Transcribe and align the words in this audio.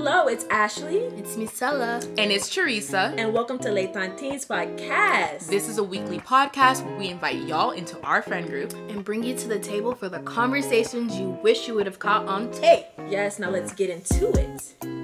Hello, 0.00 0.28
it's 0.28 0.44
Ashley. 0.48 0.98
It's 1.18 1.34
Musela. 1.34 2.00
And 2.18 2.30
it's 2.30 2.48
Theresa. 2.48 3.12
And 3.18 3.34
welcome 3.34 3.58
to 3.58 3.72
Les 3.72 3.88
Tantines 3.88 4.46
Podcast. 4.46 5.48
This 5.48 5.68
is 5.68 5.78
a 5.78 5.82
weekly 5.82 6.20
podcast 6.20 6.86
where 6.86 6.96
we 6.96 7.08
invite 7.08 7.42
y'all 7.48 7.72
into 7.72 8.00
our 8.02 8.22
friend 8.22 8.48
group 8.48 8.72
and 8.74 9.04
bring 9.04 9.24
you 9.24 9.36
to 9.36 9.48
the 9.48 9.58
table 9.58 9.96
for 9.96 10.08
the 10.08 10.20
conversations 10.20 11.18
you 11.18 11.30
wish 11.42 11.66
you 11.66 11.74
would 11.74 11.86
have 11.86 11.98
caught 11.98 12.28
on 12.28 12.48
tape. 12.52 12.86
Yes, 13.08 13.40
now 13.40 13.50
let's 13.50 13.72
get 13.72 13.90
into 13.90 14.30
it. 14.38 14.97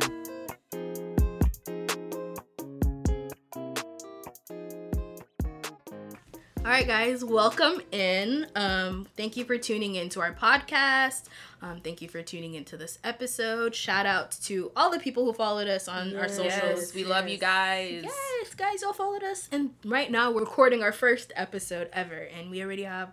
Right, 6.75 6.88
guys, 6.88 7.25
welcome 7.25 7.80
in. 7.93 8.48
Um, 8.56 9.06
thank 9.16 9.36
you 9.36 9.45
for 9.45 9.56
tuning 9.56 9.95
into 9.95 10.20
our 10.20 10.32
podcast. 10.34 11.23
Um, 11.62 11.79
thank 11.79 12.02
you 12.02 12.09
for 12.09 12.20
tuning 12.20 12.56
into 12.56 12.77
this 12.77 12.98
episode. 13.04 13.77
Shout 13.77 14.06
out 14.06 14.32
to 14.46 14.73
all 14.74 14.91
the 14.91 14.98
people 14.98 15.24
who 15.24 15.32
followed 15.32 15.68
us 15.68 15.87
on 15.87 16.10
yes, 16.10 16.20
our 16.20 16.28
socials. 16.28 16.80
Yes, 16.80 16.95
we 16.97 17.02
yes. 17.02 17.10
love 17.10 17.28
you 17.28 17.38
guys. 17.38 18.02
Yes, 18.02 18.55
guys, 18.56 18.83
y'all 18.83 18.92
followed 18.92 19.23
us. 19.23 19.48
And 19.52 19.70
right 19.84 20.10
now, 20.10 20.33
we're 20.33 20.41
recording 20.41 20.83
our 20.83 20.91
first 20.91 21.33
episode 21.37 21.91
ever, 21.92 22.28
and 22.37 22.50
we 22.50 22.60
already 22.60 22.83
have 22.83 23.12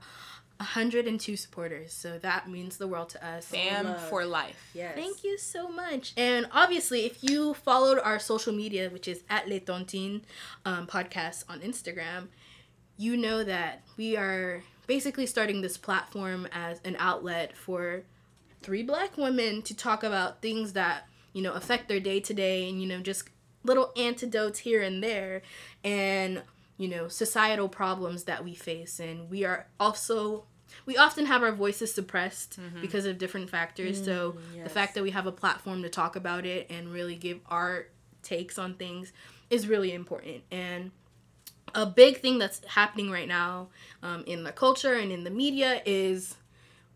102 0.57 1.37
supporters. 1.37 1.93
So 1.93 2.17
that 2.17 2.49
means 2.49 2.77
the 2.77 2.87
world 2.87 3.09
to 3.09 3.23
us. 3.23 3.45
Fam 3.45 3.95
for 4.09 4.25
life. 4.25 4.71
Yes. 4.73 4.95
Thank 4.95 5.23
you 5.23 5.37
so 5.37 5.67
much. 5.67 6.13
And 6.17 6.47
obviously, 6.51 7.05
if 7.05 7.23
you 7.23 7.53
followed 7.53 7.99
our 7.99 8.17
social 8.17 8.53
media, 8.53 8.89
which 8.89 9.07
is 9.07 9.21
at 9.29 9.47
Les 9.47 9.59
Tantines 9.59 10.23
um, 10.65 10.87
podcast 10.87 11.43
on 11.47 11.59
Instagram, 11.59 12.29
you 13.01 13.17
know 13.17 13.43
that 13.43 13.81
we 13.97 14.15
are 14.15 14.61
basically 14.85 15.25
starting 15.25 15.61
this 15.61 15.75
platform 15.75 16.47
as 16.51 16.79
an 16.85 16.95
outlet 16.99 17.57
for 17.57 18.03
three 18.61 18.83
black 18.83 19.17
women 19.17 19.63
to 19.63 19.75
talk 19.75 20.03
about 20.03 20.39
things 20.41 20.73
that, 20.73 21.07
you 21.33 21.41
know, 21.41 21.53
affect 21.53 21.89
their 21.89 21.99
day 21.99 22.19
to 22.19 22.33
day 22.33 22.69
and, 22.69 22.79
you 22.79 22.87
know, 22.87 22.99
just 22.99 23.27
little 23.63 23.91
antidotes 23.97 24.59
here 24.59 24.83
and 24.83 25.03
there 25.03 25.41
and, 25.83 26.43
you 26.77 26.87
know, 26.87 27.07
societal 27.07 27.67
problems 27.67 28.25
that 28.25 28.43
we 28.43 28.53
face. 28.53 28.99
And 28.99 29.31
we 29.31 29.45
are 29.45 29.65
also 29.79 30.45
we 30.85 30.95
often 30.95 31.25
have 31.25 31.41
our 31.41 31.51
voices 31.51 31.91
suppressed 31.91 32.59
mm-hmm. 32.59 32.81
because 32.81 33.05
of 33.05 33.17
different 33.17 33.49
factors. 33.49 33.99
Mm, 33.99 34.05
so 34.05 34.35
yes. 34.55 34.63
the 34.63 34.69
fact 34.69 34.93
that 34.93 35.03
we 35.03 35.09
have 35.09 35.25
a 35.25 35.31
platform 35.31 35.81
to 35.81 35.89
talk 35.89 36.15
about 36.15 36.45
it 36.45 36.67
and 36.69 36.93
really 36.93 37.15
give 37.15 37.39
our 37.47 37.87
takes 38.21 38.59
on 38.59 38.75
things 38.75 39.11
is 39.49 39.67
really 39.67 39.91
important. 39.91 40.43
And 40.51 40.91
a 41.75 41.85
big 41.85 42.17
thing 42.17 42.39
that's 42.39 42.63
happening 42.65 43.09
right 43.09 43.27
now 43.27 43.67
um, 44.03 44.23
in 44.25 44.43
the 44.43 44.51
culture 44.51 44.93
and 44.93 45.11
in 45.11 45.23
the 45.23 45.29
media 45.29 45.81
is 45.85 46.35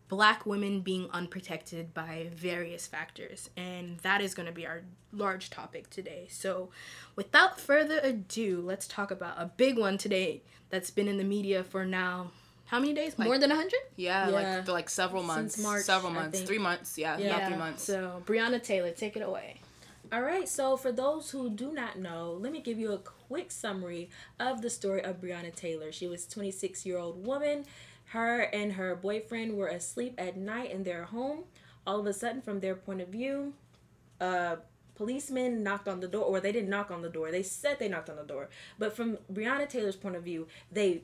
black 0.08 0.46
women 0.46 0.80
being 0.80 1.08
unprotected 1.12 1.92
by 1.92 2.28
various 2.34 2.86
factors. 2.86 3.50
And 3.56 3.98
that 3.98 4.20
is 4.20 4.34
going 4.34 4.46
to 4.46 4.52
be 4.52 4.66
our 4.66 4.82
large 5.12 5.50
topic 5.50 5.90
today. 5.90 6.26
So 6.30 6.70
without 7.16 7.60
further 7.60 7.98
ado 8.02 8.60
let's 8.60 8.86
talk 8.86 9.10
about 9.10 9.36
a 9.38 9.46
big 9.46 9.78
one 9.78 9.98
today 9.98 10.42
that's 10.70 10.90
been 10.90 11.08
in 11.08 11.16
the 11.16 11.24
media 11.24 11.64
for 11.64 11.84
now 11.84 12.30
how 12.66 12.80
many 12.80 12.92
days 12.92 13.16
like, 13.16 13.28
more 13.28 13.38
than 13.38 13.50
100 13.50 13.72
yeah, 13.94 14.28
yeah, 14.28 14.34
like 14.34 14.68
like 14.68 14.90
several 14.90 15.22
months. 15.22 15.54
Since 15.54 15.64
March, 15.64 15.84
several 15.84 16.12
months. 16.12 16.40
three 16.40 16.58
months. 16.58 16.98
Yeah, 16.98 17.16
yeah 17.16 17.36
about 17.36 17.48
three 17.48 17.56
months. 17.56 17.84
So 17.84 18.22
breonna 18.26 18.62
taylor 18.62 18.90
take 18.90 19.16
it 19.16 19.22
away. 19.22 19.60
All 20.12 20.22
right, 20.22 20.48
so 20.48 20.76
for 20.76 20.92
those 20.92 21.30
who 21.30 21.50
do 21.50 21.72
not 21.72 21.98
know, 21.98 22.36
let 22.40 22.52
me 22.52 22.60
give 22.60 22.78
you 22.78 22.92
a 22.92 22.98
quick 23.28 23.50
summary 23.50 24.10
of 24.38 24.62
the 24.62 24.70
story 24.70 25.02
of 25.02 25.20
Breonna 25.20 25.54
Taylor. 25.54 25.92
She 25.92 26.06
was 26.06 26.26
26 26.26 26.86
year 26.86 26.98
old 26.98 27.26
woman. 27.26 27.64
Her 28.06 28.42
and 28.42 28.72
her 28.74 28.94
boyfriend 28.94 29.56
were 29.56 29.68
asleep 29.68 30.14
at 30.18 30.36
night 30.36 30.70
in 30.70 30.84
their 30.84 31.04
home. 31.04 31.44
All 31.86 32.00
of 32.00 32.06
a 32.06 32.12
sudden, 32.12 32.40
from 32.40 32.60
their 32.60 32.74
point 32.74 33.00
of 33.00 33.08
view, 33.08 33.54
uh, 34.20 34.56
policemen 34.94 35.62
knocked 35.62 35.88
on 35.88 36.00
the 36.00 36.08
door, 36.08 36.24
or 36.24 36.40
they 36.40 36.52
didn't 36.52 36.70
knock 36.70 36.90
on 36.90 37.02
the 37.02 37.08
door. 37.08 37.30
They 37.30 37.42
said 37.42 37.78
they 37.78 37.88
knocked 37.88 38.10
on 38.10 38.16
the 38.16 38.24
door, 38.24 38.48
but 38.78 38.96
from 38.96 39.18
Breonna 39.32 39.68
Taylor's 39.68 39.96
point 39.96 40.16
of 40.16 40.22
view, 40.22 40.46
they 40.70 41.02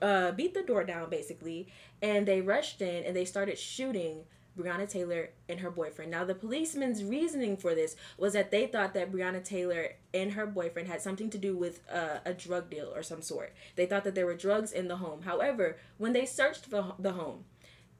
uh, 0.00 0.32
beat 0.32 0.54
the 0.54 0.62
door 0.62 0.84
down 0.84 1.10
basically, 1.10 1.68
and 2.02 2.26
they 2.26 2.40
rushed 2.40 2.80
in 2.80 3.04
and 3.04 3.14
they 3.14 3.24
started 3.24 3.58
shooting 3.58 4.24
Breonna 4.58 4.88
Taylor 4.88 5.30
and 5.48 5.60
her 5.60 5.70
boyfriend. 5.70 6.10
Now, 6.10 6.24
the 6.24 6.34
policeman's 6.34 7.04
reasoning 7.04 7.56
for 7.56 7.74
this 7.74 7.96
was 8.16 8.32
that 8.32 8.50
they 8.50 8.66
thought 8.66 8.94
that 8.94 9.12
Breonna 9.12 9.44
Taylor 9.44 9.90
and 10.12 10.32
her 10.32 10.46
boyfriend 10.46 10.88
had 10.88 11.00
something 11.00 11.30
to 11.30 11.38
do 11.38 11.56
with 11.56 11.80
uh, 11.90 12.18
a 12.24 12.34
drug 12.34 12.68
deal 12.70 12.92
or 12.94 13.02
some 13.02 13.22
sort. 13.22 13.54
They 13.76 13.86
thought 13.86 14.04
that 14.04 14.14
there 14.14 14.26
were 14.26 14.34
drugs 14.34 14.72
in 14.72 14.88
the 14.88 14.96
home. 14.96 15.22
However, 15.22 15.78
when 15.98 16.12
they 16.12 16.26
searched 16.26 16.70
the, 16.70 16.94
the 16.98 17.12
home, 17.12 17.44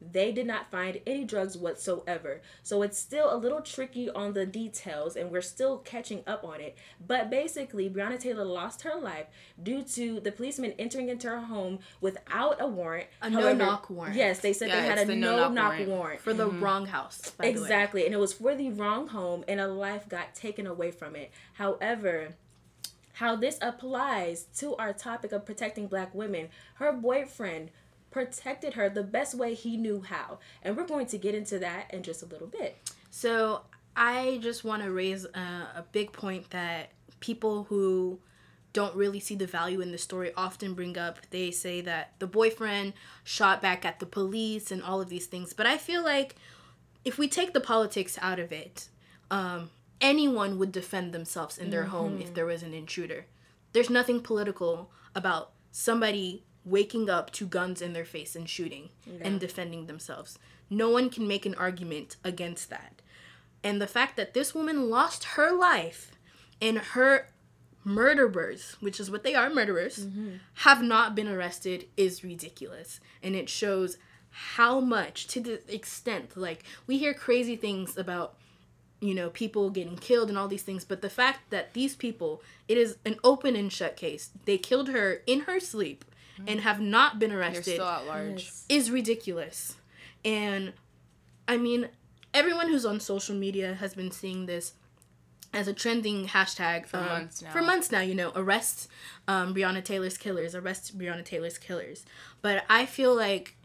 they 0.00 0.31
did 0.32 0.47
not 0.47 0.70
find 0.70 1.00
any 1.06 1.25
drugs 1.25 1.56
whatsoever. 1.56 2.41
So 2.62 2.82
it's 2.82 2.98
still 2.98 3.32
a 3.32 3.36
little 3.36 3.60
tricky 3.60 4.09
on 4.09 4.32
the 4.32 4.47
details 4.47 5.16
and 5.16 5.31
we're 5.31 5.41
still 5.41 5.78
catching 5.78 6.22
up 6.26 6.44
on 6.44 6.60
it. 6.60 6.76
But 7.04 7.31
basically, 7.31 7.91
Breonna 7.91 8.19
Taylor 8.19 8.44
lost 8.44 8.82
her 8.82 8.94
life 8.97 9.26
due 9.60 9.82
to 9.82 10.20
the 10.20 10.31
policeman 10.31 10.75
entering 10.78 11.09
into 11.09 11.28
her 11.28 11.41
home 11.41 11.81
without 12.00 12.60
a 12.60 12.66
warrant. 12.66 13.09
A 13.22 13.31
no 13.31 13.53
knock 13.53 13.91
warrant. 13.91 14.16
Yes, 14.16 14.38
they 14.38 14.53
said 14.53 14.69
yeah, 14.69 14.81
they 14.81 14.86
had 14.86 14.98
a 14.98 15.04
the 15.04 15.16
no 15.16 15.50
knock 15.50 15.72
warrant. 15.72 15.88
warrant. 15.88 16.20
For 16.20 16.32
the 16.32 16.48
mm-hmm. 16.48 16.62
wrong 16.62 16.86
house. 16.86 17.32
exactly. 17.41 18.04
And 18.04 18.15
it 18.15 18.19
was 18.19 18.32
for 18.32 18.54
the 18.54 18.70
wrong 18.70 19.09
home 19.09 19.44
and 19.48 19.60
a 19.60 19.66
life 19.66 20.09
got 20.09 20.34
taken 20.34 20.66
away 20.66 20.92
from 20.92 21.16
it. 21.16 21.32
However, 21.54 22.34
how 23.15 23.34
this 23.34 23.59
applies 23.60 24.44
to 24.59 24.76
our 24.76 24.92
topic 24.92 25.32
of 25.32 25.44
protecting 25.44 25.88
black 25.88 26.15
women, 26.15 26.50
her 26.75 26.92
boyfriend 26.92 27.70
protected 28.10 28.74
her 28.74 28.88
the 28.88 29.02
best 29.02 29.34
way 29.34 29.54
he 29.54 29.76
knew 29.76 30.02
how. 30.02 30.38
And 30.62 30.76
we're 30.76 30.86
going 30.86 31.06
to 31.06 31.19
get 31.19 31.34
into 31.34 31.58
that 31.58 31.92
in 31.92 32.02
just 32.02 32.22
a 32.22 32.26
little 32.26 32.46
bit. 32.46 32.76
So, 33.10 33.62
I 33.96 34.38
just 34.42 34.62
want 34.62 34.82
to 34.84 34.92
raise 34.92 35.24
a, 35.24 35.69
a 35.76 35.84
big 35.91 36.12
point 36.12 36.50
that 36.50 36.91
people 37.18 37.64
who 37.64 38.20
don't 38.72 38.94
really 38.94 39.18
see 39.18 39.34
the 39.34 39.47
value 39.47 39.80
in 39.80 39.91
the 39.91 39.98
story 39.98 40.32
often 40.36 40.74
bring 40.74 40.97
up. 40.97 41.18
They 41.30 41.50
say 41.50 41.80
that 41.80 42.12
the 42.20 42.28
boyfriend 42.28 42.92
shot 43.24 43.60
back 43.60 43.84
at 43.84 43.98
the 43.98 44.06
police 44.06 44.70
and 44.70 44.82
all 44.82 45.00
of 45.00 45.08
these 45.08 45.26
things. 45.26 45.52
But 45.52 45.66
I 45.66 45.78
feel 45.78 46.04
like 46.04 46.36
if 47.04 47.18
we 47.18 47.26
take 47.26 47.54
the 47.54 47.60
politics 47.60 48.18
out 48.22 48.38
of 48.38 48.52
it, 48.52 48.88
um, 49.30 49.70
anyone 50.00 50.58
would 50.58 50.70
defend 50.70 51.12
themselves 51.12 51.58
in 51.58 51.70
their 51.70 51.82
mm-hmm. 51.82 51.91
home 51.91 52.18
if 52.18 52.26
mm-hmm. 52.26 52.34
there 52.34 52.47
was 52.47 52.62
an 52.62 52.74
intruder. 52.74 53.26
There's 53.72 53.91
nothing 53.91 54.20
political 54.20 54.91
about 55.14 55.52
somebody 55.72 56.44
waking 56.68 57.08
up 57.08 57.30
to 57.32 57.46
guns 57.46 57.80
in 57.80 57.92
their 57.92 58.04
face 58.04 58.36
and 58.36 58.48
shooting 58.48 58.90
yeah. 59.06 59.26
and 59.26 59.40
defending 59.40 59.86
themselves. 59.86 60.38
No 60.70 60.90
one 60.90 61.10
can 61.10 61.26
make 61.26 61.46
an 61.46 61.54
argument 61.54 62.16
against 62.24 62.70
that. 62.70 63.00
And 63.64 63.80
the 63.80 63.86
fact 63.86 64.16
that 64.16 64.34
this 64.34 64.54
woman 64.54 64.90
lost 64.90 65.24
her 65.24 65.50
life 65.50 66.12
and 66.60 66.78
her 66.78 67.28
murderers, 67.84 68.76
which 68.80 69.00
is 69.00 69.10
what 69.10 69.24
they 69.24 69.34
are, 69.34 69.48
murderers, 69.48 70.06
mm-hmm. 70.06 70.36
have 70.54 70.82
not 70.82 71.14
been 71.14 71.28
arrested 71.28 71.86
is 71.96 72.22
ridiculous. 72.22 73.00
And 73.22 73.34
it 73.34 73.48
shows 73.48 73.96
how 74.30 74.78
much, 74.78 75.26
to 75.28 75.40
the 75.40 75.74
extent, 75.74 76.36
like, 76.36 76.64
we 76.86 76.98
hear 76.98 77.14
crazy 77.14 77.56
things 77.56 77.96
about, 77.96 78.36
you 79.00 79.14
know, 79.14 79.30
people 79.30 79.70
getting 79.70 79.96
killed 79.96 80.28
and 80.28 80.36
all 80.36 80.48
these 80.48 80.62
things, 80.62 80.84
but 80.84 81.02
the 81.02 81.10
fact 81.10 81.50
that 81.50 81.72
these 81.72 81.96
people, 81.96 82.42
it 82.68 82.76
is 82.76 82.98
an 83.04 83.16
open 83.24 83.56
and 83.56 83.72
shut 83.72 83.96
case. 83.96 84.30
They 84.44 84.58
killed 84.58 84.88
her 84.88 85.22
in 85.26 85.40
her 85.40 85.58
sleep 85.58 86.04
and 86.47 86.60
have 86.60 86.81
not 86.81 87.19
been 87.19 87.32
arrested 87.32 87.81
is 88.69 88.91
ridiculous. 88.91 89.76
And 90.25 90.72
I 91.47 91.56
mean, 91.56 91.88
everyone 92.34 92.69
who's 92.69 92.84
on 92.84 93.00
social 93.00 93.34
media 93.34 93.75
has 93.75 93.94
been 93.94 94.10
seeing 94.10 94.47
this 94.47 94.75
as 95.54 95.66
a 95.66 95.72
trending 95.72 96.27
hashtag 96.27 96.87
for 96.87 96.98
um, 96.98 97.06
months 97.06 97.43
now. 97.43 97.50
For 97.50 97.62
months 97.62 97.91
now, 97.91 98.00
you 98.00 98.15
know, 98.15 98.32
arrest 98.37 98.88
um, 99.27 99.54
Breonna 99.54 99.82
Taylor's 99.82 100.19
killers, 100.19 100.54
arrest 100.54 100.98
Breonna 100.98 101.25
Taylor's 101.25 101.59
killers. 101.59 102.04
But 102.43 102.65
I 102.69 102.84
feel 102.84 103.15
like 103.15 103.56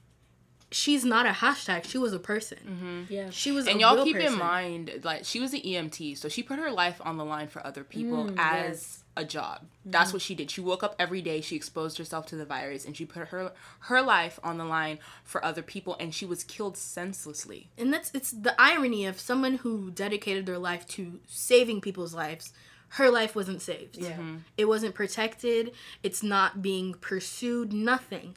she's 0.71 1.03
not 1.03 1.25
a 1.25 1.31
hashtag. 1.31 1.85
She 1.85 1.97
was 1.97 2.13
a 2.13 2.19
person. 2.19 2.57
Mm-hmm. 2.65 3.13
Yeah, 3.13 3.29
she 3.31 3.51
was. 3.51 3.67
And 3.67 3.81
y'all 3.81 4.03
keep 4.03 4.15
person. 4.15 4.33
in 4.33 4.39
mind, 4.39 5.01
like 5.03 5.25
she 5.25 5.39
was 5.39 5.53
an 5.53 5.59
EMT, 5.59 6.17
so 6.17 6.29
she 6.29 6.41
put 6.41 6.57
her 6.57 6.71
life 6.71 7.01
on 7.03 7.17
the 7.17 7.25
line 7.25 7.47
for 7.47 7.65
other 7.65 7.83
people 7.83 8.25
mm, 8.25 8.35
as 8.37 8.67
yes 8.67 9.02
a 9.15 9.23
job. 9.23 9.61
Mm-hmm. 9.61 9.91
That's 9.91 10.13
what 10.13 10.21
she 10.21 10.35
did. 10.35 10.49
She 10.49 10.61
woke 10.61 10.83
up 10.83 10.95
every 10.97 11.21
day, 11.21 11.41
she 11.41 11.55
exposed 11.55 11.97
herself 11.97 12.25
to 12.27 12.35
the 12.35 12.45
virus 12.45 12.85
and 12.85 12.95
she 12.95 13.05
put 13.05 13.27
her 13.29 13.51
her 13.79 14.01
life 14.01 14.39
on 14.43 14.57
the 14.57 14.65
line 14.65 14.99
for 15.23 15.43
other 15.43 15.61
people 15.61 15.95
and 15.99 16.13
she 16.13 16.25
was 16.25 16.43
killed 16.43 16.77
senselessly. 16.77 17.69
And 17.77 17.93
that's 17.93 18.11
it's 18.13 18.31
the 18.31 18.59
irony 18.59 19.05
of 19.05 19.19
someone 19.19 19.55
who 19.57 19.91
dedicated 19.91 20.45
their 20.45 20.57
life 20.57 20.87
to 20.89 21.19
saving 21.27 21.81
people's 21.81 22.13
lives. 22.13 22.53
Her 22.89 23.09
life 23.09 23.35
wasn't 23.35 23.61
saved. 23.61 23.97
Yeah. 23.97 24.11
Mm-hmm. 24.11 24.37
It 24.57 24.65
wasn't 24.65 24.93
protected. 24.93 25.71
It's 26.03 26.21
not 26.21 26.61
being 26.61 26.93
pursued. 26.93 27.73
Nothing. 27.73 28.35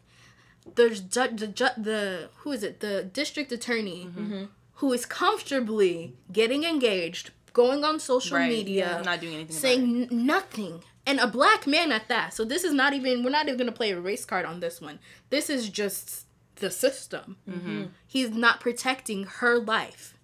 There's 0.75 1.00
ju- 1.00 1.37
the 1.37 1.46
ju- 1.46 1.76
the 1.76 2.31
who 2.38 2.52
is 2.52 2.62
it? 2.62 2.81
The 2.81 3.05
district 3.05 3.52
attorney 3.52 4.06
mm-hmm. 4.06 4.44
who 4.75 4.93
is 4.93 5.06
comfortably 5.06 6.17
getting 6.32 6.64
engaged, 6.64 7.31
going 7.56 7.85
on 7.85 7.99
social 7.99 8.37
right. 8.37 8.50
media, 8.50 8.97
yeah. 8.99 9.03
not 9.03 9.19
doing 9.19 9.35
anything, 9.35 9.56
saying 9.56 10.08
n- 10.11 10.26
nothing, 10.26 10.82
and 11.06 11.19
a 11.19 11.26
black 11.26 11.67
man 11.67 11.91
at 11.91 12.06
that. 12.08 12.35
So 12.35 12.44
this 12.44 12.62
is 12.64 12.75
not 12.75 12.93
even. 12.93 13.25
We're 13.25 13.31
not 13.31 13.47
even 13.47 13.56
gonna 13.56 13.73
play 13.73 13.93
a 13.93 13.99
race 13.99 14.26
card 14.26 14.44
on 14.44 14.61
this 14.61 14.79
one. 14.79 14.99
This 15.31 15.49
is 15.49 15.70
just 15.70 16.26
the 16.56 16.70
system. 16.70 17.38
Mm-hmm. 17.49 17.85
He's 18.06 18.31
not 18.31 18.61
protecting 18.61 19.25
her 19.25 19.58
life, 19.58 20.19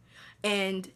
and 0.44 0.90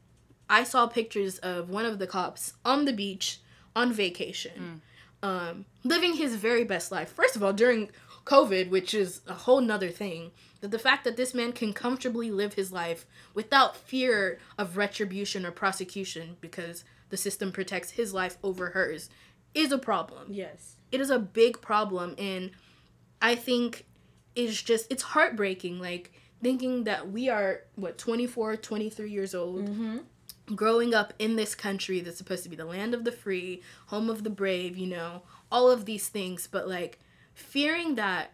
I 0.51 0.63
saw 0.63 0.87
pictures 0.87 1.39
of 1.39 1.71
one 1.71 1.87
of 1.87 1.99
the 1.99 2.07
cops 2.07 2.53
on 2.67 2.85
the 2.85 2.93
beach 2.93 3.41
on 3.75 3.95
vacation, 3.95 4.83
um, 5.23 5.65
living 5.85 6.17
his 6.17 6.37
very 6.37 6.65
best 6.65 6.93
life. 6.93 7.11
First 7.13 7.35
of 7.35 7.43
all, 7.43 7.55
during 7.55 7.89
COVID, 8.27 8.69
which 8.69 8.93
is 8.93 9.23
a 9.27 9.33
whole 9.35 9.63
nother 9.63 9.89
thing, 9.89 10.33
that 10.67 10.73
the 10.73 10.83
fact 10.83 11.05
that 11.05 11.17
this 11.17 11.33
man 11.33 11.53
can 11.53 11.73
comfortably 11.73 12.29
live 12.29 12.55
his 12.55 12.73
life 12.73 13.07
without 13.35 13.77
fear 13.77 14.41
of 14.59 14.77
retribution 14.77 15.47
or 15.47 15.53
prosecution 15.53 16.37
because 16.41 16.85
the 17.11 17.17
system 17.17 17.53
protects 17.53 17.91
his 17.91 18.13
life 18.13 18.37
over 18.43 18.71
hers 18.71 19.09
is 19.55 19.71
a 19.71 19.79
problem. 19.79 20.27
Yes. 20.29 20.75
It 20.91 21.01
is 21.01 21.09
a 21.09 21.21
big 21.21 21.61
problem, 21.61 22.17
and 22.19 22.51
I 23.23 23.37
think 23.37 23.87
it's 24.35 24.61
just, 24.61 24.91
it's 24.91 25.05
heartbreaking. 25.05 25.79
Like, 25.79 26.13
thinking 26.43 26.83
that 26.83 27.13
we 27.13 27.29
are, 27.29 27.63
what, 27.77 27.97
24, 27.97 28.57
23 28.57 29.09
years 29.09 29.37
old 29.37 29.69
mm-hmm. 29.69 29.99
growing 30.53 30.95
up 30.95 31.13
in 31.21 31.37
this 31.37 31.55
country 31.55 32.01
that's 32.01 32.19
supposed 32.19 32.43
to 32.43 32.49
be 32.49 32.57
the 32.57 32.65
land 32.65 32.93
of 32.93 33.05
the 33.05 33.13
free, 33.13 33.63
home 33.87 34.11
of 34.11 34.25
the 34.25 34.31
brave, 34.31 34.77
you 34.77 34.89
know, 34.89 35.23
all 35.53 35.71
of 35.71 35.85
these 35.85 36.09
things, 36.09 36.49
but 36.49 36.69
like 36.69 36.99
fearing 37.35 37.95
that 37.95 38.33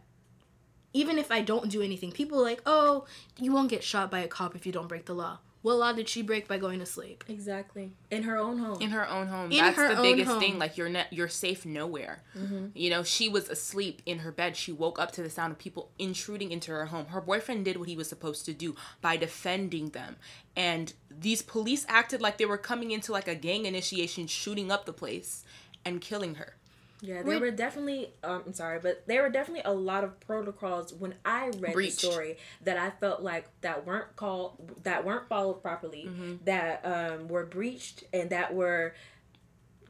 even 0.93 1.19
if 1.19 1.31
I 1.31 1.41
don't 1.41 1.71
do 1.71 1.83
anything, 1.83 2.13
people 2.13 2.39
are 2.39 2.45
like, 2.45 2.63
oh, 2.67 3.07
you 3.39 3.53
won't 3.53 3.71
get 3.71 3.83
shot 3.83 4.11
by 4.11 4.21
a 4.21 4.29
cop 4.29 4.55
if 4.55 4.67
you 4.67 4.73
don't 4.73 4.89
break 4.89 5.07
the 5.07 5.15
law. 5.15 5.39
What 5.63 5.77
law 5.77 5.93
did 5.93 6.09
she 6.09 6.23
break 6.23 6.49
by 6.49 6.59
going 6.59 6.81
to 6.81 6.87
sleep? 6.87 7.23
Exactly. 7.29 7.93
In 8.11 8.25
her 8.25 8.37
own 8.37 8.59
home. 8.59 8.83
in 8.83 8.91
her 8.91 9.09
own 9.09 9.29
home. 9.29 9.53
In 9.53 9.59
That's 9.59 9.77
her 9.77 9.91
the 9.91 9.99
own 9.99 10.03
biggest 10.03 10.31
home. 10.33 10.41
thing. 10.41 10.59
Like 10.59 10.77
you're 10.77 10.89
not 10.89 11.13
you're 11.13 11.29
safe 11.29 11.65
nowhere. 11.65 12.25
Mm-hmm. 12.37 12.67
You 12.75 12.91
know, 12.91 13.05
she 13.05 13.29
was 13.29 13.49
asleep 13.49 14.03
in 14.05 14.19
her 14.19 14.33
bed. 14.33 14.57
She 14.57 14.73
woke 14.73 14.99
up 14.99 15.13
to 15.13 15.23
the 15.23 15.31
sound 15.31 15.53
of 15.53 15.59
people 15.59 15.93
intruding 16.01 16.51
into 16.51 16.73
her 16.73 16.87
home. 16.87 17.07
Her 17.07 17.21
boyfriend 17.21 17.65
did 17.65 17.77
what 17.77 17.89
he 17.89 17.97
was 17.97 18.09
supposed 18.09 18.45
to 18.47 18.53
do 18.53 18.75
by 19.01 19.17
defending 19.17 19.91
them. 19.91 20.17
And 20.57 20.95
these 21.09 21.43
police 21.43 21.87
acted 21.89 22.21
like 22.21 22.39
they 22.39 22.45
were 22.45 22.59
coming 22.59 22.91
into 22.91 23.13
like 23.13 23.29
a 23.29 23.37
gang 23.37 23.65
initiation, 23.65 24.27
shooting 24.27 24.73
up 24.73 24.85
the 24.85 24.93
place 24.93 25.45
and 25.85 26.01
killing 26.01 26.35
her. 26.37 26.57
Yeah, 27.05 27.15
there 27.17 27.25
Wait- 27.25 27.41
were 27.41 27.51
definitely. 27.51 28.15
Um, 28.23 28.45
I'm 28.47 28.53
sorry, 28.55 28.79
but 28.79 29.07
there 29.09 29.23
were 29.23 29.29
definitely 29.29 29.63
a 29.65 29.75
lot 29.75 30.05
of 30.05 30.21
protocols 30.21 30.95
when 30.95 31.17
I 31.25 31.51
read 31.59 31.75
Breached. 31.75 32.01
the 32.01 32.07
story 32.07 32.37
that 32.63 32.79
I 32.79 32.91
felt 32.91 33.23
like 33.23 33.47
that 33.63 33.85
weren't 33.85 34.15
called 34.15 34.71
that 34.85 35.05
weren't 35.05 35.29
followed 35.29 35.63
properly, 35.63 36.09
that 36.45 36.81
um, 36.87 37.27
were 37.27 37.45
breached 37.45 38.05
and 38.13 38.31
that 38.31 38.55
were 38.55 38.95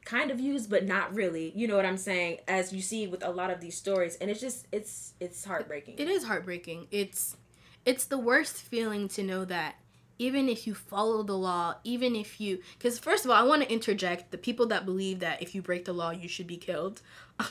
kind 0.05 0.31
of 0.31 0.39
used 0.39 0.71
but 0.71 0.85
not 0.85 1.13
really. 1.13 1.51
You 1.55 1.67
know 1.67 1.75
what 1.75 1.85
I'm 1.85 1.97
saying? 1.97 2.39
As 2.47 2.73
you 2.73 2.81
see 2.81 3.05
with 3.05 3.23
a 3.23 3.29
lot 3.29 3.51
of 3.51 3.61
these 3.61 3.77
stories, 3.77 4.15
and 4.15 4.31
it's 4.31 4.41
just 4.41 4.67
it's 4.71 5.13
it's 5.19 5.45
heartbreaking. 5.45 5.95
It 5.99 6.09
is 6.09 6.23
heartbreaking. 6.23 6.87
It's 6.89 7.37
it's 7.85 8.05
the 8.05 8.17
worst 8.17 8.55
feeling 8.55 9.07
to 9.09 9.21
know 9.21 9.45
that 9.45 9.75
even 10.19 10.49
if 10.49 10.67
you 10.67 10.73
follow 10.73 11.23
the 11.23 11.37
law, 11.37 11.75
even 11.83 12.15
if 12.15 12.39
you 12.39 12.59
cuz 12.79 12.99
first 12.99 13.25
of 13.25 13.31
all, 13.31 13.37
I 13.37 13.43
want 13.43 13.63
to 13.63 13.71
interject 13.71 14.31
the 14.31 14.37
people 14.37 14.65
that 14.67 14.85
believe 14.85 15.19
that 15.19 15.41
if 15.41 15.53
you 15.55 15.61
break 15.61 15.85
the 15.85 15.93
law, 15.93 16.11
you 16.11 16.27
should 16.27 16.47
be 16.47 16.57
killed. 16.57 17.01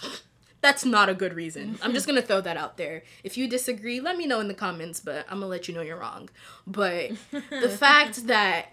That's 0.62 0.84
not 0.84 1.08
a 1.08 1.14
good 1.14 1.34
reason. 1.34 1.76
I'm 1.82 1.92
just 1.92 2.06
going 2.06 2.20
to 2.20 2.24
throw 2.24 2.40
that 2.40 2.56
out 2.56 2.76
there. 2.76 3.02
If 3.24 3.36
you 3.36 3.48
disagree, 3.48 3.98
let 3.98 4.16
me 4.16 4.26
know 4.26 4.38
in 4.38 4.46
the 4.46 4.54
comments, 4.54 5.00
but 5.00 5.26
I'm 5.28 5.40
going 5.40 5.40
to 5.40 5.46
let 5.48 5.66
you 5.66 5.74
know 5.74 5.82
you're 5.82 5.98
wrong. 5.98 6.30
But 6.68 7.10
the 7.50 7.68
fact 7.80 8.28
that 8.28 8.66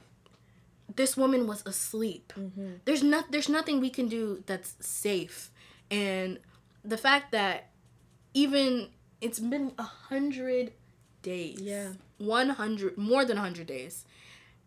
this 0.95 1.17
woman 1.17 1.47
was 1.47 1.65
asleep. 1.65 2.31
Mm-hmm. 2.37 2.73
There's 2.85 3.01
not 3.01 3.31
there's 3.31 3.49
nothing 3.49 3.79
we 3.79 3.89
can 3.89 4.07
do 4.07 4.43
that's 4.45 4.75
safe. 4.79 5.49
And 5.89 6.39
the 6.83 6.97
fact 6.97 7.31
that 7.31 7.69
even 8.33 8.89
it's 9.21 9.39
been 9.39 9.73
a 9.77 9.83
hundred 9.83 10.73
days. 11.21 11.59
Yeah. 11.61 11.93
One 12.19 12.49
hundred 12.49 12.97
more 12.97 13.25
than 13.25 13.37
a 13.37 13.41
hundred 13.41 13.67
days. 13.67 14.05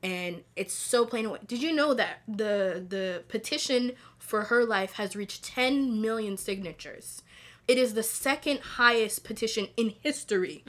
And 0.02 0.43
it's 0.56 0.75
so 0.75 1.06
plain 1.06 1.26
away. 1.26 1.38
Did 1.46 1.62
you 1.62 1.72
know 1.72 1.94
that 1.94 2.22
the 2.26 2.84
the 2.88 3.22
petition 3.28 3.93
for 4.19 4.43
her 4.44 4.64
life 4.64 4.94
has 4.94 5.14
reached 5.14 5.44
10 5.44 6.00
million 6.00 6.37
signatures? 6.37 7.22
It 7.69 7.78
is 7.78 7.94
the 7.94 8.02
second 8.02 8.58
highest 8.60 9.22
petition 9.22 9.69
in 9.76 9.94
history. 10.02 10.64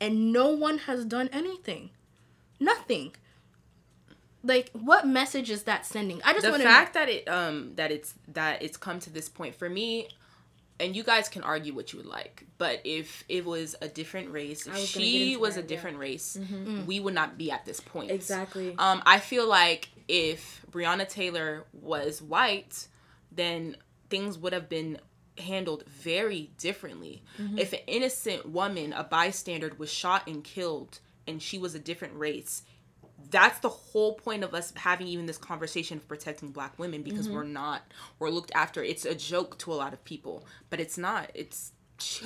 And 0.00 0.32
no 0.32 0.48
one 0.48 0.78
has 0.78 1.04
done 1.04 1.28
anything. 1.32 1.90
Nothing. 2.58 3.14
Like 4.42 4.70
what 4.72 5.06
message 5.06 5.50
is 5.50 5.62
that 5.62 5.86
sending? 5.86 6.20
I 6.24 6.32
just 6.32 6.44
the 6.44 6.50
want 6.50 6.62
to 6.62 6.68
fact 6.68 6.94
that 6.94 7.08
it 7.08 7.28
um 7.28 7.72
that 7.76 7.92
it's 7.92 8.14
that 8.28 8.60
it's 8.62 8.76
come 8.76 8.98
to 9.00 9.10
this 9.10 9.28
point 9.28 9.54
for 9.54 9.70
me 9.70 10.08
and 10.80 10.96
you 10.96 11.04
guys 11.04 11.28
can 11.28 11.42
argue 11.42 11.72
what 11.74 11.92
you 11.92 11.98
would 11.98 12.06
like 12.06 12.44
but 12.58 12.80
if 12.84 13.24
it 13.28 13.44
was 13.44 13.76
a 13.80 13.88
different 13.88 14.30
race 14.32 14.66
if 14.66 14.72
was 14.74 14.88
she 14.88 15.36
was 15.36 15.54
that, 15.54 15.60
a 15.60 15.62
yeah. 15.62 15.68
different 15.68 15.98
race 15.98 16.36
Mm. 16.40 16.84
we 16.86 16.98
would 17.00 17.14
not 17.14 17.38
be 17.38 17.50
at 17.50 17.64
this 17.64 17.80
point 17.80 18.10
exactly. 18.10 18.74
um 18.78 19.02
i 19.06 19.18
feel 19.18 19.46
like 19.48 19.88
if 20.08 20.62
breonna 20.70 21.08
taylor 21.08 21.64
was 21.72 22.20
white 22.20 22.88
then 23.32 23.76
things 24.10 24.36
would 24.38 24.52
have 24.52 24.68
been 24.68 24.98
handled 25.38 25.84
very 25.86 26.50
differently 26.58 27.22
Mm-hmm. 27.40 27.58
if 27.58 27.72
an 27.72 27.80
innocent 27.86 28.48
woman 28.48 28.92
a 28.92 29.04
bystander 29.04 29.72
was 29.78 29.92
shot 29.92 30.26
and 30.28 30.42
killed 30.44 31.00
and 31.26 31.40
she 31.42 31.58
was 31.58 31.74
a 31.74 31.78
different 31.78 32.14
race 32.16 32.62
that's 33.30 33.58
the 33.60 33.68
whole 33.68 34.14
point 34.14 34.44
of 34.44 34.54
us 34.54 34.72
having 34.76 35.06
even 35.06 35.26
this 35.26 35.38
conversation 35.38 35.98
of 35.98 36.06
protecting 36.08 36.50
black 36.50 36.78
women 36.78 37.02
because 37.02 37.26
Mm-hmm. 37.26 37.36
we're 37.36 37.44
not 37.44 37.82
we're 38.18 38.30
looked 38.30 38.52
after 38.54 38.82
it's 38.82 39.04
a 39.04 39.14
joke 39.14 39.58
to 39.58 39.72
a 39.72 39.74
lot 39.74 39.92
of 39.92 40.04
people 40.04 40.44
but 40.70 40.80
it's 40.80 40.98
not 40.98 41.30
it's 41.34 41.72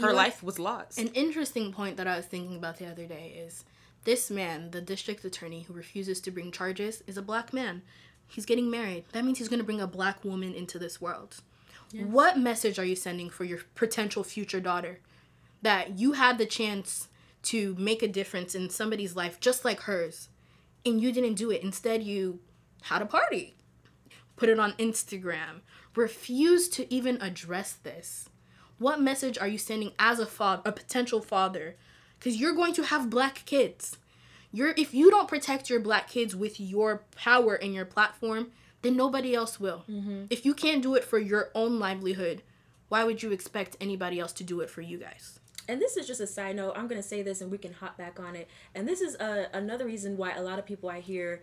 her 0.01 0.13
life 0.13 0.43
was 0.43 0.59
lost 0.59 0.99
An 0.99 1.09
interesting 1.09 1.73
point 1.73 1.97
that 1.99 2.07
I 2.09 2.17
was 2.17 2.27
thinking 2.27 2.57
about 2.57 2.79
the 2.79 2.87
other 2.87 3.07
day 3.07 3.41
is 3.47 3.65
this 4.05 4.31
man, 4.31 4.71
the 4.71 4.81
district 4.81 5.25
attorney 5.25 5.63
who 5.63 5.75
refuses 5.75 6.21
to 6.23 6.31
bring 6.31 6.51
charges, 6.51 7.03
is 7.07 7.19
a 7.19 7.23
black 7.23 7.53
man. 7.53 7.83
He's 8.27 8.47
getting 8.47 8.71
married. 8.71 9.05
That 9.13 9.25
means 9.25 9.39
he's 9.39 9.49
going 9.49 9.59
to 9.59 9.65
bring 9.65 9.81
a 9.83 9.87
black 9.87 10.25
woman 10.25 10.55
into 10.55 10.79
this 10.79 11.01
world. 11.01 11.37
What 11.93 12.39
message 12.39 12.79
are 12.79 12.85
you 12.85 12.97
sending 12.97 13.29
for 13.29 13.45
your 13.45 13.61
potential 13.75 14.25
future 14.25 14.61
daughter? 14.61 15.01
That 15.63 15.99
you 15.99 16.13
had 16.13 16.39
the 16.39 16.47
chance 16.47 17.09
to 17.45 17.75
make 17.79 18.03
a 18.03 18.09
difference 18.09 18.55
in 18.55 18.71
somebody's 18.71 19.15
life 19.17 19.41
just 19.41 19.65
like 19.65 19.81
hers, 19.83 20.29
and 20.85 21.01
you 21.01 21.13
didn't 21.13 21.35
do 21.35 21.51
it. 21.51 21.63
Instead, 21.63 22.03
you 22.03 22.41
had 22.83 23.03
a 23.03 23.07
party, 23.07 23.57
put 24.37 24.49
it 24.49 24.59
on 24.59 24.73
Instagram, 24.73 25.61
refused 25.95 26.73
to 26.75 26.93
even 26.93 27.21
address 27.21 27.73
this. 27.73 28.29
What 28.79 29.01
message 29.01 29.39
are 29.39 29.49
you 29.49 29.59
sending 29.59 29.93
as 29.99 30.21
a 30.21 30.27
father 30.27 30.63
a 30.65 30.73
potential 30.73 31.21
father? 31.21 31.77
Because 32.19 32.37
you're 32.37 32.55
going 32.55 32.75
to 32.75 32.85
have 32.85 33.11
black 33.11 33.43
kids. 33.45 33.97
You're 34.53 34.75
if 34.77 34.95
you 34.95 35.11
don't 35.11 35.29
protect 35.29 35.69
your 35.69 35.81
black 35.81 36.09
kids 36.09 36.35
with 36.35 36.61
your 36.61 37.03
power 37.17 37.55
and 37.55 37.75
your 37.75 37.85
platform 37.85 38.53
then 38.81 38.97
nobody 38.97 39.35
else 39.35 39.59
will. 39.59 39.85
Mm-hmm. 39.91 40.27
If 40.31 40.47
you 40.47 40.55
can't 40.55 40.83
do 40.83 40.95
it 40.95 41.03
for 41.03 41.19
your 41.19 41.51
own 41.55 41.79
livelihood 41.79 42.43
why 42.89 43.05
would 43.05 43.23
you 43.23 43.33
expect 43.33 43.77
anybody 43.81 44.19
else 44.19 44.33
to 44.33 44.45
do 44.45 44.61
it 44.61 44.71
for 44.71 44.81
you 44.81 44.99
guys 44.99 45.38
and 45.69 45.81
this 45.81 45.97
is 45.97 46.07
just 46.07 46.21
a 46.21 46.27
side 46.27 46.57
note 46.57 46.73
i'm 46.77 46.89
going 46.89 47.01
to 47.01 47.07
say 47.07 47.23
this 47.23 47.41
and 47.41 47.51
we 47.51 47.59
can 47.59 47.73
hop 47.73 47.97
back 47.97 48.19
on 48.19 48.35
it. 48.37 48.49
And 48.75 48.87
this 48.87 49.01
is 49.01 49.17
uh, 49.17 49.47
another 49.53 49.87
reason 49.87 50.17
why 50.17 50.33
a 50.33 50.43
lot 50.43 50.59
of 50.59 50.67
people 50.67 50.89
i 50.89 51.01
hear 51.01 51.43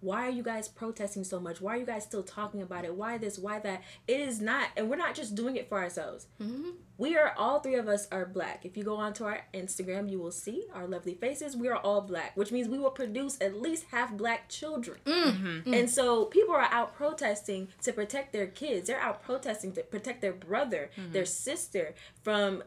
why 0.00 0.26
are 0.26 0.30
you 0.30 0.42
guys 0.42 0.66
protesting 0.66 1.24
so 1.24 1.38
much? 1.38 1.60
Why 1.60 1.74
are 1.74 1.76
you 1.76 1.86
guys 1.86 2.04
still 2.04 2.22
talking 2.22 2.62
about 2.62 2.84
it? 2.84 2.94
Why 2.94 3.18
this? 3.18 3.38
Why 3.38 3.58
that? 3.60 3.82
It 4.08 4.20
is 4.20 4.40
not 4.40 4.68
and 4.76 4.88
we're 4.88 4.96
not 4.96 5.14
just 5.14 5.34
doing 5.34 5.56
it 5.56 5.68
for 5.68 5.78
ourselves. 5.78 6.26
Mm-hmm. 6.40 6.70
We 6.96 7.16
are 7.16 7.34
all 7.36 7.60
three 7.60 7.74
of 7.74 7.88
us 7.88 8.08
are 8.10 8.26
black. 8.26 8.64
If 8.64 8.76
you 8.76 8.84
go 8.84 8.96
onto 8.96 9.24
our 9.24 9.42
instagram 9.52 10.10
you 10.10 10.18
will 10.18 10.32
see 10.32 10.64
our 10.74 10.86
lovely 10.86 11.14
faces. 11.14 11.56
We 11.56 11.68
are 11.68 11.76
all 11.76 12.00
black 12.00 12.36
which 12.36 12.50
means 12.50 12.68
we 12.68 12.78
will 12.78 12.90
produce 12.90 13.38
at 13.40 13.60
least 13.60 13.86
half 13.90 14.12
black 14.12 14.48
children. 14.48 14.98
Mm-hmm. 15.04 15.74
And 15.74 15.90
so 15.90 16.24
people 16.26 16.54
are 16.54 16.68
out 16.70 16.94
protesting 16.94 17.68
to 17.82 17.92
protect 17.92 18.32
their 18.32 18.46
kids. 18.46 18.88
They're 18.88 19.00
out 19.00 19.22
protesting 19.22 19.72
to 19.72 19.82
protect 19.82 20.22
their 20.22 20.32
brother 20.32 20.90
mm-hmm. 20.96 21.12
their 21.12 21.26
sister 21.26 21.94
from 22.22 22.62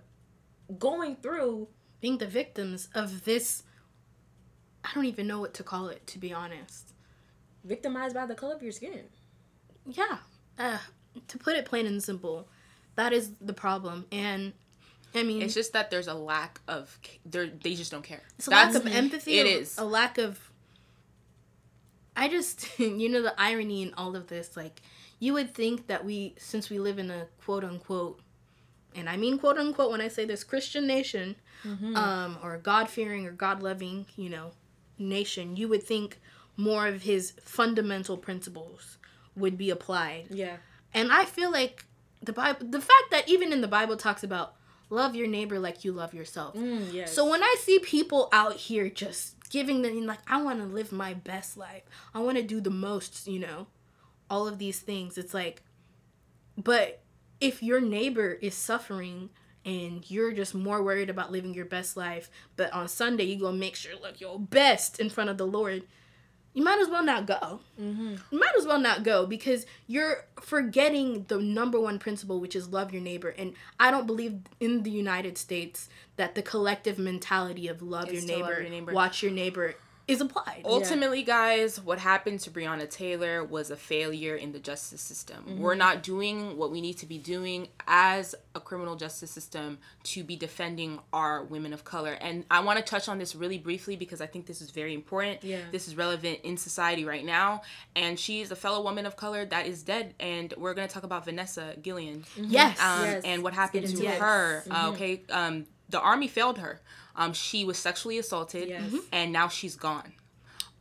going 0.79 1.15
through 1.17 1.67
being 2.01 2.17
the 2.17 2.27
victims 2.27 2.89
of 2.95 3.25
this 3.25 3.63
i 4.83 4.89
don't 4.93 5.05
even 5.05 5.27
know 5.27 5.39
what 5.39 5.53
to 5.53 5.63
call 5.63 5.87
it 5.87 6.05
to 6.07 6.17
be 6.19 6.33
honest 6.33 6.93
victimized 7.63 8.13
by 8.15 8.25
the 8.25 8.35
color 8.35 8.55
of 8.55 8.61
your 8.63 8.71
skin. 8.71 9.03
yeah 9.85 10.17
uh, 10.59 10.77
to 11.27 11.37
put 11.37 11.55
it 11.55 11.65
plain 11.65 11.85
and 11.85 12.03
simple 12.03 12.47
that 12.95 13.13
is 13.13 13.31
the 13.41 13.53
problem 13.53 14.05
and 14.11 14.53
i 15.15 15.23
mean 15.23 15.41
it's 15.41 15.53
just 15.53 15.73
that 15.73 15.89
there's 15.91 16.07
a 16.07 16.13
lack 16.13 16.59
of 16.67 16.97
they 17.25 17.49
they 17.63 17.75
just 17.75 17.91
don't 17.91 18.03
care 18.03 18.21
It's 18.37 18.47
a 18.47 18.51
lack 18.51 18.75
of 18.75 18.85
empathy. 18.87 19.39
it 19.39 19.45
a- 19.45 19.49
is 19.59 19.77
a 19.77 19.85
lack 19.85 20.17
of. 20.17 20.39
I 22.15 22.27
just, 22.27 22.67
you 22.79 23.09
know, 23.09 23.23
the 23.23 23.33
irony 23.41 23.81
in 23.81 23.93
all 23.95 24.15
of 24.15 24.27
this. 24.27 24.55
Like, 24.55 24.81
you 25.19 25.33
would 25.33 25.53
think 25.55 25.87
that 25.87 26.05
we, 26.05 26.35
since 26.37 26.69
we 26.69 26.77
live 26.77 26.99
in 26.99 27.09
a 27.09 27.25
quote 27.43 27.63
unquote, 27.63 28.19
and 28.95 29.09
I 29.09 29.17
mean 29.17 29.37
quote 29.37 29.57
unquote 29.57 29.91
when 29.91 30.01
I 30.01 30.07
say 30.07 30.25
this 30.25 30.43
Christian 30.43 30.87
nation, 30.87 31.35
um, 31.95 32.37
or 32.43 32.57
God 32.57 32.89
fearing 32.89 33.25
or 33.25 33.31
God 33.31 33.63
loving, 33.63 34.05
you 34.15 34.29
know, 34.29 34.51
nation, 34.97 35.55
you 35.55 35.67
would 35.67 35.83
think 35.83 36.19
more 36.57 36.87
of 36.87 37.03
his 37.03 37.33
fundamental 37.41 38.17
principles 38.17 38.97
would 39.35 39.57
be 39.57 39.69
applied. 39.69 40.27
Yeah. 40.29 40.57
And 40.93 41.11
I 41.11 41.25
feel 41.25 41.51
like 41.51 41.85
the 42.21 42.33
Bible, 42.33 42.67
the 42.67 42.81
fact 42.81 43.11
that 43.11 43.27
even 43.27 43.51
in 43.51 43.61
the 43.61 43.67
Bible 43.67 43.97
talks 43.97 44.23
about 44.23 44.55
love 44.89 45.15
your 45.15 45.27
neighbor 45.27 45.59
like 45.59 45.83
you 45.83 45.91
love 45.91 46.13
yourself. 46.13 46.55
Mm, 46.55 46.93
yes. 46.93 47.13
So 47.13 47.27
when 47.29 47.43
I 47.43 47.55
see 47.59 47.79
people 47.79 48.29
out 48.31 48.53
here 48.53 48.89
just 48.89 49.35
giving 49.49 49.83
them 49.83 50.05
like 50.05 50.19
I 50.27 50.41
want 50.41 50.59
to 50.59 50.65
live 50.65 50.91
my 50.91 51.13
best 51.13 51.57
life. 51.57 51.83
I 52.13 52.19
want 52.19 52.37
to 52.37 52.43
do 52.43 52.59
the 52.59 52.71
most, 52.71 53.27
you 53.27 53.39
know. 53.39 53.67
All 54.29 54.47
of 54.47 54.57
these 54.57 54.79
things. 54.79 55.17
It's 55.17 55.33
like 55.33 55.61
but 56.57 57.02
if 57.43 57.61
your 57.61 57.81
neighbor 57.81 58.37
is 58.41 58.55
suffering 58.55 59.29
and 59.65 60.09
you're 60.09 60.31
just 60.31 60.55
more 60.55 60.81
worried 60.81 61.09
about 61.09 61.29
living 61.29 61.53
your 61.53 61.65
best 61.65 61.97
life, 61.97 62.31
but 62.55 62.71
on 62.71 62.87
Sunday 62.87 63.25
you 63.25 63.37
go 63.37 63.51
make 63.51 63.75
sure 63.75 63.91
look 64.01 64.21
your 64.21 64.39
best 64.39 64.97
in 64.97 65.09
front 65.09 65.29
of 65.29 65.37
the 65.37 65.45
Lord, 65.45 65.83
you 66.53 66.63
might 66.63 66.79
as 66.79 66.87
well 66.87 67.03
not 67.03 67.25
go. 67.25 67.59
Mm-hmm. 67.81 68.15
You 68.31 68.39
might 68.39 68.53
as 68.57 68.65
well 68.65 68.79
not 68.79 69.03
go 69.03 69.25
because 69.25 69.65
you're 69.87 70.25
forgetting 70.39 71.25
the 71.27 71.39
number 71.39 71.81
one 71.81 71.99
principle, 71.99 72.39
which 72.39 72.55
is 72.55 72.69
love 72.69 72.93
your 72.93 73.01
neighbor. 73.01 73.35
And 73.37 73.55
I 73.77 73.91
don't 73.91 74.07
believe 74.07 74.39
in 74.61 74.83
the 74.83 74.91
United 74.91 75.37
States 75.37 75.89
that 76.15 76.35
the 76.35 76.41
collective 76.41 76.97
mentality 76.97 77.67
of 77.67 77.81
love, 77.81 78.09
your 78.09 78.21
neighbor, 78.23 78.43
love 78.43 78.61
your 78.61 78.69
neighbor, 78.69 78.93
watch 78.93 79.21
your 79.21 79.33
neighbor 79.33 79.75
is 80.05 80.19
applied. 80.19 80.61
Ultimately, 80.65 81.19
yeah. 81.19 81.25
guys, 81.25 81.79
what 81.79 81.97
happened 81.97 82.41
to 82.41 82.51
Breonna 82.51 82.89
Taylor 82.89 83.43
was 83.43 83.71
a 83.71 83.77
failure 83.77 84.35
in 84.35 84.51
the 84.51 84.59
justice 84.59 84.99
system. 84.99 85.37
Mm-hmm. 85.47 85.59
We're 85.61 85.75
not 85.75 86.03
doing 86.03 86.57
what 86.57 86.71
we 86.71 86.81
need 86.81 86.95
to 86.95 87.05
be 87.05 87.17
doing 87.17 87.69
as 87.87 88.35
a 88.53 88.59
criminal 88.59 88.97
justice 88.97 89.31
system 89.31 89.77
to 90.03 90.23
be 90.23 90.35
defending 90.35 90.99
our 91.13 91.43
women 91.45 91.71
of 91.71 91.85
color. 91.85 92.13
And 92.19 92.43
I 92.51 92.59
want 92.59 92.79
to 92.79 92.83
touch 92.83 93.07
on 93.07 93.17
this 93.17 93.33
really 93.33 93.57
briefly 93.57 93.95
because 93.95 94.19
I 94.19 94.25
think 94.25 94.45
this 94.45 94.61
is 94.61 94.71
very 94.71 94.93
important. 94.93 95.41
Yeah. 95.41 95.59
This 95.71 95.87
is 95.87 95.95
relevant 95.95 96.39
in 96.43 96.57
society 96.57 97.05
right 97.05 97.23
now. 97.23 97.61
And 97.95 98.19
she's 98.19 98.51
a 98.51 98.57
fellow 98.57 98.83
woman 98.83 99.05
of 99.05 99.15
color 99.15 99.45
that 99.45 99.67
is 99.67 99.83
dead. 99.83 100.15
And 100.19 100.53
we're 100.57 100.73
going 100.73 100.87
to 100.87 100.93
talk 100.93 101.03
about 101.03 101.23
Vanessa 101.23 101.75
Guillen. 101.81 102.25
Mm-hmm. 102.37 102.45
Yes. 102.49 102.79
Um, 102.81 103.05
yes. 103.05 103.21
And 103.23 103.41
what 103.41 103.53
happened 103.53 103.87
to 103.87 104.03
yes. 104.03 104.19
her. 104.19 104.63
Mm-hmm. 104.67 104.71
Uh, 104.73 104.91
okay. 104.91 105.21
Um, 105.29 105.65
the 105.89 106.01
army 106.01 106.27
failed 106.27 106.57
her. 106.57 106.81
Um, 107.15 107.33
she 107.33 107.65
was 107.65 107.77
sexually 107.77 108.17
assaulted, 108.17 108.69
yes. 108.69 108.83
Mm-hmm. 108.83 108.97
and 109.11 109.31
now 109.31 109.47
she's 109.47 109.75
gone. 109.75 110.13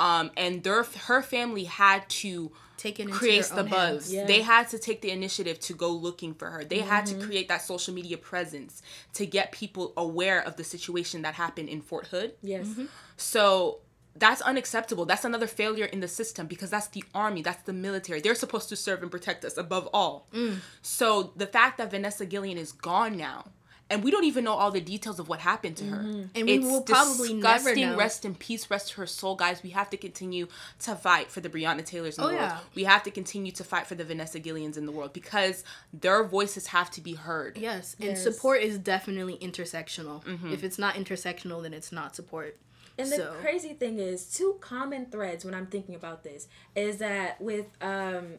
Um, 0.01 0.31
and 0.37 0.63
their 0.63 0.83
her 0.83 1.23
family 1.23 1.65
had 1.65 2.09
to 2.09 2.51
take 2.77 2.99
it 2.99 3.11
create 3.11 3.45
the 3.55 3.63
buzz. 3.63 4.13
Yeah. 4.13 4.25
They 4.27 4.43
had 4.43 4.69
to 4.71 4.79
take 4.79 5.01
the 5.01 5.11
initiative 5.11 5.61
to 5.61 5.75
go 5.75 5.91
looking 5.91 6.35
for 6.35 6.51
her. 6.51 6.65
They 6.65 6.79
mm-hmm. 6.79 6.89
had 6.89 7.07
to 7.07 7.15
mm-hmm. 7.15 7.27
create 7.27 7.49
that 7.49 7.63
social 7.63 7.95
media 7.95 8.19
presence 8.19 8.83
to 9.15 9.27
get 9.27 9.53
people 9.53 9.93
aware 9.97 10.41
of 10.41 10.57
the 10.57 10.65
situation 10.65 11.23
that 11.23 11.35
happened 11.35 11.69
in 11.69 11.81
Fort 11.81 12.09
Hood. 12.09 12.35
Yes. 12.43 12.67
Mm-hmm. 12.67 12.87
So 13.17 13.79
that's 14.17 14.43
unacceptable. 14.43 15.05
That's 15.05 15.25
another 15.25 15.47
failure 15.47 15.85
in 15.85 16.01
the 16.01 16.09
system 16.09 16.47
because 16.47 16.71
that's 16.71 16.89
the 16.89 17.05
army, 17.15 17.43
that's 17.43 17.63
the 17.63 17.73
military. 17.73 18.21
They're 18.21 18.35
supposed 18.35 18.69
to 18.71 18.77
serve 18.77 19.03
and 19.03 19.11
protect 19.11 19.45
us 19.45 19.57
above 19.57 19.89
all. 19.95 20.27
Mm. 20.35 20.59
So 20.83 21.33
the 21.37 21.47
fact 21.47 21.79
that 21.79 21.91
Vanessa 21.91 22.27
Guillen 22.27 22.59
is 22.59 22.73
gone 22.73 23.17
now 23.17 23.45
and 23.91 24.03
we 24.03 24.11
don't 24.11 24.25
even 24.25 24.45
know 24.45 24.55
all 24.55 24.71
the 24.71 24.81
details 24.81 25.19
of 25.19 25.29
what 25.29 25.41
happened 25.41 25.77
to 25.77 25.85
her. 25.85 25.99
Mm-hmm. 25.99 26.23
And 26.35 26.47
we 26.47 26.55
it's 26.55 26.65
will 26.65 26.81
probably 26.83 27.35
never 27.35 27.75
know. 27.75 27.97
Rest 27.97 28.25
in 28.25 28.35
peace, 28.35 28.71
rest 28.71 28.95
her 28.95 29.07
soul, 29.07 29.35
guys. 29.37 29.63
We 29.63 29.71
have 29.71 29.91
to 29.91 29.97
continue 29.97 30.47
to 30.81 30.95
fight 30.95 31.31
for 31.31 31.41
the 31.41 31.51
Breonna 31.51 31.85
Taylors 31.85 32.17
in 32.17 32.25
oh, 32.25 32.29
the 32.29 32.35
world. 32.35 32.49
Yeah. 32.49 32.59
We 32.75 32.85
have 32.85 33.03
to 33.03 33.11
continue 33.11 33.53
to 33.53 33.65
fight 33.65 33.87
for 33.87 33.95
the 33.95 34.05
Vanessa 34.05 34.41
Gillians 34.41 34.79
in 34.79 34.87
the 34.87 34.93
world 34.93 35.13
because 35.13 35.63
their 35.93 36.25
voices 36.25 36.69
have 36.69 36.91
to 36.93 37.01
be 37.01 37.15
heard. 37.15 37.59
Yes, 37.59 37.95
and 38.01 38.11
yes. 38.11 38.23
support 38.23 38.63
is 38.63 38.79
definitely 38.79 39.37
intersectional. 39.39 40.25
Mm-hmm. 40.25 40.53
If 40.53 40.65
it's 40.65 40.79
not 40.79 40.95
intersectional, 40.95 41.63
then 41.63 41.75
it's 41.75 41.93
not 41.93 42.17
support. 42.17 42.59
And 42.99 43.11
the 43.11 43.17
so. 43.17 43.35
crazy 43.41 43.75
thing 43.75 43.99
is, 43.99 44.25
two 44.25 44.57
common 44.61 45.07
threads 45.07 45.45
when 45.45 45.55
I'm 45.55 45.67
thinking 45.67 45.95
about 45.95 46.25
this 46.25 46.47
is 46.75 46.99
that 46.99 47.41
with 47.41 47.67
um, 47.81 48.35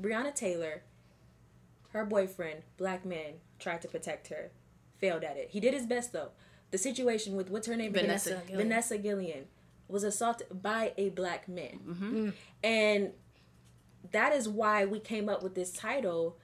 Breonna 0.00 0.34
Taylor, 0.34 0.82
her 1.92 2.04
boyfriend, 2.04 2.62
black 2.76 3.04
men, 3.04 3.34
tried 3.58 3.82
to 3.82 3.88
protect 3.88 4.28
her 4.28 4.50
failed 5.02 5.24
at 5.24 5.36
it. 5.36 5.50
He 5.50 5.60
did 5.60 5.74
his 5.74 5.84
best 5.84 6.12
though. 6.14 6.30
The 6.70 6.78
situation 6.78 7.36
with 7.36 7.50
what's 7.50 7.66
her 7.66 7.76
name? 7.76 7.92
Vanessa 7.92 8.30
Vanessa 8.30 8.46
Gillian, 8.46 8.68
Vanessa 8.68 8.98
Guillen 8.98 9.44
was 9.88 10.04
assaulted 10.04 10.62
by 10.62 10.92
a 10.96 11.10
black 11.10 11.48
man, 11.48 11.80
mm-hmm. 11.86 12.30
and 12.64 13.10
that 14.12 14.32
is 14.32 14.48
why 14.48 14.86
we 14.86 14.98
came 14.98 15.28
up 15.28 15.42
with 15.42 15.54
this 15.54 15.72
title, 15.72 16.38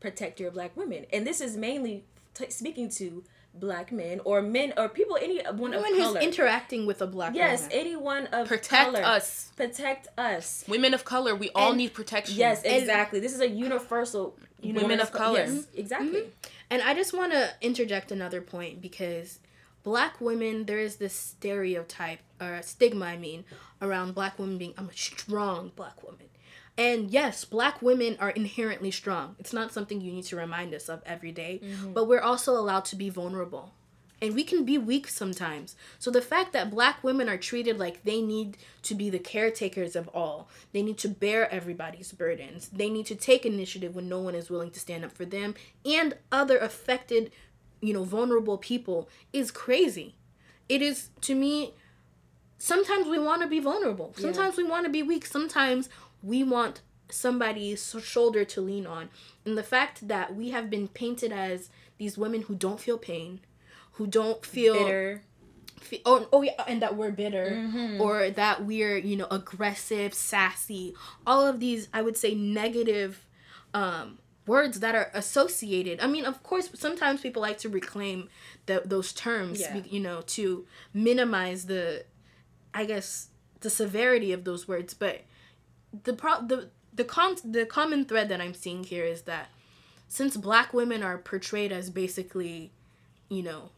"Protect 0.00 0.40
Your 0.40 0.50
Black 0.50 0.74
Women," 0.74 1.04
and 1.12 1.26
this 1.26 1.42
is 1.42 1.58
mainly 1.58 2.04
t- 2.32 2.48
speaking 2.48 2.88
to 2.90 3.24
black 3.56 3.92
men 3.92 4.20
or 4.24 4.42
men 4.42 4.72
or 4.76 4.88
people 4.88 5.16
anyone 5.20 5.72
of 5.74 5.82
color 5.84 5.94
who's 5.94 6.16
interacting 6.16 6.86
with 6.86 7.00
a 7.00 7.06
black 7.06 7.32
woman. 7.32 7.48
yes 7.48 7.62
woman. 7.62 7.78
anyone 7.78 8.26
of 8.28 8.48
protect 8.48 8.92
color. 8.92 9.00
us 9.04 9.52
protect 9.54 10.08
us 10.18 10.64
women 10.66 10.92
of 10.92 11.04
color 11.04 11.36
we 11.36 11.50
all 11.54 11.72
need 11.72 11.94
protection 11.94 12.36
yes 12.36 12.62
exactly 12.64 13.20
and 13.20 13.24
this 13.24 13.32
is 13.32 13.40
a 13.40 13.48
universal 13.48 14.36
women, 14.60 14.82
women 14.82 15.00
of, 15.00 15.12
color 15.12 15.38
yes 15.38 15.66
exactly 15.72 16.22
mm-hmm. 16.22 16.48
And 16.70 16.82
I 16.82 16.94
just 16.94 17.12
want 17.12 17.32
to 17.32 17.50
interject 17.60 18.10
another 18.10 18.40
point 18.40 18.80
because 18.80 19.38
black 19.82 20.20
women, 20.20 20.64
there 20.64 20.78
is 20.78 20.96
this 20.96 21.14
stereotype 21.14 22.20
or 22.40 22.60
stigma, 22.62 23.06
I 23.06 23.16
mean, 23.16 23.44
around 23.80 24.14
black 24.14 24.38
women 24.38 24.58
being, 24.58 24.74
I'm 24.76 24.88
a 24.88 24.96
strong 24.96 25.72
black 25.76 26.02
woman. 26.02 26.28
And 26.76 27.10
yes, 27.10 27.44
black 27.44 27.80
women 27.82 28.16
are 28.18 28.30
inherently 28.30 28.90
strong. 28.90 29.36
It's 29.38 29.52
not 29.52 29.72
something 29.72 30.00
you 30.00 30.12
need 30.12 30.24
to 30.24 30.36
remind 30.36 30.74
us 30.74 30.88
of 30.88 31.02
every 31.06 31.30
day, 31.30 31.60
mm-hmm. 31.62 31.92
but 31.92 32.08
we're 32.08 32.20
also 32.20 32.52
allowed 32.52 32.84
to 32.86 32.96
be 32.96 33.10
vulnerable 33.10 33.72
and 34.20 34.34
we 34.34 34.44
can 34.44 34.64
be 34.64 34.78
weak 34.78 35.08
sometimes. 35.08 35.76
So 35.98 36.10
the 36.10 36.22
fact 36.22 36.52
that 36.52 36.70
black 36.70 37.02
women 37.02 37.28
are 37.28 37.36
treated 37.36 37.78
like 37.78 38.04
they 38.04 38.20
need 38.20 38.56
to 38.82 38.94
be 38.94 39.10
the 39.10 39.18
caretakers 39.18 39.96
of 39.96 40.08
all, 40.08 40.48
they 40.72 40.82
need 40.82 40.98
to 40.98 41.08
bear 41.08 41.50
everybody's 41.52 42.12
burdens, 42.12 42.68
they 42.68 42.88
need 42.88 43.06
to 43.06 43.14
take 43.14 43.44
initiative 43.44 43.94
when 43.94 44.08
no 44.08 44.20
one 44.20 44.34
is 44.34 44.50
willing 44.50 44.70
to 44.70 44.80
stand 44.80 45.04
up 45.04 45.12
for 45.12 45.24
them 45.24 45.54
and 45.84 46.16
other 46.32 46.58
affected, 46.58 47.30
you 47.80 47.92
know, 47.92 48.04
vulnerable 48.04 48.58
people 48.58 49.08
is 49.32 49.50
crazy. 49.50 50.14
It 50.68 50.80
is 50.80 51.10
to 51.22 51.34
me 51.34 51.74
sometimes 52.58 53.06
we 53.06 53.18
want 53.18 53.42
to 53.42 53.48
be 53.48 53.60
vulnerable. 53.60 54.14
Sometimes 54.16 54.56
yeah. 54.56 54.64
we 54.64 54.70
want 54.70 54.86
to 54.86 54.90
be 54.90 55.02
weak. 55.02 55.26
Sometimes 55.26 55.88
we 56.22 56.42
want 56.42 56.80
somebody's 57.10 57.94
shoulder 58.02 58.44
to 58.44 58.60
lean 58.60 58.86
on. 58.86 59.10
And 59.44 59.58
the 59.58 59.62
fact 59.62 60.08
that 60.08 60.34
we 60.34 60.50
have 60.50 60.70
been 60.70 60.88
painted 60.88 61.32
as 61.32 61.68
these 61.98 62.16
women 62.16 62.42
who 62.42 62.54
don't 62.54 62.80
feel 62.80 62.98
pain, 62.98 63.40
who 63.94 64.06
don't 64.06 64.44
feel 64.44 64.74
bitter. 64.74 65.22
Feel, 65.80 66.00
oh, 66.06 66.28
oh 66.32 66.42
yeah, 66.42 66.52
and 66.66 66.80
that 66.80 66.96
we're 66.96 67.10
bitter 67.10 67.50
mm-hmm. 67.50 68.00
or 68.00 68.30
that 68.30 68.64
we're 68.64 68.96
you 68.96 69.16
know 69.16 69.26
aggressive, 69.30 70.14
sassy. 70.14 70.94
All 71.26 71.46
of 71.46 71.60
these, 71.60 71.88
I 71.92 72.02
would 72.02 72.16
say, 72.16 72.34
negative 72.34 73.26
um, 73.74 74.18
words 74.46 74.80
that 74.80 74.94
are 74.94 75.10
associated. 75.14 76.00
I 76.00 76.06
mean, 76.06 76.24
of 76.24 76.42
course, 76.42 76.70
sometimes 76.74 77.20
people 77.20 77.42
like 77.42 77.58
to 77.58 77.68
reclaim 77.68 78.28
the, 78.66 78.82
those 78.84 79.12
terms, 79.12 79.60
yeah. 79.60 79.82
you 79.84 80.00
know, 80.00 80.22
to 80.28 80.66
minimize 80.92 81.66
the, 81.66 82.04
I 82.72 82.84
guess, 82.84 83.28
the 83.60 83.70
severity 83.70 84.32
of 84.32 84.44
those 84.44 84.68
words. 84.68 84.94
But 84.94 85.22
the 86.02 86.12
pro 86.12 86.40
the 86.46 86.70
the 86.92 87.04
con 87.04 87.36
the 87.44 87.66
common 87.66 88.04
thread 88.04 88.28
that 88.28 88.40
I'm 88.40 88.54
seeing 88.54 88.84
here 88.84 89.04
is 89.04 89.22
that 89.22 89.48
since 90.08 90.36
black 90.36 90.72
women 90.72 91.02
are 91.02 91.18
portrayed 91.18 91.72
as 91.72 91.90
basically, 91.90 92.72
you 93.28 93.42
know, 93.42 93.70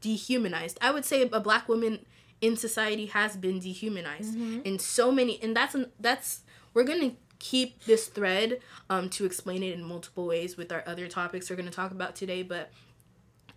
dehumanized. 0.00 0.78
I 0.80 0.90
would 0.90 1.04
say 1.04 1.22
a 1.22 1.40
black 1.40 1.68
woman 1.68 2.04
in 2.40 2.56
society 2.56 3.06
has 3.06 3.36
been 3.36 3.58
dehumanized 3.58 4.34
mm-hmm. 4.34 4.60
in 4.64 4.78
so 4.78 5.10
many 5.10 5.42
and 5.42 5.56
that's 5.56 5.74
that's 5.98 6.42
we're 6.72 6.84
going 6.84 7.10
to 7.10 7.16
keep 7.40 7.84
this 7.84 8.06
thread 8.06 8.60
um 8.90 9.08
to 9.08 9.24
explain 9.24 9.62
it 9.62 9.74
in 9.74 9.82
multiple 9.82 10.26
ways 10.26 10.56
with 10.56 10.70
our 10.70 10.84
other 10.86 11.08
topics 11.08 11.50
we're 11.50 11.56
going 11.56 11.68
to 11.68 11.74
talk 11.74 11.90
about 11.90 12.14
today 12.14 12.42
but 12.42 12.70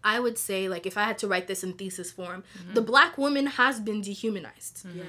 I 0.03 0.19
would 0.19 0.37
say 0.37 0.67
like 0.67 0.85
if 0.85 0.97
I 0.97 1.03
had 1.03 1.17
to 1.19 1.27
write 1.27 1.47
this 1.47 1.63
in 1.63 1.73
thesis 1.73 2.11
form, 2.11 2.43
mm-hmm. 2.57 2.73
the 2.73 2.81
black 2.81 3.19
woman 3.19 3.45
has 3.45 3.79
been 3.79 4.01
dehumanized. 4.01 4.85
Mm-hmm. 4.87 5.01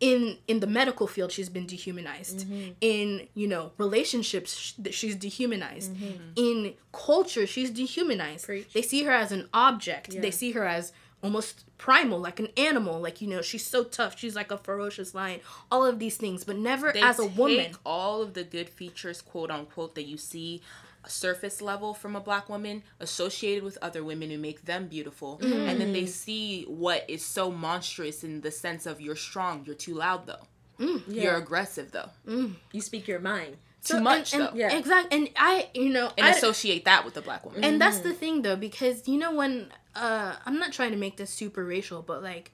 In 0.00 0.38
in 0.46 0.60
the 0.60 0.66
medical 0.66 1.06
field, 1.06 1.32
she's 1.32 1.48
been 1.48 1.66
dehumanized. 1.66 2.46
Mm-hmm. 2.46 2.70
In 2.80 3.28
you 3.34 3.48
know 3.48 3.72
relationships, 3.78 4.74
she's 4.90 5.16
dehumanized. 5.16 5.94
Mm-hmm. 5.94 6.22
In 6.36 6.74
culture, 6.92 7.46
she's 7.46 7.70
dehumanized. 7.70 8.46
Preach. 8.46 8.72
They 8.72 8.82
see 8.82 9.02
her 9.04 9.12
as 9.12 9.32
an 9.32 9.48
object. 9.52 10.14
Yeah. 10.14 10.20
They 10.20 10.30
see 10.30 10.52
her 10.52 10.66
as 10.66 10.92
almost 11.22 11.64
primal, 11.78 12.18
like 12.20 12.38
an 12.38 12.48
animal. 12.56 13.00
Like 13.00 13.20
you 13.20 13.28
know, 13.28 13.42
she's 13.42 13.66
so 13.66 13.84
tough. 13.84 14.18
She's 14.18 14.36
like 14.36 14.50
a 14.50 14.58
ferocious 14.58 15.14
lion. 15.14 15.40
All 15.70 15.84
of 15.84 15.98
these 15.98 16.16
things, 16.16 16.44
but 16.44 16.56
never 16.56 16.92
they 16.92 17.02
as 17.02 17.18
a 17.18 17.26
woman. 17.26 17.72
All 17.84 18.22
of 18.22 18.34
the 18.34 18.44
good 18.44 18.68
features, 18.68 19.20
quote 19.20 19.50
unquote, 19.50 19.94
that 19.94 20.04
you 20.04 20.16
see 20.16 20.62
surface 21.08 21.60
level 21.60 21.94
from 21.94 22.16
a 22.16 22.20
black 22.20 22.48
woman 22.48 22.82
associated 23.00 23.64
with 23.64 23.78
other 23.82 24.04
women 24.04 24.30
who 24.30 24.38
make 24.38 24.64
them 24.64 24.86
beautiful 24.86 25.38
mm. 25.42 25.68
and 25.68 25.80
then 25.80 25.92
they 25.92 26.02
mm. 26.02 26.08
see 26.08 26.64
what 26.64 27.04
is 27.08 27.24
so 27.24 27.50
monstrous 27.50 28.22
in 28.22 28.40
the 28.42 28.50
sense 28.50 28.86
of 28.86 29.00
you're 29.00 29.16
strong 29.16 29.62
you're 29.64 29.74
too 29.74 29.94
loud 29.94 30.26
though 30.26 30.46
mm, 30.78 31.02
yeah. 31.08 31.22
you're 31.22 31.36
aggressive 31.36 31.90
though 31.92 32.10
mm. 32.26 32.54
you 32.72 32.80
speak 32.80 33.08
your 33.08 33.20
mind 33.20 33.56
too 33.84 33.94
so, 33.94 34.00
much 34.00 34.32
and, 34.32 34.42
and, 34.42 34.52
though 34.52 34.58
yeah 34.58 34.76
exactly 34.76 35.18
and 35.18 35.30
i 35.36 35.68
you 35.74 35.88
know 35.88 36.10
and 36.16 36.26
I, 36.26 36.30
associate 36.30 36.84
that 36.84 37.04
with 37.04 37.16
a 37.16 37.22
black 37.22 37.44
woman 37.44 37.64
and 37.64 37.76
mm 37.76 37.78
that's 37.78 38.00
the 38.00 38.12
thing 38.12 38.42
though 38.42 38.56
because 38.56 39.06
you 39.08 39.18
know 39.18 39.34
when 39.34 39.68
uh 39.94 40.34
i'm 40.44 40.58
not 40.58 40.72
trying 40.72 40.90
to 40.90 40.96
make 40.96 41.16
this 41.16 41.30
super 41.30 41.64
racial 41.64 42.02
but 42.02 42.22
like 42.22 42.52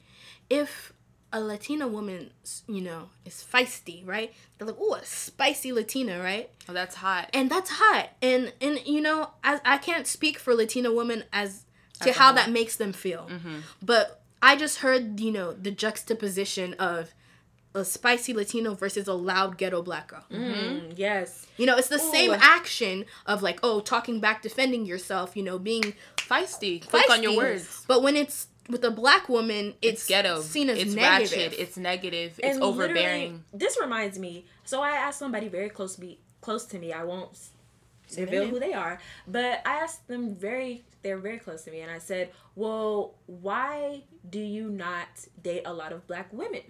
if 0.50 0.93
a 1.34 1.40
Latina 1.40 1.88
woman, 1.88 2.30
you 2.68 2.80
know, 2.80 3.08
is 3.26 3.44
feisty, 3.52 4.06
right? 4.06 4.32
They're 4.56 4.68
like, 4.68 4.76
oh, 4.80 4.94
a 4.94 5.04
spicy 5.04 5.72
Latina, 5.72 6.22
right? 6.22 6.48
Oh, 6.68 6.72
that's 6.72 6.94
hot. 6.94 7.28
And 7.34 7.50
that's 7.50 7.70
hot. 7.70 8.10
And 8.22 8.52
and 8.60 8.80
you 8.86 9.00
know, 9.00 9.30
I 9.42 9.60
I 9.64 9.78
can't 9.78 10.06
speak 10.06 10.38
for 10.38 10.54
Latina 10.54 10.94
women 10.94 11.24
as 11.32 11.64
to 12.02 12.12
how 12.12 12.30
that 12.32 12.50
makes 12.50 12.76
them 12.76 12.92
feel. 12.92 13.28
Mm-hmm. 13.28 13.58
But 13.82 14.22
I 14.40 14.54
just 14.56 14.78
heard, 14.78 15.18
you 15.18 15.32
know, 15.32 15.52
the 15.52 15.72
juxtaposition 15.72 16.74
of 16.74 17.12
a 17.74 17.84
spicy 17.84 18.32
Latino 18.32 18.74
versus 18.74 19.08
a 19.08 19.14
loud 19.14 19.58
ghetto 19.58 19.82
black 19.82 20.08
girl. 20.08 20.24
Mm, 20.30 20.92
yes. 20.96 21.48
You 21.56 21.66
know, 21.66 21.76
it's 21.76 21.88
the 21.88 21.98
same 21.98 22.30
action 22.30 23.06
of 23.26 23.42
like, 23.42 23.58
oh, 23.64 23.80
talking 23.80 24.20
back, 24.20 24.42
defending 24.42 24.86
yourself, 24.86 25.36
you 25.36 25.42
know, 25.42 25.58
being 25.58 25.94
Feisty. 26.16 26.88
Quick 26.88 27.10
on 27.10 27.24
your 27.24 27.36
words. 27.36 27.84
But 27.88 28.02
when 28.02 28.14
it's 28.14 28.46
with 28.68 28.85
a 28.85 28.90
black 28.90 29.28
woman, 29.28 29.75
it's, 29.83 30.00
It's 30.02 30.06
ghetto. 30.09 30.40
seen 30.40 30.71
as 30.71 30.78
it's 30.78 30.94
negative. 30.94 31.38
ratchet. 31.38 31.59
It's 31.61 31.76
negative. 31.76 32.40
It's 32.42 32.54
And 32.56 32.62
overbearing. 32.64 33.44
This 33.52 33.78
reminds 33.80 34.18
me. 34.18 34.47
So 34.64 34.80
I 34.83 34.90
asked 34.92 35.18
somebody 35.18 35.49
very 35.49 35.68
close 35.68 35.97
to 35.97 36.00
me, 36.00 36.18
close 36.40 36.64
to 36.66 36.78
me. 36.78 36.92
I 36.92 37.04
won't 37.04 37.30
s- 37.33 37.50
Say 38.06 38.25
their 38.25 38.40
reveal 38.40 38.47
who 38.54 38.61
they 38.61 38.73
are, 38.75 39.00
but 39.26 39.62
I 39.66 39.76
asked 39.76 40.06
them 40.09 40.35
very. 40.35 40.85
They're 41.02 41.18
very 41.18 41.38
close 41.38 41.62
to 41.64 41.71
me, 41.71 41.80
and 41.80 41.90
I 41.90 41.99
said, 41.99 42.30
"Well, 42.54 43.14
why 43.26 44.04
do 44.28 44.40
you 44.40 44.68
not 44.71 45.09
date 45.42 45.62
a 45.66 45.73
lot 45.73 45.92
of 45.92 46.06
black 46.06 46.33
women?" 46.33 46.62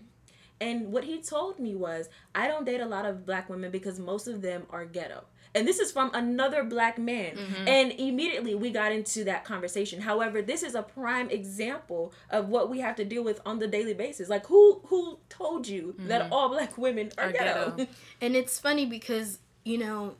And 0.61 0.93
what 0.93 1.05
he 1.05 1.21
told 1.21 1.59
me 1.59 1.75
was, 1.75 2.09
"I 2.35 2.47
don't 2.49 2.65
date 2.65 2.81
a 2.81 2.87
lot 2.87 3.05
of 3.05 3.27
black 3.27 3.49
women 3.51 3.71
because 3.73 3.99
most 3.99 4.27
of 4.29 4.43
them 4.43 4.67
are 4.71 4.85
ghetto." 4.85 5.25
And 5.55 5.69
this 5.69 5.79
is 5.79 5.93
from 5.93 6.11
another 6.15 6.65
black 6.65 6.99
man. 6.99 7.37
Mm-hmm. 7.37 7.69
And 7.69 7.93
immediately 7.93 8.55
we 8.55 8.71
got 8.71 8.93
into 8.93 9.25
that 9.25 9.45
conversation. 9.45 10.01
However, 10.01 10.43
this 10.43 10.63
is 10.63 10.75
a 10.75 10.83
prime 10.83 11.31
example 11.31 12.13
of 12.31 12.49
what 12.49 12.69
we 12.69 12.81
have 12.81 12.97
to 12.97 13.05
deal 13.05 13.23
with 13.23 13.41
on 13.47 13.59
the 13.59 13.69
daily 13.69 13.95
basis. 13.95 14.29
Like 14.29 14.47
who 14.47 14.81
who 14.87 15.19
told 15.29 15.69
you 15.69 15.95
that 15.99 16.23
mm-hmm. 16.23 16.33
all 16.33 16.49
black 16.49 16.77
women 16.77 17.13
are, 17.19 17.27
Are 17.27 17.33
ghetto? 17.33 17.71
ghetto. 17.77 17.91
And 18.21 18.35
it's 18.37 18.59
funny 18.59 18.87
because, 18.87 19.39
you 19.65 19.79
know, 19.79 20.15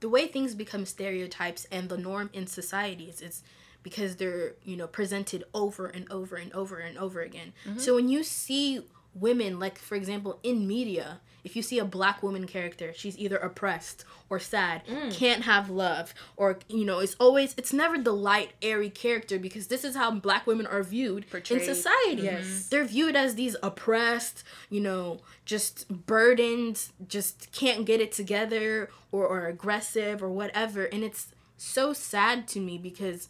the 0.00 0.08
way 0.08 0.26
things 0.26 0.54
become 0.54 0.84
stereotypes 0.84 1.66
and 1.70 1.88
the 1.88 1.96
norm 1.96 2.30
in 2.32 2.46
societies 2.46 3.20
is 3.20 3.42
because 3.82 4.16
they're, 4.16 4.54
you 4.64 4.76
know, 4.76 4.86
presented 4.86 5.44
over 5.54 5.86
and 5.86 6.10
over 6.10 6.36
and 6.36 6.52
over 6.52 6.78
and 6.78 6.98
over 6.98 7.20
again. 7.20 7.52
Mm-hmm. 7.66 7.78
So 7.78 7.94
when 7.94 8.08
you 8.08 8.24
see 8.24 8.80
women, 9.14 9.58
like 9.58 9.78
for 9.78 9.94
example, 9.94 10.38
in 10.42 10.66
media, 10.66 11.20
if 11.44 11.54
you 11.54 11.62
see 11.62 11.78
a 11.78 11.84
black 11.84 12.22
woman 12.22 12.46
character, 12.46 12.92
she's 12.94 13.18
either 13.18 13.36
oppressed 13.36 14.04
or 14.30 14.40
sad, 14.40 14.82
mm. 14.86 15.14
can't 15.14 15.42
have 15.42 15.68
love, 15.68 16.14
or 16.36 16.58
you 16.68 16.84
know, 16.84 17.00
it's 17.00 17.14
always 17.20 17.54
it's 17.58 17.72
never 17.72 17.98
the 17.98 18.12
light, 18.12 18.52
airy 18.62 18.88
character 18.88 19.38
because 19.38 19.66
this 19.66 19.84
is 19.84 19.94
how 19.94 20.10
black 20.10 20.46
women 20.46 20.66
are 20.66 20.82
viewed 20.82 21.28
Portrayed. 21.30 21.60
in 21.60 21.66
society. 21.66 22.16
Mm-hmm. 22.16 22.24
Yes. 22.24 22.68
They're 22.68 22.86
viewed 22.86 23.14
as 23.14 23.34
these 23.34 23.56
oppressed, 23.62 24.42
you 24.70 24.80
know, 24.80 25.20
just 25.44 26.06
burdened, 26.06 26.86
just 27.06 27.52
can't 27.52 27.84
get 27.84 28.00
it 28.00 28.12
together 28.12 28.88
or, 29.12 29.26
or 29.26 29.46
aggressive 29.46 30.22
or 30.22 30.30
whatever. 30.30 30.84
And 30.84 31.04
it's 31.04 31.28
so 31.58 31.92
sad 31.92 32.48
to 32.48 32.60
me 32.60 32.78
because 32.78 33.28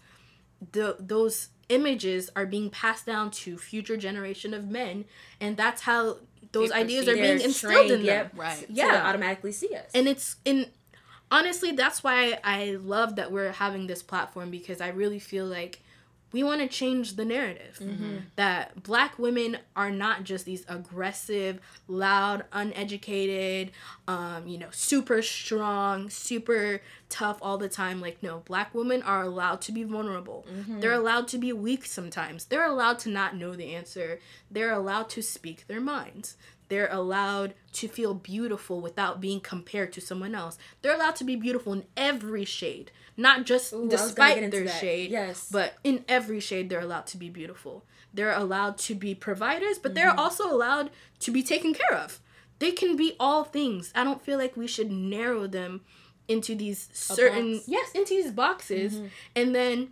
the 0.73 0.97
those 1.01 1.49
images 1.69 2.31
are 2.37 2.47
being 2.47 2.71
passed 2.71 3.07
down 3.07 3.31
to 3.31 3.57
future 3.59 3.97
generation 3.97 4.53
of 4.55 4.69
men 4.69 5.05
and 5.41 5.57
that's 5.57 5.83
how 5.83 6.19
those 6.53 6.71
They 6.71 6.77
ideas 6.77 7.09
are 7.09 7.15
being 7.15 7.41
instilled 7.41 7.73
trained, 7.75 7.91
in 7.91 7.99
them. 7.99 8.07
yep, 8.07 8.33
Right. 8.37 8.59
So 8.61 8.67
Yeah. 8.69 8.91
they 8.93 8.97
automatically 8.99 9.53
see 9.53 9.75
us. 9.75 9.91
And 9.95 10.07
it's 10.09 10.37
in 10.45 10.67
honestly 11.31 11.73
that's 11.73 12.05
why 12.05 12.39
I 12.45 12.77
love 12.81 13.17
that 13.17 13.33
we're 13.33 13.53
having 13.53 13.87
this 13.87 14.03
platform 14.03 14.51
because 14.51 14.81
I 14.81 14.89
really 14.89 15.19
feel 15.19 15.47
like 15.47 15.81
we 16.35 16.43
want 16.43 16.61
to 16.61 16.67
change 16.67 17.15
the 17.15 17.25
narrative 17.25 17.79
that 18.35 18.83
black 18.83 19.19
women 19.21 19.57
are 19.77 19.91
not 19.91 20.25
just 20.25 20.45
these 20.45 20.65
aggressive, 20.69 21.61
loud, 21.87 22.45
uneducated, 22.53 23.71
um, 24.09 24.47
you 24.47 24.59
know, 24.59 24.67
super 24.73 25.23
strong, 25.23 26.11
super 26.11 26.81
tough 27.09 27.39
all 27.41 27.57
the 27.57 27.69
time. 27.69 28.01
Like, 28.01 28.21
no, 28.21 28.43
black 28.47 28.75
women 28.75 29.01
are 29.03 29.23
allowed 29.23 29.61
to 29.63 29.73
be 29.73 29.85
vulnerable. 29.85 30.45
They're 30.81 30.93
allowed 30.93 31.29
to 31.29 31.39
be 31.39 31.53
weak 31.53 31.87
sometimes. 31.87 32.47
They're 32.47 32.67
allowed 32.67 32.99
to 33.01 33.09
not 33.11 33.37
know 33.37 33.55
the 33.55 33.73
answer. 33.75 34.19
They're 34.51 34.73
allowed 34.73 35.09
to 35.11 35.23
speak 35.23 35.67
their 35.69 35.81
minds. 35.81 36.37
They're 36.69 36.89
allowed 36.91 37.55
to 37.75 37.89
feel 37.89 38.15
beautiful 38.15 38.81
without 38.81 39.21
being 39.21 39.41
compared 39.41 39.93
to 39.95 40.01
someone 40.01 40.35
else. 40.35 40.57
They're 40.83 40.95
allowed 40.95 41.17
to 41.17 41.25
be 41.25 41.37
beautiful 41.37 41.73
in 41.73 41.85
every 41.97 42.45
shade, 42.45 42.91
not 43.17 43.45
just 43.45 43.73
Ooh, 43.73 43.77
I 43.77 43.81
was 43.83 43.91
gonna 43.91 44.07
despite 44.07 44.51
their 44.51 44.65
that. 44.65 44.81
shade. 44.81 45.11
Yes. 45.11 45.49
But 45.51 45.75
in 45.85 46.05
every 46.09 46.41
shade, 46.41 46.71
they're 46.71 46.81
allowed 46.81 47.07
to 47.09 47.17
be 47.17 47.29
beautiful. 47.31 47.85
They're 48.13 48.33
allowed 48.35 48.79
to 48.79 48.95
be 48.95 49.15
providers, 49.15 49.79
but 49.79 49.91
Mm-hmm. 49.91 49.95
they're 49.97 50.19
also 50.21 50.51
allowed 50.51 50.91
to 51.21 51.31
be 51.31 51.43
taken 51.43 51.75
care 51.75 51.95
of. 51.97 52.21
They 52.61 52.71
can 52.73 52.97
be 52.97 53.15
all 53.19 53.45
things. 53.45 53.93
I 53.95 54.05
don't 54.05 54.23
feel 54.23 54.39
like 54.39 54.57
we 54.57 54.67
should 54.69 54.91
narrow 54.91 55.47
them 55.47 55.83
into 56.29 56.55
these 56.55 56.89
certain 56.95 57.55
box. 57.57 57.69
yes 57.69 57.91
into 57.93 58.15
these 58.15 58.31
boxes 58.33 58.95
Mm-hmm. 58.95 59.07
and 59.37 59.55
then 59.55 59.89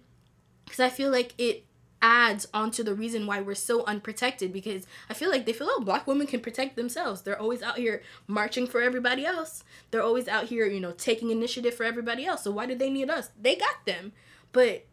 because 0.64 0.80
i 0.80 0.88
feel 0.88 1.10
like 1.10 1.34
it 1.36 1.66
adds 2.02 2.48
onto 2.52 2.82
the 2.82 2.94
reason 2.94 3.26
why 3.26 3.40
we're 3.40 3.54
so 3.54 3.84
unprotected 3.84 4.52
because 4.52 4.88
i 5.08 5.14
feel 5.14 5.30
like 5.30 5.46
they 5.46 5.52
feel 5.52 5.68
oh 5.70 5.80
black 5.84 6.04
women 6.04 6.26
can 6.26 6.40
protect 6.40 6.74
themselves. 6.74 7.22
They're 7.22 7.40
always 7.40 7.62
out 7.62 7.78
here 7.78 8.02
marching 8.26 8.66
for 8.66 8.82
everybody 8.82 9.24
else. 9.24 9.62
They're 9.90 10.02
always 10.02 10.26
out 10.28 10.46
here 10.46 10.66
you 10.66 10.80
know 10.80 10.92
taking 10.92 11.30
initiative 11.30 11.74
for 11.74 11.84
everybody 11.84 12.26
else. 12.26 12.42
So 12.42 12.50
why 12.50 12.66
do 12.66 12.74
they 12.74 12.90
need 12.90 13.08
us? 13.08 13.30
They 13.40 13.54
got 13.54 13.86
them. 13.86 14.12
But 14.52 14.86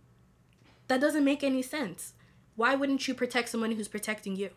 that 0.87 0.99
doesn't 0.99 1.23
make 1.23 1.43
any 1.43 1.61
sense. 1.61 2.13
Why 2.55 2.75
wouldn't 2.75 3.07
you 3.07 3.13
protect 3.13 3.49
someone 3.49 3.71
who's 3.71 3.87
protecting 3.87 4.35
you? 4.35 4.49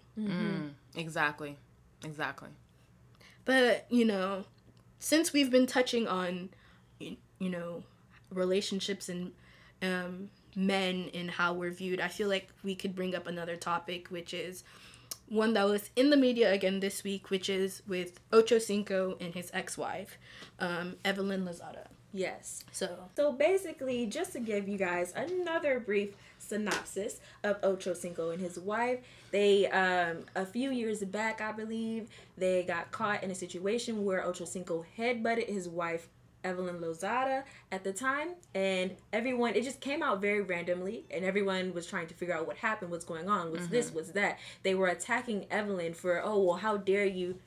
Exactly. 0.97 1.57
Exactly. 2.05 2.49
But, 3.45 3.87
you 3.91 4.05
know, 4.05 4.45
since 4.99 5.33
we've 5.33 5.51
been 5.51 5.67
touching 5.67 6.09
on, 6.09 6.51
you 6.99 7.17
know, 7.39 7.85
relationships 8.31 9.09
and 9.09 9.33
um, 9.83 10.31
men 10.55 11.11
and 11.15 11.31
how 11.31 11.53
we're 11.55 11.71
viewed, 11.71 12.01
I 12.01 12.09
feel 12.09 12.29
like 12.29 12.49
we 12.63 12.75
could 12.75 12.95
bring 12.95 13.15
up 13.15 13.27
another 13.27 13.57
topic, 13.57 14.09
which 14.09 14.35
is 14.35 14.65
one 15.29 15.55
that 15.55 15.65
was 15.65 15.91
in 15.97 16.11
the 16.11 16.17
media 16.17 16.53
again 16.53 16.81
this 16.81 17.03
week, 17.05 17.31
which 17.31 17.49
is 17.49 17.83
with 17.89 18.21
Ocho 18.33 18.59
Cinco 18.59 19.17
and 19.21 19.35
his 19.35 19.51
ex 19.55 19.79
wife, 19.79 20.19
um, 20.59 20.97
Evelyn 21.05 21.45
Lozada. 21.45 21.87
yes. 22.13 22.65
So, 22.73 22.89
So 23.17 23.33
basically, 23.33 24.07
just 24.07 24.33
to 24.35 24.41
give 24.41 24.69
you 24.69 24.77
guys 24.77 25.13
another 25.17 25.81
brief 25.81 26.11
synopsis 26.39 27.21
of 27.45 27.57
Ocho 27.63 27.95
Cinco 27.95 28.31
and 28.31 28.41
his 28.43 28.59
wife, 28.59 28.99
they 29.31 29.69
um 29.69 30.25
a 30.37 30.45
few 30.45 30.71
years 30.71 31.03
back, 31.05 31.41
I 31.41 31.53
believe, 31.53 32.09
they 32.37 32.63
got 32.65 32.91
caught 32.93 33.23
in 33.23 33.31
a 33.31 33.35
situation 33.35 34.05
where 34.05 34.23
Ocho 34.27 34.45
Cinco 34.45 34.85
headbutted 34.99 35.49
his 35.49 35.67
wife 35.69 36.09
Evelyn 36.45 36.79
Lozada 36.81 37.45
at 37.71 37.85
the 37.85 37.93
time, 37.93 38.31
and 38.55 38.97
everyone 39.13 39.55
it 39.55 39.63
just 39.65 39.81
came 39.81 40.03
out 40.03 40.21
very 40.21 40.41
randomly, 40.41 41.05
and 41.11 41.25
everyone 41.25 41.73
was 41.75 41.87
trying 41.87 42.07
to 42.09 42.15
figure 42.15 42.35
out 42.35 42.47
what 42.47 42.57
happened, 42.59 42.91
what's 42.91 43.05
going 43.05 43.29
on, 43.29 43.51
what's 43.53 43.67
this, 43.69 43.93
what's 43.93 44.11
that. 44.13 44.39
They 44.63 44.75
were 44.75 44.89
attacking 44.89 45.47
Evelyn 45.51 45.95
for, 45.95 46.21
oh 46.25 46.43
well, 46.43 46.57
how 46.57 46.77
dare 46.77 47.07
you 47.07 47.39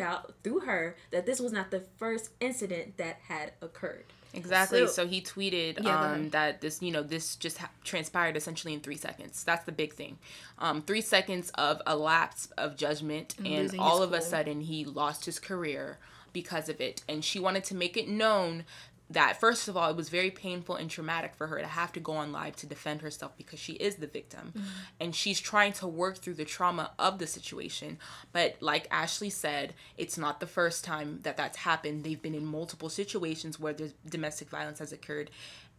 out 0.00 0.34
through 0.42 0.60
her 0.60 0.96
that 1.12 1.26
this 1.26 1.38
was 1.38 1.52
not 1.52 1.70
the 1.70 1.80
first 1.96 2.30
incident 2.40 2.96
that 2.96 3.18
had 3.28 3.52
occurred. 3.60 4.04
Exactly. 4.34 4.80
So- 4.80 4.86
So, 4.86 5.06
he 5.06 5.20
tweeted 5.20 5.80
Yeah, 5.84 6.00
um, 6.14 6.30
that 6.30 6.60
this, 6.60 6.82
you 6.82 6.90
know, 6.90 7.02
this 7.02 7.36
just 7.36 7.58
ha- 7.58 7.70
transpired 7.84 8.36
essentially 8.36 8.72
in 8.74 8.80
three 8.80 8.96
seconds. 8.96 9.44
That's 9.44 9.64
the 9.64 9.70
big 9.72 9.92
thing. 9.92 10.18
Um, 10.58 10.82
three 10.82 11.02
seconds 11.02 11.50
of 11.50 11.80
a 11.86 11.94
lapse 11.94 12.48
of 12.58 12.76
judgment, 12.76 13.36
and 13.38 13.46
losing 13.48 13.78
all 13.78 13.98
his 14.00 14.06
of 14.08 14.12
a 14.14 14.20
sudden 14.22 14.62
he 14.62 14.84
lost 14.84 15.24
his 15.26 15.38
career 15.38 15.98
because 16.32 16.68
of 16.68 16.80
it. 16.80 17.02
And 17.08 17.24
she 17.24 17.38
wanted 17.40 17.64
to 17.64 17.74
make 17.74 17.96
it 17.96 18.08
known 18.08 18.64
that 19.10 19.38
first 19.38 19.68
of 19.68 19.76
all, 19.76 19.90
it 19.90 19.96
was 19.96 20.08
very 20.08 20.30
painful 20.30 20.76
and 20.76 20.88
traumatic 20.88 21.34
for 21.34 21.46
her 21.48 21.58
to 21.58 21.66
have 21.66 21.92
to 21.92 22.00
go 22.00 22.12
on 22.12 22.32
live 22.32 22.56
to 22.56 22.66
defend 22.66 23.02
herself 23.02 23.36
because 23.36 23.58
she 23.58 23.74
is 23.74 23.96
the 23.96 24.06
victim, 24.06 24.54
Mm-hmm. 24.56 24.66
and 25.00 25.14
she's 25.14 25.38
trying 25.38 25.74
to 25.74 25.86
work 25.86 26.16
through 26.16 26.34
the 26.34 26.46
trauma 26.46 26.92
of 26.98 27.18
the 27.18 27.26
situation. 27.26 27.98
But 28.32 28.56
like 28.60 28.86
Ashley 28.90 29.28
said, 29.28 29.74
it's 29.98 30.16
not 30.16 30.40
the 30.40 30.46
first 30.46 30.82
time 30.82 31.18
that 31.24 31.36
that's 31.36 31.58
happened. 31.58 32.04
They've 32.04 32.22
been 32.22 32.34
in 32.34 32.46
multiple 32.46 32.88
situations 32.88 33.60
where 33.60 33.74
there's 33.74 33.92
domestic 34.08 34.48
violence 34.48 34.78
has 34.78 34.92
occurred, 34.92 35.30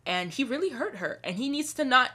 and 0.06 0.30
he 0.30 0.44
really 0.44 0.70
hurt 0.70 0.98
her, 0.98 1.20
and 1.24 1.36
he 1.36 1.50
needs 1.50 1.74
to 1.76 1.86
not 1.86 2.12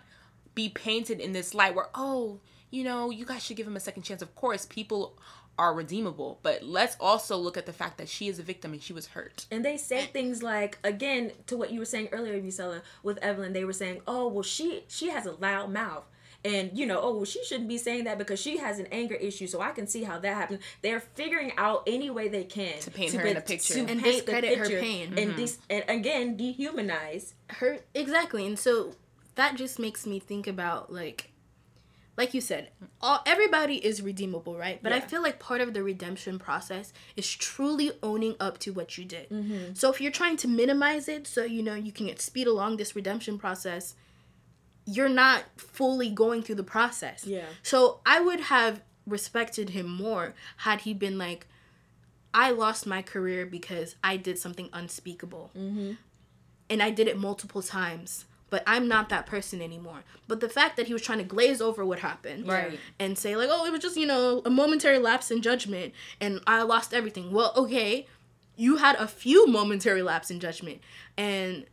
be 0.55 0.69
painted 0.69 1.19
in 1.21 1.33
this 1.33 1.53
light 1.55 1.75
where 1.75 1.89
oh 1.95 2.41
you 2.71 2.83
know 2.85 3.11
you 3.11 3.25
guys 3.25 3.43
should 3.45 3.57
give 3.57 3.67
him 3.67 3.77
a 3.77 3.81
second 3.81 4.03
chance 4.03 4.23
of 4.23 4.35
course 4.35 4.67
people 4.67 5.17
are 5.59 5.75
redeemable 5.75 6.39
but 6.43 6.63
let's 6.63 6.97
also 7.01 7.37
look 7.37 7.57
at 7.57 7.67
the 7.67 7.73
fact 7.73 7.99
that 7.99 8.09
she 8.09 8.29
is 8.29 8.39
a 8.39 8.43
victim 8.43 8.73
and 8.73 8.83
she 8.83 8.93
was 8.93 9.09
hurt 9.09 9.47
And 9.51 9.65
they 9.65 9.77
say 9.77 10.07
things 10.07 10.43
like, 10.43 10.79
again, 10.85 11.33
to 11.47 11.57
what 11.57 11.71
you 11.73 11.79
were 11.81 11.85
saying 11.85 12.09
earlier, 12.13 12.41
Musela, 12.41 12.83
with 13.03 13.19
Evelyn, 13.19 13.53
they 13.53 13.65
were 13.65 13.73
saying, 13.73 14.03
oh, 14.07 14.29
well, 14.29 14.43
she 14.43 14.85
she 14.89 15.09
has 15.09 15.27
a 15.27 15.33
loud 15.33 15.73
mouth. 15.73 16.05
And, 16.45 16.71
you 16.79 16.87
know, 16.87 17.01
oh, 17.03 17.17
well, 17.17 17.25
she 17.25 17.43
shouldn't 17.45 17.69
be 17.69 17.79
saying 17.79 18.05
that 18.05 18.17
because 18.17 18.41
she 18.41 18.59
has 18.59 18.79
an 18.79 18.87
anger 18.93 19.17
issue. 19.17 19.49
So 19.49 19.61
I 19.61 19.73
can 19.73 19.89
see 19.89 20.05
how 20.05 20.21
that 20.21 20.35
happened. 20.35 20.61
They're 20.83 21.01
figuring 21.01 21.53
out 21.57 21.83
any 21.87 22.11
way 22.11 22.29
they 22.29 22.45
can 22.45 22.79
to 22.81 22.93
paint 22.93 23.13
her 23.13 23.27
in 23.27 23.37
a 23.37 23.41
picture. 23.41 23.79
And 23.79 23.89
paint 23.89 24.03
the 24.03 24.13
discredit 24.13 24.59
her 24.59 24.69
pain. 24.69 25.09
And, 25.19 25.31
mm-hmm. 25.31 25.37
dis- 25.37 25.59
and 25.69 25.85
again, 25.89 26.39
dehumanize. 26.39 27.33
her 27.49 27.81
exactly 27.93 28.47
and 28.47 28.59
so 28.59 28.93
that 29.35 29.57
just 29.57 29.79
makes 29.79 30.07
me 30.07 30.19
think 30.19 30.47
about 30.47 30.93
like 30.93 31.33
like 32.19 32.35
you 32.35 32.41
said 32.41 32.69
all 33.01 33.21
everybody 33.25 33.77
is 33.77 34.03
redeemable 34.03 34.57
right 34.59 34.83
but 34.83 34.93
i 34.93 35.01
feel 35.01 35.23
like 35.23 35.39
part 35.39 35.61
of 35.63 35.73
the 35.73 35.83
redemption 35.83 36.39
process 36.39 36.93
is 37.17 37.29
truly 37.47 37.93
owning 38.03 38.35
up 38.39 38.59
to 38.59 38.71
what 38.73 38.99
you 38.99 39.05
did 39.05 39.27
Mm-hmm. 39.31 39.73
so 39.75 39.91
if 39.93 40.01
you're 40.01 40.13
trying 40.23 40.37
to 40.39 40.49
minimize 40.49 41.09
it 41.09 41.27
so 41.27 41.45
you 41.45 41.63
know 41.63 41.75
you 41.75 41.93
can 41.93 42.07
get 42.07 42.21
speed 42.21 42.47
along 42.47 42.77
this 42.77 42.95
redemption 42.95 43.39
process 43.39 43.95
you're 44.91 45.09
not 45.11 45.45
fully 45.57 46.09
going 46.09 46.43
through 46.43 46.55
the 46.55 46.63
process. 46.63 47.27
Yeah. 47.27 47.45
So 47.63 48.01
I 48.07 48.21
would 48.23 48.41
have 48.41 48.81
respected 49.07 49.71
him 49.71 49.87
more 49.87 50.35
had 50.59 50.81
he 50.81 50.95
been 50.95 51.19
like, 51.19 51.47
I 52.33 52.53
lost 52.53 52.87
my 52.87 53.03
career 53.03 53.45
because 53.45 53.97
I 54.03 54.17
did 54.17 54.39
something 54.39 54.71
unspeakable. 54.73 55.51
Mm-hmm. 55.55 55.93
And 56.71 56.83
I 56.83 56.91
did 56.91 57.07
it 57.07 57.19
multiple 57.19 57.61
times. 57.61 58.25
But 58.51 58.63
I'm 58.67 58.89
not 58.89 59.09
that 59.11 59.27
person 59.27 59.61
anymore. 59.61 60.05
But 60.27 60.41
the 60.41 60.49
fact 60.49 60.77
that 60.79 60.87
he 60.87 60.93
was 60.95 61.03
trying 61.03 61.19
to 61.19 61.25
glaze 61.25 61.61
over 61.61 61.85
what 61.85 61.99
happened 61.99 62.49
Right. 62.49 62.79
and 62.99 63.19
say, 63.19 63.37
like, 63.37 63.49
oh, 63.53 63.67
it 63.67 63.71
was 63.73 63.81
just, 63.81 63.97
you 63.97 64.07
know, 64.07 64.41
a 64.45 64.51
momentary 64.51 64.99
lapse 64.99 65.31
in 65.31 65.43
judgment 65.43 65.93
and 66.21 66.41
I 66.47 66.63
lost 66.63 66.95
everything. 66.95 67.31
Well, 67.31 67.53
okay, 67.57 68.07
you 68.57 68.77
had 68.77 68.97
a 68.97 69.07
few 69.07 69.47
momentary 69.47 70.03
lapse 70.03 70.31
in 70.31 70.41
judgment. 70.41 70.81
And 71.17 71.67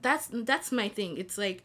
that's 0.00 0.28
that's 0.30 0.70
my 0.70 0.88
thing. 0.88 1.16
It's 1.16 1.36
like 1.38 1.64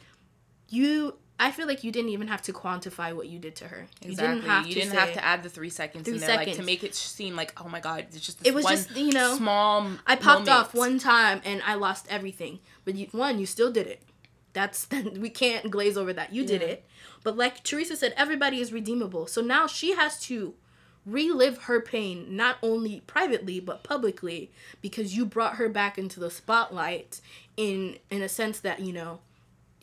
you 0.70 1.18
I 1.38 1.52
feel 1.52 1.68
like 1.68 1.84
you 1.84 1.92
didn't 1.92 2.12
even 2.12 2.28
have 2.30 2.42
to 2.44 2.54
quantify 2.54 3.14
what 3.14 3.28
you 3.28 3.40
did 3.40 3.56
to 3.58 3.68
her. 3.68 3.88
Exactly. 4.02 4.10
You 4.10 4.16
didn't 4.16 4.50
have 4.50 4.68
you 4.68 4.74
to 4.74 4.80
didn't 4.80 4.96
have 4.96 5.14
to 5.14 5.24
add 5.26 5.44
the 5.44 5.50
three 5.50 5.70
seconds 5.70 6.06
Three 6.06 6.16
in 6.16 6.20
there, 6.22 6.36
like 6.38 6.54
to 6.54 6.64
make 6.64 6.84
it 6.84 6.96
seem 6.96 7.36
like, 7.36 7.54
oh 7.62 7.68
my 7.68 7.80
god, 7.82 8.06
it's 8.12 8.26
just 8.26 8.40
this 8.40 8.48
It 8.48 8.54
was 8.56 8.64
one 8.64 8.76
just, 8.76 8.96
you 8.96 9.12
know, 9.12 9.36
small. 9.36 9.86
I 10.08 10.16
popped 10.16 10.48
moment. 10.48 10.50
off 10.50 10.74
one 10.74 10.98
time 10.98 11.42
and 11.44 11.62
I 11.66 11.74
lost 11.76 12.06
everything. 12.10 12.60
But 12.86 12.96
you, 12.96 13.08
one, 13.12 13.38
you 13.40 13.46
still 13.46 13.72
did 13.72 13.88
it. 13.88 14.02
That's 14.54 14.88
we 15.18 15.30
can't 15.30 15.70
glaze 15.70 15.98
over 15.98 16.14
that. 16.14 16.34
You 16.34 16.46
did 16.46 16.62
Yeah. 16.62 16.68
it. 16.68 16.86
But 17.24 17.36
like 17.36 17.64
Theresa 17.64 17.98
said, 17.98 18.14
everybody 18.16 18.62
is 18.62 18.72
redeemable. 18.72 19.28
So 19.28 19.42
now 19.42 19.68
she 19.68 19.94
has 19.96 20.22
to 20.28 20.54
relive 21.06 21.64
her 21.64 21.80
pain 21.82 22.36
not 22.36 22.58
only 22.64 23.02
privately 23.02 23.60
but 23.60 23.84
publicly 23.84 24.50
because 24.82 25.16
you 25.16 25.24
brought 25.24 25.56
her 25.58 25.70
back 25.70 26.00
into 26.00 26.20
the 26.20 26.32
spotlight 26.32 27.22
in 27.58 27.98
in 28.10 28.22
a 28.22 28.30
sense 28.30 28.60
that, 28.62 28.80
you 28.80 28.94
know, 28.94 29.20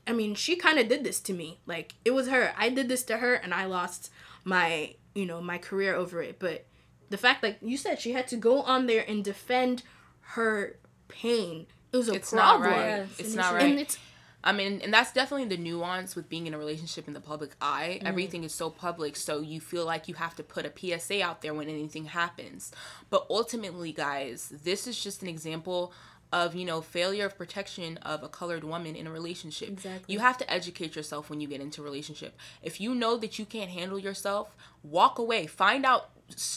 I 0.07 0.13
mean, 0.13 0.35
she 0.35 0.57
kind 0.57 0.79
of 0.79 0.89
did 0.89 1.05
this 1.05 1.21
to 1.21 1.33
me. 1.33 1.59
Like 1.67 1.95
it 2.05 2.11
was 2.13 2.29
her. 2.29 2.53
I 2.57 2.69
did 2.69 2.89
this 2.89 3.03
to 3.05 3.19
her 3.19 3.35
and 3.35 3.55
I 3.55 3.67
lost 3.67 4.11
my, 4.45 4.95
you 5.15 5.27
know, 5.27 5.41
my 5.41 5.59
career 5.59 5.95
over 5.95 6.23
it. 6.23 6.39
But 6.39 6.67
the 7.11 7.19
fact 7.19 7.43
like 7.43 7.59
you 7.63 7.77
said 7.77 8.01
she 8.01 8.13
had 8.13 8.27
to 8.29 8.37
go 8.37 8.63
on 8.63 8.87
there 8.87 9.05
and 9.07 9.23
defend 9.25 9.83
her 10.21 10.77
pain. 11.09 11.67
It 11.93 11.97
was 11.97 12.09
a 12.09 12.15
It's 12.15 12.33
not 12.33 12.59
problem. 12.61 12.71
right. 12.81 12.87
Yeah, 12.87 13.07
it's 13.19 13.21
and 13.29 13.37
not 13.37 13.47
it's- 13.55 13.63
right. 13.63 13.71
And 13.71 13.81
it's 13.81 13.99
I 14.45 14.51
mean, 14.51 14.81
and 14.83 14.93
that's 14.93 15.13
definitely 15.13 15.47
the 15.55 15.63
nuance 15.63 16.17
with 16.17 16.29
being 16.29 16.49
in 16.49 16.55
a 16.55 16.59
relationship 16.59 17.07
in 17.07 17.15
the 17.15 17.21
public 17.21 17.53
eye. 17.61 18.01
Mm. 18.03 18.09
Everything 18.09 18.43
is 18.43 18.53
so 18.53 18.71
public, 18.71 19.15
so 19.15 19.39
you 19.41 19.61
feel 19.61 19.85
like 19.85 20.09
you 20.09 20.15
have 20.15 20.35
to 20.35 20.43
put 20.43 20.67
a 20.67 20.73
PSA 20.77 21.23
out 21.23 21.43
there 21.43 21.55
when 21.55 21.69
anything 21.69 22.07
happens. 22.07 22.73
But 23.09 23.25
ultimately, 23.31 23.93
guys, 23.93 24.53
this 24.65 24.89
is 24.89 25.01
just 25.01 25.23
an 25.23 25.29
example 25.29 25.93
of, 26.33 26.55
you 26.55 26.65
know, 26.65 26.81
failure 26.81 27.27
of 27.27 27.37
protection 27.37 27.99
of 27.99 28.23
a 28.23 28.29
colored 28.29 28.65
woman 28.65 28.97
in 28.97 29.07
a 29.07 29.11
relationship. 29.11 29.69
Exactly. 29.69 30.13
You 30.13 30.21
have 30.21 30.39
to 30.39 30.51
educate 30.53 30.97
yourself 30.97 31.29
when 31.31 31.41
you 31.41 31.49
get 31.49 31.61
into 31.61 31.83
a 31.83 31.85
relationship. 31.85 32.37
If 32.63 32.81
you 32.81 32.95
know 32.95 33.17
that 33.19 33.39
you 33.39 33.45
can't 33.45 33.71
handle 33.71 33.99
yourself, 33.99 34.57
walk 34.83 35.19
away. 35.19 35.47
Find 35.47 35.85
out 35.85 36.09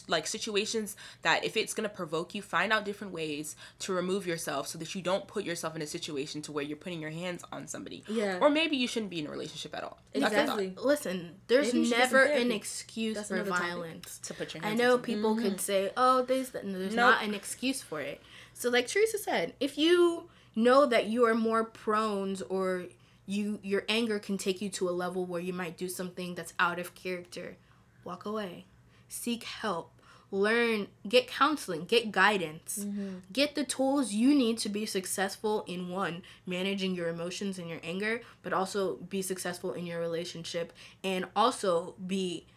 like 0.07 0.25
situations 0.25 0.95
that 1.21 1.43
if 1.43 1.57
it's 1.57 1.73
going 1.73 1.89
to 1.89 1.93
provoke 1.93 2.33
you 2.33 2.41
find 2.41 2.71
out 2.71 2.85
different 2.85 3.11
ways 3.11 3.57
to 3.77 3.91
remove 3.91 4.25
yourself 4.25 4.67
so 4.69 4.77
that 4.77 4.95
you 4.95 5.01
don't 5.01 5.27
put 5.27 5.43
yourself 5.43 5.75
in 5.75 5.81
a 5.81 5.88
situation 5.88 6.41
to 6.41 6.53
where 6.53 6.63
you're 6.63 6.77
putting 6.77 7.01
your 7.01 7.09
hands 7.09 7.43
on 7.51 7.67
somebody 7.67 8.01
Yeah. 8.07 8.38
or 8.39 8.49
maybe 8.49 8.77
you 8.77 8.88
shouldn't 8.88 9.09
be 9.09 9.19
in 9.19 9.27
a 9.27 9.29
relationship 9.29 9.75
at 9.75 9.83
all 9.83 9.97
That's 10.13 10.27
a 10.27 10.29
thought. 10.29 10.59
Exactly. 10.61 10.73
listen, 10.81 11.35
there's 11.47 11.67
Maybe 11.73 11.79
you 11.79 11.85
should 11.88 11.97
get 11.97 12.09
some 12.09 12.19
never 12.19 12.31
an 12.31 12.51
excuse 12.53 13.15
That's 13.17 13.27
for 13.27 13.35
another 13.35 13.49
topic. 13.51 13.65
violence. 13.67 14.19
to 14.19 14.33
put 14.33 14.53
your 14.53 14.63
hands 14.63 14.79
I 14.79 14.81
know 14.81 14.91
on 14.93 14.97
somebody. 14.99 15.13
people 15.15 15.35
could 15.35 15.45
mm-hmm. 15.45 15.57
say, 15.57 15.91
"Oh, 15.97 16.21
there's 16.21 16.49
there's 16.51 16.63
Nope. 16.65 16.93
not 16.95 17.23
an 17.23 17.33
excuse 17.33 17.81
for 17.81 17.99
it." 17.99 18.21
So, 18.55 18.69
like 18.69 18.87
Theresa 18.87 19.17
said, 19.17 19.53
if 19.59 19.77
you 19.77 20.29
know 20.55 20.85
that 20.85 21.07
you 21.07 21.25
are 21.25 21.35
more 21.35 21.65
prone 21.65 22.37
or 22.49 22.85
you 23.25 23.59
your 23.61 23.83
anger 23.89 24.17
can 24.17 24.37
take 24.37 24.61
you 24.61 24.69
to 24.69 24.87
a 24.89 24.91
level 24.91 25.25
where 25.25 25.41
you 25.41 25.51
might 25.51 25.77
do 25.77 25.89
something 25.89 26.35
that's 26.35 26.53
out 26.57 26.79
of 26.79 26.95
character, 26.95 27.57
walk 28.05 28.25
away. 28.25 28.65
Seek 29.09 29.43
help. 29.43 29.91
Learn, 30.31 30.87
get 31.07 31.27
counseling, 31.27 31.85
get 31.85 32.11
guidance. 32.11 32.79
Mm-hmm. 32.81 33.17
Get 33.31 33.55
the 33.55 33.63
tools 33.63 34.13
you 34.13 34.33
need 34.33 34.57
to 34.59 34.69
be 34.69 34.85
successful 34.85 35.63
in 35.67 35.89
one, 35.89 36.23
managing 36.45 36.95
your 36.95 37.09
emotions 37.09 37.59
and 37.59 37.69
your 37.69 37.79
anger, 37.83 38.21
but 38.41 38.51
also 38.51 38.95
be 38.95 39.21
successful 39.21 39.73
in 39.73 39.85
your 39.85 39.99
relationship 39.99 40.73
and 41.03 41.25
also 41.35 41.95
be 42.05 42.47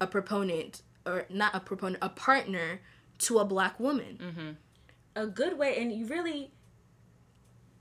a 0.00 0.06
proponent 0.06 0.82
or 1.04 1.26
not 1.28 1.54
a 1.54 1.60
proponent, 1.60 2.02
a 2.02 2.08
partner 2.08 2.80
to 3.18 3.38
a 3.38 3.44
black 3.44 3.78
woman. 3.78 4.18
Mm-hmm. 4.22 4.50
A 5.18 5.26
good 5.26 5.58
way 5.58 5.76
and 5.78 5.92
you 5.92 6.06
really 6.06 6.52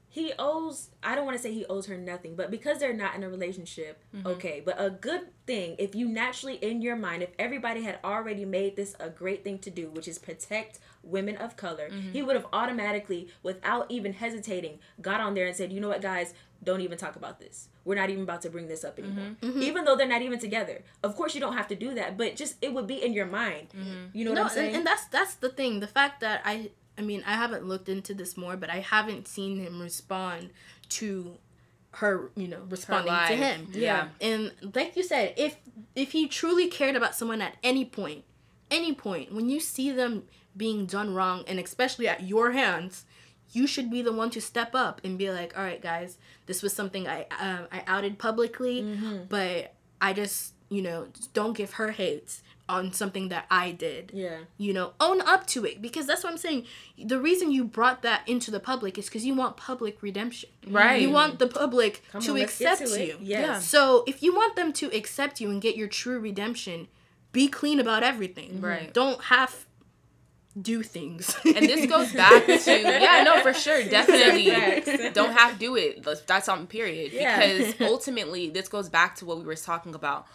he 0.10 0.34
owes 0.40 0.90
i 1.04 1.14
don't 1.14 1.26
want 1.26 1.38
to 1.38 1.42
say 1.42 1.54
he 1.54 1.66
owes 1.66 1.86
her 1.86 1.96
nothing 1.96 2.36
but 2.36 2.50
because 2.50 2.80
they're 2.80 2.94
not 2.94 3.14
in 3.14 3.24
a 3.24 3.30
relationship 3.30 4.04
mm-hmm. 4.16 4.26
okay 4.26 4.62
but 4.66 4.76
a 4.80 4.90
good 4.90 5.22
thing 5.46 5.76
if 5.78 5.94
you 5.94 6.08
naturally 6.08 6.56
in 6.56 6.82
your 6.82 6.96
mind 6.96 7.22
if 7.22 7.30
everybody 7.38 7.84
had 7.84 8.00
already 8.04 8.44
made 8.44 8.76
this 8.76 8.96
a 9.00 9.10
great 9.10 9.44
thing 9.44 9.60
to 9.60 9.70
do 9.70 9.90
which 9.92 10.08
is 10.08 10.18
protect 10.18 10.80
women 11.04 11.38
of 11.38 11.56
color 11.56 11.90
mm-hmm. 11.90 12.12
he 12.12 12.24
would 12.24 12.36
have 12.36 12.48
automatically 12.52 13.28
without 13.44 13.86
even 13.90 14.14
hesitating 14.14 14.80
got 15.00 15.22
on 15.22 15.36
there 15.36 15.46
and 15.46 15.56
said 15.56 15.72
you 15.72 15.80
know 15.80 15.90
what 15.90 16.02
guys 16.02 16.34
don't 16.64 16.82
even 16.82 16.98
talk 16.98 17.16
about 17.16 17.40
this. 17.40 17.70
We're 17.86 17.96
not 17.96 18.10
even 18.10 18.24
about 18.24 18.42
to 18.42 18.50
bring 18.50 18.68
this 18.68 18.84
up 18.84 19.00
anymore. 19.00 19.36
Mm-hmm. 19.42 19.62
Even 19.62 19.86
though 19.86 19.96
they're 19.96 20.08
not 20.08 20.22
even 20.22 20.40
together. 20.40 20.84
Of 21.04 21.16
course 21.16 21.36
you 21.36 21.42
don't 21.42 21.56
have 21.56 21.68
to 21.68 21.76
do 21.76 21.94
that 21.96 22.18
but 22.18 22.36
just 22.36 22.56
it 22.62 22.74
would 22.74 22.88
be 22.88 23.04
in 23.04 23.14
your 23.14 23.26
mind. 23.26 23.68
You 24.14 24.26
know 24.26 24.32
what 24.32 24.36
no, 24.38 24.44
i'm 24.44 24.50
saying 24.50 24.68
and, 24.70 24.78
and 24.78 24.88
that's 24.88 25.06
that's 25.06 25.36
the 25.36 25.50
thing. 25.50 25.80
The 25.80 25.88
fact 25.88 26.22
that 26.22 26.42
I 26.46 26.72
I 26.98 27.02
mean 27.02 27.24
I 27.26 27.34
haven't 27.34 27.66
looked 27.66 27.90
into 27.90 28.14
this 28.14 28.38
more, 28.38 28.58
but 28.58 28.70
I 28.70 28.80
haven't 28.80 29.28
seen 29.28 29.60
him 29.60 29.82
respond 29.82 30.50
to 30.90 31.38
her, 31.92 32.32
you 32.36 32.48
know, 32.48 32.62
responding 32.70 33.12
to 33.28 33.36
him. 33.36 33.68
Yeah. 33.82 34.08
And 34.22 34.52
like 34.76 34.96
you 34.96 35.04
said, 35.04 35.34
if 35.38 35.58
if 35.96 36.12
he 36.12 36.28
truly 36.28 36.68
cared 36.68 36.96
about 36.96 37.16
someone 37.16 37.42
at 37.42 37.56
any 37.64 37.86
point, 37.86 38.24
any 38.70 38.94
point, 38.94 39.34
when 39.34 39.50
you 39.50 39.60
see 39.60 39.92
them 39.92 40.24
being 40.56 40.86
done 40.86 41.14
wrong, 41.14 41.44
and 41.48 41.60
especially 41.60 42.08
at 42.08 42.24
your 42.24 42.52
hands, 42.52 43.06
you 43.52 43.66
should 43.68 43.90
be 43.90 44.02
the 44.02 44.12
one 44.12 44.30
to 44.32 44.42
step 44.42 44.76
up 44.76 45.02
and 45.04 45.18
be 45.18 45.30
like, 45.32 45.58
"All 45.58 45.64
right, 45.64 45.82
guys, 45.82 46.18
this 46.48 46.62
was 46.62 46.74
something 46.74 47.08
I 47.08 47.26
um, 47.40 47.68
I 47.72 47.84
outed 47.88 48.20
publicly, 48.20 48.82
but 49.30 49.74
I 50.02 50.14
just 50.14 50.54
you 50.70 50.82
know 50.82 51.08
don't 51.34 51.56
give 51.56 51.74
her 51.74 51.92
hate 51.92 52.42
on 52.70 52.92
something 52.94 53.30
that 53.30 53.46
I 53.52 53.72
did." 53.72 54.12
yeah 54.14 54.40
You 54.58 54.74
know, 54.74 54.94
own 55.00 55.22
up 55.22 55.48
to 55.48 55.66
it 55.66 55.82
because 55.82 56.06
that's 56.06 56.24
what 56.24 56.32
I'm 56.32 56.38
saying. 56.38 56.66
The 57.04 57.20
reason 57.20 57.52
you 57.52 57.64
brought 57.64 58.02
that 58.04 58.28
into 58.28 58.52
the 58.52 58.60
public 58.60 58.98
is 58.98 59.06
because 59.06 59.26
you 59.26 59.34
want 59.36 59.58
public 59.58 60.02
redemption. 60.02 60.50
Right. 60.68 61.02
You 61.02 61.10
want 61.12 61.40
the 61.40 61.48
public 61.48 62.04
Come 62.12 62.22
to 62.22 62.32
on, 62.32 62.42
accept 62.42 62.86
to 62.88 63.06
you. 63.06 63.18
Yes. 63.22 63.66
So 63.68 64.04
if 64.08 64.22
you 64.24 64.34
want 64.36 64.56
them 64.56 64.74
to 64.74 64.86
accept 64.96 65.40
you 65.42 65.50
and 65.52 65.62
get 65.62 65.76
your 65.78 65.88
true 65.88 66.20
redemption, 66.20 66.88
be 67.32 67.48
clean 67.48 67.80
about 67.80 68.04
everything. 68.04 68.62
Right. 68.62 68.94
Don't 68.94 69.22
half 69.26 69.66
do 70.60 70.82
things. 70.82 71.36
and 71.46 71.58
this 71.58 71.86
goes 71.86 72.12
back 72.24 72.44
to 72.48 72.82
yeah 72.82 73.22
no 73.24 73.42
for 73.44 73.54
sure 73.54 73.84
definitely 73.98 74.46
don't 75.12 75.34
have 75.38 75.54
to 75.54 75.60
do 75.60 75.76
it 75.76 76.02
That's- 76.04 76.24
that's 76.26 76.50
on 76.50 76.66
period 76.66 77.12
Yeah. 77.14 77.38
because 77.38 77.76
ultimately 77.94 78.50
this 78.50 78.68
goes 78.68 78.90
back 78.90 79.16
to 79.18 79.26
what 79.26 79.38
we 79.38 79.44
were 79.44 79.56
talking 79.56 79.94
about 79.94 80.26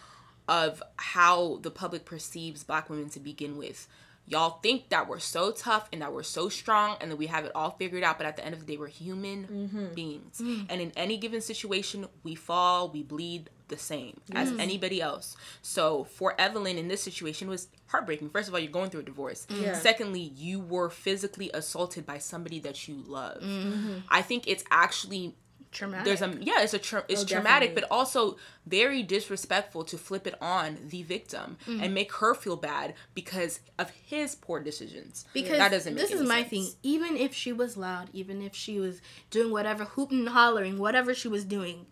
of 0.47 0.81
how 0.97 1.57
the 1.61 1.71
public 1.71 2.05
perceives 2.05 2.63
black 2.63 2.89
women 2.89 3.09
to 3.09 3.19
begin 3.19 3.57
with 3.57 3.87
y'all 4.25 4.59
think 4.63 4.87
that 4.87 5.09
we're 5.09 5.19
so 5.19 5.51
tough 5.51 5.89
and 5.91 6.01
that 6.01 6.13
we're 6.13 6.23
so 6.23 6.47
strong 6.47 6.95
and 7.01 7.11
that 7.11 7.17
we 7.17 7.27
have 7.27 7.43
it 7.43 7.51
all 7.53 7.71
figured 7.71 8.03
out 8.03 8.17
but 8.17 8.25
at 8.25 8.37
the 8.37 8.45
end 8.45 8.53
of 8.53 8.59
the 8.61 8.65
day 8.65 8.77
we're 8.77 8.87
human 8.87 9.45
Mm-hmm. 9.47 9.93
beings 9.93 10.39
Mm. 10.41 10.65
and 10.69 10.79
in 10.81 10.91
any 10.95 11.17
given 11.17 11.41
situation 11.41 12.07
we 12.23 12.33
fall 12.35 12.89
we 12.89 13.03
bleed 13.03 13.49
the 13.67 13.77
same 13.77 14.19
as 14.33 14.51
anybody 14.59 15.01
else 15.01 15.35
so 15.61 16.03
for 16.05 16.39
evelyn 16.39 16.77
in 16.77 16.87
this 16.87 17.01
situation 17.01 17.49
was 17.49 17.67
heartbreaking 17.87 18.29
first 18.29 18.47
of 18.47 18.53
all 18.53 18.59
you're 18.61 18.71
going 18.71 18.89
through 18.89 19.01
a 19.01 19.03
divorce 19.03 19.45
Yeah. 19.49 19.73
secondly 19.73 20.31
you 20.35 20.59
were 20.59 20.89
physically 20.89 21.49
assaulted 21.53 22.05
by 22.05 22.17
somebody 22.19 22.59
that 22.59 22.87
you 22.87 23.03
love 23.05 23.41
Mm-hmm. 23.41 23.93
i 24.09 24.21
think 24.21 24.47
it's 24.47 24.63
actually 24.71 25.35
Traumatic. 25.73 26.05
there's 26.05 26.21
a 26.21 26.37
yeah 26.41 26.61
it's 26.61 26.73
a 26.73 26.79
tra- 26.79 27.03
it's 27.09 27.23
Oh, 27.23 27.25
traumatic 27.25 27.69
definitely. 27.69 27.81
but 27.89 27.91
also 27.95 28.37
very 28.65 29.03
disrespectful 29.03 29.83
to 29.85 29.97
flip 29.97 30.25
it 30.27 30.35
on 30.41 30.77
the 30.89 31.03
victim 31.03 31.57
Mm. 31.67 31.83
and 31.83 31.93
make 31.93 32.11
her 32.13 32.33
feel 32.33 32.55
bad 32.55 32.93
because 33.13 33.59
of 33.77 33.89
his 34.05 34.35
poor 34.35 34.59
decisions 34.61 35.25
because 35.33 35.57
that 35.57 35.71
doesn't 35.71 35.95
make 35.95 36.01
this 36.07 36.11
is 36.19 36.27
my 36.27 36.39
sense. 36.41 36.49
thing. 36.49 36.67
Even 36.83 37.17
if 37.17 37.33
she 37.33 37.51
was 37.51 37.75
loud, 37.75 38.09
even 38.13 38.41
if 38.41 38.55
she 38.55 38.79
was 38.79 39.01
doing 39.31 39.51
whatever, 39.51 39.83
hooting 39.85 40.19
and 40.19 40.29
hollering, 40.29 40.77
whatever 40.77 41.13
she 41.13 41.27
was 41.27 41.43
doing, 41.43 41.85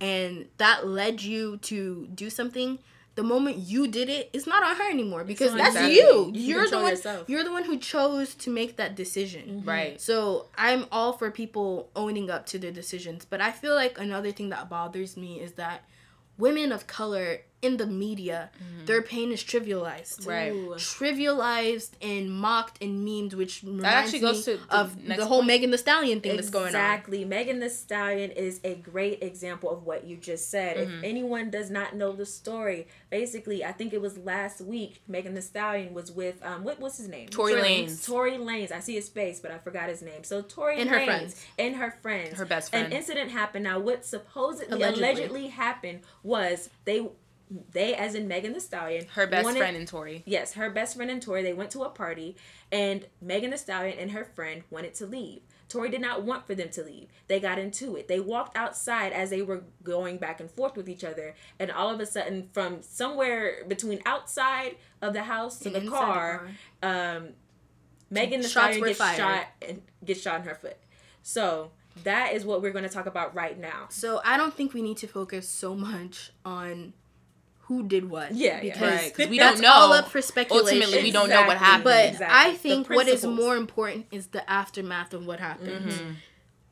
and 0.00 0.46
that 0.56 0.86
led 0.86 1.22
you 1.22 1.58
to 1.58 2.08
do 2.14 2.30
something, 2.30 2.78
the 3.16 3.22
moment 3.22 3.58
you 3.58 3.88
did 3.88 4.08
it, 4.08 4.30
it's 4.32 4.46
not 4.46 4.62
on 4.62 4.76
her 4.76 4.90
anymore 4.90 5.24
because 5.24 5.54
that's 5.54 5.74
you. 5.74 5.88
you. 5.88 6.26
You 6.26 6.32
can 6.32 6.42
You're 6.42 6.68
the 6.70 6.76
one. 6.78 6.90
yourself. 6.90 7.28
You're 7.28 7.44
the 7.44 7.52
one 7.52 7.64
who 7.64 7.78
chose 7.78 8.34
to 8.36 8.50
make 8.50 8.76
that 8.76 8.94
decision. 8.94 9.48
Mm-hmm. 9.48 9.68
right 9.68 10.00
So 10.00 10.46
I'm 10.56 10.86
all 10.92 11.12
for 11.12 11.30
people 11.30 11.90
owning 11.96 12.30
up 12.30 12.46
to 12.46 12.58
their 12.58 12.72
decisions, 12.72 13.24
but 13.24 13.40
I 13.40 13.50
feel 13.50 13.74
like 13.74 13.98
another 13.98 14.32
thing 14.32 14.50
that 14.50 14.68
bothers 14.68 15.16
me 15.16 15.40
is 15.40 15.52
that 15.52 15.84
women 16.38 16.72
of 16.72 16.86
color 16.86 17.42
in 17.62 17.76
the 17.76 17.86
media, 17.86 18.50
their 18.86 19.02
pain 19.02 19.30
is 19.32 19.42
trivialized. 19.42 20.26
Right. 20.26 20.52
Ooh. 20.52 20.74
Trivialized 20.76 21.90
and 22.00 22.30
mocked 22.32 22.82
and 22.82 23.06
memed, 23.06 23.34
which 23.34 23.62
reminds 23.62 23.84
actually 23.84 24.20
goes 24.20 24.44
to 24.46 24.56
the 24.56 24.74
of 24.74 25.06
the 25.06 25.26
whole 25.26 25.38
point. 25.38 25.48
Megan 25.48 25.70
Thee 25.70 25.76
Stallion 25.76 26.20
thing 26.20 26.36
that's 26.36 26.50
going 26.50 26.62
on. 26.64 26.68
Exactly. 26.68 27.24
Megan 27.24 27.60
Thee 27.60 27.68
Stallion 27.68 28.30
is 28.30 28.60
a 28.64 28.74
great 28.76 29.22
example 29.22 29.70
of 29.70 29.84
what 29.84 30.04
you 30.04 30.16
just 30.16 30.50
said. 30.50 30.76
Mm-hmm. 30.76 30.98
If 30.98 31.04
anyone 31.04 31.50
does 31.50 31.70
not 31.70 31.94
know 31.94 32.12
the 32.12 32.26
story, 32.26 32.86
basically, 33.10 33.64
I 33.64 33.72
think 33.72 33.92
it 33.92 34.00
was 34.00 34.16
last 34.18 34.60
week, 34.60 35.02
Megan 35.06 35.34
Thee 35.34 35.40
Stallion 35.40 35.92
was 35.92 36.10
with 36.10 36.44
um 36.44 36.64
what 36.64 36.80
was 36.80 36.96
his 36.96 37.08
name? 37.08 37.28
Tory 37.28 37.52
Lanez. 37.54 38.06
Tory 38.06 38.32
Lanez. 38.38 38.72
I 38.72 38.80
see 38.80 38.94
his 38.94 39.08
face, 39.08 39.40
but 39.40 39.50
I 39.50 39.58
forgot 39.58 39.88
his 39.88 40.02
name. 40.02 40.24
So 40.24 40.42
Tory 40.42 40.80
And 40.80 40.88
her 40.88 41.04
friends. 41.04 41.44
and 41.58 41.76
her 41.76 41.90
friends. 42.02 42.38
Her 42.38 42.46
best 42.46 42.70
friend. 42.70 42.86
An 42.86 42.92
incident 42.92 43.30
happened. 43.30 43.64
Now 43.64 43.78
what 43.78 44.04
supposedly 44.06 44.76
Allegedly. 44.76 45.02
allegedly, 45.04 45.46
happened 45.48 46.00
was 46.22 46.70
they 46.84 47.06
they 47.72 47.94
as 47.94 48.14
in 48.14 48.28
Megan 48.28 48.52
Thee 48.52 48.60
Stallion 48.60 49.06
Her 49.14 49.26
best 49.26 49.44
wanted- 49.44 49.58
friend 49.58 49.76
and 49.76 49.88
Tory. 49.88 50.22
Yes, 50.26 50.52
her 50.54 50.70
best 50.70 50.96
friend 50.96 51.10
and 51.10 51.20
Tory, 51.20 51.42
they 51.42 51.52
went 51.52 51.70
to 51.72 51.82
a 51.82 51.88
party, 51.90 52.36
and 52.70 53.06
Megan 53.20 53.50
Thee 53.50 53.56
Stallion 53.56 53.98
and 53.98 54.12
her 54.12 54.24
friend 54.24 54.62
wanted 54.70 54.94
to 54.94 55.06
leave. 55.06 55.42
Tory 55.68 55.88
did 55.88 56.00
not 56.00 56.22
want 56.24 56.46
for 56.48 56.54
them 56.56 56.68
to 56.70 56.82
leave. 56.82 57.08
They 57.28 57.38
got 57.38 57.58
into 57.58 57.94
it. 57.96 58.08
They 58.08 58.18
walked 58.20 58.56
outside 58.56 59.12
as 59.12 59.30
they 59.30 59.40
were 59.42 59.62
going 59.84 60.18
back 60.18 60.40
and 60.40 60.50
forth 60.50 60.76
with 60.76 60.88
each 60.88 61.04
other, 61.04 61.34
and 61.58 61.70
all 61.70 61.90
of 61.90 62.00
a 62.00 62.06
sudden, 62.06 62.48
from 62.52 62.82
somewhere 62.82 63.64
between 63.68 64.00
outside 64.06 64.76
of 65.00 65.12
the 65.12 65.22
house 65.24 65.58
to 65.60 65.68
And 65.68 65.74
the 65.76 65.80
inside 65.82 65.90
the 66.00 66.04
car, 66.04 66.48
um, 66.82 67.28
Megan 68.10 68.40
the 68.42 68.48
Shots 68.48 68.74
Stallion 68.76 68.84
gets 68.84 68.98
fired. 68.98 69.16
shot 69.16 69.46
and 69.62 69.82
gets 70.04 70.20
shot 70.20 70.40
in 70.40 70.46
her 70.46 70.54
foot. 70.56 70.76
So 71.22 71.70
that 72.02 72.32
is 72.32 72.44
what 72.44 72.62
we're 72.62 72.72
going 72.72 72.82
to 72.84 72.90
talk 72.90 73.06
about 73.06 73.34
right 73.34 73.58
now. 73.58 73.86
So 73.90 74.20
I 74.24 74.36
don't 74.36 74.54
think 74.54 74.72
we 74.74 74.82
need 74.82 74.96
to 74.98 75.06
focus 75.06 75.48
so 75.48 75.74
much 75.76 76.32
on 76.44 76.94
who 77.70 77.84
did 77.84 78.10
what. 78.10 78.34
Yeah, 78.34 78.60
yeah. 78.60 78.72
because 79.12 79.28
we 79.30 79.38
don't 79.38 79.60
know. 79.60 79.70
all 79.72 79.92
up 79.92 80.08
for 80.08 80.20
speculation. 80.20 80.82
Ultimately, 80.82 81.02
we 81.04 81.12
don't 81.12 81.28
know 81.30 81.46
what 81.46 81.56
happened. 81.56 81.84
But 81.84 82.04
Exactly. 82.10 82.52
I 82.52 82.56
think 82.56 82.90
what 82.90 83.06
is 83.06 83.24
more 83.24 83.56
important 83.56 84.06
is 84.10 84.26
the 84.28 84.42
aftermath 84.50 85.14
of 85.14 85.24
what 85.24 85.38
happened. 85.38 85.86
Mm-hmm. 85.92 86.10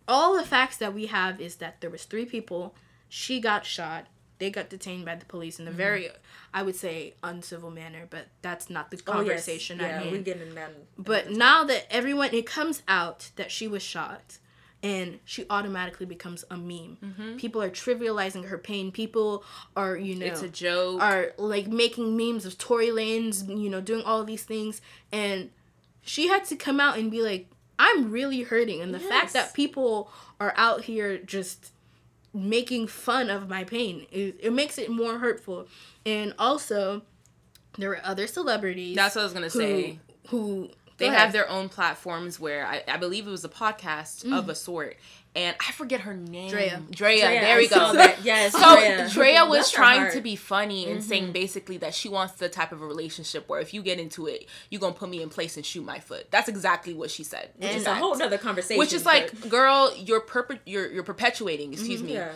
All 0.08 0.36
the 0.36 0.42
facts 0.44 0.76
that 0.78 0.92
we 0.92 1.06
have 1.06 1.40
is 1.40 1.56
that 1.56 1.80
there 1.80 1.88
was 1.90 2.02
three 2.04 2.24
people. 2.24 2.74
She 3.08 3.40
got 3.40 3.64
shot. 3.64 4.06
They 4.40 4.50
got 4.50 4.68
detained 4.70 5.04
by 5.04 5.14
the 5.14 5.24
police 5.26 5.60
in 5.60 5.66
Mm-hmm. 5.66 5.74
a 5.74 5.76
very, 5.76 6.08
I 6.52 6.62
would 6.62 6.74
say, 6.76 7.14
uncivil 7.22 7.70
manner. 7.70 8.06
But 8.10 8.26
that's 8.42 8.68
not 8.68 8.90
the 8.90 8.96
Oh, 9.06 9.20
yes. 9.20 9.26
conversation 9.28 9.78
Yeah, 9.78 10.00
hand. 10.00 10.10
we're 10.10 10.22
getting 10.22 10.54
that. 10.56 10.72
But 10.98 11.30
now 11.30 11.62
that 11.64 11.86
everyone, 11.90 12.30
it 12.34 12.44
comes 12.46 12.82
out 12.88 13.30
that 13.36 13.52
she 13.52 13.68
was 13.68 13.82
shot, 13.84 14.38
and 14.82 15.18
she 15.24 15.44
automatically 15.50 16.06
becomes 16.06 16.44
a 16.50 16.56
meme. 16.56 16.98
Mm-hmm. 17.02 17.36
People 17.36 17.62
are 17.62 17.70
trivializing 17.70 18.46
her 18.48 18.58
pain. 18.58 18.92
People 18.92 19.44
are, 19.76 19.96
you 19.96 20.14
know, 20.14 20.26
It's 20.26 20.42
a 20.42 20.48
joke. 20.48 21.02
are 21.02 21.32
like 21.36 21.66
making 21.66 22.16
memes 22.16 22.46
of 22.46 22.58
Tory 22.58 22.88
Lanez, 22.88 23.48
you 23.48 23.68
know, 23.68 23.80
doing 23.80 24.02
all 24.04 24.24
these 24.24 24.44
things, 24.44 24.80
and 25.10 25.50
she 26.02 26.28
had 26.28 26.44
to 26.46 26.56
come 26.56 26.80
out 26.80 26.96
and 26.96 27.10
be 27.10 27.22
like, 27.22 27.48
"I'm 27.78 28.10
really 28.10 28.42
hurting," 28.42 28.80
and 28.80 28.94
the 28.94 29.00
fact 29.00 29.32
that 29.32 29.52
people 29.52 30.10
are 30.40 30.54
out 30.56 30.84
here 30.84 31.18
just 31.18 31.72
making 32.32 32.86
fun 32.86 33.30
of 33.30 33.48
my 33.48 33.64
pain, 33.64 34.06
it, 34.12 34.36
it 34.40 34.52
makes 34.52 34.78
it 34.78 34.90
more 34.90 35.18
hurtful. 35.18 35.66
And 36.06 36.34
also, 36.38 37.02
there 37.76 37.88
were 37.88 38.00
other 38.04 38.26
celebrities. 38.26 38.96
That's 38.96 39.14
what 39.14 39.22
I 39.22 39.24
was 39.24 39.32
gonna 39.32 39.48
who, 39.48 39.58
say. 39.58 39.98
Who 40.28 40.70
They 40.98 41.06
have 41.08 41.32
their 41.32 41.48
own 41.48 41.68
platforms 41.68 42.38
where 42.38 42.66
I, 42.66 42.82
I 42.86 42.96
believe 42.96 43.26
it 43.26 43.30
was 43.30 43.44
a 43.44 43.48
podcast 43.48 44.24
Mm. 44.24 44.36
of 44.36 44.48
a 44.48 44.54
sort, 44.54 44.96
and 45.36 45.54
I 45.66 45.70
forget 45.72 46.00
her 46.00 46.14
name. 46.14 46.50
Drea. 46.50 46.82
Drea. 46.90 47.26
Drea, 47.28 47.40
there 47.40 47.56
we 47.56 47.68
go. 47.68 47.92
Yes, 48.22 48.52
So 48.52 48.74
Drea. 48.76 49.08
Drea 49.08 49.44
was 49.46 49.70
trying 49.70 50.10
to 50.12 50.20
be 50.20 50.34
funny 50.34 50.86
and 50.90 50.98
Mm-hmm. 50.98 51.08
saying 51.08 51.32
basically 51.32 51.76
that 51.78 51.94
she 51.94 52.08
wants 52.08 52.34
the 52.34 52.48
type 52.48 52.72
of 52.72 52.82
a 52.82 52.86
relationship 52.86 53.48
where 53.48 53.60
if 53.60 53.72
you 53.72 53.82
get 53.82 54.00
into 54.00 54.26
it, 54.26 54.46
you're 54.70 54.80
gonna 54.80 54.94
put 54.94 55.08
me 55.08 55.22
in 55.22 55.28
place 55.28 55.56
and 55.56 55.64
shoot 55.64 55.84
my 55.84 56.00
foot. 56.00 56.26
That's 56.32 56.48
exactly 56.48 56.94
what 56.94 57.10
she 57.10 57.22
said. 57.22 57.50
Which 57.58 57.70
is 57.76 57.86
a 57.86 57.94
whole 57.94 58.16
nother 58.16 58.38
conversation. 58.38 58.78
which 58.80 58.92
is 58.92 59.06
like, 59.06 59.48
girl, 59.48 59.92
you're 59.96 60.20
perpe- 60.20 60.58
you're 60.66 60.90
you're 60.90 61.04
perpetuating. 61.04 61.72
Excuse 61.72 62.02
me. 62.02 62.14
yeah. 62.14 62.32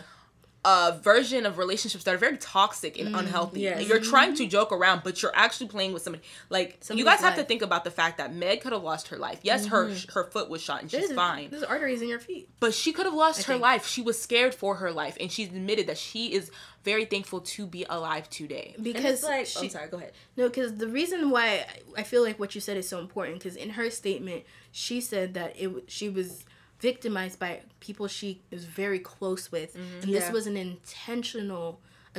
A 0.65 0.97
version 1.03 1.45
of 1.45 1.59
relationships 1.59 2.05
that 2.05 2.15
are 2.15 2.19
very 2.19 2.37
toxic 2.37 2.97
and 2.97 3.15
mm, 3.15 3.19
unhealthy. 3.19 3.63
yes. 3.63 3.89
You're 3.89 3.99
trying 3.99 4.35
to 4.37 4.45
mm-hmm. 4.45 4.51
joke 4.51 4.71
around, 4.71 5.03
but 5.03 5.21
you're 5.21 5.35
actually 5.35 5.67
playing 5.67 5.93
with 5.93 6.03
somebody. 6.03 6.23
Like 6.51 6.69
you 6.69 6.77
Somebody's 6.81 7.05
guys 7.05 7.21
have 7.21 7.35
to 7.37 7.43
think 7.43 7.63
about 7.63 7.83
the 7.83 7.91
fact 7.91 8.19
that 8.19 8.33
Meg 8.33 8.61
could 8.61 8.73
have 8.73 8.85
lost 8.85 9.09
her 9.09 9.17
life. 9.17 9.41
Yes, 9.43 9.67
her 9.67 9.87
mm-hmm. 9.89 10.13
her 10.13 10.31
foot 10.31 10.49
was 10.49 10.63
shot 10.63 10.83
and 10.83 10.91
she's 10.91 11.01
There's- 11.01 11.15
fine, 11.17 11.51
There's 11.51 11.65
arteries 11.65 12.01
in 12.01 12.09
your 12.09 12.21
feet. 12.21 12.49
but 12.61 12.75
she 12.75 12.93
could 12.93 13.07
have 13.07 13.15
lost 13.15 13.43
her 13.45 13.55
think. 13.55 13.63
life. 13.63 13.87
She 13.87 14.03
was 14.03 14.21
scared 14.23 14.55
for 14.55 14.77
her 14.77 14.93
life, 14.93 15.17
and 15.21 15.33
she's 15.33 15.49
admitted 15.49 15.89
that 15.89 15.99
she 15.99 16.33
is 16.33 16.51
very 16.85 17.05
thankful 17.07 17.41
to 17.41 17.67
be 17.67 17.85
alive 17.89 18.29
today. 18.31 18.73
And 18.75 18.85
Because 18.85 19.15
it's 19.15 19.23
like, 19.25 19.47
she, 19.47 19.67
I'm 19.67 19.71
sorry, 19.71 19.89
go 19.89 19.99
ahead. 19.99 20.13
No, 20.37 20.49
because 20.49 20.77
the 20.77 20.89
reason 20.89 21.31
why 21.31 21.65
I 21.97 22.03
feel 22.03 22.23
like 22.23 22.39
what 22.41 22.55
you 22.55 22.61
said 22.61 22.77
is 22.77 22.89
so 22.89 22.99
important, 22.99 23.39
because 23.39 23.57
in 23.57 23.71
her 23.71 23.89
statement, 23.91 24.45
she 24.73 25.01
said 25.01 25.35
that 25.35 25.55
it 25.57 25.65
w- 25.67 25.85
she 25.87 26.09
was 26.09 26.45
victimized 26.89 27.39
by 27.45 27.51
people 27.87 28.07
she 28.09 28.31
is 28.57 28.63
very 28.83 28.99
close 29.15 29.45
with, 29.57 29.71
mm-hmm. 29.75 30.03
and 30.03 30.13
this 30.17 30.27
Yeah. 30.27 30.33
was 30.37 30.47
an 30.53 30.57
intentional 30.57 31.69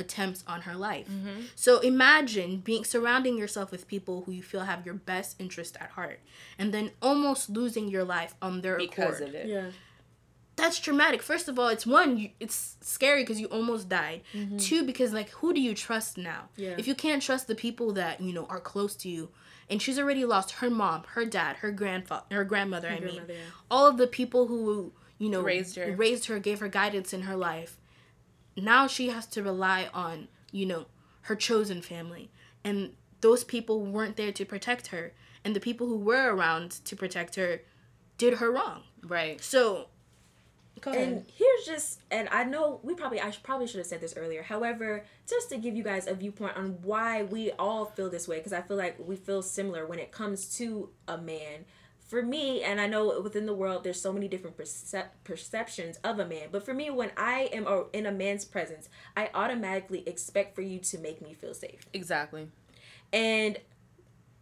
attempt 0.02 0.38
on 0.52 0.62
her 0.62 0.74
life. 0.88 1.08
Mm-hmm. 1.08 1.40
So 1.54 1.72
imagine 1.92 2.50
being 2.70 2.84
surrounding 2.94 3.34
yourself 3.42 3.68
with 3.70 3.82
people 3.94 4.14
who 4.24 4.32
you 4.38 4.42
feel 4.50 4.62
have 4.72 4.80
your 4.86 4.98
best 5.12 5.30
interest 5.44 5.72
at 5.84 5.90
heart, 5.98 6.18
and 6.58 6.66
then 6.74 6.86
almost 7.08 7.42
losing 7.58 7.86
your 7.94 8.04
life 8.16 8.32
on 8.46 8.52
their 8.62 8.76
Because 8.78 9.20
accord 9.20 9.28
of 9.28 9.34
it. 9.42 9.46
Yeah. 9.56 9.70
that's 10.56 10.78
traumatic. 10.86 11.20
First 11.32 11.46
of 11.48 11.54
all, 11.58 11.68
it's 11.76 11.86
one, 12.00 12.10
you, 12.20 12.28
it's 12.44 12.58
scary 12.94 13.22
because 13.22 13.40
you 13.42 13.48
almost 13.58 13.84
died. 13.88 14.20
Mm-hmm. 14.32 14.58
Two, 14.68 14.80
because 14.90 15.10
like, 15.20 15.30
who 15.38 15.48
do 15.56 15.60
you 15.60 15.74
trust 15.74 16.12
now? 16.16 16.42
Yeah. 16.56 16.74
If 16.80 16.86
you 16.88 16.94
can't 17.04 17.22
trust 17.28 17.44
the 17.48 17.56
people 17.66 17.88
that 18.00 18.14
you 18.26 18.32
know 18.36 18.46
are 18.54 18.60
close 18.72 18.94
to 19.02 19.08
you, 19.08 19.22
and 19.68 19.80
she's 19.80 19.98
already 19.98 20.24
lost 20.24 20.52
her 20.52 20.70
mom, 20.70 21.04
her 21.08 21.24
dad, 21.24 21.56
her 21.56 21.70
grandfather, 21.70 22.24
her 22.30 22.44
grandmother. 22.44 22.88
I 22.88 23.00
mean, 23.00 23.22
yeah. 23.28 23.34
all 23.70 23.86
of 23.86 23.96
the 23.96 24.06
people 24.06 24.46
who 24.46 24.92
you 25.18 25.28
know 25.28 25.42
Raised 25.42 25.76
her. 25.76 25.94
raised 25.96 26.26
her, 26.26 26.38
gave 26.38 26.60
her 26.60 26.68
guidance 26.68 27.12
in 27.12 27.22
her 27.22 27.36
life. 27.36 27.78
Now 28.56 28.86
she 28.86 29.08
has 29.08 29.26
to 29.28 29.42
rely 29.42 29.88
on 29.92 30.28
you 30.52 30.66
know 30.66 30.86
her 31.22 31.36
chosen 31.36 31.82
family, 31.82 32.30
and 32.62 32.94
those 33.20 33.44
people 33.44 33.84
weren't 33.84 34.16
there 34.16 34.32
to 34.32 34.44
protect 34.44 34.88
her, 34.88 35.12
and 35.44 35.56
the 35.56 35.60
people 35.60 35.86
who 35.86 35.98
were 35.98 36.34
around 36.34 36.72
to 36.84 36.96
protect 36.96 37.36
her 37.36 37.62
did 38.18 38.34
her 38.34 38.50
wrong. 38.50 38.82
Right. 39.02 39.42
So. 39.42 39.88
And 40.96 41.24
here's 41.34 41.64
just, 41.64 42.00
and 42.10 42.28
I 42.30 42.44
know 42.44 42.80
we 42.82 42.94
probably, 42.94 43.20
I 43.20 43.32
probably 43.42 43.66
should 43.66 43.78
have 43.78 43.86
said 43.86 44.00
this 44.00 44.14
earlier. 44.16 44.42
However, 44.42 45.04
just 45.28 45.48
to 45.50 45.56
give 45.56 45.74
you 45.74 45.82
guys 45.82 46.06
a 46.06 46.14
viewpoint 46.14 46.56
on 46.56 46.78
why 46.82 47.22
we 47.22 47.52
all 47.52 47.86
feel 47.86 48.10
this 48.10 48.28
way, 48.28 48.38
because 48.38 48.52
I 48.52 48.60
feel 48.60 48.76
like 48.76 48.96
we 48.98 49.16
feel 49.16 49.42
similar 49.42 49.86
when 49.86 49.98
it 49.98 50.12
comes 50.12 50.56
to 50.58 50.90
a 51.08 51.16
man. 51.16 51.64
For 52.06 52.22
me, 52.22 52.62
and 52.62 52.80
I 52.80 52.86
know 52.86 53.18
within 53.22 53.46
the 53.46 53.54
world, 53.54 53.82
there's 53.82 54.00
so 54.00 54.12
many 54.12 54.28
different 54.28 54.58
percep- 54.58 55.08
perceptions 55.24 55.96
of 56.04 56.18
a 56.18 56.26
man. 56.26 56.48
But 56.52 56.64
for 56.64 56.74
me, 56.74 56.90
when 56.90 57.10
I 57.16 57.48
am 57.52 57.66
uh, 57.66 57.84
in 57.94 58.04
a 58.04 58.12
man's 58.12 58.44
presence, 58.44 58.90
I 59.16 59.30
automatically 59.34 60.06
expect 60.06 60.54
for 60.54 60.60
you 60.60 60.78
to 60.80 60.98
make 60.98 61.22
me 61.22 61.32
feel 61.32 61.54
safe. 61.54 61.86
Exactly. 61.94 62.48
And 63.12 63.58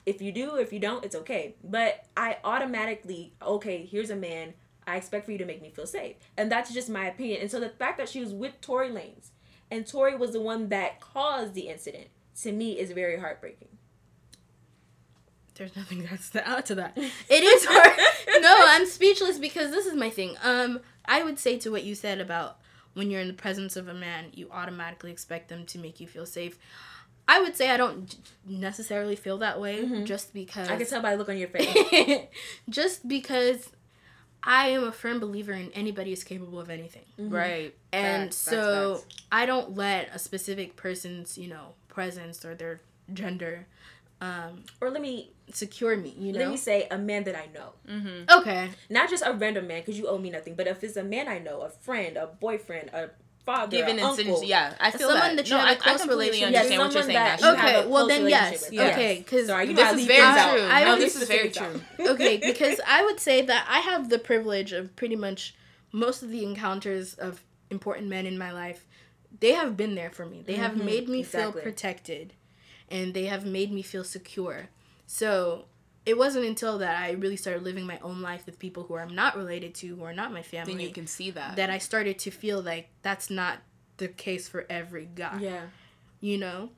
if 0.05 0.21
you 0.21 0.33
do, 0.33 0.57
if 0.57 0.73
you 0.73 0.81
don't, 0.81 1.05
it's 1.05 1.14
okay. 1.14 1.55
But 1.62 2.05
I 2.16 2.38
automatically, 2.42 3.33
okay, 3.40 3.87
here's 3.87 4.11
a 4.11 4.16
man. 4.16 4.55
I 4.87 4.97
expect 4.97 5.27
for 5.27 5.33
you 5.33 5.38
to 5.38 5.45
make 5.45 5.62
me 5.62 5.71
feel 5.71 5.87
safe. 5.87 6.16
And 6.37 6.51
that's 6.51 6.73
just 6.73 6.88
my 6.88 7.07
opinion. 7.07 7.40
And 7.40 7.51
so 7.51 7.61
the 7.61 7.68
fact 7.68 7.99
that 7.99 8.09
she 8.09 8.21
was 8.21 8.33
with 8.33 8.61
Tory 8.61 8.90
Lanez 8.90 9.29
and 9.71 9.87
Tory 9.87 10.16
was 10.16 10.33
the 10.33 10.40
one 10.40 10.68
that 10.71 11.01
caused 11.01 11.55
the 11.55 11.68
incident, 11.68 12.09
to 12.42 12.53
me 12.53 12.79
is 12.79 12.90
very 12.92 13.18
heartbreaking. 13.18 13.68
There's 15.55 15.77
nothing 15.77 16.07
that's 16.11 16.31
to 16.31 16.47
add 16.47 16.66
to 16.66 16.75
that. 16.77 16.97
It 17.29 17.42
is 17.45 17.64
hard. 17.68 18.42
no, 18.42 18.57
I'm 18.68 18.87
speechless 18.87 19.38
because 19.38 19.71
this 19.71 19.87
is 19.87 19.95
my 19.95 20.11
thing. 20.11 20.37
Um, 20.42 20.81
I 21.05 21.23
would 21.23 21.38
say 21.38 21.59
to 21.59 21.71
what 21.71 21.85
you 21.85 21.95
said 21.95 22.21
about 22.21 22.59
when 22.95 23.11
you're 23.11 23.21
in 23.21 23.29
the 23.29 23.35
presence 23.35 23.77
of 23.77 23.88
a 23.88 23.95
man, 23.95 24.27
you 24.35 24.49
automatically 24.51 25.11
expect 25.11 25.49
them 25.49 25.64
to 25.66 25.79
make 25.79 26.01
you 26.01 26.07
feel 26.07 26.27
safe. 26.27 26.59
I 27.29 27.40
would 27.40 27.57
say 27.57 27.71
I 27.71 27.77
don't 27.77 28.14
necessarily 28.47 29.16
feel 29.16 29.38
that 29.38 29.61
way, 29.61 30.03
just 30.05 30.35
because 30.35 30.68
I 30.68 30.77
can 30.77 30.87
tell 30.87 31.01
by 31.01 31.12
the 31.12 31.16
look 31.16 31.29
on 31.29 31.38
your 31.38 31.49
face. 31.57 32.27
just 32.68 33.07
because 33.09 33.71
I 34.44 34.68
am 34.68 34.85
a 34.85 34.92
firm 34.92 35.20
believer 35.20 35.52
in 35.52 35.70
anybody 35.72 36.12
is 36.12 36.24
capable 36.24 36.61
of 36.61 36.70
anything. 36.70 37.05
Right. 37.18 37.74
And 37.92 38.24
Facts, 38.24 38.37
so 38.37 38.94
facts, 38.94 39.05
facts. 39.05 39.22
I 39.31 39.46
don't 39.46 39.76
let 39.76 40.09
a 40.14 40.18
specific 40.18 40.76
person's, 40.76 41.38
you 41.38 41.48
know, 41.48 41.74
presence 41.88 42.44
or 42.44 42.55
their 42.55 42.81
gender 43.12 43.66
um, 44.22 44.62
or 44.81 44.88
let 44.88 45.02
me 45.02 45.33
secure 45.52 45.96
me, 45.96 46.14
you 46.16 46.33
know, 46.33 46.38
let 46.38 46.48
me 46.48 46.57
say 46.57 46.87
a 46.92 46.96
man 46.96 47.24
that 47.24 47.37
I 47.37 47.48
know. 47.52 47.72
Okay. 48.38 48.70
Not 48.88 49.11
just 49.11 49.24
a 49.26 49.33
random 49.33 49.66
man 49.66 49.81
because 49.81 49.98
you 49.98 50.07
owe 50.07 50.16
me 50.16 50.31
nothing, 50.31 50.55
but 50.55 50.68
if 50.68 50.85
it's 50.85 50.96
a 50.96 51.02
man 51.02 51.26
I 51.26 51.40
know, 51.40 51.62
a 51.62 51.68
friend, 51.68 52.16
a 52.16 52.28
boyfriend, 52.28 52.90
a 52.90 53.11
father, 53.44 53.76
Given 53.76 53.98
an 53.98 54.05
uncle, 54.05 54.42
yeah, 54.44 54.74
I 54.81 54.90
feel 54.90 55.09
Someone 55.09 55.37
that. 55.37 55.37
that 55.37 55.46
you 55.46 55.52
no, 55.52 55.59
have 55.59 55.68
I, 55.68 55.72
a 55.72 55.76
close 55.76 56.00
I 56.00 56.07
completely 56.07 56.44
understand 56.44 56.81
what 56.81 56.92
you're 56.94 57.02
saying. 57.02 57.14
that 57.14 57.42
Okay, 57.42 57.87
well 57.87 58.09
then 58.09 58.28
yes. 58.28 58.70
Okay, 58.72 59.18
because 59.18 59.46
This 59.46 59.92
is 59.92 60.05
I 60.05 60.07
very 60.07 60.57
true. 60.57 60.66
I 60.68 60.85
no, 60.85 60.90
would 60.92 61.00
this 61.00 61.16
is 61.16 61.28
very 61.28 61.50
true. 61.50 61.81
okay, 62.00 62.37
because 62.44 62.81
I 62.87 63.05
would 63.05 63.20
say 63.20 63.42
that 63.42 63.66
I 63.68 63.81
have 63.81 64.09
the 64.09 64.18
privilege 64.18 64.72
of 64.72 64.94
pretty 64.96 65.16
much 65.16 65.55
most 65.92 66.22
of 66.22 66.31
the 66.31 66.44
encounters 66.44 67.14
of 67.14 67.42
important 67.70 68.09
men 68.09 68.26
in 68.26 68.37
my 68.38 68.52
life 68.52 68.87
they 69.40 69.52
have 69.52 69.76
been 69.76 69.94
there 69.94 70.11
for 70.11 70.26
me. 70.26 70.42
They 70.46 70.55
have 70.55 70.72
Mhm, 70.72 70.85
made 70.85 71.09
me 71.09 71.20
exactly. 71.20 71.62
feel 71.62 71.62
protected 71.62 72.35
and 72.90 73.14
they 73.14 73.24
have 73.26 73.44
made 73.46 73.72
me 73.72 73.83
feel 73.83 74.05
secure. 74.05 74.68
So 75.07 75.64
it 76.04 76.18
wasn't 76.18 76.44
until 76.44 76.78
that 76.78 77.00
I 77.00 77.12
really 77.12 77.36
started 77.36 77.62
living 77.62 77.86
my 77.86 77.98
own 78.00 78.20
life 78.22 78.44
with 78.46 78.58
people 78.58 78.84
who 78.84 78.96
I'm 78.96 79.14
not 79.14 79.36
related 79.36 79.74
to, 79.76 79.96
who 79.96 80.04
are 80.04 80.12
not 80.12 80.32
my 80.32 80.42
family, 80.42 80.74
Then 80.74 80.82
you 80.82 80.92
can 80.92 81.06
see 81.06 81.30
that. 81.30 81.56
that 81.56 81.70
I 81.70 81.78
started 81.78 82.18
to 82.20 82.30
feel 82.30 82.60
like 82.60 82.88
that's 83.02 83.30
not 83.30 83.58
the 83.98 84.08
case 84.08 84.48
for 84.48 84.66
every 84.68 85.08
guy. 85.14 85.38
Yeah. 85.40 85.62
You 86.20 86.38
know? 86.38 86.70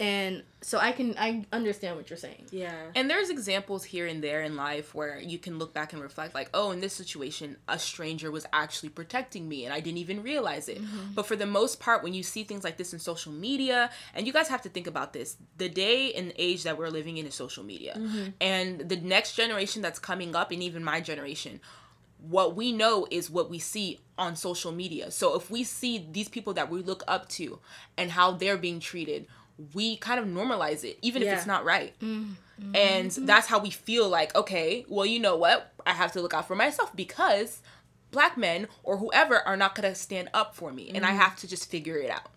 And 0.00 0.44
so 0.62 0.78
I 0.78 0.92
can 0.92 1.14
I 1.18 1.44
understand 1.52 1.96
what 1.96 2.08
you're 2.08 2.16
saying. 2.16 2.46
Yeah. 2.50 2.74
And 2.94 3.10
there's 3.10 3.28
examples 3.28 3.84
here 3.84 4.06
and 4.06 4.24
there 4.24 4.40
in 4.40 4.56
life 4.56 4.94
where 4.94 5.20
you 5.20 5.38
can 5.38 5.58
look 5.58 5.74
back 5.74 5.92
and 5.92 6.00
reflect, 6.00 6.34
like, 6.34 6.48
oh, 6.54 6.70
in 6.70 6.80
this 6.80 6.94
situation, 6.94 7.58
a 7.68 7.78
stranger 7.78 8.30
was 8.30 8.46
actually 8.50 8.88
protecting 8.88 9.46
me 9.46 9.66
and 9.66 9.74
I 9.74 9.80
didn't 9.80 9.98
even 9.98 10.22
realize 10.22 10.70
it. 10.70 10.82
Mm-hmm. 10.82 11.12
But 11.14 11.26
for 11.26 11.36
the 11.36 11.44
most 11.44 11.80
part, 11.80 12.02
when 12.02 12.14
you 12.14 12.22
see 12.22 12.44
things 12.44 12.64
like 12.64 12.78
this 12.78 12.94
in 12.94 12.98
social 12.98 13.30
media, 13.30 13.90
and 14.14 14.26
you 14.26 14.32
guys 14.32 14.48
have 14.48 14.62
to 14.62 14.70
think 14.70 14.86
about 14.86 15.12
this 15.12 15.36
the 15.58 15.68
day 15.68 16.14
and 16.14 16.32
age 16.38 16.62
that 16.62 16.78
we're 16.78 16.88
living 16.88 17.18
in 17.18 17.26
is 17.26 17.34
social 17.34 17.62
media. 17.62 17.94
Mm-hmm. 17.98 18.30
And 18.40 18.88
the 18.88 18.96
next 18.96 19.34
generation 19.34 19.82
that's 19.82 19.98
coming 19.98 20.34
up, 20.34 20.50
and 20.50 20.62
even 20.62 20.82
my 20.82 21.02
generation, 21.02 21.60
what 22.16 22.56
we 22.56 22.72
know 22.72 23.06
is 23.10 23.30
what 23.30 23.50
we 23.50 23.58
see 23.58 24.00
on 24.18 24.36
social 24.36 24.72
media. 24.72 25.10
So 25.10 25.36
if 25.36 25.50
we 25.50 25.64
see 25.64 26.06
these 26.10 26.28
people 26.28 26.54
that 26.54 26.70
we 26.70 26.82
look 26.82 27.02
up 27.08 27.28
to 27.30 27.58
and 27.96 28.10
how 28.10 28.32
they're 28.32 28.58
being 28.58 28.80
treated, 28.80 29.26
we 29.74 29.96
kind 29.96 30.20
of 30.20 30.26
normalize 30.26 30.84
it, 30.84 30.98
even 31.02 31.22
if 31.22 31.32
it's 31.32 31.46
not 31.46 31.64
right. 31.64 31.98
Mm, 32.00 32.34
mm, 32.60 32.76
and 32.76 33.10
mm, 33.10 33.26
that's 33.26 33.46
how 33.46 33.58
we 33.58 33.70
feel 33.70 34.08
like, 34.08 34.34
okay, 34.34 34.84
well, 34.88 35.06
you 35.06 35.18
know 35.18 35.36
what? 35.36 35.72
I 35.86 35.92
have 35.92 36.12
to 36.12 36.20
look 36.20 36.34
out 36.34 36.46
for 36.46 36.54
myself 36.54 36.94
because 36.94 37.62
black 38.10 38.36
men 38.36 38.68
or 38.82 38.98
whoever 38.98 39.36
are 39.46 39.56
not 39.56 39.74
going 39.74 39.88
to 39.88 39.94
stand 39.94 40.28
up 40.34 40.54
for 40.54 40.72
me. 40.72 40.90
And 40.94 41.04
I 41.04 41.12
have 41.12 41.36
to 41.36 41.48
just 41.48 41.70
figure 41.70 41.98
it 41.98 42.10
out. 42.10 42.28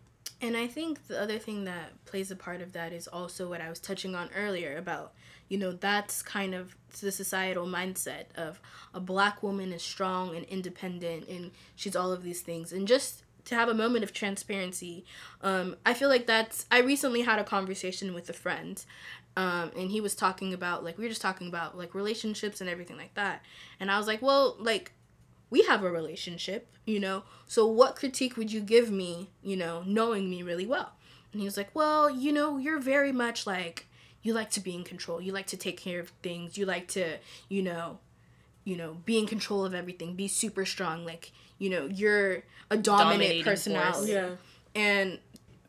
And 0.41 0.57
I 0.57 0.67
think 0.67 1.07
the 1.07 1.19
other 1.19 1.39
thing 1.39 1.63
that 1.63 2.05
plays 2.05 2.29
a 2.29 2.35
part 2.35 2.61
of 2.61 2.73
that 2.73 2.91
is 2.91 3.07
also 3.07 3.47
what 3.47 3.61
I 3.61 3.69
was 3.69 3.79
touching 3.79 4.13
on 4.13 4.29
earlier 4.35 4.77
about, 4.77 5.13
you 5.47 5.57
know, 5.57 5.71
that's 5.71 6.21
kind 6.21 6.53
of 6.53 6.75
the 6.99 7.13
societal 7.13 7.65
mindset 7.65 8.25
of 8.35 8.59
a 8.93 8.99
black 8.99 9.41
woman 9.41 9.71
is 9.71 9.81
strong 9.81 10.35
and 10.35 10.45
independent 10.45 11.29
and 11.29 11.51
she's 11.75 11.95
all 11.95 12.11
of 12.11 12.23
these 12.23 12.41
things. 12.41 12.73
And 12.73 12.87
just 12.87 13.22
to 13.45 13.55
have 13.55 13.69
a 13.69 13.73
moment 13.73 14.03
of 14.03 14.13
transparency, 14.13 15.05
um, 15.41 15.75
I 15.85 15.93
feel 15.93 16.09
like 16.09 16.27
that's. 16.27 16.65
I 16.71 16.79
recently 16.79 17.21
had 17.21 17.39
a 17.39 17.43
conversation 17.43 18.13
with 18.13 18.29
a 18.29 18.33
friend, 18.33 18.83
um, 19.35 19.71
and 19.75 19.91
he 19.91 20.01
was 20.01 20.15
talking 20.15 20.53
about, 20.53 20.83
like, 20.83 20.97
we 20.97 21.05
were 21.05 21.09
just 21.09 21.21
talking 21.21 21.47
about, 21.47 21.77
like, 21.77 21.95
relationships 21.95 22.61
and 22.61 22.69
everything 22.69 22.97
like 22.97 23.13
that. 23.15 23.43
And 23.79 23.89
I 23.89 23.97
was 23.97 24.07
like, 24.07 24.21
well, 24.21 24.55
like, 24.59 24.91
we 25.49 25.63
have 25.63 25.83
a 25.83 25.91
relationship, 25.91 26.67
you 26.85 26.99
know. 26.99 27.23
So 27.47 27.65
what 27.67 27.95
critique 27.95 28.37
would 28.37 28.51
you 28.51 28.61
give 28.61 28.91
me, 28.91 29.29
you 29.41 29.55
know, 29.55 29.83
knowing 29.85 30.29
me 30.29 30.43
really 30.43 30.65
well? 30.65 30.93
And 31.31 31.41
he 31.41 31.45
was 31.45 31.57
like, 31.57 31.71
"Well, 31.73 32.09
you 32.09 32.31
know, 32.31 32.57
you're 32.57 32.79
very 32.79 33.11
much 33.11 33.47
like 33.47 33.87
you 34.21 34.33
like 34.33 34.49
to 34.51 34.59
be 34.61 34.73
in 34.73 34.83
control. 34.83 35.21
You 35.21 35.33
like 35.33 35.47
to 35.47 35.57
take 35.57 35.77
care 35.77 35.99
of 35.99 36.09
things. 36.21 36.57
You 36.57 36.65
like 36.65 36.87
to, 36.89 37.17
you 37.49 37.61
know, 37.61 37.99
you 38.63 38.77
know, 38.77 38.97
be 39.05 39.19
in 39.19 39.27
control 39.27 39.65
of 39.65 39.73
everything. 39.73 40.15
Be 40.15 40.27
super 40.27 40.65
strong. 40.65 41.05
Like, 41.05 41.31
you 41.63 41.69
know, 41.69 41.85
you're 41.85 42.43
a 42.69 42.77
dominant 42.77 42.85
Dominating 42.85 43.43
personality." 43.43 44.11
Yeah. 44.11 44.29
And 44.75 45.19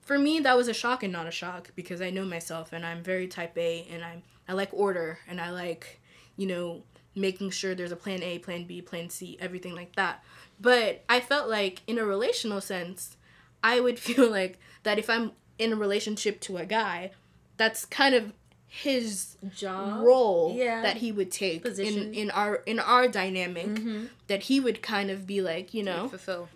for 0.03 0.19
me, 0.19 0.41
that 0.41 0.57
was 0.57 0.69
a 0.69 0.75
shock 0.75 1.03
and 1.03 1.13
not 1.13 1.27
a 1.27 1.31
shock 1.31 1.71
because 1.75 2.03
I 2.03 2.11
know 2.11 2.25
myself 2.25 2.73
and 2.73 2.85
I'm 2.85 3.03
very 3.03 3.27
type 3.27 3.57
A 3.57 3.87
and 3.91 4.05
I'm 4.05 4.23
I 4.49 4.53
like 4.53 4.71
order 4.73 5.19
and 5.29 5.41
I 5.41 5.51
like, 5.51 6.01
you 6.37 6.47
know, 6.47 6.83
making 7.15 7.51
sure 7.51 7.75
there's 7.75 7.93
a 7.93 7.97
plan 7.97 8.23
A, 8.23 8.39
plan 8.39 8.65
B, 8.65 8.83
plan 8.83 9.09
C, 9.09 9.39
everything 9.41 9.75
like 9.75 9.97
that. 9.97 10.23
But 10.61 11.05
I 11.09 11.21
felt 11.21 11.49
like 11.49 11.83
in 11.87 11.99
a 11.99 12.05
relational 12.05 12.61
sense, 12.61 13.17
I 13.63 13.81
would 13.81 13.99
feel 14.09 14.31
like 14.31 14.59
that 14.83 14.99
if 14.99 15.09
I'm 15.09 15.33
in 15.59 15.73
a 15.73 15.77
relationship 15.77 16.41
to 16.41 16.59
a 16.59 16.67
guy, 16.67 17.13
that's 17.57 17.85
kind 17.85 18.15
of 18.15 18.33
his 18.83 19.37
Job. 19.55 20.03
role 20.03 20.53
Yeah. 20.57 20.83
that 20.83 20.97
he 20.97 21.13
would 21.13 21.31
take 21.31 21.63
Position. 21.63 22.09
in 22.09 22.15
in 22.15 22.31
our 22.33 22.57
in 22.67 22.81
our 22.81 23.07
dynamic 23.07 23.67
Mhm. 23.67 24.09
that 24.27 24.43
he 24.45 24.59
would 24.59 24.83
kind 24.83 25.11
of 25.13 25.27
be 25.29 25.41
like, 25.41 25.73
you 25.73 25.83
know, 25.85 26.09
Fulfill. 26.09 26.49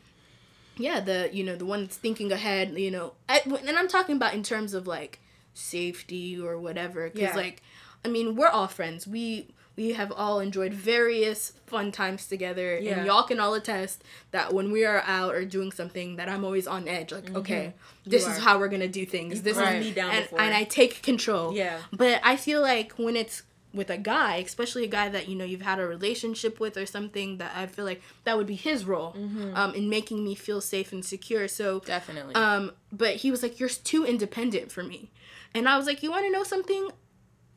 yeah 0.76 0.98
the 1.00 1.30
you 1.32 1.44
know 1.44 1.54
the 1.56 1.64
one 1.64 1.82
that's 1.82 1.96
thinking 1.96 2.30
ahead 2.32 2.70
you 2.78 2.90
know 2.90 3.12
I, 3.28 3.40
and 3.66 3.76
i'm 3.78 3.88
talking 3.88 4.14
about 4.16 4.32
in 4.34 4.42
terms 4.44 4.74
of 4.74 4.86
like 4.86 5.18
safety 5.54 6.38
or 6.40 6.56
whatever 6.58 7.08
because 7.10 7.30
Yeah. 7.34 7.36
like 7.36 7.62
i 8.04 8.08
mean 8.08 8.36
we're 8.36 8.48
all 8.48 8.68
friends 8.68 9.06
we 9.06 9.48
we 9.78 9.92
have 9.92 10.10
all 10.12 10.40
enjoyed 10.40 10.72
various 10.74 11.52
fun 11.66 11.92
times 11.92 12.26
together 12.26 12.68
Yeah. 12.78 12.98
and 12.98 13.06
y'all 13.06 13.22
can 13.30 13.38
all 13.40 13.54
attest 13.54 14.02
that 14.32 14.52
when 14.52 14.72
we 14.72 14.84
are 14.84 15.02
out 15.06 15.34
or 15.36 15.44
doing 15.56 15.70
something 15.80 16.16
that 16.16 16.28
i'm 16.28 16.44
always 16.44 16.66
on 16.66 16.82
edge 16.88 17.10
like 17.12 17.28
okay 17.40 17.74
this 18.04 18.26
is 18.26 18.36
are. 18.38 18.40
how 18.40 18.58
we're 18.58 18.68
gonna 18.74 18.88
do 19.00 19.04
things 19.06 19.34
You've 19.36 19.44
this 19.44 19.56
is 19.58 19.86
me 19.86 19.92
down 19.92 20.10
and, 20.16 20.28
and 20.44 20.52
i 20.54 20.64
take 20.64 21.02
control 21.10 21.46
Yeah. 21.54 21.78
but 22.02 22.20
I 22.24 22.34
feel 22.36 22.60
like 22.72 22.92
when 23.06 23.16
it's 23.16 23.42
with 23.74 23.90
a 23.90 23.98
guy, 23.98 24.36
especially 24.36 24.84
a 24.84 24.88
guy 25.00 25.08
that 25.10 25.28
you 25.28 25.36
know 25.36 25.44
you've 25.44 25.60
had 25.72 25.78
a 25.78 25.86
relationship 25.96 26.58
with 26.58 26.74
or 26.78 26.86
something, 26.86 27.36
that 27.36 27.52
I 27.54 27.66
feel 27.66 27.84
like 27.84 28.00
that 28.24 28.34
would 28.38 28.46
be 28.46 28.54
his 28.68 28.86
role 28.86 29.12
Mm-hmm. 29.12 29.54
um, 29.60 29.74
in 29.74 29.90
making 29.90 30.24
me 30.24 30.34
feel 30.34 30.62
safe 30.62 30.90
and 30.90 31.04
secure. 31.04 31.46
So, 31.48 31.80
Definitely. 31.80 32.34
um, 32.34 32.72
but 33.02 33.12
he 33.22 33.30
was 33.30 33.42
like, 33.42 33.60
"You're 33.60 33.68
too 33.92 34.02
independent 34.06 34.72
for 34.72 34.82
me," 34.82 35.10
and 35.54 35.68
I 35.68 35.76
was 35.76 35.86
like, 35.86 36.02
"You 36.02 36.10
want 36.10 36.24
to 36.24 36.32
know 36.32 36.44
something? 36.54 36.88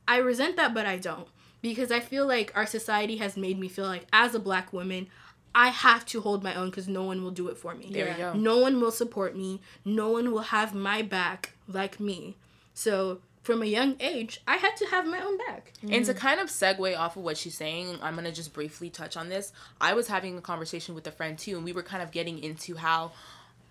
I 0.06 0.18
resent 0.18 0.58
that, 0.58 0.74
but 0.74 0.86
I 0.86 0.98
don't 0.98 1.30
because 1.62 1.92
I 1.92 2.00
feel 2.00 2.28
like 2.28 2.52
our 2.56 2.66
society 2.66 3.18
has 3.18 3.38
made 3.38 3.60
me 3.60 3.68
feel 3.68 3.86
like 3.86 4.06
as 4.14 4.36
a 4.36 4.40
black 4.40 4.72
woman." 4.74 5.08
I 5.54 5.68
have 5.68 6.06
to 6.06 6.22
hold 6.22 6.44
my 6.44 6.56
own 6.56 6.70
because 6.70 6.88
no 6.88 7.04
one 7.04 7.22
will 7.22 7.32
do 7.32 7.50
it 7.50 7.58
for 7.58 7.76
me. 7.76 7.90
there 7.92 8.06
yeah. 8.08 8.12
you 8.12 8.18
go. 8.20 8.34
No 8.34 8.60
one 8.60 8.80
will 8.80 8.90
support 8.90 9.36
me. 9.36 9.60
No 9.84 10.10
one 10.10 10.32
will 10.32 10.44
have 10.44 10.74
my 10.74 11.02
back 11.02 11.52
like 11.68 12.00
me. 12.00 12.38
So 12.74 13.20
from 13.44 13.64
a 13.64 13.66
young 13.66 13.96
age, 14.00 14.42
I 14.48 14.58
had 14.58 14.76
to 14.78 14.86
have 14.88 15.06
my 15.06 15.20
own 15.20 15.38
back. 15.38 15.74
And 15.82 16.06
to 16.06 16.14
mm. 16.14 16.18
kind 16.18 16.40
of 16.40 16.48
segue 16.48 16.98
off 16.98 17.18
of 17.18 17.24
what 17.24 17.38
she's 17.38 17.56
saying, 17.56 17.98
I'm 18.02 18.16
gonna 18.16 18.32
just 18.32 18.54
briefly 18.54 18.90
touch 18.90 19.18
on 19.18 19.30
this. 19.30 19.52
I 19.80 19.94
was 19.94 20.08
having 20.08 20.38
a 20.38 20.42
conversation 20.42 20.94
with 20.94 21.08
a 21.08 21.12
friend 21.12 21.38
too, 21.38 21.56
and 21.56 21.66
we 21.66 21.74
were 21.74 21.84
kind 21.84 22.04
of 22.04 22.12
getting 22.12 22.40
into 22.40 22.76
how, 22.76 23.12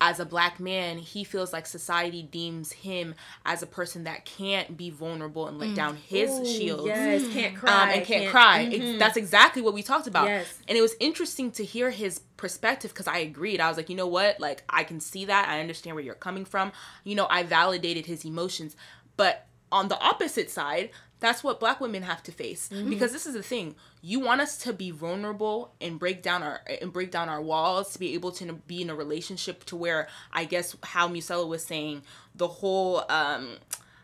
as 0.03 0.19
a 0.19 0.25
black 0.25 0.59
man, 0.59 0.97
he 0.97 1.23
feels 1.23 1.53
like 1.53 1.67
society 1.67 2.23
deems 2.23 2.71
him 2.71 3.13
as 3.45 3.61
a 3.61 3.67
person 3.67 4.03
that 4.05 4.25
can't 4.25 4.75
be 4.75 4.89
vulnerable 4.89 5.47
and 5.47 5.59
let 5.59 5.75
down 5.75 5.95
his 5.95 6.31
Ooh, 6.31 6.43
shields. 6.45 6.87
Yes. 6.87 7.31
Can't 7.31 7.55
cry. 7.55 7.83
Um, 7.83 7.89
and 7.89 8.05
can't, 8.05 8.31
cry. 8.31 8.63
Ex- 8.63 8.75
Mhm. 8.83 8.99
that's 8.99 9.15
exactly 9.15 9.61
what 9.61 9.75
we 9.75 9.83
talked 9.83 10.07
about. 10.07 10.25
Yes. 10.25 10.57
And 10.67 10.75
it 10.75 10.81
was 10.81 10.95
interesting 10.99 11.51
to 11.51 11.63
hear 11.63 11.91
his 11.91 12.19
perspective 12.35 12.91
because 12.91 13.07
I 13.07 13.19
agreed. 13.19 13.61
I 13.61 13.67
was 13.67 13.77
like, 13.77 13.89
you 13.89 13.95
know 13.95 14.07
what? 14.07 14.39
Like, 14.39 14.63
I 14.67 14.83
can 14.83 14.99
see 14.99 15.25
that. 15.25 15.47
I 15.47 15.59
understand 15.59 15.95
where 15.95 16.03
you're 16.03 16.15
coming 16.15 16.45
from. 16.45 16.71
You 17.03 17.13
know, 17.13 17.27
I 17.29 17.43
validated 17.43 18.07
his 18.07 18.25
emotions. 18.25 18.75
But 19.17 19.45
on 19.71 19.87
the 19.87 19.99
opposite 19.99 20.49
side, 20.49 20.89
that's 21.21 21.43
what 21.43 21.59
black 21.59 21.79
women 21.79 22.03
have 22.03 22.21
to 22.23 22.31
face. 22.31 22.69
Because 22.89 23.13
this 23.13 23.25
is 23.25 23.35
the 23.35 23.43
thing. 23.43 23.75
You 24.01 24.19
want 24.19 24.41
us 24.41 24.57
to 24.59 24.73
be 24.73 24.91
vulnerable 24.91 25.73
and 25.79 25.97
break 25.99 26.21
down 26.23 26.43
our 26.43 26.61
and 26.81 26.91
break 26.91 27.11
down 27.11 27.29
our 27.29 27.41
walls 27.41 27.93
to 27.93 27.99
be 27.99 28.13
able 28.15 28.31
to 28.33 28.53
be 28.67 28.81
in 28.81 28.89
a 28.89 28.95
relationship 28.95 29.63
to 29.65 29.75
where 29.75 30.07
i 30.33 30.43
guess 30.45 30.75
how 30.83 31.07
Musela 31.07 31.47
was 31.47 31.63
saying 31.63 32.01
the 32.35 32.47
whole 32.47 33.03
um 33.09 33.57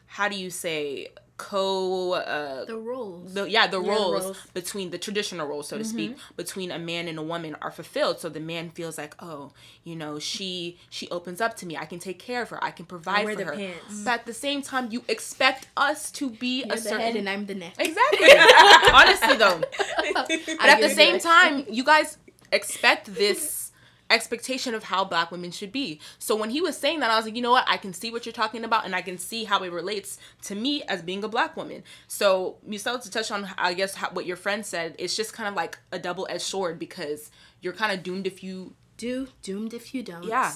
how 0.05 0.29
do 0.29 0.37
you 0.37 0.49
say 0.49 1.07
co 1.37 2.13
uh 2.13 2.65
The 2.65 2.75
roles. 2.77 3.33
the 3.35 3.43
yeah 3.49 3.67
the 3.67 3.79
Yeah, 3.81 3.91
roles, 3.93 4.23
roles. 4.23 4.37
Mm-hmm. 4.37 4.49
between 4.53 4.89
the 4.89 4.97
traditional 4.97 5.47
roles 5.47 5.67
so 5.67 5.77
to 5.77 5.83
speak 5.83 6.17
between 6.35 6.71
a 6.71 6.79
man 6.79 7.07
and 7.07 7.17
a 7.19 7.21
woman 7.21 7.55
are 7.61 7.69
fulfilled 7.71 8.19
so 8.19 8.27
the 8.29 8.39
man 8.39 8.71
feels 8.71 8.97
like 8.97 9.13
oh 9.19 9.51
you 9.83 9.95
know 9.95 10.17
she 10.17 10.77
she 10.89 11.07
opens 11.09 11.39
up 11.39 11.55
to 11.57 11.65
me 11.67 11.77
i 11.77 11.85
can 11.85 11.99
take 11.99 12.17
care 12.17 12.41
of 12.41 12.49
her 12.49 12.63
i 12.63 12.71
can 12.71 12.85
provide 12.85 13.23
for 13.25 13.35
the 13.35 13.45
her 13.45 13.53
pants. 13.55 14.03
but 14.03 14.13
at 14.21 14.25
the 14.25 14.33
same 14.33 14.61
time 14.63 14.89
you 14.91 15.03
expect 15.07 15.67
us 15.77 16.11
to 16.11 16.29
be 16.31 16.63
You're 16.63 16.73
a 16.73 16.77
certain 16.79 17.01
head 17.01 17.15
and 17.15 17.29
I'm 17.29 17.45
the 17.45 17.55
neck. 17.55 17.75
exactly 17.77 18.29
honestly 18.93 19.35
though 19.37 19.61
but 20.13 20.69
at 20.73 20.81
the 20.81 20.89
same 20.89 21.19
time 21.19 21.65
you 21.69 21.83
guys 21.83 22.17
expect 22.51 23.13
this 23.13 23.66
expectation 24.09 24.73
of 24.73 24.83
how 24.83 25.03
black 25.03 25.31
women 25.31 25.51
should 25.51 25.71
be 25.71 25.99
so 26.19 26.35
when 26.35 26.49
he 26.49 26.61
was 26.61 26.77
saying 26.77 26.99
that 26.99 27.11
i 27.11 27.15
was 27.15 27.25
like 27.25 27.35
you 27.35 27.41
know 27.41 27.51
what 27.51 27.65
i 27.67 27.77
can 27.77 27.93
see 27.93 28.11
what 28.11 28.25
you're 28.25 28.33
talking 28.33 28.63
about 28.63 28.85
and 28.85 28.95
i 28.95 29.01
can 29.01 29.17
see 29.17 29.43
how 29.43 29.63
it 29.63 29.71
relates 29.71 30.17
to 30.41 30.55
me 30.55 30.83
as 30.83 31.01
being 31.01 31.23
a 31.23 31.27
black 31.27 31.55
woman 31.57 31.83
so 32.07 32.57
Musel, 32.67 33.01
to 33.01 33.11
touch 33.11 33.31
on 33.31 33.49
i 33.57 33.73
guess 33.73 33.95
how, 33.95 34.09
what 34.11 34.25
your 34.25 34.37
friend 34.37 34.65
said 34.65 34.95
it's 34.97 35.15
just 35.15 35.33
kind 35.33 35.49
of 35.49 35.55
like 35.55 35.77
a 35.91 35.99
double-edged 35.99 36.41
sword 36.41 36.79
because 36.79 37.31
you're 37.61 37.73
kind 37.73 37.91
of 37.91 38.03
doomed 38.03 38.27
if 38.27 38.43
you 38.43 38.75
Do 38.97 39.27
doomed 39.43 39.73
if 39.73 39.93
you 39.93 40.01
don't. 40.03 40.23
Yeah. 40.23 40.53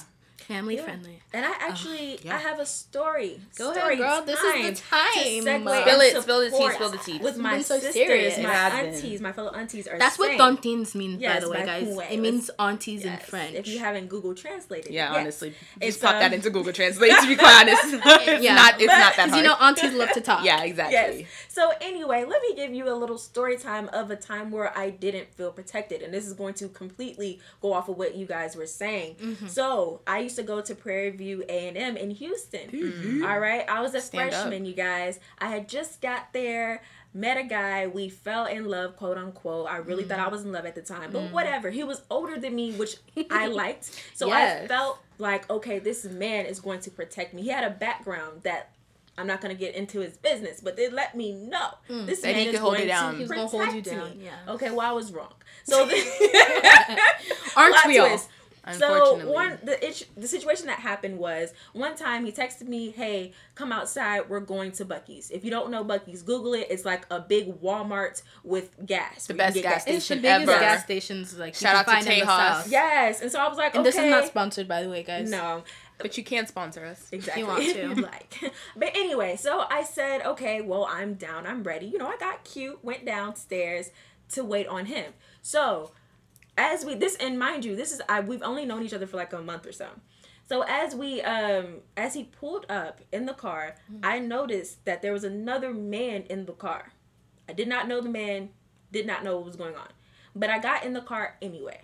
Family 0.48 0.76
Yeah. 0.76 0.82
friendly. 0.84 1.20
And 1.32 1.44
I 1.46 1.50
actually, 1.60 2.18
yeah. 2.22 2.36
I 2.36 2.38
have 2.38 2.58
a 2.60 2.66
story. 2.66 3.40
Go 3.56 3.70
ahead, 3.70 3.80
Story 3.82 3.96
girl. 3.96 4.22
This 4.22 4.38
is 4.40 4.52
the 4.80 4.84
time. 4.84 5.02
To 5.14 5.82
Spill 5.82 6.00
it, 6.00 6.22
spill 6.22 6.40
the 6.40 6.50
tea, 6.50 6.70
spill 6.72 6.88
the 6.90 6.98
tea. 6.98 7.18
With 7.18 7.36
my 7.38 7.60
so 7.62 7.74
sisters, 7.76 7.94
serious. 7.94 8.36
my 8.38 8.42
It 8.44 8.46
has 8.52 8.72
been. 8.72 8.94
aunties, 8.94 9.20
my 9.20 9.32
fellow 9.32 9.50
aunties 9.52 9.86
are 9.88 9.98
That's 9.98 10.18
what 10.18 10.26
saying. 10.28 10.38
Tantines 10.38 10.94
means, 10.94 11.22
by 11.22 11.40
the 11.40 11.48
way, 11.48 11.64
guys. 11.64 11.86
Kuwait. 11.88 12.10
It 12.10 12.18
means 12.20 12.50
aunties 12.58 13.04
in 13.04 13.16
French. 13.18 13.54
If 13.56 13.66
you 13.68 13.78
haven't 13.78 14.08
Google 14.08 14.34
translated. 14.34 14.92
yeah 14.92 15.10
yes. 15.12 15.20
honestly 15.20 15.54
It's, 15.80 15.96
just 15.96 16.02
pop 16.02 16.14
that 16.14 16.26
um, 16.26 16.32
into 16.34 16.50
google 16.50 16.72
translate 16.72 17.12
to 17.18 17.26
be 17.26 17.36
quite 17.36 17.60
honest 17.62 17.84
it's 18.28 18.42
Yeah. 18.44 18.54
not 18.56 18.74
it's 18.80 18.86
But- 18.92 18.98
not 18.98 19.16
that 19.16 19.16
'Cause 19.16 19.30
hard 19.30 19.42
you 19.42 19.48
know, 19.48 19.54
aunties 19.60 19.92
love 19.94 20.12
to 20.12 20.20
talk. 20.20 20.44
yeah 20.44 20.62
exactly 20.64 21.20
Yes. 21.20 21.28
So 21.48 21.70
anyway, 21.80 22.24
let 22.24 22.40
me 22.42 22.54
give 22.54 22.72
you 22.74 22.88
a 22.88 22.94
little 22.94 23.18
story 23.18 23.56
time 23.58 23.88
of 23.92 24.10
a 24.10 24.16
time 24.16 24.50
where 24.50 24.76
I 24.76 24.88
didn't 24.90 25.32
feel 25.34 25.52
protected, 25.52 26.00
and 26.02 26.12
this 26.12 26.26
is 26.26 26.32
going 26.32 26.54
to 26.54 26.68
completely 26.68 27.40
go 27.60 27.74
off 27.74 27.88
of 27.90 27.98
what 27.98 28.14
you 28.14 28.24
guys 28.26 28.56
were 28.56 28.66
saying. 28.66 29.16
Mm-hmm. 29.16 29.48
So 29.48 30.00
I 30.06 30.28
used 30.32 30.38
to 30.38 30.42
go 30.54 30.60
to 30.62 30.74
Prairie 30.74 31.10
View 31.10 31.44
A 31.48 31.68
and 31.68 31.76
M 31.76 31.96
in 31.96 32.10
Houston. 32.10 32.70
Mm-hmm. 32.70 33.24
All 33.24 33.38
right, 33.38 33.68
I 33.68 33.80
was 33.82 33.94
a 33.94 34.00
Stand 34.00 34.32
up. 34.32 34.42
freshman, 34.42 34.64
you 34.64 34.72
guys. 34.74 35.20
I 35.38 35.48
had 35.48 35.68
just 35.68 36.00
got 36.00 36.32
there. 36.32 36.82
Met 37.14 37.36
a 37.36 37.42
guy, 37.42 37.86
we 37.86 38.08
fell 38.08 38.46
in 38.46 38.64
love, 38.64 38.96
quote 38.96 39.18
unquote. 39.18 39.68
I 39.68 39.76
really 39.76 40.04
thought 40.04 40.18
I 40.18 40.28
Mm. 40.28 40.32
was 40.32 40.44
in 40.44 40.52
love 40.52 40.64
at 40.64 40.74
the 40.74 40.80
time, 40.80 41.10
but 41.12 41.20
mm-hmm. 41.24 41.34
whatever. 41.34 41.68
He 41.68 41.84
was 41.84 42.00
older 42.10 42.38
than 42.40 42.54
me, 42.56 42.72
which 42.72 42.96
I 43.30 43.46
liked. 43.62 43.90
So 44.14 44.30
I 44.32 44.66
felt 44.66 44.98
like, 45.18 45.48
okay, 45.50 45.78
this 45.78 46.04
man 46.06 46.46
is 46.46 46.58
going 46.58 46.80
to 46.80 46.90
protect 46.90 47.34
me. 47.34 47.42
He 47.42 47.48
had 47.50 47.64
a 47.64 47.70
background 47.70 48.44
that 48.44 48.70
I'm 49.18 49.26
not 49.26 49.42
going 49.42 49.54
to 49.54 49.60
get 49.60 49.74
into 49.74 50.00
his 50.00 50.16
business, 50.16 50.62
but 50.62 50.74
they 50.78 50.88
let 50.88 51.14
me 51.14 51.32
know 51.34 51.68
mm. 51.90 52.06
this 52.06 52.22
That 52.22 52.28
man 52.28 52.36
he 52.36 52.44
is 52.46 52.52
could 52.52 52.60
hold 52.62 52.74
going 52.76 52.84
it 52.84 52.88
down. 52.88 53.12
to 53.18 53.26
protect 53.26 53.52
gonna 53.52 53.64
hold 53.64 53.74
you 53.74 53.82
down, 53.82 54.10
me. 54.18 54.24
yeah. 54.24 54.52
Okay, 54.54 54.70
well 54.70 54.80
I 54.88 54.92
was 54.92 55.12
wrong. 55.12 55.34
So 55.64 55.84
the, 55.86 55.94
Aren't 57.58 57.74
Plot 57.74 57.86
we 57.88 57.98
all? 57.98 58.08
twist. 58.08 58.28
So 58.70 59.26
one 59.28 59.58
the 59.64 59.84
itch, 59.84 60.04
the 60.16 60.28
situation 60.28 60.66
that 60.66 60.78
happened 60.78 61.18
was 61.18 61.52
one 61.72 61.96
time 61.96 62.24
he 62.24 62.30
texted 62.30 62.68
me, 62.68 62.90
"Hey, 62.90 63.32
come 63.56 63.72
outside. 63.72 64.28
We're 64.28 64.38
going 64.40 64.70
to 64.72 64.84
Buc-ee's. 64.84 65.30
If 65.32 65.44
you 65.44 65.50
don't 65.50 65.70
know 65.70 65.84
Buc-ee's, 65.84 66.22
Google 66.22 66.54
it. 66.54 66.68
It's 66.70 66.84
like 66.84 67.04
a 67.10 67.18
big 67.20 67.60
Walmart 67.60 68.22
with 68.44 68.70
gas. 68.86 69.26
The 69.26 69.34
best 69.34 69.54
can 69.54 69.62
get 69.64 69.68
gas 69.68 69.84
It's 69.86 69.94
the 69.96 70.00
station 70.00 70.22
biggest 70.22 70.48
ever. 70.48 70.60
gas 70.60 70.84
stations 70.84 71.36
like 71.38 71.54
Shout 71.56 71.72
you 71.72 71.78
out 71.80 71.86
can 71.86 72.04
to 72.04 72.24
find 72.24 72.28
Tejas. 72.64 72.70
Yes, 72.70 73.20
and 73.20 73.32
so 73.32 73.40
I 73.40 73.48
was 73.48 73.58
like, 73.58 73.74
And 73.74 73.80
okay. 73.80 73.88
this 73.90 73.96
is 73.98 74.08
not 74.10 74.26
sponsored, 74.26 74.68
by 74.68 74.82
the 74.84 74.88
way, 74.88 75.02
guys. 75.02 75.28
No, 75.28 75.64
But 75.98 76.16
you 76.16 76.22
can 76.22 76.46
sponsor 76.46 76.84
us. 76.84 77.08
exactly. 77.10 77.42
You 77.42 77.48
want 77.48 77.64
to. 77.64 77.94
like. 78.02 78.52
But 78.76 78.90
anyway, 78.94 79.34
so 79.36 79.64
I 79.68 79.82
said, 79.82 80.22
okay, 80.24 80.60
well, 80.60 80.86
I'm 80.88 81.14
down. 81.14 81.46
I'm 81.48 81.64
ready. 81.64 81.86
You 81.86 81.98
know, 81.98 82.06
I 82.06 82.16
got 82.16 82.44
cute. 82.44 82.78
Went 82.84 83.04
downstairs 83.04 83.90
to 84.30 84.44
wait 84.44 84.66
on 84.68 84.86
him. 84.86 85.12
So 85.42 85.90
as 86.56 86.84
we 86.84 86.94
this 86.94 87.16
and 87.16 87.38
mind 87.38 87.64
you, 87.64 87.76
this 87.76 87.92
is 87.92 88.00
I 88.08 88.20
we've 88.20 88.42
only 88.42 88.64
known 88.64 88.82
each 88.82 88.94
other 88.94 89.06
for 89.06 89.16
like 89.16 89.32
a 89.32 89.40
month 89.40 89.66
or 89.66 89.72
so. 89.72 89.88
So 90.48 90.62
as 90.62 90.94
we 90.94 91.22
um 91.22 91.76
as 91.96 92.14
he 92.14 92.24
pulled 92.24 92.66
up 92.68 93.00
in 93.12 93.26
the 93.26 93.34
car, 93.34 93.76
I 94.02 94.18
noticed 94.18 94.84
that 94.84 95.02
there 95.02 95.12
was 95.12 95.24
another 95.24 95.72
man 95.72 96.24
in 96.28 96.46
the 96.46 96.52
car. 96.52 96.92
I 97.48 97.52
did 97.52 97.68
not 97.68 97.88
know 97.88 98.00
the 98.00 98.08
man, 98.08 98.50
did 98.90 99.06
not 99.06 99.24
know 99.24 99.36
what 99.36 99.46
was 99.46 99.56
going 99.56 99.74
on. 99.74 99.88
But 100.34 100.50
I 100.50 100.58
got 100.58 100.84
in 100.84 100.92
the 100.94 101.00
car 101.00 101.36
anyway. 101.42 101.82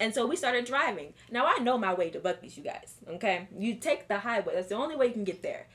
And 0.00 0.14
so 0.14 0.26
we 0.26 0.36
started 0.36 0.64
driving. 0.64 1.14
Now 1.30 1.46
I 1.46 1.58
know 1.58 1.78
my 1.78 1.94
way 1.94 2.10
to 2.10 2.18
Buc-ee's, 2.18 2.56
you 2.56 2.64
guys. 2.64 2.94
Okay? 3.08 3.46
You 3.56 3.74
take 3.76 4.08
the 4.08 4.18
highway. 4.18 4.54
That's 4.54 4.68
the 4.68 4.74
only 4.74 4.96
way 4.96 5.06
you 5.06 5.12
can 5.12 5.24
get 5.24 5.42
there. 5.42 5.66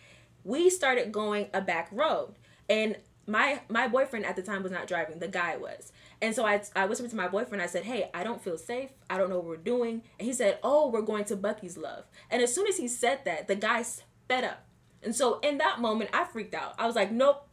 We 0.43 0.70
started 0.70 1.12
going 1.12 1.48
a 1.54 1.62
back 1.62 1.89
road. 1.91 2.36
And 2.68 2.98
my 3.28 3.62
my 3.70 3.88
boyfriend 3.88 4.26
at 4.26 4.36
the 4.36 4.41
time 4.41 4.64
was 4.64 4.72
not 4.72 4.88
driving, 4.88 5.20
the 5.20 5.28
guy 5.28 5.58
was. 5.58 5.91
And 6.22 6.36
so 6.36 6.45
I, 6.45 6.61
I 6.76 6.86
whispered 6.86 7.09
to 7.09 7.16
my 7.16 7.28
boyfriend, 7.28 7.61
I 7.61 7.68
said, 7.68 7.84
Hey, 7.84 8.09
I 8.13 8.24
don't 8.24 8.41
feel 8.41 8.57
safe. 8.57 8.89
I 9.09 9.18
don't 9.18 9.30
know 9.30 9.38
what 9.38 9.45
we're 9.45 9.57
doing. 9.57 10.01
And 10.20 10.26
he 10.26 10.34
said, 10.34 10.59
Oh, 10.63 10.89
we're 10.89 11.01
going 11.01 11.26
to 11.26 11.38
Buc-ee's 11.38 11.78
Love. 11.78 12.05
And 12.30 12.41
as 12.41 12.53
soon 12.53 12.68
as 12.68 12.78
he 12.78 12.88
said 12.88 13.20
that, 13.26 13.47
the 13.47 13.55
guy 13.55 13.82
sped 13.82 14.43
up. 14.43 14.66
And 15.03 15.16
so 15.16 15.39
in 15.39 15.57
that 15.59 15.80
moment, 15.80 16.09
I 16.13 16.24
freaked 16.26 16.55
out. 16.55 16.76
I 16.78 16.88
was 16.88 16.95
like, 16.95 17.11
Nope. 17.11 17.47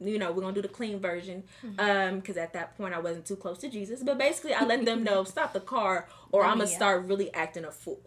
You 0.00 0.18
know, 0.18 0.32
we're 0.32 0.42
gonna 0.42 0.54
do 0.54 0.62
the 0.62 0.68
clean 0.68 0.98
version. 0.98 1.44
Um, 1.78 2.18
because 2.18 2.36
at 2.36 2.52
that 2.54 2.76
point 2.76 2.94
I 2.94 2.98
wasn't 2.98 3.26
too 3.26 3.36
close 3.36 3.58
to 3.58 3.68
Jesus. 3.68 4.02
But 4.02 4.18
basically 4.18 4.52
I 4.52 4.64
let 4.64 4.84
them 4.84 5.04
know, 5.04 5.24
stop 5.24 5.52
the 5.52 5.60
car 5.60 6.08
or 6.32 6.44
I'm 6.44 6.58
gonna 6.58 6.68
yeah. 6.68 6.76
start 6.76 7.06
really 7.06 7.32
acting 7.32 7.64
a 7.64 7.70
fool. 7.70 8.00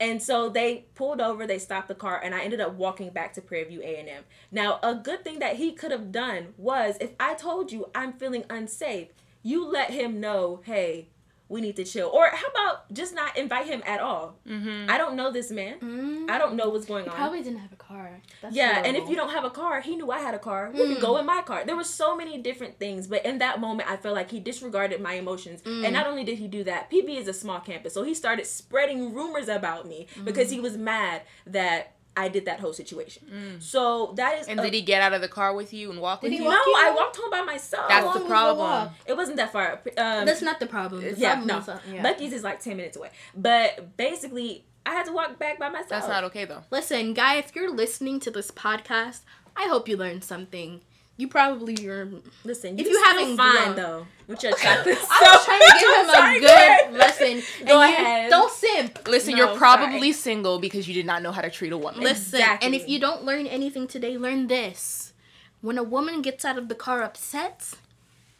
And 0.00 0.22
so 0.22 0.48
they 0.48 0.86
pulled 0.94 1.20
over, 1.20 1.46
they 1.46 1.58
stopped 1.58 1.88
the 1.88 1.94
car, 1.94 2.20
and 2.22 2.34
I 2.34 2.42
ended 2.42 2.60
up 2.60 2.74
walking 2.74 3.10
back 3.10 3.32
to 3.34 3.40
Prairie 3.40 3.64
View 3.64 3.80
A&M. 3.82 4.24
Now, 4.50 4.78
a 4.82 4.94
good 4.94 5.24
thing 5.24 5.38
that 5.38 5.56
he 5.56 5.72
could 5.72 5.90
have 5.90 6.10
done 6.10 6.54
was 6.56 6.96
if 7.00 7.12
I 7.20 7.34
told 7.34 7.70
you 7.70 7.90
I'm 7.94 8.12
feeling 8.12 8.44
unsafe, 8.50 9.08
you 9.42 9.66
let 9.66 9.90
him 9.90 10.20
know, 10.20 10.62
hey, 10.64 11.08
we 11.54 11.60
need 11.60 11.76
to 11.76 11.84
chill. 11.84 12.08
Or 12.12 12.26
how 12.40 12.48
about 12.48 12.92
just 12.92 13.14
not 13.14 13.36
invite 13.38 13.66
him 13.66 13.80
at 13.86 14.00
all? 14.00 14.34
Mm-hmm. 14.46 14.90
I 14.90 14.98
don't 14.98 15.14
know 15.14 15.30
this 15.30 15.50
man. 15.50 16.26
I 16.28 16.36
don't 16.38 16.54
know 16.56 16.68
what's 16.68 16.84
going 16.84 17.08
on. 17.08 17.14
Probably 17.14 17.42
didn't 17.42 17.60
have 17.60 17.72
a 17.72 17.76
car. 17.76 18.20
That's 18.42 18.54
Yeah, 18.56 18.82
and 18.84 18.96
if 18.96 19.08
you 19.08 19.14
don't 19.16 19.30
have 19.30 19.44
a 19.44 19.50
car, 19.50 19.80
he 19.80 19.94
knew 19.96 20.10
I 20.10 20.18
had 20.18 20.34
a 20.34 20.38
car. 20.38 20.70
We 20.74 20.80
Mm. 20.80 20.88
could 20.94 21.00
go 21.00 21.16
in 21.18 21.26
my 21.26 21.42
car. 21.42 21.64
There 21.64 21.76
were 21.76 21.84
so 22.02 22.16
many 22.16 22.38
different 22.48 22.78
things, 22.78 23.06
but 23.06 23.24
in 23.24 23.38
that 23.38 23.60
moment, 23.60 23.88
I 23.88 23.96
felt 23.96 24.14
like 24.16 24.30
he 24.30 24.40
disregarded 24.40 25.00
my 25.00 25.14
emotions. 25.14 25.62
Mm. 25.62 25.84
And 25.84 25.92
not 25.94 26.06
only 26.08 26.24
did 26.24 26.38
he 26.38 26.48
do 26.48 26.64
that, 26.64 26.90
PB 26.90 27.16
is 27.16 27.28
a 27.28 27.32
small 27.32 27.60
campus, 27.60 27.94
so 27.94 28.02
he 28.02 28.14
started 28.14 28.46
spreading 28.46 29.14
rumors 29.14 29.48
about 29.48 29.86
me 29.86 30.08
because 30.24 30.48
Mm. 30.48 30.54
he 30.56 30.60
was 30.60 30.76
mad 30.76 31.22
that 31.46 31.92
I 32.16 32.28
did 32.28 32.44
that 32.44 32.60
whole 32.60 32.72
situation. 32.72 33.58
So 33.60 34.12
that 34.16 34.38
is. 34.38 34.46
Mm. 34.46 34.50
And 34.52 34.60
a- 34.60 34.62
did 34.64 34.74
he 34.74 34.82
get 34.82 35.02
out 35.02 35.12
of 35.12 35.20
the 35.20 35.28
car 35.28 35.54
with 35.54 35.72
you 35.72 35.90
and 35.90 36.00
walk 36.00 36.22
with 36.22 36.32
he 36.32 36.38
you? 36.38 36.44
No, 36.44 36.50
you 36.50 36.74
I 36.76 36.94
walked 36.96 37.16
home 37.16 37.30
by 37.30 37.42
myself. 37.42 37.88
That's 37.88 38.14
the 38.14 38.24
problem. 38.24 38.90
It 39.06 39.16
wasn't 39.16 39.36
that 39.38 39.52
far. 39.52 39.80
Um, 39.96 40.24
That's 40.24 40.42
not 40.42 40.60
the 40.60 40.66
problem. 40.66 41.02
The 41.02 41.14
yeah, 41.16 41.30
problem 41.30 41.48
no. 41.48 41.56
was, 41.58 41.68
uh, 41.68 41.78
yeah. 41.90 42.02
Buc-ee's 42.04 42.32
is 42.32 42.44
like 42.44 42.60
ten 42.60 42.76
minutes 42.76 42.96
away, 42.96 43.10
but 43.34 43.96
basically, 43.96 44.64
I 44.86 44.92
had 44.92 45.06
to 45.06 45.12
walk 45.12 45.38
back 45.38 45.58
by 45.58 45.68
myself. 45.68 45.88
That's 45.88 46.08
not 46.08 46.24
okay 46.24 46.44
though. 46.44 46.62
Listen, 46.70 47.14
guy, 47.14 47.36
if 47.36 47.54
you're 47.56 47.70
listening 47.70 48.20
to 48.20 48.30
this 48.30 48.50
podcast, 48.50 49.20
I 49.56 49.68
hope 49.68 49.88
you 49.88 49.96
learned 49.96 50.24
something. 50.24 50.82
You 51.16 51.28
probably 51.28 51.88
are. 51.88 52.08
Listen, 52.44 52.76
If 52.78 52.86
you, 52.86 52.92
you 52.92 52.98
still 52.98 53.18
haven't 53.18 53.36
fine 53.36 53.76
though 53.76 54.06
with 54.26 54.42
your 54.42 54.52
chocolate. 54.52 54.98
I 54.98 55.20
was 55.22 55.44
trying 55.44 55.60
to 55.60 55.76
give 55.78 55.96
him 55.96 56.06
Sorry, 56.12 56.38
a 56.38 56.40
go 56.40 56.46
ahead. 56.46 56.90
good 56.90 56.98
lesson. 56.98 57.42
Go 57.68 57.82
ahead. 57.82 58.30
Don't 58.30 58.50
simp. 58.52 59.06
Listen, 59.06 59.32
No, 59.36 59.38
you're 59.38 59.56
probably 59.56 60.00
sorry. 60.10 60.12
single 60.12 60.58
because 60.58 60.88
you 60.88 60.94
did 60.94 61.06
not 61.06 61.22
know 61.22 61.30
how 61.30 61.40
to 61.42 61.50
treat 61.50 61.72
a 61.72 61.78
woman. 61.78 62.00
Listen, 62.00 62.40
Exactly. 62.40 62.66
and 62.66 62.74
if 62.74 62.88
you 62.88 62.98
don't 62.98 63.22
learn 63.24 63.46
anything 63.46 63.86
today, 63.86 64.18
learn 64.18 64.48
this. 64.48 65.12
When 65.60 65.78
a 65.78 65.84
woman 65.84 66.20
gets 66.20 66.44
out 66.44 66.58
of 66.58 66.68
the 66.68 66.74
car 66.74 67.02
upset, 67.02 67.74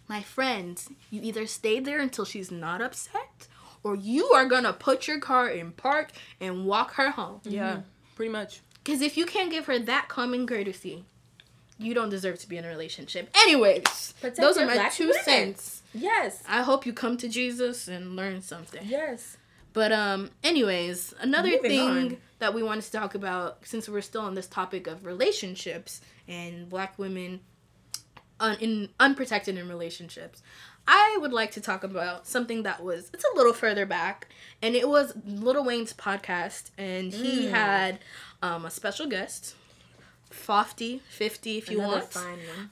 my 0.09 0.21
friends, 0.23 0.89
you 1.11 1.21
either 1.23 1.47
stay 1.47 1.79
there 1.81 2.01
until 2.01 2.25
she's 2.25 2.51
not 2.51 2.83
upset, 2.83 3.47
or 3.85 3.95
you 3.95 4.27
are 4.31 4.47
gonna 4.47 4.73
put 4.73 5.07
your 5.07 5.21
car 5.21 5.49
in 5.49 5.71
park 5.73 6.11
and 6.41 6.67
walk 6.67 6.95
her 6.95 7.11
home. 7.11 7.41
Yeah, 7.45 7.71
mm-hmm. 7.73 7.81
pretty 8.17 8.33
much. 8.33 8.61
Because 8.83 9.01
if 9.01 9.17
you 9.17 9.25
can't 9.27 9.51
give 9.51 9.67
her 9.67 9.79
that 9.79 10.09
common 10.09 10.47
courtesy, 10.47 11.05
you 11.79 11.93
don't 11.95 12.09
deserve 12.11 12.39
to 12.41 12.49
be 12.49 12.57
in 12.57 12.65
a 12.65 12.69
relationship. 12.69 13.29
Anyways, 13.35 14.15
Protect 14.21 14.37
those 14.41 14.57
are 14.59 14.67
my 14.67 14.89
two 14.91 15.09
women. 15.09 15.23
cents. 15.25 15.83
Yes. 15.93 16.43
I 16.49 16.63
hope 16.63 16.87
you 16.87 16.93
come 16.93 17.17
to 17.19 17.29
Jesus 17.29 17.89
and 17.89 18.17
learn 18.17 18.43
something. 18.43 18.83
Yes. 18.87 19.37
But 19.73 19.91
um, 19.93 20.31
anyways, 20.45 21.15
another 21.21 21.49
Moving 21.51 21.63
thing 21.71 21.81
on. 21.89 22.17
that 22.39 22.55
we 22.55 22.63
wanted 22.63 22.85
to 22.85 22.93
talk 22.93 23.15
about, 23.17 23.67
since 23.67 23.89
we're 23.89 24.03
still 24.03 24.21
on 24.23 24.35
this 24.35 24.47
topic 24.47 24.87
of 24.87 25.05
relationships 25.05 26.01
and 26.29 26.69
black 26.69 26.97
women 26.99 27.41
un- 28.41 28.57
in 28.61 28.89
unprotected 29.01 29.59
in 29.59 29.69
relationships, 29.69 30.43
I 30.87 31.17
would 31.21 31.33
like 31.33 31.51
to 31.53 31.61
talk 31.61 31.83
about 31.83 32.27
something 32.27 32.63
that 32.65 32.85
was 32.85 33.11
it's 33.15 33.25
a 33.25 33.37
little 33.37 33.53
further 33.53 33.87
back, 33.87 34.29
and 34.63 34.75
it 34.77 34.89
was 34.89 35.13
Lil 35.27 35.65
Wayne's 35.65 35.93
podcast, 35.93 36.71
and 36.79 37.13
Mm. 37.13 37.23
he 37.23 37.47
had 37.47 37.99
um, 38.43 38.65
a 38.67 38.71
special 38.71 39.07
guest, 39.07 39.55
Fofty, 40.35 41.01
fifty, 41.09 41.59
if 41.59 41.71
you 41.71 41.79
Another 41.79 41.97
want. 41.99 42.13
fine 42.13 42.39
one. 42.57 42.71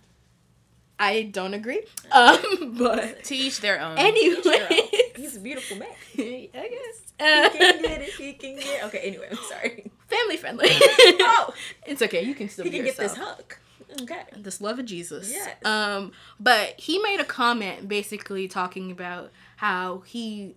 I 0.99 1.23
don't 1.23 1.55
agree, 1.55 1.83
um, 2.13 2.77
but 2.79 3.25
To 3.25 3.35
each 3.35 3.61
their 3.61 3.81
own. 3.81 3.99
anyway, 3.99 4.89
He's 5.17 5.37
a 5.37 5.41
beautiful 5.41 5.77
man. 5.79 5.89
I 6.19 6.49
guess. 6.53 7.53
He 7.53 7.59
can 7.59 7.83
get 7.83 8.01
it. 8.03 8.11
He 8.15 8.33
can 8.35 8.57
get. 8.57 8.85
Okay. 8.85 8.99
Anyway, 8.99 9.27
I'm 9.31 9.37
sorry. 9.49 9.91
family 10.09 10.37
friendly. 10.37 10.69
Oh, 10.71 11.55
it's 11.87 12.03
okay. 12.03 12.23
You 12.23 12.35
can 12.35 12.49
still 12.49 12.65
he 12.65 12.71
be 12.71 12.77
can 12.79 12.87
get 12.87 12.97
this 12.97 13.17
hug. 13.17 13.55
Okay. 14.03 14.23
This 14.37 14.61
love 14.61 14.79
of 14.79 14.87
Jesus. 14.87 15.31
Yes. 15.31 15.57
Um, 15.65 16.13
but 16.41 16.75
he 16.79 16.99
made 17.01 17.21
a 17.21 17.25
comment 17.25 17.89
basically 17.89 18.49
talking 18.49 18.91
about 18.91 19.31
how 19.57 20.01
he 20.07 20.55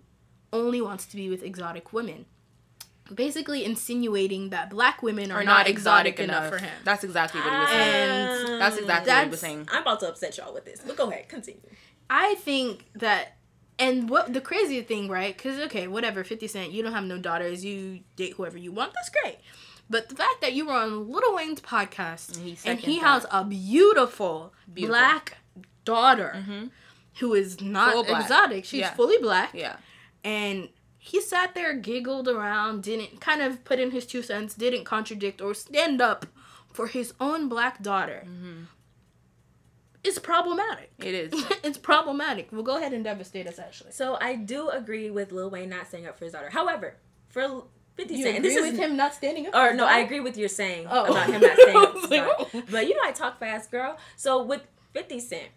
only 0.52 0.80
wants 0.80 1.06
to 1.06 1.16
be 1.16 1.28
with 1.28 1.42
exotic 1.42 1.92
women. 1.92 2.24
Basically 3.14 3.64
insinuating 3.64 4.50
that 4.50 4.70
black 4.70 5.02
women 5.02 5.30
are, 5.30 5.40
Are 5.40 5.44
not, 5.44 5.68
exotic, 5.68 6.18
enough. 6.18 6.48
for 6.50 6.58
him. 6.58 6.70
That's 6.84 7.04
exactly 7.04 7.40
what 7.40 7.52
he 7.52 7.58
was 7.58 7.68
saying. 7.68 8.50
And 8.52 8.60
That's 8.60 8.76
exactly 8.78 9.12
what 9.12 9.24
he 9.24 9.30
was 9.30 9.40
saying. 9.40 9.68
I'm 9.70 9.82
about 9.82 10.00
to 10.00 10.08
upset 10.08 10.36
y'all 10.38 10.52
with 10.52 10.64
this, 10.64 10.80
but 10.86 10.96
go 10.96 11.10
ahead, 11.10 11.28
continue. 11.28 11.60
I 12.10 12.34
think 12.36 12.86
that 12.94 13.36
and 13.78 14.08
what 14.08 14.32
the 14.32 14.40
crazy 14.40 14.80
thing, 14.82 15.08
right? 15.08 15.36
Because 15.36 15.58
okay, 15.66 15.86
whatever, 15.86 16.24
Fifty 16.24 16.46
Cent, 16.48 16.72
you 16.72 16.82
don't 16.82 16.92
have 16.92 17.04
no 17.04 17.18
daughters, 17.18 17.64
you 17.64 18.00
date 18.16 18.34
whoever 18.34 18.56
you 18.58 18.72
want. 18.72 18.92
That's 18.94 19.10
great. 19.10 19.38
But 19.88 20.08
the 20.08 20.16
fact 20.16 20.40
that 20.40 20.52
you 20.54 20.66
were 20.66 20.72
on 20.72 21.10
Lil 21.10 21.34
Wayne's 21.34 21.60
podcast 21.60 22.36
And 22.36 22.44
he 22.46 22.58
and 22.68 22.78
he 22.80 22.98
has 22.98 23.24
a 23.30 23.44
beautiful, 23.44 24.52
Beautiful. 24.72 24.88
black 24.98 25.36
daughter 25.84 26.44
Mhm. 26.48 26.70
who 27.20 27.34
is 27.34 27.60
not 27.60 28.08
exotic. 28.08 28.64
She's 28.64 28.80
Yeah. 28.80 28.94
fully 28.94 29.18
black. 29.18 29.50
Yeah. 29.54 29.76
And 30.24 30.70
he 31.06 31.20
sat 31.20 31.54
there, 31.54 31.72
giggled 31.74 32.28
around, 32.28 32.82
didn't 32.82 33.20
kind 33.20 33.40
of 33.40 33.64
put 33.64 33.78
in 33.78 33.90
his 33.92 34.04
two 34.06 34.22
cents, 34.22 34.54
didn't 34.54 34.84
contradict 34.84 35.40
or 35.40 35.54
stand 35.54 36.00
up 36.02 36.26
for 36.72 36.88
his 36.88 37.14
own 37.20 37.48
black 37.48 37.82
daughter. 37.82 38.24
Mm-hmm. 38.26 38.62
It's 40.04 40.18
problematic. 40.18 40.90
It 40.98 41.14
is. 41.14 41.32
it's 41.64 41.78
problematic. 41.78 42.48
Well, 42.52 42.62
go 42.62 42.76
ahead 42.76 42.92
and 42.92 43.02
devastate 43.02 43.46
us, 43.46 43.58
actually. 43.58 43.92
So 43.92 44.16
I 44.20 44.36
do 44.36 44.68
agree 44.68 45.10
with 45.10 45.32
Lil 45.32 45.50
Wayne 45.50 45.68
not 45.70 45.88
standing 45.88 46.08
up 46.08 46.18
for 46.18 46.24
his 46.24 46.32
daughter. 46.32 46.50
However, 46.50 46.96
for 47.28 47.64
50 47.96 48.14
You 48.14 48.22
Cent, 48.22 48.36
and 48.36 48.44
agree 48.44 48.54
this 48.54 48.62
with 48.62 48.74
is 48.74 48.78
him 48.78 48.96
not 48.96 49.14
standing 49.14 49.46
up? 49.48 49.54
or 49.54 49.74
no, 49.74 49.84
I 49.86 49.98
agree 49.98 50.20
with 50.20 50.36
your 50.36 50.48
saying 50.48 50.86
Oh. 50.90 51.04
about 51.06 51.26
him 51.28 51.40
not 51.40 51.56
standing 51.56 51.76
up 51.76 51.94
Like, 52.10 52.22
oh. 52.54 52.62
But 52.70 52.86
you 52.88 52.94
know 52.94 53.00
I 53.04 53.12
talk 53.12 53.40
fast, 53.40 53.70
girl. 53.70 53.96
So 54.16 54.42
with 54.42 54.62
50 54.92 55.18
Cent, 55.18 55.48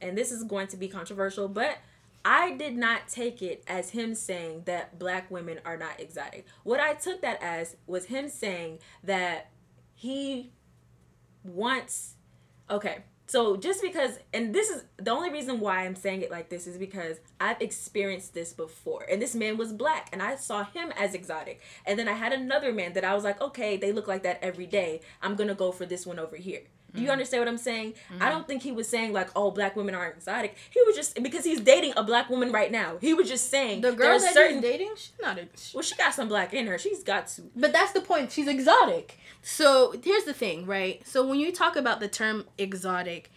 and 0.00 0.16
this 0.16 0.30
is 0.32 0.44
going 0.44 0.68
to 0.68 0.76
be 0.76 0.88
controversial, 0.88 1.48
but 1.48 1.76
I 2.24 2.52
did 2.52 2.76
not 2.76 3.08
take 3.08 3.42
it 3.42 3.62
as 3.66 3.90
him 3.90 4.14
saying 4.14 4.62
that 4.64 4.98
black 4.98 5.30
women 5.30 5.60
are 5.64 5.76
not 5.76 6.00
exotic. 6.00 6.46
What 6.62 6.80
I 6.80 6.94
took 6.94 7.20
that 7.20 7.42
as 7.42 7.76
was 7.86 8.06
him 8.06 8.28
saying 8.28 8.78
that 9.02 9.50
he 9.92 10.52
wants 11.44 12.14
okay 12.70 13.04
so 13.26 13.56
just 13.56 13.80
because 13.82 14.18
and 14.32 14.54
this 14.54 14.68
is 14.68 14.84
the 14.96 15.10
only 15.10 15.30
reason 15.30 15.60
why 15.60 15.84
i'm 15.84 15.94
saying 15.94 16.22
it 16.22 16.30
like 16.30 16.48
this 16.48 16.66
is 16.66 16.76
because 16.76 17.18
i've 17.40 17.60
experienced 17.60 18.34
this 18.34 18.52
before. 18.52 19.06
And 19.10 19.20
this 19.20 19.34
man 19.34 19.56
was 19.56 19.72
black 19.72 20.08
and 20.12 20.22
i 20.22 20.36
saw 20.36 20.64
him 20.64 20.92
as 20.98 21.14
exotic. 21.14 21.60
And 21.86 21.98
then 21.98 22.08
i 22.08 22.12
had 22.12 22.32
another 22.32 22.72
man 22.72 22.92
that 22.94 23.04
i 23.04 23.14
was 23.14 23.24
like 23.24 23.40
okay 23.40 23.76
they 23.76 23.92
look 23.92 24.08
like 24.08 24.22
that 24.24 24.38
every 24.42 24.66
day. 24.66 25.00
I'm 25.22 25.36
gonna 25.36 25.54
go 25.54 25.72
for 25.72 25.86
this 25.86 26.06
one 26.06 26.18
over 26.18 26.36
here 26.36 26.62
do 26.94 27.02
you 27.02 27.10
understand 27.10 27.40
what 27.40 27.48
I'm 27.48 27.58
saying? 27.58 27.94
Mm-hmm. 28.12 28.22
I 28.22 28.30
don't 28.30 28.46
think 28.46 28.62
he 28.62 28.72
was 28.72 28.88
saying 28.88 29.12
like, 29.12 29.30
"Oh, 29.34 29.50
black 29.50 29.76
women 29.76 29.94
aren't 29.94 30.16
exotic." 30.16 30.56
He 30.70 30.80
was 30.86 30.94
just 30.94 31.20
because 31.22 31.44
he's 31.44 31.60
dating 31.60 31.94
a 31.96 32.02
black 32.02 32.30
woman 32.30 32.52
right 32.52 32.70
now. 32.70 32.98
He 33.00 33.14
was 33.14 33.28
just 33.28 33.50
saying 33.50 33.80
the 33.80 33.92
girl 33.92 34.18
that 34.18 34.32
certain, 34.32 34.54
he's 34.56 34.62
dating, 34.62 34.90
she's 34.96 35.12
not. 35.20 35.38
A, 35.38 35.48
well, 35.74 35.82
she 35.82 35.96
got 35.96 36.14
some 36.14 36.28
black 36.28 36.54
in 36.54 36.66
her. 36.66 36.78
She's 36.78 37.02
got 37.02 37.26
to. 37.28 37.42
But 37.56 37.72
that's 37.72 37.92
the 37.92 38.00
point. 38.00 38.32
She's 38.32 38.48
exotic. 38.48 39.18
So 39.42 39.94
here's 40.02 40.24
the 40.24 40.34
thing, 40.34 40.66
right? 40.66 41.06
So 41.06 41.26
when 41.26 41.38
you 41.38 41.52
talk 41.52 41.76
about 41.76 42.00
the 42.00 42.08
term 42.08 42.44
exotic, 42.58 43.30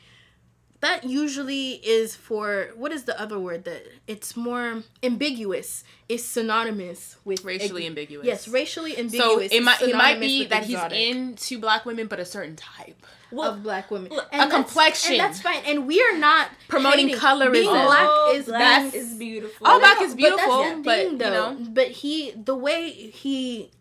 that 0.80 1.04
usually 1.04 1.74
is 1.74 2.16
for 2.16 2.70
what 2.76 2.92
is 2.92 3.04
the 3.04 3.20
other 3.20 3.40
word 3.40 3.64
that 3.66 3.84
it's 4.08 4.36
more 4.36 4.84
ambiguous 5.02 5.84
it's 6.08 6.24
synonymous 6.24 7.18
with 7.26 7.44
racially 7.44 7.84
ex- 7.84 7.90
ambiguous. 7.90 8.26
yes 8.26 8.48
racially 8.48 8.98
ambiguous 8.98 9.52
so 9.52 9.58
it 9.58 9.64
might, 9.64 9.82
it 9.82 9.96
might 9.96 10.20
be 10.20 10.46
that 10.46 10.64
exotic. 10.64 10.98
he's 10.98 11.16
into 11.16 11.60
black 11.60 11.86
women 11.86 12.08
but 12.08 12.20
a 12.20 12.26
certain 12.26 12.56
type 12.56 13.06
well, 13.32 13.54
of 13.54 13.64
black 13.64 13.92
women. 13.92 14.12
and 14.32 14.50
a 14.52 14.56
complexion. 14.56 15.14
and 15.14 15.20
that's 15.20 15.42
fine 15.42 15.62
and 15.66 15.88
we 15.88 16.02
are 16.02 16.18
not 16.18 16.50
promoting 16.68 17.10
colorism. 17.10 17.52
Being 17.52 17.70
black 17.70 18.08
oh, 18.10 18.34
is 18.34 18.46
black 18.46 18.94
is 18.94 19.14
beautiful. 19.16 19.68
All 19.68 19.80
black 19.80 20.02
is 20.02 20.16
beautiful 20.16 20.48
but, 20.48 20.84
but 20.84 20.98
thing, 20.98 21.18
though, 21.18 21.26
you 21.26 21.60
know. 21.60 21.70
But 21.70 21.88
he 21.88 22.32
the 22.32 22.56
way 22.56 22.90
he 22.90 23.72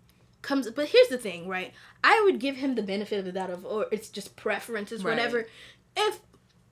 comes 0.42 0.68
but 0.70 0.88
here's 0.88 1.08
the 1.08 1.18
thing 1.18 1.48
right? 1.48 1.72
I 2.02 2.22
would 2.24 2.40
give 2.40 2.56
him 2.56 2.74
the 2.74 2.82
benefit 2.82 3.18
of 3.18 3.24
the 3.24 3.32
doubt 3.32 3.50
of 3.50 3.64
or 3.64 3.86
it's 3.92 4.08
just 4.08 4.36
preferences 4.36 5.04
right. 5.04 5.12
whatever. 5.16 5.46
If 5.96 6.18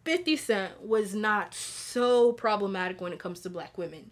50 0.05 0.37
Cent 0.37 0.83
was 0.83 1.15
not 1.15 1.55
so 1.55 2.33
problematic 2.33 3.01
when 3.01 3.13
it 3.13 3.19
comes 3.19 3.41
to 3.41 3.51
black 3.51 3.77
women. 3.79 4.11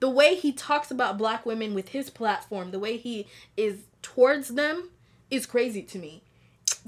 The 0.00 0.10
way 0.10 0.34
he 0.34 0.52
talks 0.52 0.90
about 0.90 1.18
black 1.18 1.44
women 1.44 1.74
with 1.74 1.90
his 1.90 2.08
platform, 2.10 2.70
the 2.70 2.78
way 2.78 2.96
he 2.96 3.26
is 3.56 3.84
towards 4.02 4.48
them 4.48 4.90
is 5.30 5.46
crazy 5.46 5.82
to 5.82 5.98
me. 5.98 6.22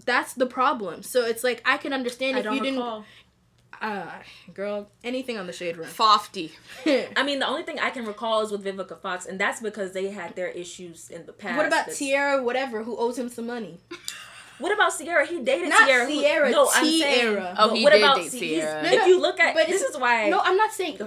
That's 0.04 0.32
the 0.32 0.46
problem. 0.46 1.02
So 1.02 1.24
it's 1.26 1.44
like 1.44 1.62
I 1.64 1.76
can 1.76 1.92
understand 1.92 2.38
if 2.38 2.44
you 2.46 2.60
didn't 2.60 3.04
uh 3.82 4.06
girl, 4.54 4.90
anything 5.02 5.36
on 5.36 5.46
the 5.46 5.52
shade 5.52 5.76
room. 5.76 5.88
Fofty. 5.88 6.52
I 7.16 7.22
mean, 7.24 7.40
the 7.40 7.46
only 7.46 7.64
thing 7.64 7.78
I 7.80 7.90
can 7.90 8.04
recall 8.04 8.42
is 8.42 8.52
with 8.52 8.64
Vivica 8.64 8.98
Fox, 9.00 9.26
and 9.26 9.38
that's 9.38 9.60
because 9.60 9.92
they 9.92 10.10
had 10.10 10.36
their 10.36 10.48
issues 10.48 11.10
in 11.10 11.26
the 11.26 11.32
past. 11.32 11.56
What 11.56 11.66
about 11.66 11.90
Tierra, 11.90 12.42
whatever, 12.42 12.84
who 12.84 12.96
owes 12.96 13.18
him 13.18 13.28
some 13.28 13.46
money? 13.46 13.80
What 14.62 14.72
about 14.72 14.92
Sierra? 14.92 15.26
He 15.26 15.40
dated 15.40 15.68
not 15.68 15.86
Sierra. 15.86 16.06
Ciara. 16.06 16.46
Who, 16.46 16.52
no, 16.52 16.70
I'm 16.72 16.84
saying. 16.84 17.54
Oh, 17.58 17.74
he 17.74 17.84
what 17.84 17.92
did 17.92 18.02
about 18.02 18.16
date 18.16 18.30
Ciara. 18.30 18.82
No, 18.82 18.90
no, 18.90 18.96
if 18.96 19.06
you 19.08 19.20
look 19.20 19.40
at, 19.40 19.54
but 19.54 19.66
this 19.66 19.82
is 19.82 19.96
why. 19.96 20.28
No, 20.28 20.40
I'm 20.40 20.56
not 20.56 20.72
saying. 20.72 20.98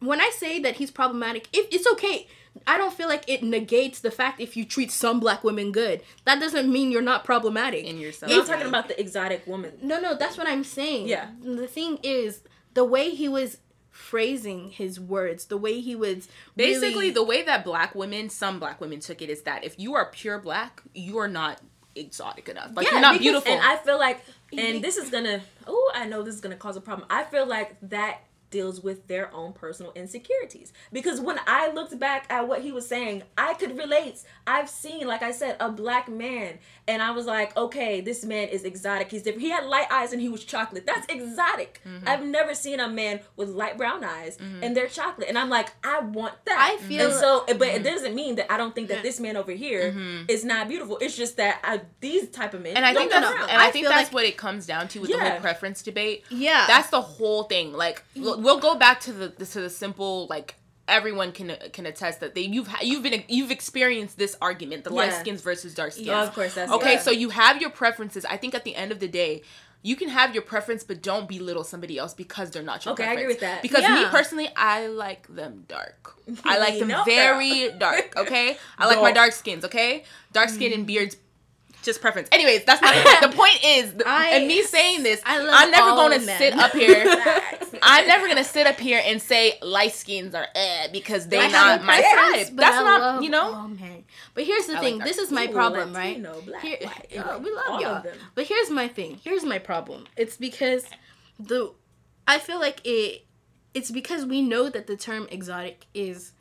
When 0.00 0.20
I 0.20 0.30
say 0.34 0.58
that 0.60 0.76
he's 0.76 0.90
problematic, 0.90 1.48
if 1.52 1.66
it's 1.72 1.86
okay. 1.92 2.26
I 2.66 2.78
don't 2.78 2.94
feel 2.94 3.06
like 3.06 3.28
it 3.28 3.42
negates 3.42 4.00
the 4.00 4.10
fact 4.10 4.40
if 4.40 4.56
you 4.56 4.64
treat 4.64 4.90
some 4.90 5.20
black 5.20 5.44
women 5.44 5.72
good. 5.72 6.00
That 6.24 6.40
doesn't 6.40 6.72
mean 6.72 6.90
you're 6.90 7.02
not 7.02 7.22
problematic. 7.22 7.84
In 7.84 7.98
yourself. 7.98 8.32
I'm 8.32 8.46
talking 8.46 8.66
about 8.66 8.88
the 8.88 8.98
exotic 8.98 9.46
woman. 9.46 9.72
No, 9.82 10.00
no, 10.00 10.16
that's 10.16 10.38
what 10.38 10.48
I'm 10.48 10.64
saying. 10.64 11.06
Yeah. 11.06 11.28
The 11.42 11.66
thing 11.66 11.98
is, 12.02 12.40
the 12.72 12.84
way 12.84 13.10
he 13.10 13.28
was 13.28 13.58
phrasing 13.90 14.70
his 14.70 14.98
words, 14.98 15.44
the 15.46 15.58
way 15.58 15.80
he 15.82 15.94
was 15.94 16.28
basically 16.56 16.94
really... 16.94 17.10
the 17.10 17.24
way 17.24 17.42
that 17.42 17.62
black 17.62 17.94
women, 17.94 18.30
some 18.30 18.58
black 18.58 18.80
women 18.80 19.00
took 19.00 19.20
it 19.20 19.28
is 19.28 19.42
that 19.42 19.62
if 19.62 19.78
you 19.78 19.94
are 19.94 20.10
pure 20.10 20.38
black, 20.38 20.82
you 20.94 21.18
are 21.18 21.28
not 21.28 21.60
exotic 21.96 22.48
enough. 22.48 22.70
Like 22.74 22.86
yeah, 22.86 22.92
you're 22.92 23.00
not 23.00 23.12
because, 23.14 23.22
beautiful. 23.22 23.52
And 23.52 23.62
I 23.62 23.76
feel 23.76 23.98
like, 23.98 24.24
and 24.56 24.82
this 24.82 24.96
is 24.96 25.10
gonna. 25.10 25.40
Oh, 25.66 25.92
I 25.94 26.06
know 26.06 26.22
this 26.22 26.34
is 26.34 26.40
gonna 26.40 26.56
cause 26.56 26.76
a 26.76 26.80
problem. 26.80 27.06
I 27.10 27.24
feel 27.24 27.46
like 27.46 27.76
that 27.82 28.20
deals 28.56 28.80
with 28.80 29.06
their 29.06 29.26
own 29.34 29.52
personal 29.52 29.92
insecurities. 29.92 30.72
Because 30.90 31.20
when 31.20 31.38
I 31.46 31.70
looked 31.72 31.98
back 31.98 32.26
at 32.30 32.48
what 32.48 32.62
he 32.62 32.72
was 32.72 32.88
saying, 32.88 33.22
I 33.36 33.52
could 33.54 33.76
relate. 33.76 34.22
I've 34.46 34.70
seen, 34.70 35.06
like 35.06 35.22
I 35.22 35.32
said, 35.32 35.56
a 35.60 35.70
black 35.70 36.08
man, 36.08 36.58
and 36.88 37.02
I 37.02 37.10
was 37.10 37.26
like, 37.26 37.54
okay, 37.56 38.00
this 38.00 38.24
man 38.24 38.48
is 38.48 38.64
exotic. 38.64 39.10
He's 39.10 39.22
different. 39.22 39.42
He 39.42 39.50
had 39.50 39.64
light 39.66 39.88
eyes 39.90 40.12
and 40.14 40.22
he 40.22 40.30
was 40.30 40.42
chocolate. 40.44 40.86
That's 40.86 41.06
exotic. 41.08 41.82
Mm-hmm. 41.86 42.08
I've 42.08 42.24
never 42.24 42.54
seen 42.54 42.80
a 42.80 42.88
man 42.88 43.20
with 43.36 43.50
light 43.50 43.76
brown 43.76 44.04
eyes 44.04 44.38
mm-hmm. 44.38 44.62
and 44.62 44.74
they're 44.74 44.86
chocolate, 44.86 45.28
and 45.28 45.36
I'm 45.36 45.50
like, 45.50 45.68
I 45.84 46.00
want 46.00 46.34
that. 46.46 46.58
I 46.58 46.82
feel 46.82 47.10
and 47.10 47.14
so, 47.14 47.44
but 47.46 47.58
mm-hmm. 47.58 47.76
it 47.76 47.82
doesn't 47.82 48.14
mean 48.14 48.36
that 48.36 48.50
I 48.50 48.56
don't 48.56 48.74
think 48.74 48.88
that 48.88 49.02
this 49.02 49.20
man 49.20 49.36
over 49.36 49.52
here 49.52 49.90
mm-hmm. 49.90 50.24
is 50.28 50.44
not 50.44 50.68
beautiful. 50.68 50.96
It's 50.98 51.16
just 51.16 51.36
that 51.36 51.60
I, 51.62 51.82
these 52.00 52.30
type 52.30 52.54
of 52.54 52.62
men, 52.62 52.76
and 52.76 52.86
I 52.86 52.94
think 52.94 53.10
that's, 53.10 53.26
and 53.26 53.60
I, 53.60 53.66
I 53.66 53.70
think 53.70 53.86
that's 53.86 54.08
like, 54.08 54.14
what 54.14 54.24
it 54.24 54.38
comes 54.38 54.64
down 54.64 54.88
to 54.88 55.00
with 55.00 55.10
yeah. 55.10 55.16
the 55.16 55.30
whole 55.30 55.40
preference 55.40 55.82
debate. 55.82 56.24
Yeah, 56.30 56.64
that's 56.66 56.88
the 56.90 57.02
whole 57.02 57.42
thing. 57.44 57.72
Like, 57.72 58.02
we'll 58.46 58.60
go 58.60 58.76
back 58.76 59.00
to 59.00 59.12
the 59.12 59.28
to 59.28 59.60
the 59.60 59.70
simple 59.70 60.26
like 60.28 60.54
everyone 60.88 61.32
can 61.32 61.56
can 61.72 61.84
attest 61.84 62.20
that 62.20 62.34
they 62.34 62.42
you've 62.42 62.68
you've 62.80 63.02
been 63.02 63.24
you've 63.28 63.50
experienced 63.50 64.16
this 64.16 64.36
argument 64.40 64.84
the 64.84 64.90
yeah. 64.90 64.96
light 64.96 65.12
skins 65.12 65.42
versus 65.42 65.74
dark 65.74 65.92
skins. 65.92 66.06
Yeah, 66.06 66.22
of 66.22 66.32
course. 66.32 66.54
That's 66.54 66.70
okay. 66.72 66.94
Yeah. 66.94 67.00
So 67.00 67.10
you 67.10 67.30
have 67.30 67.60
your 67.60 67.70
preferences. 67.70 68.24
I 68.24 68.36
think 68.36 68.54
at 68.54 68.64
the 68.64 68.74
end 68.74 68.92
of 68.92 69.00
the 69.00 69.08
day. 69.08 69.42
You 69.82 69.94
can 69.94 70.08
have 70.08 70.34
your 70.34 70.42
preference, 70.42 70.82
but 70.82 71.00
don't 71.00 71.28
belittle 71.28 71.62
somebody 71.62 71.96
else 71.96 72.12
because 72.12 72.50
they're 72.50 72.60
not 72.60 72.84
your 72.84 72.94
okay, 72.94 73.04
preference. 73.04 73.18
I 73.18 73.22
agree 73.22 73.32
with 73.34 73.40
that. 73.40 73.62
Because 73.62 73.82
yeah. 73.82 73.94
me 73.94 74.04
personally, 74.06 74.48
I 74.56 74.88
like 74.88 75.32
them 75.32 75.64
dark. 75.68 76.16
I 76.44 76.58
like 76.58 76.78
them 76.84 76.92
very 77.04 77.70
dark. 77.78 78.16
Okay, 78.16 78.56
I 78.78 78.86
like 78.86 79.00
my 79.00 79.12
dark 79.12 79.30
skins. 79.30 79.64
Okay, 79.64 80.02
dark 80.32 80.48
skin 80.48 80.72
and 80.72 80.82
mm. 80.82 80.88
beards 80.88 81.16
just 81.86 82.02
preference. 82.02 82.28
Anyways, 82.32 82.64
that's 82.64 82.82
not 82.82 82.94
the 83.22 83.34
point. 83.34 83.58
Is 83.64 83.94
I, 84.06 84.32
and 84.32 84.46
me 84.46 84.62
saying 84.62 85.02
this, 85.02 85.22
I 85.24 85.36
am 85.36 85.70
never 85.70 85.92
going 85.92 86.20
to 86.20 86.26
sit 86.26 86.52
up 86.54 86.72
here. 86.72 87.04
I'm 87.82 88.06
never 88.06 88.28
gonna 88.28 88.44
sit 88.44 88.66
up 88.66 88.78
here 88.78 89.00
and 89.04 89.20
say 89.20 89.58
light 89.62 89.92
skins 89.92 90.34
are 90.34 90.46
eh 90.54 90.88
because 90.92 91.28
they're 91.28 91.50
not 91.50 91.84
my 91.84 92.00
type. 92.00 92.48
That's 92.54 92.76
not 92.84 93.00
love, 93.00 93.22
you 93.22 93.30
know. 93.30 93.52
Oh. 93.54 94.02
But 94.34 94.44
here's 94.44 94.66
the 94.66 94.76
I 94.76 94.80
thing. 94.80 94.98
Like 94.98 95.06
this 95.06 95.18
is 95.18 95.30
my 95.30 95.46
problem, 95.46 95.94
right? 95.94 96.20
Black, 96.22 96.62
Here, 96.62 96.78
white, 96.82 97.08
we 97.42 97.50
love 97.52 97.80
y'all. 97.80 98.04
But 98.34 98.46
here's 98.46 98.70
my 98.70 98.88
thing. 98.88 99.20
Here's 99.22 99.44
my 99.44 99.58
problem. 99.58 100.06
It's 100.16 100.36
because 100.36 100.86
the 101.38 101.72
I 102.26 102.38
feel 102.38 102.60
like 102.60 102.80
it. 102.84 103.24
It's 103.74 103.90
because 103.90 104.24
we 104.24 104.40
know 104.40 104.70
that 104.70 104.86
the 104.86 104.96
term 104.96 105.28
exotic 105.30 105.86
is 105.92 106.32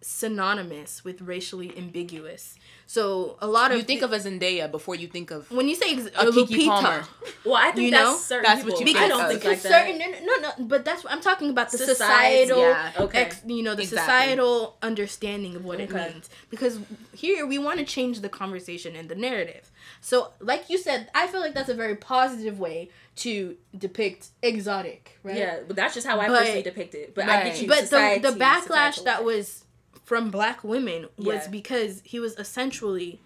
synonymous 0.00 1.04
with 1.04 1.20
racially 1.20 1.76
ambiguous. 1.76 2.56
So 2.88 3.36
a 3.42 3.46
lot 3.46 3.70
of 3.70 3.76
you 3.76 3.82
think 3.82 4.00
of 4.00 4.14
a 4.14 4.18
Zendaya 4.18 4.70
before 4.70 4.94
you 4.94 5.08
think 5.08 5.30
of 5.30 5.50
when 5.50 5.68
you 5.68 5.74
say 5.74 5.92
ex- 5.92 6.06
a 6.06 6.24
Lupita. 6.24 6.68
Palmer. 6.68 7.04
Well, 7.44 7.56
I 7.56 7.70
think 7.70 7.84
you 7.84 7.90
that's 7.90 8.02
know? 8.02 8.16
certain 8.16 8.44
that's 8.44 8.60
people. 8.64 8.72
what 8.72 8.80
you 8.80 8.86
because, 8.86 9.02
I 9.02 9.08
don't 9.08 9.28
think 9.28 9.44
like 9.44 9.58
certain, 9.58 9.98
that. 9.98 10.24
No, 10.24 10.36
no, 10.36 10.64
but 10.66 10.86
that's 10.86 11.04
what 11.04 11.12
I'm 11.12 11.20
talking 11.20 11.50
about 11.50 11.70
the 11.70 11.76
Society, 11.76 12.48
societal, 12.48 12.60
yeah, 12.60 12.92
okay. 12.96 13.20
Ex, 13.24 13.42
you 13.44 13.62
know, 13.62 13.74
the 13.74 13.82
exactly. 13.82 14.14
societal 14.14 14.78
understanding 14.80 15.54
of 15.54 15.66
what 15.66 15.82
okay. 15.82 15.84
it 15.84 16.14
means. 16.14 16.30
Because 16.48 16.80
here 17.12 17.46
we 17.46 17.58
want 17.58 17.78
to 17.78 17.84
change 17.84 18.20
the 18.20 18.30
conversation 18.30 18.96
and 18.96 19.10
the 19.10 19.14
narrative. 19.14 19.70
So, 20.00 20.32
like 20.40 20.70
you 20.70 20.78
said, 20.78 21.10
I 21.14 21.26
feel 21.26 21.40
like 21.40 21.52
that's 21.52 21.68
a 21.68 21.74
very 21.74 21.94
positive 21.94 22.58
way 22.58 22.88
to 23.16 23.54
depict 23.76 24.28
exotic, 24.42 25.18
right? 25.22 25.36
Yeah, 25.36 25.58
but 25.66 25.76
that's 25.76 25.92
just 25.92 26.06
how 26.06 26.18
I 26.20 26.28
but, 26.28 26.38
personally 26.38 26.62
depict 26.62 26.94
it. 26.94 27.14
But 27.14 27.26
right. 27.26 27.40
I 27.40 27.48
get 27.50 27.60
you. 27.60 27.68
But 27.68 27.80
society, 27.80 28.20
the 28.20 28.30
the 28.30 28.38
backlash 28.38 29.04
that 29.04 29.24
was 29.24 29.64
from 30.08 30.30
black 30.30 30.64
women 30.64 31.06
was 31.18 31.44
yeah. 31.44 31.48
because 31.50 32.00
he 32.02 32.18
was 32.18 32.34
essentially 32.38 33.20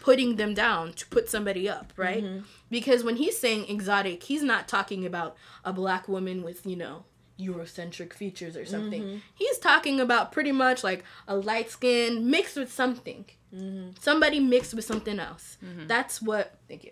putting 0.00 0.34
them 0.34 0.52
down 0.52 0.92
to 0.92 1.06
put 1.06 1.30
somebody 1.30 1.68
up, 1.68 1.92
right? 1.96 2.24
Mm-hmm. 2.24 2.44
Because 2.70 3.04
when 3.04 3.14
he's 3.14 3.38
saying 3.38 3.68
exotic, 3.68 4.24
he's 4.24 4.42
not 4.42 4.66
talking 4.66 5.06
about 5.06 5.36
a 5.64 5.72
black 5.72 6.08
woman 6.08 6.42
with, 6.42 6.66
you 6.66 6.74
know, 6.74 7.04
Eurocentric 7.38 8.12
features 8.12 8.56
or 8.56 8.66
something. 8.66 9.02
Mm-hmm. 9.02 9.18
He's 9.32 9.58
talking 9.58 10.00
about 10.00 10.32
pretty 10.32 10.50
much 10.50 10.82
like 10.82 11.04
a 11.28 11.36
light 11.36 11.70
skin 11.70 12.28
mixed 12.28 12.56
with 12.56 12.72
something. 12.72 13.26
Mm-hmm. 13.54 13.90
Somebody 14.00 14.40
mixed 14.40 14.74
with 14.74 14.84
something 14.84 15.20
else. 15.20 15.56
Mm-hmm. 15.64 15.86
That's 15.86 16.20
what, 16.20 16.58
thank 16.66 16.82
you. 16.82 16.90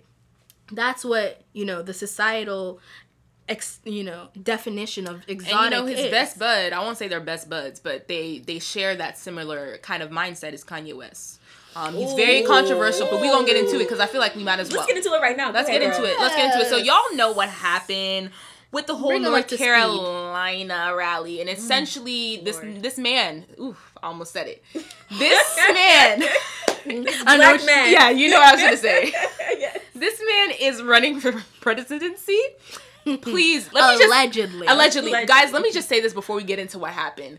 That's 0.71 1.05
what, 1.05 1.43
you 1.53 1.65
know, 1.65 1.83
the 1.83 1.95
societal 1.95 2.79
ex, 3.49 3.81
you 3.85 4.05
know 4.05 4.29
definition 4.41 5.07
of 5.07 5.23
exotic. 5.29 5.55
And 5.55 5.65
you 5.65 5.71
know 5.71 5.87
his 5.87 6.07
is. 6.07 6.11
best 6.11 6.39
bud. 6.39 6.73
I 6.73 6.81
won't 6.81 6.99
say 6.99 7.09
they're 7.09 7.21
best 7.21 7.49
buds, 7.49 7.81
but 7.81 8.09
they 8.09 8.39
they 8.39 8.59
share 8.59 8.95
that 8.97 9.19
similar 9.19 9.79
kind 9.79 10.03
of 10.03 10.11
mindset 10.11 10.53
as 10.53 10.65
Kanye 10.65 10.97
West. 10.97 11.41
Um, 11.75 11.95
he's 11.95 12.13
Ooh. 12.13 12.17
very 12.17 12.43
controversial, 12.43 13.09
but 13.11 13.21
we 13.21 13.29
gonna 13.29 13.47
get 13.47 13.57
into 13.57 13.77
it 13.77 13.85
because 13.85 14.01
I 14.01 14.07
feel 14.07 14.21
like 14.21 14.37
we 14.37 14.45
might 14.45 14.61
as 14.61 14.71
well. 14.71 14.81
Let's 14.81 14.93
get 14.93 14.97
into 14.99 15.17
it 15.17 15.23
right 15.23 15.37
now. 15.37 15.51
Let's 15.53 15.69
get 15.69 15.83
into 15.83 16.05
it. 16.05 16.19
Let's 16.19 16.37
get 16.37 16.53
into 16.53 16.67
it. 16.67 16.69
So 16.69 16.77
y'all 16.77 17.15
know 17.15 17.33
what 17.33 17.49
happened 17.49 18.31
with 18.73 18.87
the 18.87 18.95
whole 18.95 19.11
Bring 19.11 19.23
North 19.23 19.49
Carolina 19.49 20.95
rally, 20.97 21.41
and 21.41 21.49
mm. 21.49 21.55
essentially 21.55 22.39
mm, 22.39 22.45
this 22.45 22.63
Lord. 22.63 22.83
this 22.83 22.99
man. 22.99 23.45
Oof, 23.61 23.93
I 24.03 24.09
almost 24.09 24.33
said 24.33 24.49
it. 24.49 24.63
This 25.19 25.57
man. 25.73 26.23
I 26.85 27.37
know. 27.37 27.65
Man. 27.65 27.93
Yeah, 27.93 28.11
you 28.11 28.29
know 28.29 28.39
what 28.39 28.49
I 28.49 28.53
was 28.55 28.63
gonna 28.63 28.77
say. 28.77 29.13
yes. 29.59 29.79
This 29.95 30.21
man 30.27 30.51
is 30.61 30.83
running 30.83 31.21
for 31.21 31.33
presidency 31.61 32.41
Please, 33.23 33.73
let 33.73 33.99
me 33.99 34.05
allegedly. 34.05 34.67
Just, 34.67 34.67
allegedly. 34.67 34.67
Allegedly. 34.67 35.27
Guys, 35.27 35.53
let 35.53 35.63
me 35.63 35.73
just 35.73 35.89
say 35.89 36.01
this 36.01 36.13
before 36.13 36.37
we 36.37 36.45
get 36.45 36.59
into 36.59 36.79
what 36.79 36.93
happened. 36.93 37.39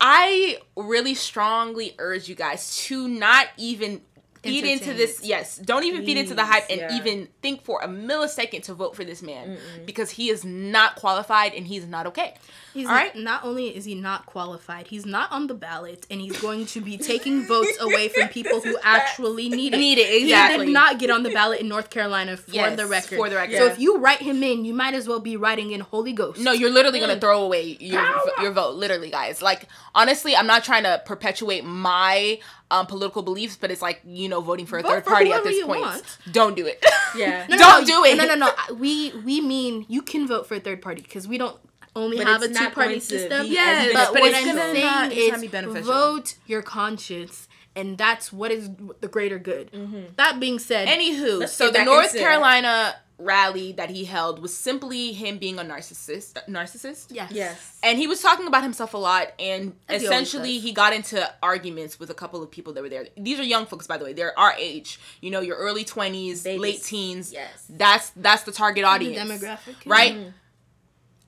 I 0.00 0.58
really 0.76 1.14
strongly 1.14 1.94
urge 1.98 2.28
you 2.28 2.34
guys 2.34 2.76
to 2.84 3.08
not 3.08 3.48
even 3.56 4.00
feed 4.42 4.64
into 4.64 4.94
this. 4.94 5.20
Yes, 5.22 5.58
don't 5.58 5.84
even 5.84 6.04
feed 6.04 6.16
into 6.16 6.34
the 6.34 6.44
hype 6.44 6.64
and 6.70 6.80
yeah. 6.80 6.96
even 6.96 7.28
think 7.42 7.62
for 7.62 7.80
a 7.80 7.88
millisecond 7.88 8.62
to 8.64 8.74
vote 8.74 8.96
for 8.96 9.04
this 9.04 9.22
man 9.22 9.58
because 9.86 10.10
he 10.10 10.30
is 10.30 10.44
not 10.44 10.96
qualified 10.96 11.54
and 11.54 11.66
he's 11.66 11.86
not 11.86 12.06
okay. 12.06 12.34
He's 12.74 12.86
All 12.86 12.92
right. 12.92 13.16
not 13.16 13.44
only 13.44 13.74
is 13.76 13.86
he 13.86 13.94
not 13.94 14.26
qualified, 14.26 14.86
he's 14.86 15.04
not 15.04 15.32
on 15.32 15.46
the 15.46 15.54
ballot, 15.54 16.06
and 16.10 16.20
he's 16.20 16.40
going 16.40 16.66
to 16.66 16.80
be 16.80 16.96
taking 16.96 17.44
votes 17.46 17.76
away 17.80 18.08
from 18.08 18.28
people 18.28 18.60
who 18.60 18.78
actually 18.82 19.48
need 19.48 19.74
it. 19.74 19.78
Need 19.78 19.98
it, 19.98 20.06
He 20.08 20.24
exactly. 20.24 20.66
did 20.66 20.72
not 20.72 20.98
get 20.98 21.10
on 21.10 21.22
the 21.22 21.30
ballot 21.30 21.60
in 21.60 21.68
North 21.68 21.90
Carolina 21.90 22.36
for 22.36 22.50
Yes, 22.50 22.76
the 22.76 22.86
record. 22.86 23.16
for 23.16 23.28
the 23.28 23.36
record. 23.36 23.56
So 23.56 23.66
if 23.66 23.80
you 23.80 23.98
write 23.98 24.20
him 24.20 24.42
in, 24.42 24.64
you 24.64 24.74
might 24.74 24.94
as 24.94 25.08
well 25.08 25.18
be 25.18 25.36
writing 25.36 25.72
in 25.72 25.80
Holy 25.80 26.12
Ghost. 26.12 26.40
No, 26.40 26.52
you're 26.52 26.70
literally 26.70 27.00
gonna 27.00 27.16
mm. 27.16 27.20
throw 27.20 27.42
away 27.42 27.76
your 27.80 28.04
your 28.40 28.52
vote, 28.52 28.76
literally, 28.76 29.10
guys. 29.10 29.42
Like 29.42 29.66
honestly, 29.94 30.36
I'm 30.36 30.46
not 30.46 30.62
trying 30.62 30.84
to 30.84 31.02
perpetuate 31.04 31.64
my 31.64 32.38
um, 32.70 32.86
political 32.86 33.22
beliefs, 33.22 33.56
but 33.56 33.70
it's 33.70 33.80
like 33.82 34.00
you 34.04 34.28
know, 34.28 34.40
voting 34.40 34.66
for 34.66 34.78
a 34.78 34.82
Vote 34.82 34.88
third 34.90 35.04
for 35.04 35.10
party 35.10 35.32
at 35.32 35.42
this 35.44 35.56
you 35.56 35.66
point. 35.66 35.80
want. 35.80 36.18
Don't 36.32 36.54
do 36.56 36.66
it. 36.66 36.84
Yeah. 37.16 37.46
No, 37.48 37.56
no, 37.56 37.62
Don't 37.62 37.80
no, 37.80 37.86
do 37.86 38.04
it. 38.04 38.16
No, 38.18 38.26
no, 38.26 38.34
no. 38.34 38.74
We 38.74 39.12
we 39.24 39.40
mean 39.40 39.86
you 39.88 40.02
can 40.02 40.26
vote 40.28 40.46
for 40.46 40.56
a 40.56 40.60
third 40.60 40.82
party 40.82 41.00
because 41.00 41.26
we 41.26 41.38
don't 41.38 41.56
only 41.96 42.18
But 42.18 42.26
have 42.26 42.42
a 42.42 42.48
two 42.48 42.68
party 42.70 43.00
system. 43.00 43.46
be 43.46 43.52
Yes, 43.54 43.92
but, 43.94 44.12
but 44.12 44.20
what 44.20 44.30
it's 44.30 44.38
I'm 44.40 44.46
gonna 44.46 44.60
saying 44.72 44.84
not- 44.84 45.06
it's 45.12 45.16
is 45.18 45.30
not 45.32 45.40
be 45.40 45.48
beneficial. 45.48 45.92
vote 45.92 46.34
your 46.46 46.60
conscience, 46.62 47.48
and 47.74 47.96
that's 47.96 48.30
what 48.32 48.50
is 48.50 48.68
the 49.00 49.08
greater 49.08 49.38
good. 49.38 49.70
That 50.16 50.38
being 50.38 50.58
said, 50.58 50.86
Anywho, 50.88 51.40
Let's 51.40 51.52
so 51.54 51.70
the 51.70 51.82
North 51.84 52.06
into 52.08 52.18
it. 52.18 52.20
Carolina 52.20 52.96
rally 53.18 53.72
that 53.72 53.90
he 53.90 54.04
held 54.04 54.40
was 54.40 54.56
simply 54.56 55.12
him 55.12 55.38
being 55.38 55.58
a 55.58 55.62
narcissist. 55.62 56.34
Narcissist. 56.48 57.06
yes, 57.10 57.30
Yes. 57.32 57.78
And 57.82 57.98
he 57.98 58.06
was 58.06 58.22
talking 58.22 58.46
about 58.46 58.62
himself 58.62 58.94
a 58.94 58.98
lot, 58.98 59.32
and 59.40 59.74
As 59.88 60.02
essentially 60.04 60.54
does. 60.54 60.62
he 60.62 60.72
got 60.72 60.92
into 60.92 61.28
arguments 61.42 61.98
with 61.98 62.10
a 62.10 62.14
couple 62.14 62.42
of 62.42 62.50
people 62.50 62.72
that 62.74 62.82
were 62.82 62.88
there. 62.88 63.08
These 63.16 63.40
are 63.40 63.42
young 63.44 63.66
folks, 63.66 63.86
by 63.88 63.98
the 63.98 64.04
way. 64.04 64.12
They're 64.12 64.38
our 64.38 64.52
age. 64.52 65.00
You 65.20 65.30
know, 65.32 65.40
your 65.40 65.56
early 65.56 65.84
twenties, 65.84 66.44
Babies. 66.44 66.60
late 66.60 66.82
teens. 66.84 67.32
Yes. 67.32 67.66
That's 67.68 68.10
that's 68.10 68.44
the 68.44 68.52
target 68.52 68.82
the 68.84 68.88
audience. 68.88 69.18
demographic, 69.32 69.74
right? 69.84 70.14
Mm-hmm. 70.14 70.28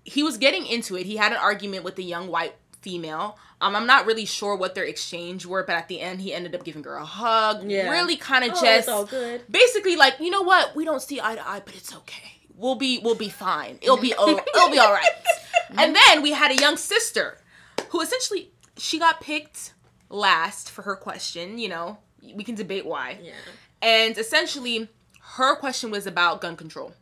He 0.04 0.22
was 0.22 0.38
getting 0.38 0.66
into 0.66 0.96
it. 0.96 1.06
He 1.06 1.16
had 1.16 1.32
an 1.32 1.38
argument 1.38 1.84
with 1.84 1.98
a 1.98 2.02
young 2.02 2.28
white 2.28 2.54
female. 2.80 3.36
Um, 3.62 3.76
I'm 3.76 3.86
not 3.86 4.06
really 4.06 4.24
sure 4.24 4.56
what 4.56 4.74
their 4.74 4.84
exchange 4.84 5.44
were, 5.44 5.62
but 5.62 5.74
at 5.76 5.88
the 5.88 6.00
end, 6.00 6.20
he 6.22 6.32
ended 6.32 6.54
up 6.54 6.64
giving 6.64 6.82
her 6.84 6.94
a 6.94 7.04
hug. 7.04 7.64
Yeah. 7.70 7.90
Really, 7.90 8.16
kind 8.16 8.44
of 8.44 8.52
Oh, 8.52 8.54
just 8.54 8.64
it's 8.80 8.88
all 8.88 9.04
good. 9.04 9.42
basically 9.50 9.96
like, 9.96 10.14
you 10.18 10.30
know 10.30 10.42
what? 10.42 10.74
We 10.74 10.84
don't 10.84 11.02
see 11.02 11.20
eye 11.20 11.34
to 11.34 11.46
eye, 11.46 11.60
but 11.64 11.74
it's 11.74 11.94
okay. 11.94 12.32
We'll 12.56 12.74
be 12.76 12.98
we'll 13.02 13.14
be 13.14 13.28
fine. 13.28 13.78
It'll 13.82 13.96
be 13.98 14.14
o- 14.16 14.40
it'll 14.54 14.70
be 14.70 14.78
all 14.78 14.92
right. 14.92 15.10
And 15.78 15.94
then 15.96 16.22
we 16.22 16.32
had 16.32 16.50
a 16.50 16.56
young 16.56 16.76
sister 16.76 17.38
who 17.90 18.00
essentially 18.00 18.50
she 18.76 18.98
got 18.98 19.20
picked 19.20 19.72
last 20.08 20.70
for 20.70 20.82
her 20.82 20.96
question. 20.96 21.58
You 21.58 21.68
know, 21.68 21.98
we 22.34 22.44
can 22.44 22.54
debate 22.54 22.84
why. 22.86 23.18
Yeah. 23.22 23.32
And 23.82 24.16
essentially, 24.18 24.88
her 25.36 25.54
question 25.56 25.90
was 25.90 26.06
about 26.06 26.40
gun 26.40 26.56
control. 26.56 26.92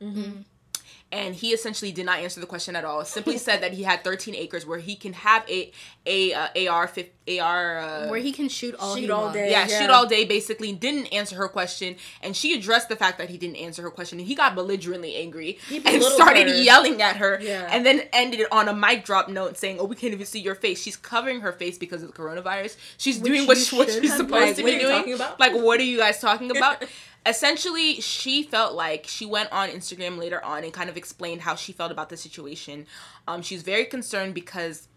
And 1.11 1.34
he 1.34 1.52
essentially 1.54 1.90
did 1.90 2.04
not 2.04 2.18
answer 2.18 2.38
the 2.38 2.46
question 2.46 2.76
at 2.76 2.84
all. 2.84 3.02
Simply 3.02 3.38
said 3.46 3.62
that 3.62 3.72
he 3.72 3.82
had 3.82 4.04
13 4.04 4.34
acres 4.34 4.66
where 4.66 4.78
he 4.78 4.94
can 4.94 5.14
have 5.14 5.42
a 5.48 5.72
a 6.04 6.34
uh, 6.34 6.70
AR 6.70 6.86
fif- 6.86 7.09
AR 7.40 7.78
uh, 7.78 8.09
where 8.09 8.20
he 8.20 8.30
can 8.30 8.48
shoot 8.50 8.74
all 8.78 8.94
Shoot 8.96 9.09
all 9.11 9.32
day. 9.32 9.50
yeah, 9.50 9.66
Yeah. 9.66 9.80
shoot 9.80 9.90
all 9.90 10.06
day. 10.06 10.26
Basically, 10.26 10.70
didn't 10.72 11.06
answer 11.06 11.36
her 11.36 11.48
question, 11.48 11.96
and 12.22 12.36
she 12.36 12.52
addressed 12.54 12.88
the 12.90 12.96
fact 12.96 13.16
that 13.18 13.30
he 13.30 13.38
didn't 13.38 13.56
answer 13.56 13.80
her 13.82 13.90
question, 13.90 14.18
and 14.18 14.28
he 14.28 14.34
got 14.34 14.54
belligerently 14.54 15.16
angry 15.16 15.59
and 15.84 16.02
started 16.02 16.48
her. 16.48 16.54
yelling 16.56 17.00
at 17.00 17.16
her, 17.16 17.38
Yeah. 17.42 17.68
and 17.70 17.86
then 17.86 18.02
ended 18.12 18.40
it 18.40 18.48
on 18.52 18.68
a 18.68 18.74
mic 18.74 19.04
drop 19.06 19.28
note 19.30 19.56
saying, 19.56 19.78
"Oh, 19.80 19.84
we 19.84 19.96
can't 19.96 20.12
even 20.12 20.26
see 20.26 20.40
your 20.40 20.54
face." 20.54 20.82
She's 20.82 20.96
covering 20.96 21.40
her 21.40 21.52
face 21.52 21.78
because 21.78 22.02
of 22.02 22.12
the 22.12 22.16
coronavirus. 22.22 22.76
She's 22.98 23.18
doing 23.18 23.46
what, 23.46 23.56
she, 23.56 23.74
what 23.76 23.90
should 23.90 24.02
she's 24.02 24.14
supposed 24.14 24.30
done. 24.32 24.54
to 24.56 24.56
Like, 24.56 24.56
be 24.56 24.62
what 24.62 24.72
are 24.72 24.74
you 24.76 24.80
doing. 24.82 24.96
talking 24.98 25.14
about? 25.14 25.40
Like, 25.40 25.52
what 25.54 25.80
are 25.80 25.84
you 25.84 25.96
guys 25.98 26.20
talking 26.20 26.54
about? 26.54 26.84
Essentially, 27.28 28.00
she 28.00 28.42
felt 28.42 28.74
like 28.74 29.06
she 29.06 29.26
went 29.26 29.52
on 29.52 29.68
Instagram 29.68 30.16
later 30.18 30.42
on 30.44 30.64
and 30.64 30.72
kind 30.72 30.88
of 30.88 30.96
explained 30.96 31.42
how 31.42 31.54
she 31.54 31.72
felt 31.72 31.92
about 31.92 32.08
the 32.08 32.16
situation. 32.16 32.86
Um, 33.26 33.42
she's 33.42 33.62
very 33.62 33.84
concerned 33.84 34.34
because 34.34 34.88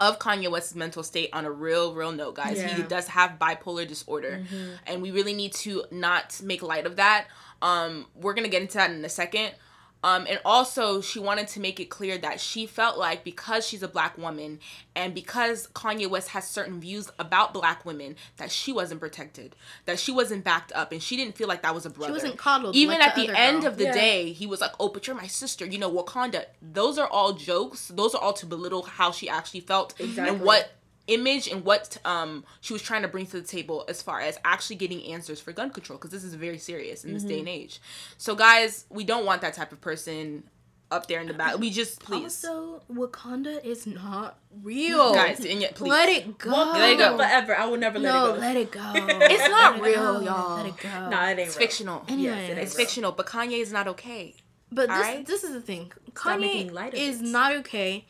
of 0.00 0.18
Kanye 0.18 0.50
West's 0.50 0.74
mental 0.74 1.02
state 1.02 1.30
on 1.32 1.44
a 1.46 1.50
real, 1.50 1.94
real 1.94 2.12
note, 2.12 2.34
guys. 2.34 2.56
He 2.58 2.64
Yeah. 2.64 2.70
Mm-hmm. 2.78 2.88
does 2.88 3.06
have 3.08 3.38
bipolar 3.38 3.86
disorder, 3.88 4.42
and 4.86 5.00
we 5.00 5.10
really 5.10 5.32
need 5.34 5.52
to 5.54 5.84
not 5.90 6.40
make 6.42 6.62
light 6.62 6.84
of 6.84 6.96
that. 6.96 7.28
Um, 7.62 8.06
we're 8.14 8.34
gonna 8.34 8.48
get 8.48 8.60
into 8.60 8.74
that 8.78 8.90
in 8.90 9.02
a 9.04 9.08
second. 9.08 9.54
Um, 10.04 10.26
and 10.28 10.38
also, 10.44 11.00
she 11.00 11.18
wanted 11.18 11.48
to 11.48 11.60
make 11.60 11.80
it 11.80 11.86
clear 11.86 12.16
that 12.18 12.38
she 12.40 12.64
felt 12.66 12.96
like 12.96 13.24
because 13.24 13.66
she's 13.66 13.82
a 13.82 13.88
black 13.88 14.16
woman 14.16 14.60
and 14.94 15.14
because 15.14 15.66
Kanye 15.68 16.08
West 16.08 16.28
has 16.28 16.46
certain 16.46 16.78
views 16.80 17.10
about 17.18 17.52
black 17.52 17.84
women, 17.84 18.14
that 18.36 18.52
she 18.52 18.72
wasn't 18.72 19.00
protected, 19.00 19.56
that 19.86 19.98
she 19.98 20.12
wasn't 20.12 20.44
backed 20.44 20.70
up, 20.74 20.92
and 20.92 21.02
she 21.02 21.16
didn't 21.16 21.34
feel 21.36 21.48
like 21.48 21.62
that 21.62 21.74
was 21.74 21.86
a 21.86 21.90
brother. 21.90 22.10
She 22.10 22.12
wasn't 22.12 22.36
coddled 22.36 22.76
Even 22.76 23.00
like 23.00 23.08
at 23.08 23.14
the 23.16 23.26
the 23.28 23.38
end 23.38 23.62
girl. 23.62 23.72
of 23.72 23.78
the 23.78 23.84
Yeah. 23.84 23.92
day, 23.94 24.32
he 24.32 24.46
was 24.46 24.60
like, 24.60 24.72
"Oh, 24.78 24.90
but 24.90 25.06
you're 25.08 25.16
my 25.16 25.26
sister." 25.26 25.66
You 25.66 25.78
know, 25.78 25.90
Wakanda. 25.90 26.44
Those 26.62 26.98
are 26.98 27.08
all 27.08 27.32
jokes. 27.32 27.88
Those 27.88 28.14
are 28.14 28.20
all 28.22 28.34
to 28.34 28.46
belittle 28.46 28.82
how 28.84 29.10
she 29.10 29.28
actually 29.28 29.60
felt 29.60 29.94
Exactly. 29.98 30.36
and 30.36 30.44
what 30.44 30.70
image 31.08 31.46
and 31.48 31.64
what 31.64 31.96
um 32.04 32.44
she 32.60 32.72
was 32.72 32.82
trying 32.82 33.02
to 33.02 33.08
bring 33.08 33.26
to 33.26 33.40
the 33.40 33.46
table 33.46 33.84
as 33.88 34.02
far 34.02 34.20
as 34.20 34.38
actually 34.44 34.76
getting 34.76 35.02
answers 35.12 35.40
for 35.40 35.52
gun 35.52 35.70
control 35.70 35.98
because 35.98 36.10
this 36.10 36.24
is 36.24 36.34
very 36.34 36.58
serious 36.58 37.04
in 37.04 37.12
this 37.14 37.22
day 37.22 37.38
and 37.40 37.48
age. 37.48 37.80
So 38.18 38.34
guys, 38.34 38.84
we 38.90 39.04
don't 39.04 39.24
want 39.24 39.40
that 39.42 39.54
type 39.54 39.72
of 39.72 39.80
person 39.80 40.44
up 40.90 41.08
there 41.08 41.20
in 41.20 41.26
the 41.26 41.34
back. 41.34 41.58
We 41.58 41.70
just 41.70 42.00
please 42.04 42.44
Also, 42.44 42.82
Wakanda 42.92 43.64
is 43.64 43.86
not 43.86 44.38
real. 44.62 45.14
guys 45.14 45.40
and 45.44 45.60
yet 45.60 45.74
please 45.74 45.90
let 45.90 46.08
it 46.08 46.38
go. 46.38 46.50
Let 46.50 46.92
it 46.92 46.98
go. 46.98 47.16
Forever. 47.16 47.56
I 47.56 47.66
will 47.66 47.76
never 47.76 47.98
let 47.98 48.12
No, 48.12 48.24
it 48.24 48.28
go. 48.28 48.34
No, 48.34 48.40
let 48.40 48.56
it 48.56 48.70
go. 48.70 48.92
It's 49.32 49.48
not 49.48 49.74
Let 49.74 49.82
real, 49.82 50.20
go. 50.20 50.20
y'all. 50.24 50.56
Let 50.58 50.66
it 50.66 50.76
go. 50.76 50.88
Nah, 51.10 51.24
it 51.26 51.30
ain't 51.30 51.40
It's 51.40 51.56
real. 51.56 51.66
fictional. 51.66 52.04
Anyway, 52.08 52.46
it 52.50 52.58
It's 52.58 52.76
real. 52.76 52.84
fictional, 52.86 53.12
but 53.12 53.26
Kanye 53.26 53.60
is 53.60 53.72
not 53.72 53.88
okay. 53.88 54.34
But 54.72 54.88
this 54.88 54.96
Alright? 54.96 55.26
this 55.26 55.44
is 55.44 55.52
the 55.52 55.60
thing. 55.60 55.92
Kanye 56.12 56.72
light 56.72 56.94
is 56.94 57.20
it. 57.20 57.26
not 57.26 57.52
okay. 57.56 58.04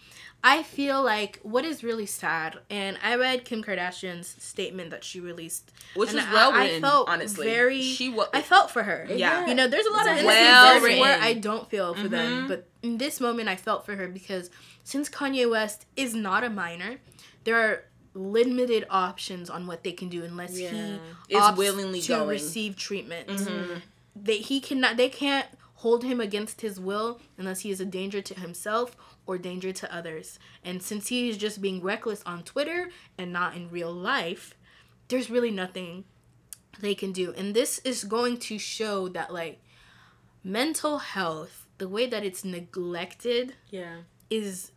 I 0.48 0.62
feel 0.62 1.02
like 1.02 1.40
what 1.42 1.64
is 1.64 1.82
really 1.82 2.06
sad, 2.06 2.58
and 2.70 2.96
I 3.02 3.16
read 3.16 3.44
Kim 3.44 3.64
Kardashian's 3.64 4.28
statement 4.38 4.90
that 4.90 5.02
she 5.02 5.18
released, 5.18 5.72
Which 5.94 6.12
was 6.12 6.24
I- 6.24 6.32
well 6.32 6.52
I, 6.52 6.64
written, 6.64 6.82
felt 6.82 7.08
honestly. 7.08 7.46
Very, 7.46 7.82
She 7.82 8.08
wa- 8.10 8.28
I 8.32 8.42
felt 8.42 8.70
for 8.70 8.84
her. 8.84 9.06
Yeah. 9.10 9.46
you 9.48 9.54
know, 9.54 9.66
there's 9.66 9.86
a 9.86 9.92
lot 9.92 10.06
It's 10.06 10.20
of 10.20 10.26
well 10.26 10.80
where. 10.82 11.18
I 11.20 11.32
don't 11.32 11.68
feel 11.68 11.94
for 11.94 12.06
them, 12.08 12.46
but 12.46 12.68
in 12.82 12.98
this 12.98 13.20
moment, 13.20 13.48
I 13.48 13.56
felt 13.56 13.84
for 13.84 13.96
her 13.96 14.06
because 14.08 14.50
since 14.84 15.08
Kanye 15.08 15.50
West 15.50 15.84
is 15.96 16.14
not 16.14 16.44
a 16.44 16.50
minor, 16.50 16.98
there 17.44 17.56
are 17.56 17.82
limited 18.14 18.86
options 18.88 19.50
on 19.50 19.66
what 19.66 19.82
they 19.84 19.92
can 19.92 20.08
do 20.08 20.22
unless 20.24 20.56
Yeah. 20.58 20.98
he 21.28 21.34
Is 21.36 21.56
willingly 21.56 22.00
to 22.02 22.08
going. 22.08 22.20
Mm-hmm. 22.20 22.28
receive 22.30 22.76
treatment 22.76 23.28
they 24.14 24.38
he 24.38 24.60
cannot 24.60 24.96
they 24.96 25.10
can't 25.10 25.46
hold 25.84 26.02
him 26.04 26.18
against 26.20 26.62
his 26.62 26.80
will 26.80 27.20
unless 27.36 27.60
he 27.60 27.70
is 27.70 27.78
a 27.80 27.84
danger 27.84 28.22
to 28.22 28.34
himself 28.40 28.96
or 29.26 29.38
danger 29.38 29.72
to 29.72 29.94
others. 29.94 30.38
And 30.64 30.82
since 30.82 31.08
he 31.08 31.28
is 31.28 31.36
just 31.36 31.60
being 31.60 31.82
reckless 31.82 32.22
on 32.24 32.42
Twitter 32.44 32.90
and 33.18 33.32
not 33.32 33.56
in 33.56 33.70
real 33.70 33.92
life, 33.92 34.54
there's 35.08 35.30
really 35.30 35.50
nothing 35.50 36.04
they 36.80 36.94
can 36.94 37.12
do. 37.12 37.32
And 37.36 37.54
this 37.54 37.78
is 37.80 38.04
going 38.04 38.38
to 38.38 38.58
show 38.58 39.08
that 39.08 39.32
like 39.32 39.60
mental 40.44 40.98
health, 40.98 41.66
the 41.78 41.88
way 41.88 42.06
that 42.06 42.24
it's 42.24 42.44
neglected 42.44 43.54
Yeah. 43.70 43.98
is 44.30 44.72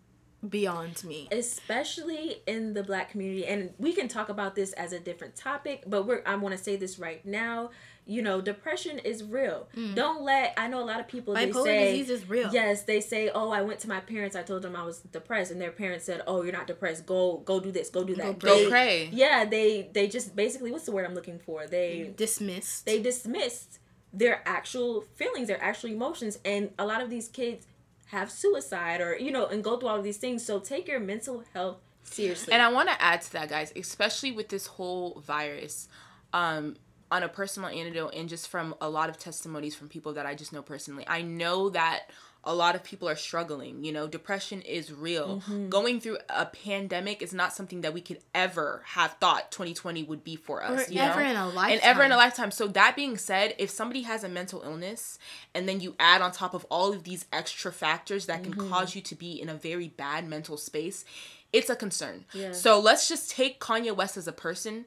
beyond 0.48 1.04
me. 1.04 1.28
especially 1.34 2.42
in 2.48 2.74
the 2.74 2.82
black 2.82 3.10
community 3.12 3.46
and 3.46 3.74
we 3.78 3.92
can 3.92 4.08
talk 4.08 4.30
about 4.30 4.56
this 4.56 4.72
as 4.74 4.94
a 4.94 5.00
different 5.00 5.36
topic 5.36 5.84
but 5.86 6.04
we're 6.08 6.22
i 6.26 6.34
want 6.34 6.56
to 6.56 6.64
say 6.64 6.78
this 6.78 6.98
right 6.98 7.26
now 7.26 7.70
you 8.10 8.22
know 8.22 8.42
depression 8.42 8.98
is 9.00 9.24
real 9.24 9.68
don't 9.96 10.22
let 10.24 10.54
i 10.58 10.68
know 10.68 10.82
a 10.82 10.88
lot 10.92 11.00
of 11.00 11.08
people 11.08 11.34
they 11.36 11.48
Mm. 11.48 11.54
Bipolar 11.54 11.64
say 11.64 11.92
disease 11.92 12.10
is 12.10 12.28
real. 12.30 12.50
yes 12.52 12.84
they 12.84 13.00
say 13.02 13.30
oh 13.34 13.52
i 13.52 13.62
went 13.62 13.80
to 13.82 13.88
my 13.88 14.00
parents 14.00 14.36
i 14.36 14.42
told 14.42 14.62
them 14.64 14.76
i 14.76 14.84
was 14.84 15.00
depressed 15.18 15.52
and 15.52 15.62
their 15.62 15.72
parents 15.72 16.06
said 16.06 16.22
oh 16.28 16.42
you're 16.44 16.52
not 16.52 16.68
depressed 16.68 17.06
go 17.06 17.38
go 17.46 17.60
do 17.60 17.72
this 17.72 17.90
go 17.90 18.04
do 18.04 18.16
that 18.16 18.40
pray. 18.40 18.50
They- 18.58 18.64
Go 18.64 18.70
pray. 18.70 19.10
yeah 19.14 19.46
they 19.46 19.90
they 19.94 20.08
just 20.08 20.36
basically 20.36 20.72
what's 20.72 20.86
the 20.86 20.92
word 20.92 21.06
i'm 21.06 21.14
looking 21.16 21.40
for 21.40 21.68
they 21.68 22.14
Dismissed. 22.18 22.86
they 22.86 23.00
dismissed 23.02 23.80
their 24.12 24.42
actual 24.48 25.02
feelings, 25.02 25.48
their 25.50 25.64
actual 25.64 25.92
emotions, 25.92 26.40
and 26.44 26.72
a 26.80 26.86
lot 26.92 27.00
of 27.00 27.12
these 27.12 27.28
kids 27.28 27.68
have 28.08 28.32
suicide 28.32 29.02
or 29.02 29.16
you 29.16 29.30
know 29.32 29.46
and 29.46 29.64
go 29.64 29.78
through 29.78 29.90
all 29.90 29.98
of 29.98 30.04
these 30.04 30.18
things. 30.18 30.44
So 30.44 30.60
take 30.60 30.88
your 30.88 31.00
mental 31.00 31.44
health 31.54 31.78
seriously. 32.02 32.52
And 32.54 32.60
I 32.64 32.70
want 32.72 32.90
to 32.90 33.00
add 33.00 33.22
to 33.22 33.32
that, 33.34 33.50
guys, 33.50 33.72
especially 33.76 34.32
with 34.32 34.50
this 34.50 34.66
whole 34.66 35.22
virus, 35.28 35.88
um, 36.34 36.76
on 37.12 37.24
a 37.24 37.30
personal 37.30 37.70
anecdote 37.70 38.14
and 38.16 38.30
just 38.30 38.48
from 38.48 38.76
a 38.82 38.90
lot 38.90 39.10
of 39.10 39.18
testimonies 39.18 39.76
from 39.76 39.90
people 39.90 40.14
that 40.14 40.26
I 40.26 40.36
just 40.36 40.54
know 40.54 40.62
personally. 40.62 41.04
I 41.08 41.22
know 41.22 41.70
that 41.70 42.10
a 42.44 42.56
lot 42.56 42.74
of 42.76 42.84
people 42.84 43.10
are 43.10 43.16
struggling. 43.16 43.84
You 43.84 43.92
know, 43.92 44.08
depression 44.08 44.62
is 44.62 44.94
real. 44.94 45.42
Mm-hmm. 45.42 45.70
Going 45.70 46.00
through 46.00 46.20
a 46.30 46.46
pandemic 46.46 47.22
is 47.22 47.34
not 47.34 47.54
something 47.54 47.82
that 47.82 47.94
we 47.94 48.00
could 48.00 48.20
ever 48.34 48.82
have 48.86 49.14
thought 49.20 49.52
2020 49.52 50.04
would 50.04 50.24
be 50.24 50.36
for 50.36 50.64
us. 50.64 50.88
Or 50.88 50.92
you 50.92 51.02
ever 51.02 51.22
know? 51.22 51.30
in 51.30 51.36
a 51.36 51.48
lifetime. 51.48 51.72
And 51.72 51.82
ever 51.82 52.04
in 52.04 52.12
a 52.12 52.18
lifetime. 52.18 52.52
So 52.52 52.68
that 52.68 52.96
being 52.96 53.18
said, 53.18 53.56
if 53.58 53.70
somebody 53.70 54.04
has 54.04 54.24
a 54.24 54.30
mental 54.30 54.62
illness 54.62 55.20
and 55.54 55.68
then 55.68 55.82
you 55.82 55.96
add 56.00 56.22
on 56.22 56.32
top 56.32 56.54
of 56.54 56.66
all 56.70 56.94
of 56.94 57.04
these 57.04 57.26
extra 57.34 57.74
factors 57.74 58.28
that 58.28 58.44
can 58.44 58.54
mm-hmm. 58.54 58.70
cause 58.70 58.96
you 58.96 59.02
to 59.02 59.16
be 59.16 59.42
in 59.42 59.50
a 59.50 59.56
very 59.56 59.90
bad 59.90 60.28
mental 60.28 60.56
space, 60.56 61.04
it's 61.52 61.70
a 61.70 61.76
concern. 61.76 62.26
Yeah. 62.34 62.54
So 62.54 62.80
let's 62.80 63.10
just 63.10 63.32
take 63.32 63.60
Kanye 63.60 63.96
West 63.96 64.16
as 64.16 64.28
a 64.28 64.34
person, 64.34 64.86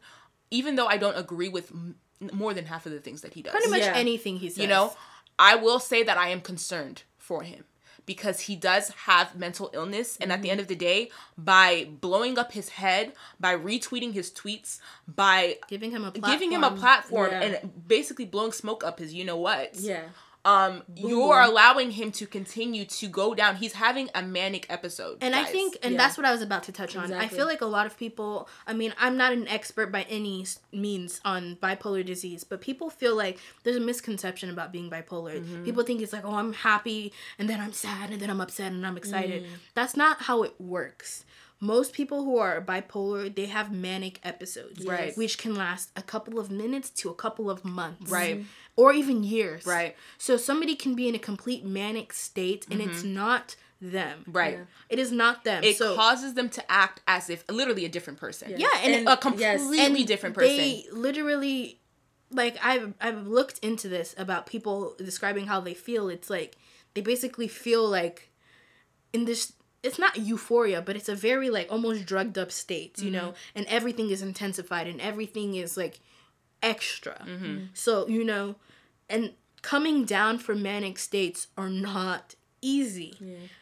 even 0.50 0.76
though 0.76 0.86
I 0.86 0.96
don't 0.96 1.18
agree 1.18 1.50
with 1.50 1.72
more 2.32 2.54
than 2.54 2.66
half 2.66 2.86
of 2.86 2.92
the 2.92 3.00
things 3.00 3.22
that 3.22 3.34
he 3.34 3.42
does. 3.42 3.52
Pretty 3.52 3.70
much 3.70 3.80
Yeah. 3.80 3.94
anything 3.94 4.36
he 4.38 4.48
says. 4.48 4.58
You 4.58 4.68
know, 4.68 4.94
I 5.38 5.54
will 5.56 5.80
say 5.80 6.02
that 6.02 6.16
I 6.18 6.28
am 6.28 6.40
concerned 6.40 7.02
for 7.16 7.42
him 7.42 7.64
because 8.04 8.40
he 8.40 8.56
does 8.56 8.88
have 9.06 9.36
mental 9.36 9.70
illness 9.72 10.18
and 10.20 10.32
at 10.32 10.42
the 10.42 10.50
end 10.50 10.58
of 10.60 10.66
the 10.66 10.74
day 10.74 11.08
by 11.38 11.88
blowing 12.00 12.36
up 12.36 12.52
his 12.52 12.70
head 12.70 13.12
by 13.38 13.56
retweeting 13.56 14.12
his 14.12 14.28
tweets 14.30 14.80
by 15.06 15.56
giving 15.68 15.92
him 15.92 16.04
a 16.04 16.10
platform. 16.10 16.32
giving 16.32 16.52
him 16.52 16.64
a 16.64 16.72
platform 16.72 17.30
Yeah. 17.30 17.40
and 17.42 17.88
basically 17.88 18.24
blowing 18.24 18.50
smoke 18.50 18.82
up 18.82 18.98
his 18.98 19.14
you 19.14 19.24
know 19.24 19.36
what 19.36 19.76
Yeah. 19.76 20.02
Um 20.44 20.82
you 20.96 21.22
are 21.22 21.42
allowing 21.42 21.92
him 21.92 22.10
to 22.10 22.26
continue 22.26 22.84
to 22.84 23.06
go 23.06 23.32
down 23.34 23.54
he's 23.56 23.74
having 23.74 24.08
a 24.14 24.22
manic 24.22 24.66
episode 24.68 25.18
And 25.20 25.34
I 25.36 25.44
think, 25.44 25.76
and 25.82 25.92
Yeah. 25.92 25.98
that's 25.98 26.16
what 26.16 26.26
I 26.26 26.32
was 26.32 26.42
about 26.42 26.64
to 26.64 26.72
touch 26.72 26.96
on. 26.96 27.12
I 27.12 27.28
feel 27.28 27.46
like 27.46 27.60
a 27.60 27.66
lot 27.66 27.86
of 27.86 27.96
people, 27.96 28.48
I 28.66 28.72
mean, 28.72 28.92
I'm 28.98 29.16
not 29.16 29.32
an 29.32 29.46
expert 29.46 29.92
by 29.92 30.02
any 30.08 30.44
means 30.72 31.20
on 31.24 31.56
bipolar 31.62 32.04
disease, 32.04 32.42
but 32.44 32.60
people 32.60 32.90
feel 32.90 33.14
like 33.16 33.38
there's 33.62 33.76
a 33.76 33.80
misconception 33.80 34.50
about 34.50 34.72
being 34.72 34.90
bipolar. 34.90 35.38
Mm-hmm. 35.38 35.64
People 35.64 35.84
think 35.84 36.00
it's 36.02 36.12
like, 36.12 36.24
oh, 36.24 36.34
I'm 36.34 36.52
happy, 36.54 37.12
and 37.38 37.48
then 37.48 37.60
I'm 37.60 37.72
sad, 37.72 38.10
and 38.10 38.20
then 38.20 38.28
I'm 38.30 38.40
upset, 38.40 38.72
and 38.72 38.84
I'm 38.86 38.96
excited. 38.96 39.44
Mm. 39.44 39.48
That's 39.74 39.96
not 39.96 40.22
how 40.22 40.42
it 40.42 40.54
works. 40.60 41.24
Most 41.60 41.92
people 41.92 42.24
who 42.24 42.38
are 42.38 42.60
bipolar, 42.60 43.32
they 43.32 43.46
have 43.46 43.70
manic 43.70 44.18
episodes, 44.24 44.84
Right. 44.84 45.16
Which 45.16 45.38
can 45.38 45.54
last 45.54 45.90
a 45.94 46.02
couple 46.02 46.40
of 46.40 46.50
minutes 46.50 46.90
to 46.90 47.08
a 47.08 47.14
couple 47.14 47.48
of 47.48 47.64
months, 47.64 48.10
Right. 48.10 48.44
Or 48.74 48.92
even 48.92 49.22
years, 49.22 49.66
Right. 49.66 49.96
So 50.16 50.36
somebody 50.36 50.74
can 50.74 50.94
be 50.94 51.06
in 51.06 51.14
a 51.14 51.18
complete 51.18 51.64
manic 51.64 52.12
state, 52.12 52.66
and 52.70 52.80
it's 52.80 53.00
mm-hmm. 53.00 53.14
not 53.14 53.56
them, 53.82 54.24
right 54.28 54.54
Yeah. 54.54 54.64
It 54.88 54.98
is 55.00 55.10
not 55.10 55.44
them. 55.44 55.64
it 55.64 55.76
so 55.76 55.96
causes 55.96 56.34
them 56.34 56.48
to 56.50 56.70
act 56.70 57.00
as 57.08 57.28
if 57.28 57.44
literally 57.50 57.84
a 57.84 57.88
different 57.88 58.20
person 58.20 58.54
yeah, 58.56 58.68
and, 58.80 58.94
And- 58.94 59.08
a 59.08 59.16
completely 59.16 59.76
yes. 59.76 60.06
different 60.06 60.36
person 60.36 60.56
they 60.56 60.86
literally 60.92 61.80
like 62.32 62.56
I've 62.62 62.94
I've 63.00 63.26
looked 63.26 63.58
into 63.58 63.88
this 63.88 64.14
about 64.18 64.46
people 64.46 64.94
describing 64.98 65.46
how 65.46 65.60
they 65.60 65.74
feel. 65.74 66.08
It's 66.08 66.30
like 66.30 66.56
they 66.94 67.00
basically 67.00 67.48
feel 67.48 67.88
like 67.88 68.30
in 69.12 69.24
this 69.24 69.52
it's 69.82 69.98
not 69.98 70.16
euphoria, 70.16 70.80
but 70.80 70.96
it's 70.96 71.08
a 71.08 71.14
very 71.14 71.50
like 71.50 71.66
almost 71.70 72.06
drugged 72.06 72.38
up 72.38 72.52
state, 72.52 73.00
you 73.00 73.10
know, 73.10 73.28
mm-hmm. 73.28 73.58
and 73.58 73.66
everything 73.66 74.10
is 74.10 74.22
intensified 74.22 74.86
and 74.86 75.00
everything 75.00 75.56
is 75.56 75.76
like 75.76 76.00
extra. 76.62 77.26
So, 77.74 78.06
you 78.08 78.24
know, 78.24 78.56
and 79.10 79.32
coming 79.62 80.04
down 80.04 80.38
from 80.38 80.62
manic 80.62 80.98
states 80.98 81.48
are 81.56 81.68
not 81.68 82.34
easy. 82.60 83.16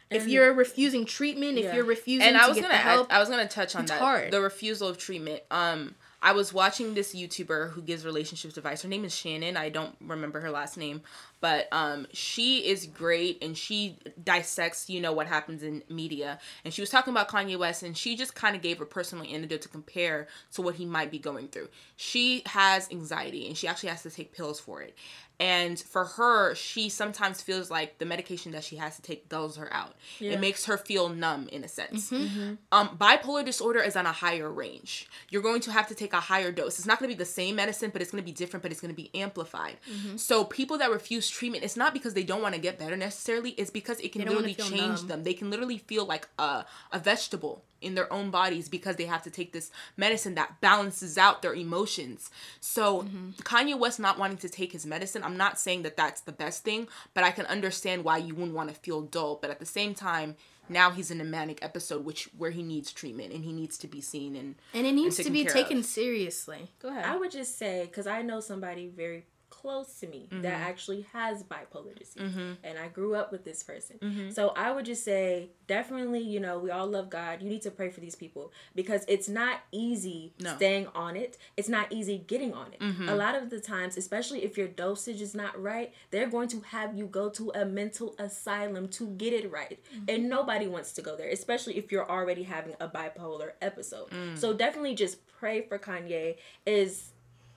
If 0.09 0.23
And- 0.23 0.31
you're 0.31 0.53
refusing 0.53 1.05
treatment, 1.05 1.57
if 1.57 1.73
you're 1.73 1.83
refusing 1.83 2.27
and 2.27 2.37
to 2.37 2.43
I 2.43 2.47
was 2.47 2.59
gonna 2.59 2.75
help, 2.75 3.11
I 3.11 3.19
was 3.19 3.29
gonna 3.29 3.47
touch 3.47 3.75
on 3.75 3.85
that 3.87 3.99
hard. 3.99 4.31
the 4.31 4.41
refusal 4.41 4.87
of 4.87 4.97
treatment. 4.97 5.41
Um, 5.49 5.95
I 6.23 6.33
was 6.33 6.53
watching 6.53 6.93
this 6.93 7.15
YouTuber 7.15 7.71
who 7.71 7.81
gives 7.81 8.05
relationships 8.05 8.55
advice. 8.55 8.83
Her 8.83 8.89
name 8.89 9.03
is 9.03 9.15
Shannon. 9.15 9.57
I 9.57 9.69
don't 9.69 9.95
remember 9.99 10.39
her 10.41 10.51
last 10.51 10.77
name, 10.77 11.01
but 11.41 11.67
um, 11.71 12.07
she 12.13 12.59
is 12.59 12.85
great 12.85 13.43
and 13.43 13.57
she 13.57 13.97
dissects 14.23 14.89
you 14.89 15.01
know 15.01 15.11
what 15.11 15.27
happens 15.27 15.63
in 15.63 15.83
media. 15.89 16.39
And 16.63 16.73
she 16.73 16.81
was 16.81 16.89
talking 16.89 17.11
about 17.11 17.27
Kanye 17.27 17.57
West 17.57 17.83
and 17.83 17.97
she 17.97 18.15
just 18.15 18.35
kind 18.35 18.55
of 18.55 18.61
gave 18.61 18.77
her 18.77 18.85
personal 18.85 19.25
anecdote 19.25 19.61
to 19.61 19.69
compare 19.69 20.27
to 20.53 20.61
what 20.61 20.75
he 20.75 20.85
might 20.85 21.11
be 21.11 21.19
going 21.19 21.49
through. 21.49 21.67
She 21.97 22.43
has 22.45 22.89
anxiety 22.91 23.47
and 23.47 23.57
she 23.57 23.67
actually 23.67 23.89
has 23.89 24.03
to 24.03 24.11
take 24.11 24.33
pills 24.33 24.59
for 24.59 24.81
it. 24.81 24.95
And 25.41 25.79
for 25.79 26.05
her, 26.05 26.53
she 26.53 26.87
sometimes 26.89 27.41
feels 27.41 27.71
like 27.71 27.97
the 27.97 28.05
medication 28.05 28.51
that 28.51 28.63
she 28.63 28.75
has 28.75 28.97
to 28.97 29.01
take 29.01 29.27
dulls 29.27 29.57
her 29.57 29.73
out. 29.73 29.95
Yeah. 30.19 30.33
It 30.33 30.39
makes 30.39 30.65
her 30.65 30.77
feel 30.77 31.09
numb 31.09 31.49
in 31.51 31.63
a 31.63 31.67
sense. 31.67 32.11
Mm-hmm. 32.11 32.53
Um, 32.71 32.89
bipolar 32.95 33.43
disorder 33.43 33.79
is 33.79 33.95
on 33.95 34.05
a 34.05 34.11
higher 34.11 34.51
range. 34.51 35.09
You're 35.31 35.41
going 35.41 35.61
to 35.61 35.71
have 35.71 35.87
to 35.87 35.95
take 35.95 36.13
a 36.13 36.19
higher 36.19 36.51
dose. 36.51 36.77
It's 36.77 36.85
not 36.85 36.99
going 36.99 37.09
to 37.09 37.15
be 37.15 37.17
the 37.17 37.25
same 37.25 37.55
medicine, 37.55 37.89
but 37.91 38.03
it's 38.03 38.11
going 38.11 38.23
to 38.23 38.25
be 38.25 38.31
different, 38.31 38.61
but 38.61 38.71
it's 38.71 38.81
going 38.81 38.93
to 38.93 38.95
be 38.95 39.09
amplified. 39.19 39.77
Mm-hmm. 39.91 40.17
So 40.17 40.43
people 40.43 40.77
that 40.77 40.91
refuse 40.91 41.27
treatment, 41.31 41.63
it's 41.63 41.77
not 41.77 41.93
because 41.93 42.13
they 42.13 42.23
don't 42.23 42.41
want 42.41 42.55
to 42.55 42.61
get 42.61 42.77
better 42.77 42.95
necessarily. 42.97 43.51
It's 43.51 43.71
because 43.71 43.99
it 43.99 44.11
can 44.11 44.19
They 44.19 44.25
don't 44.25 44.35
wanna 44.35 44.47
literally 44.49 44.71
change 44.77 44.99
numb. 44.99 45.07
them. 45.07 45.23
They 45.23 45.33
can 45.33 45.49
literally 45.49 45.77
feel 45.77 46.05
like 46.05 46.27
a, 46.37 46.65
a 46.91 46.99
vegetable 46.99 47.63
in 47.81 47.95
their 47.95 48.11
own 48.13 48.29
bodies 48.29 48.69
because 48.69 48.95
they 48.97 49.05
have 49.05 49.23
to 49.23 49.31
take 49.31 49.53
this 49.53 49.71
medicine 49.97 50.35
that 50.35 50.61
balances 50.61 51.17
out 51.17 51.41
their 51.41 51.53
emotions. 51.55 52.29
So 52.59 53.01
Mm-hmm. 53.03 53.29
Kanye 53.41 53.77
West 53.79 53.99
not 53.99 54.19
wanting 54.19 54.37
to 54.37 54.49
take 54.49 54.71
his 54.71 54.85
medicine, 54.85 55.23
I'm 55.23 55.37
not 55.37 55.59
saying 55.59 55.81
that 55.83 55.97
that's 55.97 56.21
the 56.21 56.31
best 56.31 56.63
thing, 56.63 56.87
but 57.13 57.23
I 57.23 57.31
can 57.31 57.45
understand 57.47 58.03
why 58.03 58.17
you 58.17 58.35
wouldn't 58.35 58.53
want 58.53 58.69
to 58.69 58.75
feel 58.75 59.01
dull. 59.01 59.39
But 59.41 59.49
at 59.49 59.59
the 59.59 59.65
same 59.65 59.95
time, 59.95 60.35
now 60.69 60.91
he's 60.91 61.09
in 61.11 61.19
a 61.19 61.23
manic 61.25 61.59
episode, 61.63 62.05
which 62.05 62.25
where 62.37 62.51
he 62.51 62.61
needs 62.63 62.91
treatment 62.93 63.33
and 63.33 63.43
he 63.43 63.51
needs 63.51 63.77
to 63.79 63.87
be 63.87 63.99
seen 63.99 64.35
and 64.35 64.55
and 64.73 64.85
it 64.85 64.93
needs 64.93 65.17
to 65.17 65.29
be 65.31 65.43
taken 65.43 65.79
of. 65.79 65.85
seriously. 65.85 66.69
Go 66.81 66.89
ahead. 66.89 67.03
I 67.05 67.17
would 67.17 67.31
just 67.31 67.57
say 67.57 67.85
because 67.87 68.05
I 68.07 68.21
know 68.21 68.39
somebody 68.39 68.87
very 68.87 69.25
close 69.61 69.99
to 69.99 70.07
me 70.07 70.27
that 70.31 70.41
mm-hmm. 70.41 70.63
actually 70.69 71.01
has 71.13 71.43
bipolar 71.43 71.97
disease, 71.97 72.15
mm-hmm. 72.17 72.53
and 72.63 72.77
I 72.77 72.87
grew 72.87 73.15
up 73.15 73.31
with 73.31 73.43
this 73.43 73.63
person. 73.63 73.97
Mm-hmm. 74.01 74.31
So 74.31 74.49
I 74.55 74.71
would 74.71 74.85
just 74.85 75.03
say, 75.03 75.49
definitely, 75.67 76.19
you 76.19 76.39
know, 76.39 76.59
we 76.59 76.71
all 76.71 76.87
love 76.87 77.09
God. 77.09 77.41
You 77.41 77.49
need 77.49 77.61
to 77.63 77.71
pray 77.71 77.89
for 77.89 77.99
these 77.99 78.15
people 78.15 78.51
because 78.75 79.05
it's 79.07 79.29
not 79.29 79.59
easy 79.71 80.33
No. 80.39 80.55
staying 80.55 80.87
on 80.95 81.15
it. 81.15 81.37
It's 81.57 81.69
not 81.69 81.91
easy 81.91 82.17
getting 82.25 82.53
on 82.53 82.73
it. 82.73 82.81
A 83.09 83.15
lot 83.15 83.35
of 83.35 83.49
the 83.49 83.59
times, 83.59 83.97
especially 83.97 84.43
if 84.43 84.57
your 84.57 84.67
dosage 84.67 85.21
is 85.21 85.35
not 85.35 85.61
right, 85.61 85.93
they're 86.11 86.29
going 86.29 86.47
to 86.49 86.61
have 86.61 86.97
you 86.97 87.05
go 87.05 87.29
to 87.29 87.51
a 87.55 87.65
mental 87.65 88.15
asylum 88.19 88.87
to 88.89 89.07
get 89.07 89.33
it 89.33 89.51
right, 89.51 89.79
and 90.07 90.29
nobody 90.29 90.67
wants 90.67 90.91
to 90.93 91.01
go 91.01 91.15
there, 91.15 91.29
especially 91.29 91.77
if 91.77 91.91
you're 91.91 92.09
already 92.09 92.43
having 92.43 92.75
a 92.79 92.87
bipolar 92.87 93.51
episode. 93.61 94.09
Mm. 94.09 94.37
So 94.37 94.53
definitely 94.53 94.95
just 94.95 95.17
pray 95.39 95.61
for 95.61 95.77
Kanye. 95.77 96.35
Is 96.65 97.11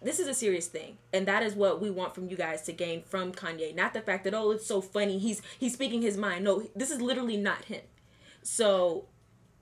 this 0.04 0.20
is 0.20 0.28
a 0.28 0.34
serious 0.34 0.66
thing 0.68 0.98
and 1.12 1.26
that 1.26 1.42
is 1.42 1.54
what 1.54 1.80
we 1.80 1.90
want 1.90 2.14
from 2.14 2.28
you 2.28 2.36
guys 2.36 2.62
to 2.62 2.72
gain 2.72 3.02
from 3.02 3.32
kanye 3.32 3.74
not 3.74 3.94
the 3.94 4.00
fact 4.00 4.24
that 4.24 4.34
oh 4.34 4.50
it's 4.52 4.66
so 4.66 4.80
funny 4.80 5.18
he's 5.18 5.42
he's 5.58 5.72
speaking 5.72 6.02
his 6.02 6.16
mind 6.16 6.44
no 6.44 6.62
this 6.76 6.90
is 6.90 7.00
literally 7.00 7.36
not 7.36 7.64
him 7.66 7.82
so 8.42 9.06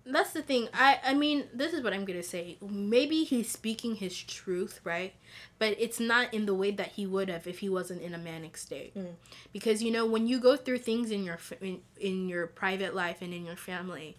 That's 0.05 0.33
the 0.33 0.43
thing. 0.43 0.69
I 0.75 0.99
I 1.05 1.15
mean, 1.15 1.45
this 1.55 1.73
is 1.73 1.83
what 1.83 1.93
I'm 1.93 2.05
gonna 2.05 2.25
say. 2.25 2.59
Maybe 2.61 3.23
he's 3.23 3.51
speaking 3.51 3.95
his 3.97 4.17
truth, 4.21 4.81
right? 4.83 5.15
But 5.61 5.77
it's 5.79 6.01
not 6.01 6.35
in 6.35 6.47
the 6.47 6.55
way 6.55 6.73
that 6.73 6.89
he 6.89 7.07
would 7.07 7.29
have 7.31 7.47
if 7.47 7.61
he 7.61 7.69
wasn't 7.69 8.03
in 8.03 8.13
a 8.15 8.19
manic 8.19 8.57
state. 8.57 8.97
Mm. 8.97 9.15
Because 9.53 9.81
you 9.83 9.93
know, 9.93 10.05
when 10.05 10.27
you 10.27 10.41
go 10.41 10.57
through 10.57 10.79
things 10.79 11.13
in 11.13 11.23
your 11.23 11.39
in, 11.61 11.83
in 12.01 12.29
your 12.29 12.49
private 12.49 12.95
life 12.97 13.23
and 13.23 13.33
in 13.33 13.47
your 13.47 13.57
family, 13.57 14.17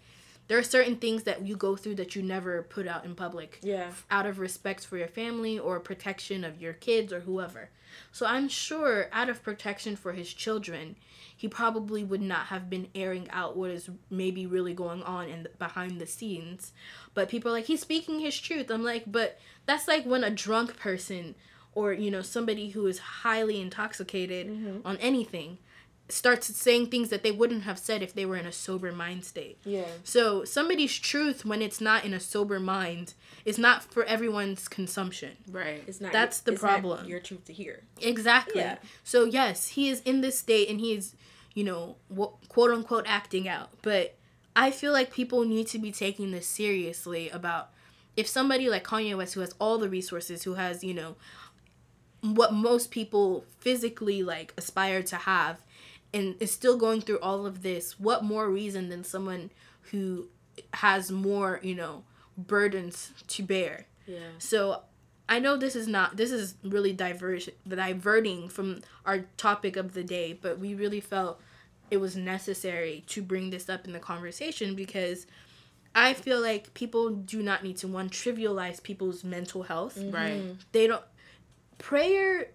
there 0.47 0.57
are 0.57 0.63
certain 0.63 0.97
things 0.97 1.23
that 1.23 1.45
you 1.45 1.55
go 1.55 1.75
through 1.75 1.95
that 1.95 2.15
you 2.15 2.21
never 2.21 2.63
put 2.63 2.87
out 2.87 3.05
in 3.05 3.15
public. 3.15 3.59
yeah 3.61 3.91
out 4.11 4.25
of 4.25 4.39
respect 4.39 4.85
for 4.85 4.97
your 4.97 5.07
family 5.07 5.57
or 5.57 5.79
protection 5.79 6.43
of 6.43 6.61
your 6.61 6.73
kids 6.73 7.11
or 7.13 7.21
whoever. 7.21 7.69
So 8.11 8.25
I'm 8.25 8.49
sure 8.49 9.07
out 9.11 9.29
of 9.29 9.43
protection 9.43 9.95
for 9.95 10.13
his 10.13 10.33
children, 10.33 10.95
he 11.35 11.47
probably 11.47 12.03
would 12.03 12.21
not 12.21 12.47
have 12.47 12.69
been 12.69 12.87
airing 12.95 13.29
out 13.29 13.55
what 13.55 13.71
is 13.71 13.89
maybe 14.09 14.45
really 14.45 14.73
going 14.73 15.03
on 15.03 15.29
in 15.29 15.43
the, 15.43 15.49
behind 15.49 15.99
the 15.99 16.07
scenes. 16.07 16.73
But 17.13 17.29
people 17.29 17.51
are 17.51 17.53
like 17.53 17.65
he's 17.65 17.81
speaking 17.81 18.19
his 18.19 18.39
truth. 18.39 18.69
I'm 18.69 18.83
like, 18.83 19.03
but 19.07 19.39
that's 19.65 19.87
like 19.87 20.05
when 20.05 20.23
a 20.23 20.29
drunk 20.29 20.77
person 20.77 21.35
or 21.75 21.93
you 21.93 22.11
know 22.11 22.21
somebody 22.21 22.69
who 22.69 22.85
is 22.87 22.99
highly 22.99 23.59
intoxicated 23.59 24.47
mm-hmm. 24.47 24.85
on 24.85 24.97
anything 24.97 25.57
starts 26.09 26.55
saying 26.55 26.87
things 26.87 27.09
that 27.09 27.23
they 27.23 27.31
wouldn't 27.31 27.63
have 27.63 27.79
said 27.79 28.01
if 28.03 28.13
they 28.13 28.25
were 28.25 28.35
in 28.35 28.45
a 28.45 28.51
sober 28.51 28.91
mind 28.91 29.23
state. 29.25 29.57
yeah 29.63 29.85
So 30.03 30.43
somebody's 30.43 30.97
truth 30.99 31.45
when 31.45 31.61
it's 31.61 31.79
not 31.81 32.03
in 32.05 32.13
a 32.13 32.19
sober 32.19 32.59
mind 32.59 33.13
is 33.45 33.57
not 33.57 33.83
for 33.83 34.03
everyone's 34.03 34.67
consumption. 34.67 35.31
right. 35.49 35.83
it's 35.87 36.01
not 36.01 36.11
That's 36.11 36.39
the 36.41 36.53
problem. 36.53 37.07
your 37.07 37.19
truth 37.19 37.45
to 37.45 37.53
hear 37.53 37.83
Exactly. 38.01 38.61
Yeah. 38.61 38.77
So 39.03 39.23
yes, 39.23 39.69
he 39.69 39.89
is 39.89 40.01
in 40.01 40.21
this 40.21 40.37
state 40.37 40.69
and 40.69 40.79
he 40.79 40.93
is, 40.93 41.15
you 41.53 41.63
know, 41.63 41.95
quote 42.49 42.71
unquote 42.71 43.05
acting 43.07 43.47
out. 43.47 43.69
But 43.81 44.15
I 44.55 44.71
feel 44.71 44.91
like 44.91 45.11
people 45.11 45.45
need 45.45 45.67
to 45.67 45.79
be 45.79 45.91
taking 45.91 46.31
this 46.31 46.45
seriously 46.47 47.29
about 47.29 47.69
if 48.15 48.27
somebody 48.27 48.69
like 48.69 48.83
Kanye 48.83 49.17
West 49.17 49.33
who 49.33 49.39
has 49.41 49.55
all 49.57 49.77
the 49.79 49.89
resources, 49.89 50.43
who 50.43 50.53
has, 50.55 50.83
you 50.83 50.93
know, 50.93 51.15
what 52.21 52.53
most 52.53 52.91
people 52.91 53.45
physically 53.59 54.21
like 54.23 54.53
aspire 54.57 55.01
to 55.03 55.15
have 55.15 55.61
and 56.13 56.35
is 56.39 56.51
still 56.51 56.77
going 56.77 57.01
through 57.01 57.19
all 57.19 57.45
of 57.45 57.63
this, 57.63 57.99
what 57.99 58.23
more 58.23 58.49
reason 58.49 58.89
than 58.89 59.03
someone 59.03 59.49
who 59.91 60.27
has 60.73 61.11
more, 61.11 61.59
you 61.63 61.75
know, 61.75 62.03
burdens 62.37 63.11
to 63.27 63.43
bear? 63.43 63.87
yeah 64.05 64.19
So 64.37 64.81
I 65.29 65.39
know 65.39 65.57
this 65.57 65.75
is 65.75 65.87
not 65.87 66.17
this 66.17 66.31
is 66.31 66.55
really 66.63 66.93
diverge 66.93 67.49
diverting 67.67 68.49
from 68.49 68.81
our 69.05 69.19
topic 69.37 69.75
of 69.77 69.93
the 69.93 70.03
day, 70.03 70.33
but 70.33 70.59
we 70.59 70.75
really 70.75 70.99
felt 70.99 71.41
it 71.89 71.97
was 71.97 72.15
necessary 72.15 73.03
to 73.07 73.21
bring 73.21 73.49
this 73.49 73.69
up 73.69 73.85
in 73.85 73.93
the 73.93 73.99
conversation 73.99 74.75
because 74.75 75.25
I 75.95 76.13
feel 76.13 76.41
like 76.41 76.73
people 76.73 77.09
do 77.11 77.43
not 77.43 77.63
need 77.63 77.77
to 77.77 77.87
one 77.87 78.09
trivialize 78.09 78.81
people's 78.81 79.23
mental 79.23 79.63
health. 79.63 79.97
Mm-hmm. 79.97 80.15
Right. 80.15 80.41
They 80.71 80.87
don't 80.87 81.03
prayer 81.77 82.47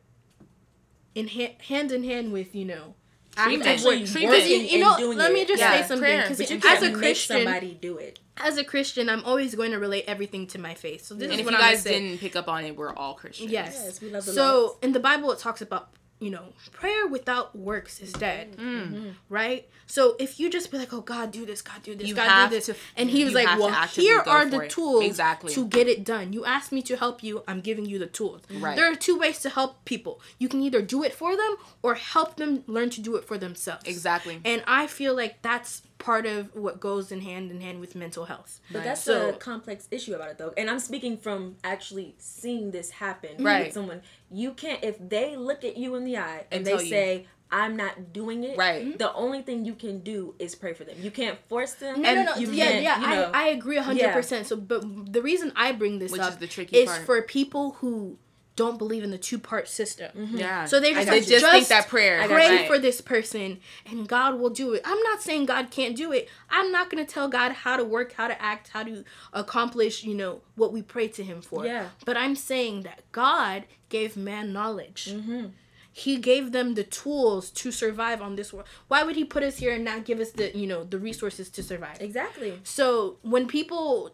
in 1.14 1.28
ha- 1.28 1.56
hand 1.68 1.92
in 1.92 2.04
hand 2.04 2.32
with, 2.32 2.54
you 2.54 2.64
know, 2.64 2.94
active 3.36 3.66
actually 3.66 4.00
work. 4.00 4.08
treatment. 4.10 4.38
working 4.40 4.60
You- 4.62 4.66
you 4.66 4.78
know, 4.78 4.96
doing 4.96 5.18
let 5.18 5.32
me 5.32 5.42
it. 5.42 5.48
just 5.48 5.60
Yeah, 5.60 5.80
say 5.82 5.86
something 5.88 6.16
because 6.20 6.38
But 6.38 6.50
you 6.50 6.56
as 6.56 6.62
can't 6.62 6.82
a 6.84 6.86
make 6.88 6.94
Christian, 6.96 7.36
somebody 7.44 7.78
do 7.80 7.98
it. 7.98 8.18
as 8.36 8.56
a 8.58 8.64
Christian, 8.64 9.08
I'm 9.08 9.24
always 9.24 9.54
going 9.54 9.70
to 9.72 9.78
relate 9.78 10.04
everything 10.06 10.46
to 10.48 10.58
my 10.58 10.74
faith. 10.74 11.04
So 11.06 11.14
this 11.14 11.24
And 11.24 11.34
is 11.34 11.40
if 11.40 11.44
what 11.46 11.52
you 11.52 11.58
I'm 11.58 11.72
guys 11.72 11.84
didn't 11.84 12.18
pick 12.18 12.34
up 12.36 12.48
on 12.48 12.64
it, 12.64 12.76
we're 12.76 12.92
all 12.94 13.14
Christians. 13.14 13.50
Yes. 13.50 13.80
Yes, 13.84 14.00
we 14.00 14.10
love 14.10 14.24
the 14.24 14.32
so 14.32 14.60
Lord. 14.62 14.76
in 14.82 14.92
the 14.92 15.00
Bible, 15.00 15.30
it 15.32 15.38
talks 15.38 15.60
about 15.60 15.88
you 16.20 16.30
know 16.30 16.52
prayer 16.72 17.06
without 17.06 17.54
works 17.56 18.00
is 18.00 18.12
dead, 18.12 18.56
Mm. 18.56 19.14
right? 19.28 19.68
So 19.86 20.16
if 20.18 20.38
you 20.38 20.50
just 20.50 20.70
be 20.70 20.76
like, 20.78 20.92
oh 20.92 21.00
God, 21.00 21.30
do 21.30 21.46
this, 21.46 21.62
God, 21.62 21.82
do 21.82 21.94
this, 21.94 22.06
You 22.08 22.14
God, 22.14 22.48
do 22.50 22.56
this, 22.56 22.66
to- 22.66 22.76
and 22.96 23.08
He 23.08 23.24
was 23.24 23.32
like, 23.34 23.46
well, 23.58 23.70
here 23.86 24.20
are 24.20 24.44
the 24.44 24.60
it. 24.62 24.70
tools 24.70 25.04
Exactly. 25.04 25.52
to 25.54 25.66
get 25.66 25.88
it 25.88 26.04
done. 26.04 26.32
You 26.32 26.44
asked 26.44 26.72
me 26.72 26.82
to 26.82 26.96
help 26.96 27.22
you, 27.22 27.42
I'm 27.48 27.60
giving 27.60 27.86
you 27.86 27.98
the 27.98 28.06
tools. 28.06 28.42
Right. 28.50 28.76
There 28.76 28.90
are 28.90 28.94
two 28.94 29.16
ways 29.18 29.38
to 29.40 29.48
help 29.48 29.84
people. 29.86 30.20
You 30.38 30.48
can 30.48 30.60
either 30.62 30.82
do 30.82 31.02
it 31.04 31.14
for 31.14 31.36
them 31.36 31.56
or 31.82 31.94
help 31.94 32.36
them 32.36 32.64
learn 32.66 32.90
to 32.90 33.00
do 33.00 33.16
it 33.16 33.24
for 33.24 33.38
themselves. 33.38 33.84
Exactly. 33.86 34.40
And 34.44 34.62
I 34.66 34.86
feel 34.88 35.14
like 35.16 35.40
that's 35.42 35.82
part 35.98 36.26
of 36.26 36.54
what 36.54 36.78
goes 36.80 37.10
in 37.10 37.20
hand 37.22 37.50
in 37.50 37.60
hand 37.60 37.80
with 37.80 37.94
mental 37.94 38.24
health. 38.26 38.60
But 38.72 38.84
that's 38.84 39.02
So- 39.02 39.30
a 39.30 39.32
complex 39.32 39.88
issue 39.90 40.14
about 40.14 40.30
it 40.30 40.38
though. 40.38 40.52
And 40.56 40.70
I'm 40.70 40.78
speaking 40.78 41.16
from 41.16 41.56
actually 41.64 42.14
seeing 42.18 42.70
this 42.70 42.90
happen 42.90 43.42
Right. 43.42 43.64
with 43.66 43.74
someone. 43.74 44.02
You 44.30 44.52
can't 44.52 44.82
if 44.84 44.96
they 45.00 45.36
look 45.36 45.64
at 45.64 45.76
you 45.76 45.94
in 45.96 46.04
the 46.04 46.16
eye 46.16 46.46
and, 46.50 46.58
And 46.58 46.66
they 46.66 46.70
tell 46.72 46.82
you. 46.82 46.88
say, 46.88 47.26
I'm 47.50 47.76
not 47.76 48.12
doing 48.12 48.44
it. 48.44 48.58
Right. 48.58 48.84
Mm-hmm. 48.84 48.96
The 48.98 49.12
only 49.14 49.40
thing 49.40 49.64
you 49.64 49.74
can 49.74 50.00
do 50.00 50.34
is 50.38 50.54
pray 50.54 50.74
for 50.74 50.84
them. 50.84 50.96
You 51.00 51.10
can't 51.10 51.38
force 51.48 51.72
them. 51.72 52.02
No, 52.02 52.14
no, 52.14 52.22
no. 52.24 52.34
You 52.36 52.50
yeah, 52.52 52.78
yeah. 52.78 53.00
you 53.00 53.06
know. 53.06 53.30
I, 53.32 53.44
I 53.44 53.48
agree 53.48 53.78
hundred 53.78 54.12
percent. 54.12 54.46
So, 54.46 54.54
but 54.56 54.82
the 55.12 55.22
reason 55.22 55.52
I 55.56 55.72
bring 55.72 55.98
this 55.98 56.12
Which 56.12 56.20
up 56.20 56.32
is 56.34 56.36
the 56.36 56.46
tricky 56.46 56.76
is 56.76 56.90
part. 56.90 57.06
for 57.06 57.22
people 57.22 57.72
who 57.80 58.18
don't 58.58 58.76
believe 58.76 59.04
in 59.04 59.12
the 59.12 59.18
two 59.18 59.38
part 59.38 59.68
system. 59.68 60.10
Yeah. 60.34 60.64
So 60.64 60.80
they 60.80 60.92
just, 60.92 61.06
got 61.06 61.12
like, 61.12 61.22
you. 61.22 61.28
just, 61.28 61.42
just 61.42 61.52
think 61.52 61.68
that 61.68 61.86
prayer. 61.86 62.20
I 62.20 62.26
pray 62.26 62.62
you. 62.62 62.66
for 62.66 62.76
this 62.76 63.00
person 63.00 63.60
and 63.86 64.08
God 64.08 64.40
will 64.40 64.50
do 64.50 64.72
it. 64.72 64.82
I'm 64.84 65.00
not 65.04 65.22
saying 65.22 65.46
God 65.46 65.70
can't 65.70 65.96
do 65.96 66.10
it. 66.10 66.28
I'm 66.50 66.72
not 66.72 66.90
going 66.90 67.04
to 67.06 67.10
tell 67.10 67.28
God 67.28 67.52
how 67.52 67.76
to 67.76 67.84
work, 67.84 68.14
how 68.14 68.26
to 68.26 68.42
act, 68.42 68.70
how 68.70 68.82
to 68.82 69.04
accomplish, 69.32 70.02
you 70.02 70.16
know, 70.16 70.40
what 70.56 70.72
we 70.72 70.82
pray 70.82 71.06
to 71.06 71.22
him 71.22 71.40
for. 71.40 71.64
Yeah. 71.64 71.90
But 72.04 72.16
I'm 72.16 72.34
saying 72.34 72.82
that 72.82 73.02
God 73.12 73.62
gave 73.90 74.16
man 74.16 74.52
knowledge. 74.52 75.06
Mm-hmm. 75.12 75.46
He 75.92 76.16
gave 76.16 76.50
them 76.50 76.74
the 76.74 76.82
tools 76.82 77.50
to 77.52 77.70
survive 77.70 78.20
on 78.20 78.34
this 78.34 78.52
world. 78.52 78.66
Why 78.88 79.04
would 79.04 79.14
he 79.14 79.24
put 79.24 79.44
us 79.44 79.58
here 79.58 79.72
and 79.72 79.84
not 79.84 80.04
give 80.04 80.18
us 80.18 80.32
the, 80.32 80.50
you 80.56 80.66
know, 80.66 80.82
the 80.82 80.98
resources 80.98 81.48
to 81.50 81.62
survive? 81.62 81.98
Exactly. 82.00 82.58
So 82.64 83.18
when 83.22 83.46
people 83.46 84.10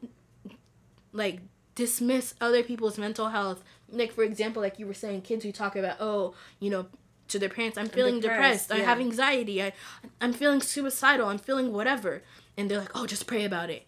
like 1.14 1.40
dismiss 1.74 2.34
other 2.40 2.62
people's 2.62 2.98
mental 2.98 3.28
health, 3.30 3.64
like 3.94 4.12
for 4.12 4.24
example, 4.24 4.62
like 4.62 4.78
you 4.78 4.86
were 4.86 4.94
saying, 4.94 5.22
kids 5.22 5.44
who 5.44 5.52
talk 5.52 5.76
about, 5.76 5.96
oh, 6.00 6.34
you 6.60 6.70
know, 6.70 6.86
to 7.28 7.38
their 7.38 7.48
parents, 7.48 7.78
I'm 7.78 7.88
feeling 7.88 8.20
depressed, 8.20 8.68
depressed, 8.68 8.72
I 8.72 8.84
have 8.84 9.00
anxiety, 9.00 9.62
I, 9.62 9.72
I'm 10.20 10.32
feeling 10.32 10.60
suicidal, 10.60 11.28
I'm 11.28 11.38
feeling 11.38 11.72
whatever, 11.72 12.22
and 12.56 12.70
they're 12.70 12.80
like, 12.80 12.92
oh, 12.94 13.06
just 13.06 13.26
pray 13.26 13.44
about 13.44 13.70
it. 13.70 13.86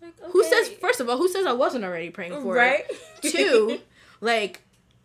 Like, 0.00 0.14
Who 0.30 0.44
says 0.44 0.68
first 0.80 1.00
of 1.00 1.08
all, 1.08 1.18
who 1.18 1.28
says 1.28 1.46
I 1.46 1.52
wasn't 1.52 1.84
already 1.84 2.10
praying 2.10 2.40
for 2.40 2.56
it? 2.56 2.58
right? 2.58 2.84
it? 3.22 3.32
Two, 3.32 3.80
like, 4.20 4.62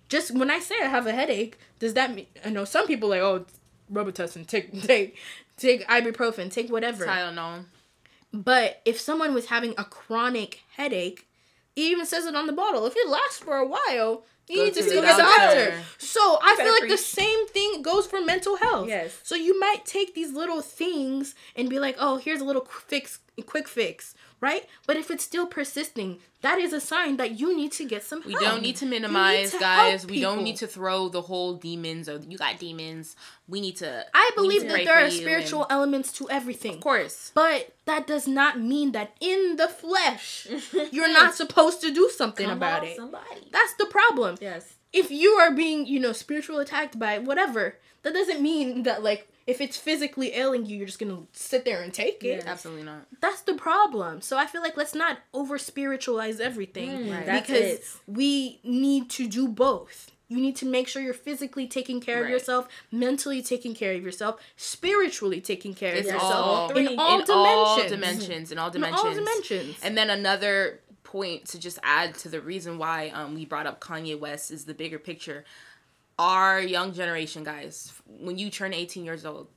just 0.09 0.31
when 0.31 0.51
I 0.51 0.59
say 0.59 0.75
I 0.81 0.87
have 0.87 1.07
a 1.07 1.11
headache, 1.11 1.57
does 1.79 1.95
that 1.95 2.13
mean 2.13 2.27
I 2.45 2.49
know 2.49 2.65
some 2.65 2.87
people 2.87 3.09
like, 3.09 3.21
oh, 3.21 3.45
Robitussin, 3.91 4.47
take 4.47 4.81
take 4.83 5.17
take 5.57 5.87
ibuprofen, 5.87 6.51
take 6.51 6.71
whatever. 6.71 7.07
I 7.07 7.19
don't 7.19 7.35
know. 7.35 7.65
But 8.31 8.81
if 8.85 8.99
someone 8.99 9.33
was 9.33 9.47
having 9.47 9.75
a 9.77 9.83
chronic 9.83 10.61
headache, 10.75 11.27
it 11.75 11.81
even 11.81 12.05
says 12.05 12.25
it 12.25 12.35
on 12.35 12.47
the 12.47 12.53
bottle. 12.53 12.85
If 12.85 12.95
it 12.95 13.07
lasts 13.07 13.39
for 13.39 13.57
a 13.57 13.65
while, 13.67 14.25
you 14.47 14.57
Go 14.57 14.63
need 14.65 14.73
to, 14.73 14.83
see 14.83 14.95
the 14.95 15.01
doctor. 15.01 15.23
doctor. 15.23 15.73
So 15.97 16.39
I 16.43 16.55
feel 16.57 16.73
like 16.73 16.89
the 16.89 16.97
same 16.97 17.47
thing 17.47 17.81
goes 17.81 18.05
for 18.05 18.21
mental 18.21 18.57
health. 18.57 18.87
Yes. 18.89 19.17
So 19.23 19.35
you 19.35 19.59
might 19.59 19.85
take 19.85 20.13
these 20.13 20.33
little 20.33 20.61
things 20.61 21.33
and 21.55 21.69
be 21.69 21.79
like, 21.79 21.95
oh, 21.97 22.17
here's 22.17 22.41
a 22.41 22.45
little 22.45 22.65
fix, 22.65 23.19
quick 23.45 23.67
fix, 23.67 24.15
right? 24.43 24.67
But 24.85 24.97
if 24.97 25.09
it's 25.09 25.23
still 25.23 25.47
persisting, 25.47 26.19
that 26.41 26.59
is 26.59 26.73
a 26.73 26.81
sign 26.81 27.15
that 27.15 27.39
you 27.39 27.55
need 27.55 27.71
to 27.71 27.85
get 27.85 28.03
some 28.03 28.21
help. 28.21 28.27
We 28.27 28.45
don't 28.45 28.61
need 28.61 28.75
to 28.75 28.85
minimize, 28.85 29.51
to 29.51 29.59
guys. 29.59 30.05
We 30.05 30.19
don't 30.19 30.43
need 30.43 30.57
to 30.57 30.67
throw 30.67 31.07
the 31.07 31.21
whole 31.21 31.53
demons 31.55 32.09
or 32.09 32.19
you 32.27 32.37
got 32.37 32.59
demons. 32.59 33.15
We 33.47 33.61
need 33.61 33.77
to. 33.77 34.05
I 34.13 34.31
believe 34.35 34.67
that 34.67 34.83
there 34.83 34.99
are 35.05 35.09
spiritual 35.09 35.63
and- 35.63 35.71
elements 35.71 36.11
to 36.17 36.29
everything. 36.29 36.75
of 36.75 36.81
course. 36.81 37.31
But 37.33 37.73
that 37.85 38.05
does 38.05 38.27
not 38.27 38.59
mean 38.59 38.91
that 38.91 39.15
in 39.21 39.55
the 39.55 39.69
flesh 39.69 40.45
you're 40.91 41.13
not 41.13 41.33
supposed 41.35 41.79
to 41.81 41.93
do 41.93 42.09
something 42.13 42.47
Come 42.47 42.57
about 42.57 42.81
on, 42.81 42.87
it. 42.89 42.97
Somebody. 42.97 43.47
That's 43.51 43.73
the 43.75 43.85
problem. 43.85 44.35
Yes. 44.41 44.75
If 44.91 45.09
you 45.09 45.31
are 45.41 45.51
being, 45.51 45.87
you 45.87 45.99
know, 46.01 46.11
spiritual 46.11 46.59
attacked 46.59 46.99
by 46.99 47.17
whatever, 47.17 47.77
that 48.03 48.13
doesn't 48.13 48.41
mean 48.41 48.83
that 48.83 49.03
like 49.03 49.29
if 49.45 49.59
it's 49.59 49.77
physically 49.77 50.33
ailing 50.33 50.65
you, 50.65 50.77
you're 50.77 50.85
just 50.85 50.99
gonna 50.99 51.23
sit 51.33 51.65
there 51.65 51.81
and 51.81 51.93
take 51.93 52.23
it. 52.23 52.43
Yeah. 52.43 52.49
Absolutely 52.51 52.83
not. 52.83 53.05
That's 53.19 53.41
the 53.41 53.53
problem. 53.55 54.21
So 54.21 54.37
I 54.37 54.45
feel 54.45 54.61
like 54.61 54.77
let's 54.77 54.95
not 54.95 55.19
over 55.33 55.57
spiritualize 55.57 56.39
everything 56.39 56.89
Mm, 56.89 57.27
Right. 57.27 57.41
Because 57.45 57.99
we 58.07 58.59
need 58.63 59.09
to 59.11 59.27
do 59.27 59.47
both. 59.47 60.11
You 60.29 60.37
need 60.39 60.55
to 60.57 60.65
make 60.65 60.87
sure 60.87 61.01
you're 61.01 61.13
physically 61.13 61.67
taking 61.67 61.99
care 62.01 62.23
of 62.23 62.29
yourself, 62.29 62.67
mentally 62.91 63.41
taking 63.43 63.75
care 63.75 63.93
of 63.93 64.01
yourself, 64.01 64.39
spiritually 64.55 65.41
taking 65.41 65.73
care 65.75 65.93
It's 65.93 66.07
of 66.07 66.13
yourself 66.15 66.71
in 66.75 66.87
in 66.87 66.97
all 66.99 67.19
in 67.19 67.25
all 67.29 67.75
dimensions. 67.77 67.91
dimensions. 67.91 68.51
In 68.51 68.57
all 68.57 68.67
In 68.67 68.73
dimensions. 68.73 69.03
all 69.05 69.13
dimensions. 69.13 69.75
And 69.83 69.95
then 69.97 70.09
another 70.09 70.79
point 71.03 71.45
to 71.49 71.59
just 71.59 71.77
add 71.83 72.15
to 72.15 72.29
the 72.29 72.41
reason 72.41 72.79
why 72.79 73.09
um, 73.09 73.35
we 73.35 73.45
brought 73.45 73.67
up 73.67 73.79
Kanye 73.79 74.17
West 74.17 74.49
is 74.49 74.65
the 74.65 74.73
bigger 74.73 74.97
picture. 74.97 75.43
Our 76.23 76.61
young 76.61 76.93
generation, 76.93 77.43
guys, 77.43 77.91
when 78.05 78.37
you 78.37 78.49
turn 78.49 78.73
18 78.73 79.03
years 79.03 79.25
old, 79.25 79.47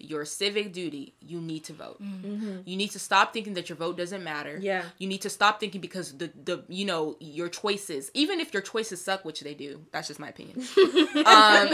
your 0.00 0.24
civic 0.24 0.72
duty, 0.72 1.14
you 1.20 1.40
need 1.40 1.64
to 1.64 1.72
vote. 1.74 2.00
You 2.64 2.76
need 2.76 2.90
to 2.92 2.98
stop 2.98 3.32
thinking 3.32 3.54
that 3.54 3.68
your 3.68 3.76
vote 3.76 3.96
doesn't 3.96 4.24
matter. 4.24 4.58
Yeah. 4.60 4.84
You 4.98 5.08
need 5.08 5.22
to 5.22 5.30
stop 5.30 5.60
thinking 5.60 5.80
because 5.80 6.16
the 6.16 6.30
the 6.44 6.64
you 6.68 6.84
know 6.86 7.16
your 7.20 7.48
choices, 7.48 8.10
even 8.14 8.40
if 8.40 8.52
your 8.54 8.62
choices 8.62 9.02
suck, 9.04 9.24
which 9.24 9.40
they 9.40 9.54
do. 9.54 9.84
That's 9.92 10.08
just 10.08 10.20
my 10.20 10.28
opinion. 10.28 10.56
um, 11.26 11.68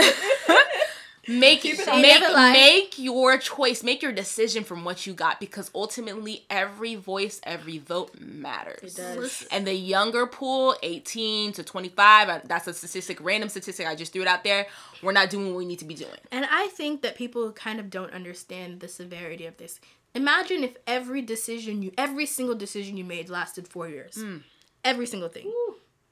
make 1.29 1.64
it 1.64 1.79
make 1.79 2.22
on 2.22 2.53
make 2.53 2.99
your 2.99 3.39
choice, 3.39 3.83
make 3.83 4.03
your 4.03 4.12
decision 4.12 4.64
from 4.64 4.85
what 4.85 5.07
you 5.07 5.14
got 5.14 5.41
because 5.41 5.70
ultimately 5.74 6.45
every 6.51 6.95
voice, 6.95 7.41
every 7.43 7.79
vote 7.79 8.18
matters. 8.20 8.83
It 8.83 8.97
does. 8.97 9.47
And 9.51 9.66
the 9.66 9.74
younger 9.74 10.27
pool, 10.27 10.77
18 10.83 11.53
to 11.55 11.62
25, 11.62 12.29
uh, 12.29 12.41
that's 12.45 12.66
a 12.66 12.74
statistic, 12.74 13.20
random 13.20 13.49
statistic. 13.49 13.87
I 13.87 13.95
just 13.95 14.12
threw 14.12 14.22
it 14.22 14.29
out 14.29 14.45
there. 14.45 14.66
We're 15.03 15.12
not 15.12 15.31
doing 15.31 15.49
what 15.49 15.57
we 15.57 15.64
need 15.64 15.79
to 15.81 15.85
be 15.85 15.95
doing. 15.95 16.18
And 16.31 16.47
I 16.51 16.68
think 16.68 17.03
that 17.03 17.16
people 17.16 17.53
kind 17.53 17.81
of 17.81 17.91
don't 17.91 18.12
understand 18.12 18.81
the 18.81 18.89
severity 18.89 19.47
of 19.47 19.57
this. 19.57 19.81
Imagine 20.14 20.64
if 20.64 20.77
every 20.87 21.20
decision 21.20 21.83
you, 21.83 21.93
every 21.99 22.24
single 22.24 22.55
decision 22.55 22.97
you 22.97 23.05
made 23.05 23.29
lasted 23.29 23.68
four 23.68 23.89
years. 23.89 24.14
Hmm. 24.16 24.39
Every 24.83 25.07
single 25.07 25.29
thing. 25.29 25.53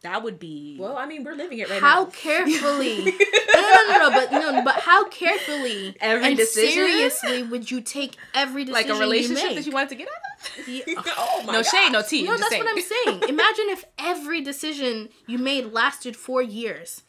That 0.05 0.23
would 0.23 0.39
be. 0.39 0.77
Well, 0.79 0.99
I 0.99 1.07
mean, 1.07 1.25
we're 1.25 1.35
living 1.35 1.61
it 1.61 1.71
right 1.71 1.81
how 1.81 2.01
now. 2.01 2.05
How 2.05 2.11
carefully? 2.11 3.05
no, 3.55 3.61
no, 3.63 3.85
no, 3.89 3.99
no, 3.99 4.11
but 4.11 4.33
no, 4.33 4.63
but 4.63 4.75
how 4.75 5.09
carefully 5.09 5.97
Every 5.99 6.27
and 6.27 6.37
decision? 6.37 6.75
seriously 6.75 7.43
would 7.43 7.71
you 7.71 7.81
take 7.81 8.19
every 8.35 8.67
decision? 8.67 8.91
like 8.91 8.99
a 8.99 9.01
relationship 9.01 9.49
you 9.49 9.55
that 9.55 9.67
you 9.67 9.73
wanted 9.73 9.89
to 9.89 9.95
get 9.95 10.09
out 10.09 10.59
of? 10.59 10.69
Yeah. 10.69 10.83
oh 11.17 11.45
my 11.47 11.55
No 11.55 11.63
shade, 11.63 11.91
no 11.91 12.03
tea. 12.03 12.25
No, 12.25 12.37
that's 12.37 12.55
what 12.55 12.69
I'm 12.69 12.83
saying. 12.83 13.21
saying. 13.21 13.23
Imagine 13.31 13.65
if 13.71 13.87
every 13.99 14.43
decision 14.43 15.09
you 15.27 15.39
made 15.39 15.73
lasted 15.73 16.17
four 16.17 16.43
years. 16.43 17.01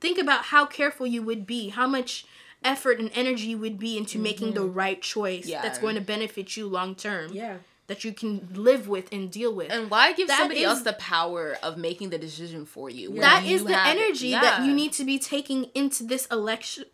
Think 0.00 0.16
about 0.16 0.44
how 0.44 0.64
careful 0.64 1.08
you 1.08 1.24
would 1.24 1.48
be, 1.48 1.70
how 1.70 1.88
much 1.88 2.24
effort 2.62 3.00
and 3.00 3.10
energy 3.14 3.48
you 3.48 3.58
would 3.58 3.80
be 3.80 3.98
into 3.98 4.20
making 4.20 4.54
the 4.54 4.60
mm-hmm. 4.60 4.74
right 4.74 5.02
choice 5.02 5.46
Yeah. 5.46 5.60
that's 5.60 5.80
going 5.80 5.96
to 5.96 6.00
benefit 6.00 6.56
you 6.56 6.68
long 6.68 6.94
term. 6.94 7.32
Yeah. 7.32 7.56
That 7.86 8.02
you 8.02 8.14
can 8.14 8.48
live 8.54 8.88
with 8.88 9.12
and 9.12 9.30
deal 9.30 9.54
with. 9.54 9.70
And 9.70 9.90
why 9.90 10.12
give 10.14 10.28
That 10.28 10.38
somebody 10.38 10.60
is- 10.60 10.66
else 10.66 10.82
the 10.82 10.94
power 10.94 11.58
of 11.62 11.76
making 11.76 12.08
the 12.10 12.16
decision 12.18 12.64
for 12.64 12.88
you? 12.88 13.10
when 13.10 13.20
that 13.20 13.44
you 13.44 13.56
is 13.56 13.64
the 13.64 13.74
have 13.76 13.94
it? 13.96 14.00
energy 14.00 14.30
that 14.30 14.64
you 14.64 14.72
need 14.72 14.92
to 14.94 15.04
be 15.04 15.18
taking 15.18 15.64
into 15.74 16.02
this 16.04 16.24
election 16.26 16.84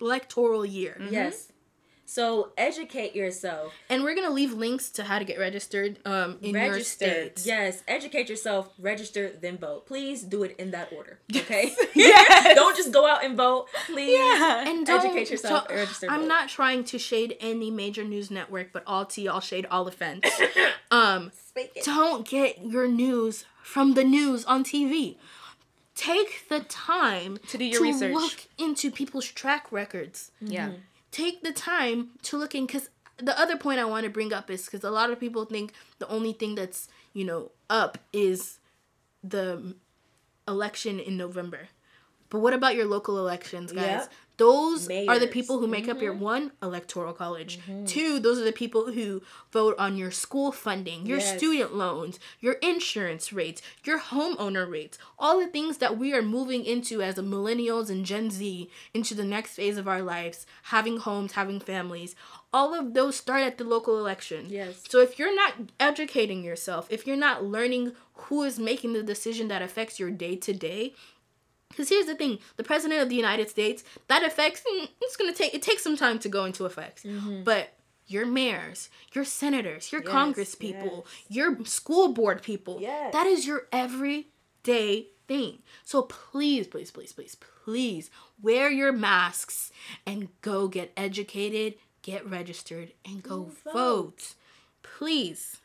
electoral 0.00 0.66
year. 0.66 1.00
Yes. 1.10 1.52
So 2.08 2.52
educate 2.56 3.16
yourself. 3.16 3.72
And 3.90 4.04
we're 4.04 4.14
gonna 4.14 4.30
leave 4.30 4.52
links 4.52 4.90
to 4.90 5.02
how 5.04 5.18
to 5.18 5.24
get 5.24 5.38
registered 5.40 5.98
um 6.06 6.38
in 6.40 6.54
your 6.54 6.70
register. 6.70 7.06
state. 7.34 7.42
Yes. 7.44 7.82
Educate 7.88 8.28
yourself. 8.28 8.68
Register. 8.78 9.30
Then 9.40 9.58
vote. 9.58 9.86
Please 9.86 10.22
do 10.22 10.44
it 10.44 10.54
in 10.58 10.70
that 10.70 10.92
order. 10.92 11.18
Okay. 11.34 11.74
Yes. 11.94 12.54
don't 12.54 12.76
just 12.76 12.92
go 12.92 13.06
out 13.08 13.24
and 13.24 13.36
vote. 13.36 13.66
Please. 13.86 14.16
Yeah. 14.16 14.68
And 14.68 14.86
don't, 14.86 15.04
Educate 15.04 15.30
yourself 15.30 15.64
so- 15.64 15.68
and 15.68 15.78
register 15.80 16.06
I'm 16.08 16.20
vote. 16.22 16.28
not 16.28 16.48
trying 16.48 16.84
to 16.84 16.98
shade 16.98 17.36
any 17.40 17.70
major 17.70 18.04
news 18.04 18.30
network, 18.30 18.72
but 18.72 18.82
all 18.86 19.04
tea, 19.04 19.26
all 19.28 19.40
shade, 19.40 19.66
all 19.70 19.86
offense. 19.88 20.24
um, 20.92 21.32
Speak 21.48 21.72
it. 21.74 21.84
don't 21.84 22.26
get 22.26 22.64
your 22.64 22.86
news 22.86 23.44
from 23.62 23.94
the 23.94 24.04
news 24.04 24.44
on 24.44 24.62
TV. 24.62 25.16
Take 25.96 26.46
the 26.48 26.60
time 26.60 27.38
To 27.48 27.58
do 27.58 27.64
your 27.64 27.82
research. 27.82 28.12
look 28.12 28.46
into 28.58 28.90
people's 28.90 29.24
track 29.26 29.72
records. 29.72 30.30
Yeah. 30.40 30.70
Take 31.16 31.42
the 31.42 31.52
time 31.52 32.10
to 32.24 32.36
look 32.36 32.54
in 32.54 32.66
because 32.66 32.90
the 33.16 33.38
other 33.40 33.56
point 33.56 33.80
I 33.80 33.86
want 33.86 34.04
to 34.04 34.10
bring 34.10 34.34
up 34.34 34.50
is 34.50 34.66
because 34.66 34.84
a 34.84 34.90
lot 34.90 35.10
of 35.10 35.18
people 35.18 35.46
think 35.46 35.72
the 35.98 36.06
only 36.08 36.34
thing 36.34 36.54
that's 36.56 36.88
you 37.14 37.24
know 37.24 37.52
up 37.70 37.96
is 38.12 38.58
the 39.24 39.74
election 40.46 41.00
in 41.00 41.16
November. 41.16 41.68
But 42.28 42.40
what 42.40 42.52
about 42.52 42.74
your 42.74 42.84
local 42.84 43.16
elections, 43.16 43.72
guys? 43.72 43.82
Yep. 43.84 44.12
Those 44.38 44.86
are 44.88 45.18
the 45.18 45.26
Mm-hmm. 45.26 45.32
people 45.32 45.58
who 45.58 45.66
make 45.66 45.88
up 45.88 46.02
your 46.02 46.12
one 46.12 46.52
electoral 46.62 47.12
college. 47.14 47.58
Two, 47.86 48.18
those 48.18 48.38
are 48.38 48.44
the 48.44 48.52
people 48.52 48.92
who 48.92 49.22
vote 49.50 49.74
on 49.78 49.96
your 49.96 50.10
school 50.10 50.52
funding, 50.52 51.06
your 51.06 51.18
Yes. 51.18 51.36
student 51.38 51.74
loans, 51.74 52.18
your 52.40 52.54
insurance 52.54 53.32
rates, 53.32 53.62
your 53.84 53.98
homeowner 53.98 54.70
rates, 54.70 54.98
all 55.18 55.40
the 55.40 55.46
things 55.46 55.78
that 55.78 55.96
we 55.98 56.12
are 56.12 56.22
moving 56.22 56.64
into 56.64 57.00
as 57.02 57.16
a 57.18 57.22
millennials 57.22 57.88
and 57.88 58.04
Gen 58.04 58.30
Z 58.30 58.70
into 58.92 59.14
the 59.14 59.24
next 59.24 59.54
phase 59.54 59.78
of 59.78 59.88
our 59.88 60.02
lives, 60.02 60.44
having 60.64 60.98
homes, 60.98 61.32
having 61.32 61.58
families. 61.60 62.14
All 62.52 62.74
of 62.74 62.94
those 62.94 63.16
start 63.16 63.42
at 63.42 63.58
the 63.58 63.64
local 63.64 63.98
election. 63.98 64.46
Yes. 64.48 64.82
So 64.88 65.00
if 65.00 65.18
you're 65.18 65.34
not 65.34 65.54
educating 65.80 66.42
yourself, 66.42 66.86
if 66.90 67.06
you're 67.06 67.16
not 67.16 67.44
learning 67.44 67.92
who 68.14 68.42
is 68.44 68.58
making 68.58 68.92
the 68.94 69.02
decision 69.02 69.48
that 69.48 69.62
affects 69.62 69.98
your 70.00 70.10
day 70.10 70.36
to 70.36 70.52
day, 70.52 70.94
because 71.68 71.88
here's 71.88 72.06
the 72.06 72.14
thing: 72.14 72.38
the 72.56 72.64
president 72.64 73.02
of 73.02 73.08
the 73.08 73.16
United 73.16 73.48
States 73.50 73.84
that 74.08 74.22
affects. 74.24 74.60
mm, 74.62 74.88
It's 75.00 75.16
gonna 75.16 75.32
take. 75.32 75.54
It 75.54 75.62
takes 75.62 75.82
some 75.82 75.96
time 75.96 76.18
to 76.20 76.28
go 76.28 76.44
into 76.44 76.64
effect, 76.64 77.04
but 77.44 77.72
your 78.06 78.24
mayors, 78.26 78.88
your 79.12 79.24
senators, 79.24 79.90
your 79.90 80.00
Yes, 80.02 80.10
Congress 80.10 80.54
people, 80.54 81.06
your 81.28 81.64
school 81.64 82.12
board 82.12 82.42
people. 82.42 82.78
Yes. 82.80 83.12
That 83.12 83.26
is 83.26 83.46
your 83.46 83.66
everyday 83.72 85.08
thing. 85.26 85.58
So 85.84 86.02
please, 86.02 86.66
please, 86.68 86.90
please, 86.92 87.12
please, 87.12 87.36
please 87.64 88.10
wear 88.40 88.70
your 88.70 88.92
masks 88.92 89.72
and 90.06 90.28
go 90.40 90.68
get 90.68 90.92
educated, 90.96 91.74
get 92.02 92.24
registered, 92.28 92.92
and 93.04 93.22
go 93.24 93.50
vote. 93.64 93.72
vote. 93.72 94.34
Please. 94.84 95.56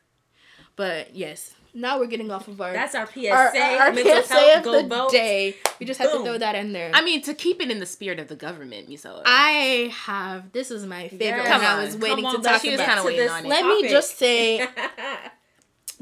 But 0.76 1.16
yes, 1.16 1.54
now 1.74 2.00
we're 2.00 2.08
getting 2.08 2.30
off 2.32 2.48
of 2.48 2.60
our 2.62 2.74
That's 2.74 2.96
our 2.96 3.08
PSA. 3.08 3.30
our, 3.32 3.48
our, 3.48 3.78
our 3.88 3.92
mental 3.94 4.22
PSA 4.24 4.34
health, 4.34 4.58
of 4.58 4.64
go 4.64 4.82
the 4.82 4.88
vote. 4.88 5.12
day. 5.12 5.56
We 5.80 5.86
just 5.86 6.00
have 6.00 6.12
to 6.12 6.24
throw 6.24 6.38
that 6.38 6.56
in 6.56 6.74
there. 6.74 6.92
I 6.94 7.02
mean, 7.04 7.22
to 7.24 7.34
keep 7.34 7.62
it 7.62 7.72
in 7.72 7.80
the 7.80 7.86
spirit 7.86 8.20
of 8.20 8.28
the 8.28 8.36
government, 8.36 8.90
Musela. 8.90 9.22
I 9.26 9.92
have 10.06 10.52
this 10.52 10.72
is 10.72 10.86
my 10.86 11.08
favorite 11.08 11.22
Yes. 11.44 11.50
one 11.50 11.62
Come 11.62 11.80
I 11.80 11.84
was 11.84 11.98
waiting 11.98 12.24
Come 12.26 12.36
to 12.38 12.42
talk 12.42 12.52
let's 12.52 12.62
She 12.64 12.72
was 12.72 12.80
kinda 12.82 12.96
to 12.98 13.04
waiting 13.06 13.22
this 13.22 13.32
on 13.32 13.46
it. 13.46 13.50
Let 13.50 13.66
me 13.66 13.90
just 13.90 14.18
say 14.18 14.68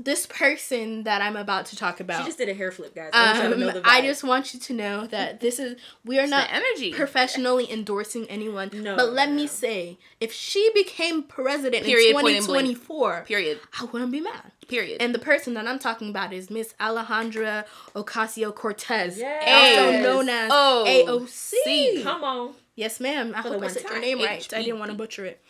this 0.04 0.26
person 0.26 1.04
that 1.04 1.22
I'm 1.22 1.36
about 1.36 1.66
to 1.68 1.76
talk 1.76 2.00
about. 2.00 2.20
she 2.22 2.26
just 2.26 2.38
did 2.38 2.50
a 2.50 2.54
hair 2.54 2.72
flip, 2.72 2.96
guys. 2.96 3.10
I, 3.14 3.40
want 3.48 3.54
to 3.54 3.60
know 3.60 3.70
Um, 3.70 3.82
I 3.84 4.02
just 4.02 4.24
want 4.24 4.54
you 4.54 4.60
to 4.60 4.74
know 4.74 5.08
that 5.08 5.40
this 5.42 5.60
is 5.60 5.78
we 6.06 6.18
are 6.20 6.28
not 6.28 6.48
energy. 6.52 6.92
professionally 6.94 7.72
endorsing 7.72 8.26
anyone. 8.30 8.70
No, 8.74 8.96
but 8.96 9.12
let 9.14 9.32
me 9.32 9.46
say, 9.48 9.98
if 10.20 10.32
she 10.32 10.72
became 10.74 11.24
president 11.24 11.86
Period, 11.86 12.16
in 12.16 12.22
point 12.22 12.38
2024, 12.38 13.24
Period. 13.28 13.60
I 13.80 13.86
wouldn't 13.86 14.12
be 14.12 14.22
mad. 14.22 14.52
Period. 14.68 15.02
And 15.02 15.14
the 15.16 15.20
person 15.20 15.54
that 15.56 15.68
I'm 15.68 15.80
talking 15.80 16.10
about 16.10 16.32
is 16.32 16.50
Miss 16.50 16.74
Alejandra 16.80 17.66
Ocasio 17.96 18.54
Cortez, 18.54 19.18
Yes. 19.18 19.44
also 19.48 20.04
known 20.04 20.30
as 20.30 20.50
Oh, 20.54 20.86
AOC. 20.88 22.04
Come 22.04 22.24
on. 22.24 22.54
Yes, 22.76 23.00
ma'am. 23.00 23.34
I 23.36 23.42
For 23.42 23.50
hope 23.50 23.64
I 23.64 23.68
said 23.68 23.84
your 23.84 23.92
time. 23.94 24.02
name 24.02 24.20
right. 24.20 24.54
I 24.54 24.64
didn't 24.64 24.80
want 24.80 24.92
to 24.92 24.98
butcher 24.98 25.26
it. 25.26 25.42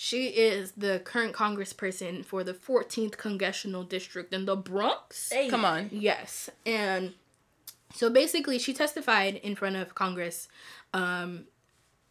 She 0.00 0.26
is 0.28 0.70
the 0.76 1.00
current 1.00 1.34
congressperson 1.34 2.24
for 2.24 2.44
the 2.44 2.54
14th 2.54 3.16
congressional 3.16 3.82
district 3.82 4.32
in 4.32 4.44
the 4.44 4.54
Bronx. 4.54 5.30
Hey. 5.32 5.48
Come 5.48 5.64
on. 5.64 5.88
Yes, 5.90 6.48
and 6.64 7.14
so 7.92 8.08
basically, 8.08 8.60
she 8.60 8.72
testified 8.72 9.34
in 9.36 9.56
front 9.56 9.74
of 9.74 9.96
Congress 9.96 10.46
um, 10.94 11.46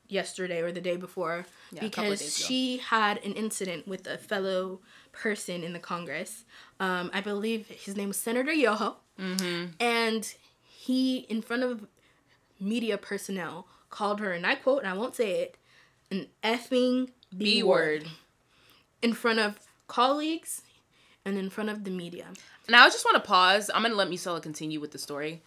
yesterday 0.09 0.59
or 0.61 0.73
the 0.73 0.81
day 0.81 0.97
before 0.97 1.45
Yeah, 1.71 1.85
a 1.85 1.89
couple 1.89 2.11
of 2.11 2.19
because 2.19 2.37
she 2.37 2.79
had 2.79 3.23
an 3.23 3.31
incident 3.33 3.87
with 3.87 4.05
a 4.05 4.17
fellow 4.17 4.81
person 5.13 5.63
in 5.63 5.71
the 5.71 5.79
Congress. 5.79 6.43
Um, 6.81 7.09
I 7.13 7.21
believe 7.21 7.67
his 7.67 7.95
name 7.95 8.09
was 8.09 8.17
Senator 8.17 8.51
Yoho, 8.51 8.97
Mm-hmm. 9.17 9.65
and 9.79 10.35
he, 10.61 11.19
in 11.29 11.41
front 11.41 11.63
of 11.63 11.87
media 12.59 12.97
personnel, 12.97 13.65
called 13.89 14.19
her, 14.19 14.33
and 14.33 14.45
I 14.45 14.55
quote, 14.55 14.79
and 14.83 14.89
I 14.89 14.93
won't 14.93 15.15
say 15.15 15.39
it, 15.41 15.55
an 16.11 16.27
effing 16.43 17.11
B 17.37 17.63
word. 17.63 18.07
in 19.01 19.13
front 19.13 19.39
of 19.39 19.59
colleagues 19.87 20.61
and 21.25 21.37
in 21.37 21.49
front 21.49 21.69
of 21.69 21.83
the 21.83 21.91
media. 21.91 22.25
Now 22.69 22.85
I 22.85 22.89
just 22.89 23.05
want 23.05 23.15
to 23.15 23.27
pause. 23.27 23.69
I'm 23.73 23.81
gonna 23.83 23.95
let 23.95 24.09
Musela 24.09 24.41
continue 24.41 24.79
with 24.79 24.91
the 24.91 24.97
story. 24.97 25.41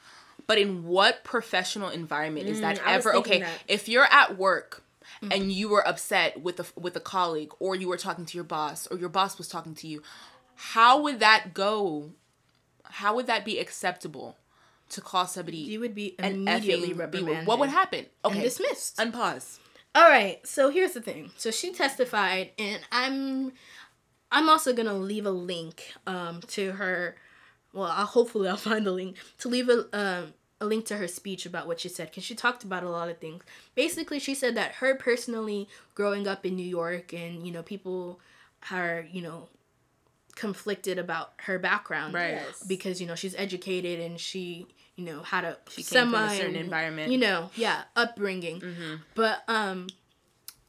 But 0.47 0.59
in 0.59 0.85
what 0.85 1.23
professional 1.25 1.91
environment 1.91 2.49
is 2.49 2.61
that 2.61 2.79
Mm, 2.79 2.87
ever 2.89 3.15
okay? 3.17 3.41
that. 3.41 3.59
If 3.69 3.89
you're 3.89 4.07
at 4.11 4.37
work 4.39 4.83
Mm-hmm. 5.23 5.33
and 5.33 5.53
you 5.53 5.69
were 5.69 5.87
upset 5.87 6.41
with 6.41 6.61
a 6.61 6.67
with 6.81 6.95
a 6.97 7.01
colleague, 7.01 7.51
or 7.59 7.75
you 7.75 7.89
were 7.89 7.97
talking 7.97 8.25
to 8.27 8.37
your 8.37 8.45
boss, 8.45 8.87
or 8.87 8.97
your 8.97 9.09
boss 9.09 9.37
was 9.39 9.49
talking 9.49 9.75
to 9.77 9.89
you, 9.89 10.03
how 10.55 11.01
would 11.03 11.19
that 11.21 11.53
go? 11.53 12.13
How 12.85 13.15
would 13.17 13.27
that 13.27 13.45
be 13.45 13.59
acceptable 13.59 14.37
to 14.91 15.01
call 15.01 15.27
somebody 15.27 15.59
You 15.59 15.81
would 15.81 15.95
be 15.95 16.15
immediately 16.19 16.89
effing 16.91 16.93
B 16.93 16.95
word? 16.95 16.99
reprimanded. 16.99 17.47
What 17.47 17.59
would 17.59 17.71
happen? 17.71 18.07
and 18.25 18.33
Okay, 18.35 18.43
dismissed. 18.43 18.97
unpause. 18.99 19.59
All 19.95 20.09
right, 20.09 20.47
so 20.47 20.71
here's 20.71 20.93
the 20.93 21.01
thing. 21.01 21.31
So 21.37 21.51
she 21.51 21.73
testified, 21.73 22.51
and 22.59 22.81
I'm, 22.93 23.53
I'm 24.31 24.49
also 24.49 24.73
gonna 24.73 24.95
leave 24.95 25.27
a 25.27 25.31
link, 25.31 25.93
um, 26.07 26.41
to 26.49 26.73
her. 26.73 27.17
Well, 27.73 27.91
I'll, 27.91 28.07
hopefully 28.07 28.49
I'll 28.49 28.57
find 28.71 28.87
the 28.87 28.93
link 28.93 29.17
to 29.39 29.49
leave 29.49 29.69
a 29.69 29.87
um 29.97 30.35
a 30.61 30.67
link 30.67 30.85
to 30.85 30.97
her 30.97 31.09
speech 31.09 31.47
about 31.47 31.67
what 31.67 31.81
she 31.81 31.89
said 31.89 32.11
because 32.11 32.23
she 32.23 32.35
talked 32.35 32.65
about 32.65 32.83
a 32.85 32.91
lot 32.91 33.09
of 33.09 33.19
things. 33.19 33.43
Basically, 33.75 34.19
she 34.19 34.35
said 34.35 34.55
that 34.57 34.73
her 34.75 34.95
personally 34.95 35.69
growing 35.95 36.29
up 36.29 36.45
in 36.45 36.55
New 36.55 36.67
York, 36.67 37.13
and 37.13 37.47
you 37.47 37.53
know 37.53 37.63
people 37.63 38.21
are 38.71 39.07
you 39.11 39.23
know 39.23 39.49
conflicted 40.37 40.99
about 40.99 41.33
her 41.39 41.59
background, 41.59 42.15
Right. 42.15 42.41
Because 42.69 43.01
you 43.01 43.07
know 43.07 43.15
she's 43.15 43.35
educated 43.37 44.01
and 44.01 44.21
she 44.21 44.67
you 45.01 45.07
know 45.07 45.23
had 45.23 45.45
a 45.45 45.57
She 45.71 45.83
came 45.83 46.11
from 46.11 46.15
a 46.15 46.29
semi 46.29 46.37
certain 46.39 46.57
environment. 46.57 47.11
you 47.13 47.19
know 47.19 47.51
yeah 47.57 47.83
upbringing 47.97 48.61
Mm-hmm. 48.61 48.95
but 49.15 49.43
um 49.49 49.87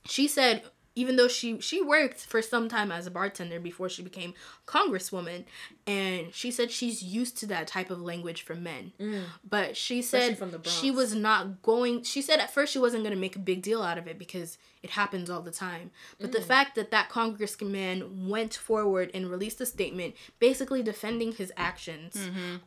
she 0.06 0.28
said 0.28 0.64
even 0.94 1.16
though 1.16 1.28
she 1.30 1.60
she 1.62 1.82
worked 1.82 2.20
for 2.20 2.42
some 2.42 2.68
time 2.68 2.92
as 2.92 3.08
a 3.08 3.12
bartender 3.12 3.60
before 3.60 3.88
she 3.89 4.02
became 4.04 4.34
congresswoman. 4.68 5.46
And 5.88 6.34
she 6.34 6.52
said 6.52 6.70
she's 6.72 7.02
used 7.02 7.38
to 7.39 7.46
that 7.48 7.68
type 7.68 7.89
of 7.89 8.02
language 8.02 8.42
from 8.42 8.62
men. 8.64 8.92
But 9.50 9.78
she 9.78 10.02
said 10.02 10.38
she 10.70 10.92
was 10.92 11.16
not 11.16 11.62
going 11.62 12.04
she 12.04 12.22
said 12.22 12.39
at 12.39 12.54
first 12.54 12.74
she 12.74 12.80
wasn't 12.80 13.04
going 13.04 13.16
to 13.16 13.20
make 13.20 13.36
a 13.36 13.39
big 13.39 13.62
deal 13.62 13.82
out 13.82 13.98
of 13.98 14.08
it 14.08 14.20
because 14.20 14.58
it 14.84 14.89
happens 14.92 15.30
all 15.30 15.42
the 15.42 15.52
time. 15.52 15.92
But 16.20 16.32
the 16.32 16.39
fact 16.42 16.76
that 16.76 16.92
that 16.92 17.08
congressman 17.10 18.28
went 18.28 18.54
forward 18.56 19.12
and 19.14 19.30
released 19.30 19.62
a 19.62 19.66
statement 19.66 20.16
basically 20.39 20.82
defending 20.84 21.32
his 21.34 21.54
actions 21.56 22.18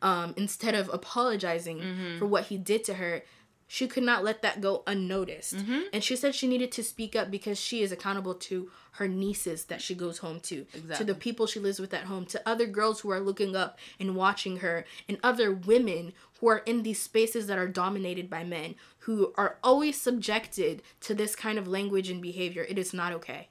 um, 0.03 0.33
instead 0.37 0.75
of 0.75 0.89
apologizing 0.93 2.16
for 2.18 2.27
what 2.27 2.45
he 2.45 2.57
did 2.57 2.85
to 2.85 2.95
her 2.95 3.22
she 3.67 3.87
could 3.87 4.03
not 4.03 4.25
let 4.25 4.43
that 4.43 4.61
go 4.61 4.83
unnoticed. 4.87 5.57
Mm-hmm. 5.57 5.81
And 5.93 6.05
she 6.05 6.17
said 6.17 6.35
she 6.35 6.47
needed 6.47 6.71
to 6.73 6.83
speak 6.83 7.17
up 7.17 7.31
because 7.31 7.59
she 7.59 7.83
is 7.83 7.93
accountable 7.93 8.35
to 8.35 8.71
her 8.93 9.09
nieces 9.09 9.65
that 9.65 9.83
she 9.83 9.95
goes 9.95 10.19
home 10.19 10.39
to, 10.41 10.67
to 10.97 11.03
the 11.03 11.15
people 11.15 11.47
she 11.47 11.59
lives 11.59 11.81
with 11.81 11.93
at 11.93 12.05
home, 12.05 12.27
to 12.27 12.49
other 12.49 12.67
girls 12.67 13.01
who 13.01 13.11
are 13.11 13.21
looking 13.21 13.57
up 13.57 13.79
and 13.99 14.15
watching 14.15 14.59
her, 14.59 14.85
and 15.09 15.19
other 15.23 15.51
women 15.53 16.12
who 16.41 16.49
are 16.49 16.59
in 16.59 16.83
these 16.83 17.01
spaces 17.01 17.47
that 17.47 17.59
are 17.59 17.67
dominated 17.67 18.31
by 18.31 18.45
men 18.45 18.75
who 19.01 19.33
are 19.37 19.59
always 19.65 20.01
subjected 20.01 20.83
to 21.01 21.15
this 21.15 21.35
kind 21.35 21.59
of 21.59 21.67
language 21.67 22.09
and 22.09 22.23
behavior. 22.23 22.65
It 22.69 22.79
is 22.79 22.95
not 22.95 23.12
okay. 23.12 23.49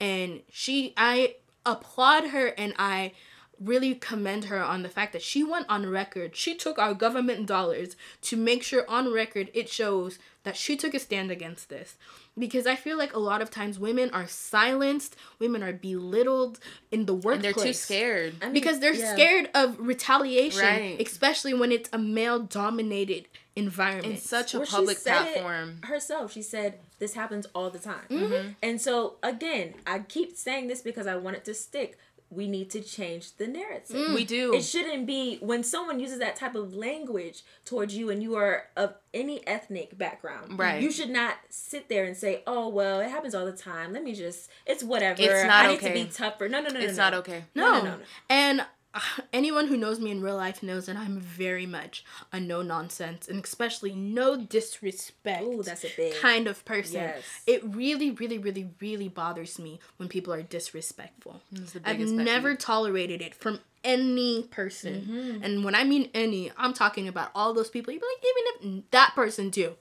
And 0.00 0.42
she, 0.50 0.94
I 0.96 1.36
applaud 1.66 2.28
her 2.28 2.46
and 2.46 2.72
I 2.78 3.12
really 3.60 3.94
commend 3.94 4.44
her 4.46 4.62
on 4.62 4.82
the 4.82 4.88
fact 4.88 5.12
that 5.12 5.22
she 5.22 5.42
went 5.42 5.66
on 5.68 5.88
record. 5.88 6.36
She 6.36 6.54
took 6.54 6.78
our 6.78 6.94
government 6.94 7.46
dollars 7.46 7.96
to 8.22 8.36
make 8.36 8.62
sure 8.62 8.84
on 8.88 9.12
record 9.12 9.50
it 9.54 9.68
shows 9.68 10.18
that 10.44 10.56
she 10.56 10.76
took 10.76 10.94
a 10.94 10.98
stand 10.98 11.30
against 11.30 11.68
this. 11.68 11.96
Because 12.38 12.66
I 12.68 12.76
feel 12.76 12.96
like 12.96 13.12
a 13.14 13.18
lot 13.18 13.42
of 13.42 13.50
times 13.50 13.78
women 13.80 14.10
are 14.10 14.28
silenced, 14.28 15.16
women 15.40 15.62
are 15.62 15.72
belittled 15.72 16.60
in 16.92 17.06
the 17.06 17.14
And 17.14 17.24
workplace. 17.24 17.54
they're 17.54 17.64
too 17.64 17.72
scared. 17.72 18.34
I 18.40 18.44
mean, 18.46 18.54
Because 18.54 18.78
they're 18.78 18.94
yeah. 18.94 19.12
scared 19.12 19.50
of 19.54 19.76
retaliation, 19.80 20.60
Right. 20.62 21.00
especially 21.00 21.52
when 21.54 21.72
it's 21.72 21.90
a 21.92 21.98
male 21.98 22.38
dominated 22.38 23.26
environment. 23.56 24.06
In 24.14 24.16
such 24.20 24.54
a 24.54 24.58
Well, 24.58 24.66
she 24.66 24.70
public 24.76 24.98
said 24.98 25.26
it 25.26 25.32
platform. 25.34 25.80
herself. 25.82 26.32
She 26.32 26.42
said 26.42 26.78
this 27.00 27.14
happens 27.14 27.46
all 27.56 27.70
the 27.70 27.78
time. 27.80 28.06
Mm-hmm. 28.08 28.50
And 28.62 28.80
so 28.80 29.16
again, 29.22 29.74
I 29.84 29.98
keep 30.00 30.36
saying 30.36 30.68
this 30.68 30.80
because 30.80 31.08
I 31.08 31.16
want 31.16 31.36
it 31.36 31.44
to 31.46 31.54
stick. 31.54 31.98
We 32.30 32.46
need 32.46 32.70
to 32.70 32.80
change 32.80 33.36
the 33.36 33.46
narrative. 33.46 33.96
Mm. 33.96 34.14
We 34.14 34.24
do. 34.24 34.54
It 34.54 34.62
shouldn't 34.62 35.06
be 35.06 35.38
when 35.38 35.62
someone 35.64 35.98
uses 35.98 36.18
that 36.18 36.36
type 36.36 36.54
of 36.54 36.74
language 36.74 37.42
towards 37.64 37.96
you 37.96 38.10
and 38.10 38.22
you 38.22 38.36
are 38.36 38.64
of 38.76 38.94
any 39.14 39.46
ethnic 39.46 39.96
background. 39.96 40.58
Right. 40.58 40.82
You 40.82 40.92
should 40.92 41.10
not 41.10 41.36
sit 41.48 41.88
there 41.88 42.04
and 42.04 42.16
say, 42.16 42.42
"Oh, 42.46 42.68
well, 42.68 43.00
it 43.00 43.10
happens 43.10 43.34
all 43.34 43.46
the 43.46 43.52
time. 43.52 43.92
Let 43.92 44.04
me 44.04 44.14
just 44.14 44.50
it's 44.66 44.82
whatever. 44.82 45.22
It's 45.22 45.44
not 45.44 45.64
I 45.64 45.68
need 45.68 45.78
okay. 45.78 45.88
to 45.88 45.94
be 45.94 46.04
tougher." 46.04 46.48
No, 46.48 46.60
no, 46.60 46.68
no, 46.68 46.78
no. 46.78 46.84
It's 46.84 46.98
no. 46.98 47.04
not 47.04 47.14
okay. 47.14 47.44
No. 47.54 47.64
No, 47.64 47.78
no, 47.78 47.84
no, 47.84 47.96
no. 47.96 48.02
And 48.28 48.66
anyone 49.32 49.66
who 49.68 49.76
knows 49.76 50.00
me 50.00 50.10
in 50.10 50.20
real 50.22 50.36
life 50.36 50.62
knows 50.62 50.86
that 50.86 50.96
I'm 50.96 51.20
very 51.20 51.66
much 51.66 52.04
a 52.32 52.40
no 52.40 52.62
nonsense 52.62 53.28
and 53.28 53.42
especially 53.44 53.92
no 53.94 54.36
disrespect 54.36 55.42
Ooh, 55.44 55.62
that's 55.62 55.84
a 55.84 55.90
big- 55.96 56.14
kind 56.20 56.46
of 56.46 56.64
person. 56.64 56.94
Yes. 57.02 57.22
It 57.46 57.62
really, 57.64 58.10
really, 58.10 58.38
really, 58.38 58.70
really 58.80 59.08
bothers 59.08 59.58
me 59.58 59.80
when 59.96 60.08
people 60.08 60.32
are 60.32 60.42
disrespectful. 60.42 61.40
I've 61.84 61.98
never 62.00 62.54
tolerated 62.54 63.20
it 63.22 63.34
from 63.34 63.60
any 63.84 64.42
person. 64.44 64.94
Mm-hmm. 65.08 65.44
And 65.44 65.64
when 65.64 65.74
I 65.74 65.84
mean 65.84 66.10
any, 66.14 66.50
I'm 66.56 66.74
talking 66.74 67.06
about 67.08 67.30
all 67.34 67.54
those 67.54 67.70
people. 67.70 67.92
You'd 67.92 68.00
be 68.02 68.06
like, 68.06 68.24
even 68.68 68.78
if 68.78 68.90
that 68.90 69.12
person 69.14 69.50
too. 69.50 69.74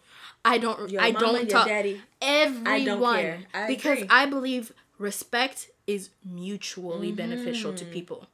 I 0.46 0.60
don't 0.60 0.90
Your 0.90 1.02
I 1.02 1.12
mama, 1.12 1.26
don't 1.26 1.50
talk 1.50 1.68
daddy. 1.68 2.00
everyone 2.22 3.16
care. 3.16 3.40
I 3.54 3.68
because 3.68 3.98
agree. 3.98 4.08
I 4.10 4.26
believe 4.28 4.72
respect 5.00 5.70
is 5.88 6.10
mutually 6.24 7.12
beneficial 7.12 7.72
Mm-hmm. 7.72 7.86
to 7.88 7.92
people. 7.94 8.28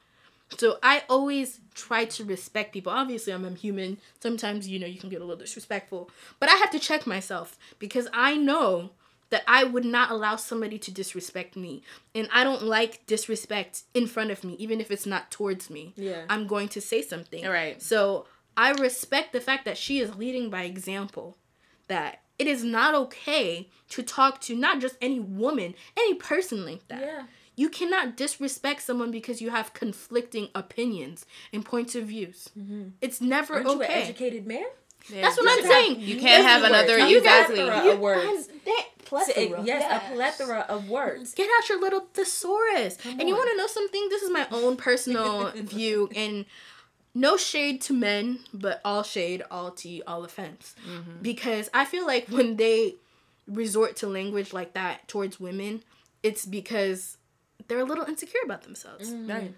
So 0.56 0.78
I 0.82 1.02
always 1.08 1.60
try 1.74 2.04
to 2.04 2.24
respect 2.24 2.72
people. 2.72 2.92
Obviously, 2.92 3.32
I'm 3.32 3.44
a 3.44 3.50
human. 3.50 3.98
Sometimes, 4.20 4.68
you 4.68 4.78
know, 4.78 4.86
you 4.86 4.98
can 4.98 5.08
get 5.08 5.20
a 5.20 5.24
little 5.24 5.36
disrespectful. 5.36 6.10
But 6.38 6.48
I 6.48 6.54
have 6.54 6.70
to 6.70 6.78
check 6.78 7.06
myself 7.06 7.58
because 7.78 8.08
I 8.12 8.36
know 8.36 8.90
that 9.30 9.42
I 9.48 9.64
would 9.64 9.84
not 9.84 10.10
allow 10.10 10.36
somebody 10.36 10.78
to 10.78 10.92
disrespect 10.92 11.56
me. 11.56 11.82
And 12.14 12.28
I 12.32 12.44
don't 12.44 12.62
like 12.62 13.04
disrespect 13.06 13.82
in 13.92 14.06
front 14.06 14.30
of 14.30 14.44
me, 14.44 14.54
even 14.54 14.80
if 14.80 14.90
it's 14.90 15.06
not 15.06 15.30
towards 15.30 15.70
me. 15.70 15.92
Yeah. 15.96 16.24
I'm 16.28 16.46
going 16.46 16.68
to 16.68 16.80
say 16.80 17.02
something. 17.02 17.44
Right. 17.44 17.82
So 17.82 18.26
I 18.56 18.72
respect 18.72 19.32
the 19.32 19.40
fact 19.40 19.64
that 19.64 19.76
she 19.76 19.98
is 19.98 20.14
leading 20.14 20.50
by 20.50 20.62
example. 20.62 21.36
That 21.88 22.20
it 22.38 22.46
is 22.46 22.64
not 22.64 22.94
okay 22.94 23.68
to 23.90 24.02
talk 24.02 24.40
to 24.42 24.56
not 24.56 24.80
just 24.80 24.96
any 25.00 25.20
woman, 25.20 25.74
any 25.96 26.14
person 26.14 26.64
like 26.64 26.86
that. 26.88 27.00
Yeah. 27.00 27.22
You 27.56 27.68
cannot 27.68 28.16
disrespect 28.16 28.82
someone 28.82 29.10
because 29.10 29.40
you 29.40 29.50
have 29.50 29.72
conflicting 29.74 30.48
opinions 30.54 31.24
and 31.52 31.64
points 31.64 31.94
of 31.94 32.04
views. 32.06 32.50
It's 33.00 33.20
never 33.20 33.54
Mm-hmm. 33.60 33.66
Aren't 33.68 33.78
you 33.78 33.84
an 33.84 33.90
okay. 33.90 34.02
educated 34.02 34.46
man? 34.46 34.64
That's 35.10 35.36
what 35.36 35.44
You 35.44 35.50
I'm 35.50 35.56
should 35.58 35.66
saying. 35.70 35.94
have- 36.00 36.08
You 36.08 36.20
can't 36.20 36.44
have 36.46 36.62
Listen, 36.62 36.74
another 36.76 36.98
words. 36.98 37.10
You 37.10 37.20
guys- 37.22 37.50
exactly. 37.50 37.56
plethora 37.64 37.84
You- 37.84 37.90
of 37.92 37.98
words. 38.00 38.46
That- 38.64 38.88
plethora, 39.04 39.62
yes, 39.64 39.84
a 40.10 40.14
plethora 40.14 40.60
of 40.68 40.88
words. 40.88 41.34
Get 41.34 41.48
out 41.58 41.68
your 41.68 41.78
little 41.80 42.00
thesaurus. 42.14 42.96
and 43.04 43.28
you 43.28 43.34
want 43.36 43.50
to 43.50 43.56
know 43.56 43.66
something? 43.66 44.08
This 44.08 44.22
is 44.22 44.30
my 44.30 44.46
own 44.50 44.76
personal 44.76 45.50
view 45.54 46.08
and 46.16 46.46
no 47.14 47.36
shade 47.36 47.80
to 47.82 47.92
men, 47.92 48.40
but 48.52 48.80
all 48.84 49.02
shade, 49.04 49.42
all 49.50 49.70
tea, 49.70 50.02
all 50.06 50.24
offense. 50.24 50.74
Mm-hmm. 50.88 51.20
Because 51.22 51.68
I 51.74 51.84
feel 51.84 52.06
like 52.06 52.28
when 52.28 52.56
they 52.56 52.96
resort 53.46 53.94
to 53.96 54.06
language 54.08 54.52
like 54.54 54.72
that 54.72 55.06
towards 55.06 55.38
women, 55.38 55.82
it's 56.22 56.46
because 56.46 57.18
they're 57.68 57.80
a 57.80 57.84
little 57.84 58.04
insecure 58.04 58.40
about 58.44 58.62
themselves. 58.62 59.10
Mm-hmm. 59.10 59.30
Right. 59.30 59.54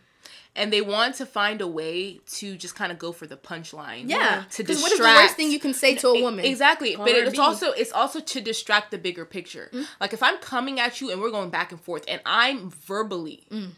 And 0.57 0.73
they 0.73 0.81
want 0.81 1.15
to 1.17 1.27
find 1.27 1.61
a 1.61 1.67
way 1.67 2.21
to 2.39 2.57
just 2.57 2.75
kind 2.75 2.91
of 2.91 2.99
go 2.99 3.13
for 3.13 3.27
the 3.27 3.37
punchline. 3.37 4.09
Yeah. 4.09 4.45
To 4.53 4.63
Because 4.63 4.79
distract. 4.79 4.83
what 4.83 4.93
is 4.93 4.99
the 4.99 5.05
worst 5.05 5.37
thing 5.37 5.53
you 5.53 5.61
can 5.61 5.75
say 5.75 5.95
to 5.97 6.09
a 6.09 6.23
woman? 6.23 6.45
Exactly. 6.45 6.95
Call 6.97 7.05
but 7.05 7.15
it's 7.15 7.39
also 7.39 7.71
it's 7.73 7.93
also 7.93 8.21
to 8.21 8.41
distract 8.41 8.91
the 8.91 8.99
bigger 8.99 9.25
picture. 9.25 9.71
Mm. 9.73 9.87
Like 10.01 10.13
if 10.15 10.23
I'm 10.23 10.39
coming 10.39 10.81
at 10.81 11.01
you 11.01 11.11
and 11.13 11.21
we're 11.21 11.31
going 11.31 11.51
back 11.51 11.71
and 11.73 11.81
forth 11.81 12.05
and 12.09 12.21
I'm 12.27 12.71
verbally 12.71 13.45
Mm. 13.51 13.71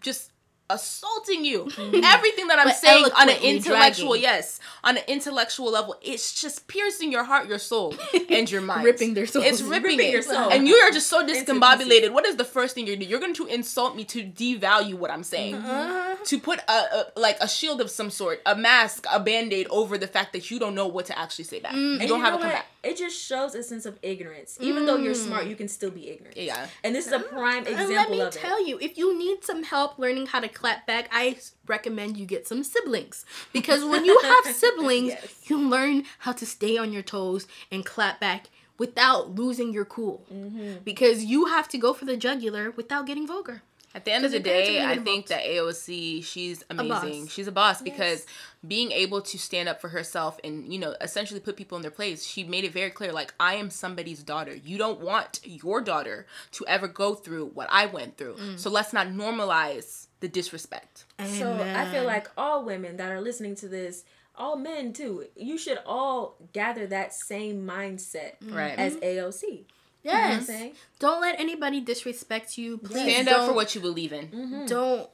just 0.00 0.30
assaulting 0.70 1.44
you. 1.44 1.62
Everything 1.78 2.46
that 2.48 2.58
I'm 2.58 2.66
But 2.68 2.76
saying 2.76 3.04
on 3.16 3.28
an 3.28 3.36
intellectual, 3.42 4.08
dragging. 4.10 4.22
yes, 4.22 4.60
on 4.84 4.96
an 4.96 5.02
intellectual 5.08 5.70
level, 5.70 5.96
it's 6.02 6.40
just 6.40 6.66
piercing 6.68 7.12
your 7.12 7.24
heart, 7.24 7.48
your 7.48 7.58
soul, 7.58 7.94
and 8.28 8.50
your 8.50 8.60
mind. 8.70 8.84
Ripping 8.84 9.14
their 9.14 9.26
souls. 9.26 9.44
It's 9.44 9.60
ripping, 9.62 9.98
Ripping 9.98 10.08
it. 10.08 10.12
your 10.12 10.22
soul. 10.22 10.50
And 10.50 10.66
you 10.68 10.76
are 10.76 10.90
just 10.90 11.08
so 11.08 11.26
discombobulated. 11.26 12.12
What 12.12 12.26
is 12.26 12.36
the 12.36 12.44
first 12.44 12.74
thing 12.74 12.86
you're 12.86 12.96
doing? 12.96 13.10
You're 13.10 13.20
going 13.20 13.34
to 13.34 13.46
insult 13.46 13.96
me 13.96 14.04
to 14.06 14.22
devalue 14.24 14.94
what 14.94 15.10
I'm 15.10 15.22
saying. 15.24 15.56
Uh, 15.56 16.16
To 16.24 16.38
put 16.38 16.60
a, 16.68 16.72
a 16.72 17.06
like 17.16 17.38
a 17.40 17.48
shield 17.48 17.80
of 17.80 17.90
some 17.90 18.10
sort, 18.10 18.40
a 18.46 18.54
mask, 18.56 19.06
a 19.10 19.18
band-aid 19.20 19.66
over 19.70 19.98
the 19.98 20.06
fact 20.06 20.32
that 20.32 20.50
you 20.50 20.58
don't 20.58 20.74
know 20.74 20.86
what 20.86 21.06
to 21.06 21.18
actually 21.18 21.44
say 21.44 21.60
back. 21.60 21.74
you 21.74 21.98
don't 22.06 22.20
have 22.20 22.34
know 22.34 22.40
a 22.40 22.42
what? 22.42 22.52
comeback. 22.52 22.66
It 22.82 22.96
just 22.96 23.20
shows 23.20 23.54
a 23.54 23.62
sense 23.62 23.84
of 23.84 23.98
ignorance. 24.02 24.56
Even 24.60 24.86
though 24.86 24.96
you're 24.96 25.14
smart, 25.14 25.46
you 25.46 25.54
can 25.54 25.68
still 25.68 25.90
be 25.90 26.08
ignorant. 26.08 26.36
Yeah. 26.36 26.66
And 26.82 26.94
this 26.94 27.06
is 27.06 27.12
a 27.12 27.20
prime 27.20 27.66
And 27.66 27.76
let 27.90 28.10
me 28.10 28.20
of 28.20 28.28
it. 28.28 28.32
tell 28.32 28.64
you, 28.66 28.78
if 28.80 28.96
you 28.96 29.18
need 29.18 29.44
some 29.44 29.62
help 29.64 29.98
learning 29.98 30.26
how 30.28 30.40
to 30.40 30.48
clap 30.48 30.86
back, 30.86 31.08
I 31.12 31.36
recommend 31.66 32.16
you 32.16 32.24
get 32.26 32.46
some 32.48 32.64
siblings. 32.64 33.24
Because 33.52 33.84
when 33.84 34.04
you 34.06 34.18
have 34.22 34.54
siblings, 34.56 35.08
Yes. 35.08 35.50
you 35.50 35.58
learn 35.58 36.04
how 36.20 36.32
to 36.32 36.46
stay 36.46 36.78
on 36.78 36.92
your 36.92 37.02
toes 37.02 37.46
and 37.70 37.84
clap 37.84 38.18
back 38.18 38.48
without 38.78 39.34
losing 39.34 39.72
your 39.74 39.84
cool. 39.84 40.24
Mm-hmm. 40.32 40.76
Because 40.84 41.22
you 41.24 41.46
have 41.46 41.68
to 41.68 41.76
go 41.78 41.92
for 41.92 42.06
the 42.06 42.16
jugular 42.16 42.70
without 42.70 43.06
getting 43.06 43.26
vulgar. 43.26 43.62
At 43.92 44.04
the 44.04 44.12
end 44.12 44.24
of 44.24 44.30
the 44.30 44.38
Because 44.38 44.68
your 44.68 44.78
parents 44.80 44.92
are 44.92 44.94
day, 44.94 45.00
I 45.00 45.04
think 45.04 45.26
that 45.26 45.42
AOC, 45.44 46.24
she's 46.24 46.62
amazing. 46.70 47.24
boss. 47.24 47.30
She's 47.32 47.46
a 47.48 47.52
boss 47.52 47.82
because 47.82 48.24
being 48.66 48.92
able 48.92 49.22
to 49.22 49.38
stand 49.38 49.68
up 49.68 49.80
for 49.80 49.88
herself 49.88 50.38
and, 50.44 50.70
you 50.72 50.78
know, 50.78 50.94
essentially 51.00 51.40
put 51.40 51.56
people 51.56 51.76
in 51.76 51.82
their 51.82 51.90
place, 51.90 52.26
she 52.26 52.44
made 52.44 52.64
it 52.64 52.72
very 52.72 52.90
clear 52.90 53.10
like, 53.12 53.32
I 53.40 53.54
am 53.54 53.70
somebody's 53.70 54.22
daughter. 54.22 54.54
You 54.54 54.76
don't 54.76 55.00
want 55.00 55.40
your 55.44 55.80
daughter 55.80 56.26
to 56.52 56.66
ever 56.66 56.86
go 56.86 57.14
through 57.14 57.46
what 57.54 57.68
I 57.72 57.86
went 57.86 58.18
through. 58.18 58.34
Mm. 58.36 58.58
So 58.58 58.68
let's 58.68 58.92
not 58.92 59.08
normalize 59.08 60.08
the 60.20 60.28
disrespect. 60.28 61.04
So 61.18 61.54
I 61.54 61.90
feel 61.90 62.04
like 62.04 62.28
all 62.36 62.62
women 62.64 62.98
that 62.98 63.10
are 63.10 63.20
listening 63.22 63.54
to 63.56 63.68
this, 63.68 64.04
all 64.36 64.56
men 64.56 64.92
too, 64.92 65.24
you 65.36 65.56
should 65.56 65.78
all 65.86 66.36
gather 66.52 66.86
that 66.88 67.14
same 67.14 67.66
mindset 67.66 68.32
Right. 68.42 68.78
as 68.78 68.96
AOC. 68.96 69.64
yes. 70.02 70.46
saying? 70.46 70.72
Don't 70.98 71.20
let 71.22 71.38
anybody 71.40 71.80
disrespect 71.80 72.58
you. 72.58 72.76
Please 72.78 73.02
Stand 73.02 73.28
up 73.28 73.46
for 73.48 73.54
what 73.54 73.74
you 73.74 73.80
believe 73.80 74.12
in. 74.12 74.28
Mm-hmm. 74.28 74.66
don't 74.66 75.08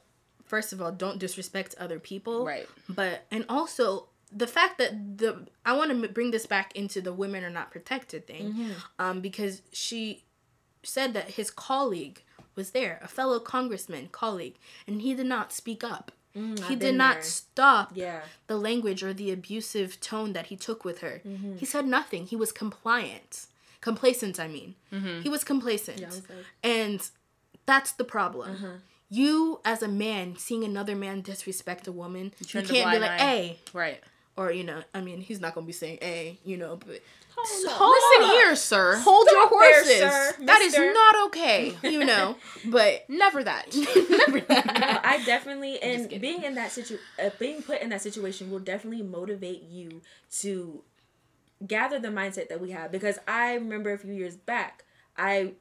first 0.47 0.73
of 0.73 0.81
all 0.81 0.91
don't 0.91 1.19
disrespect 1.19 1.75
other 1.79 1.99
people 1.99 2.45
Right. 2.45 2.67
but 2.89 3.25
and 3.31 3.45
also 3.49 4.07
the 4.31 4.47
fact 4.47 4.77
that 4.79 5.17
the 5.19 5.45
i 5.65 5.71
want 5.77 5.89
to 5.91 6.07
bring 6.09 6.31
this 6.31 6.45
back 6.45 6.75
into 6.75 6.99
the 7.01 7.13
women 7.13 7.43
are 7.43 7.49
not 7.59 7.71
protected 7.71 8.25
thing 8.27 8.45
Mm-hmm. 8.53 8.71
um 8.99 9.21
because 9.21 9.61
she 9.71 10.23
said 10.83 11.13
that 11.13 11.31
his 11.31 11.49
colleague 11.51 12.23
was 12.55 12.71
there 12.71 12.99
a 13.03 13.07
fellow 13.07 13.39
congressman 13.39 14.09
colleague 14.11 14.55
and 14.87 15.01
he 15.01 15.13
did 15.13 15.25
not 15.27 15.51
speak 15.53 15.83
up 15.83 16.11
he 16.33 16.41
Mm, 16.43 16.61
I've 16.71 16.79
did 16.79 16.95
not 16.95 17.15
there. 17.15 17.23
stop 17.23 17.91
Yeah. 17.95 18.21
the 18.45 18.57
language 18.57 19.01
or 19.01 19.11
the 19.11 19.31
abusive 19.31 19.99
tone 19.99 20.33
that 20.33 20.47
he 20.47 20.55
took 20.55 20.85
with 20.85 20.99
her 21.05 21.21
Mm-hmm. 21.25 21.57
he 21.57 21.65
said 21.65 21.85
nothing 21.87 22.27
he 22.27 22.35
was 22.35 22.51
compliant 22.51 23.47
complacent 23.81 24.39
i 24.39 24.47
mean 24.47 24.75
he 25.23 25.29
was 25.29 25.43
complacent 25.43 25.99
was 26.05 26.21
like- 26.29 26.45
and 26.63 27.09
that's 27.65 27.91
the 27.91 28.03
problem. 28.05 28.49
You, 29.09 29.61
as 29.63 29.81
a 29.81 29.87
man, 29.87 30.35
seeing 30.37 30.63
another 30.63 30.95
man 30.95 31.21
disrespect 31.21 31.87
a 31.87 31.91
woman, 31.91 32.33
you, 32.39 32.61
the 32.61 32.67
can't 32.67 32.91
be 32.91 32.99
like. 32.99 33.19
"Hey," 33.19 33.59
Right. 33.73 34.01
or 34.35 34.51
you 34.51 34.63
know, 34.63 34.81
I 34.93 35.01
mean, 35.01 35.21
he's 35.21 35.39
not 35.39 35.55
gonna 35.55 35.65
be 35.67 35.73
saying 35.73 35.99
"hey," 36.01 36.37
you 36.43 36.57
know, 36.57 36.75
but 36.75 37.01
Hold 37.39 37.67
hold 37.69 37.91
Listen 38.19 38.29
up. 38.29 38.35
here, 38.35 38.55
sir. 38.55 38.95
hold 38.97 39.27
your 39.31 39.47
Stop 39.47 39.59
there, 39.59 39.73
horses, 39.83 39.99
sir. 39.99 40.35
That 40.45 40.61
is 40.61 40.75
not 40.75 41.25
okay. 41.27 41.75
you 41.83 42.03
know. 42.03 42.35
But 42.65 43.05
Never 43.07 43.43
that. 43.43 43.67
never 43.75 44.39
No, 44.49 44.99
I 45.03 45.21
definitely 45.23 45.79
and 45.81 46.09
being 46.19 46.43
in 46.43 46.55
that 46.55 46.71
situ 46.71 46.97
uh, 47.23 47.29
being 47.37 47.61
put 47.61 47.79
in 47.81 47.89
that 47.89 48.01
situation 48.01 48.49
will 48.49 48.59
definitely 48.59 49.03
motivate 49.03 49.63
you 49.69 50.01
to 50.39 50.81
gather 51.65 51.99
the 51.99 52.07
mindset 52.09 52.49
that 52.49 52.59
we 52.59 52.71
have 52.71 52.91
because 52.91 53.19
I 53.27 53.53
remember 53.53 53.93
a 53.93 53.97
few 53.99 54.13
years 54.13 54.35
back 54.35 54.83
I 55.15 55.53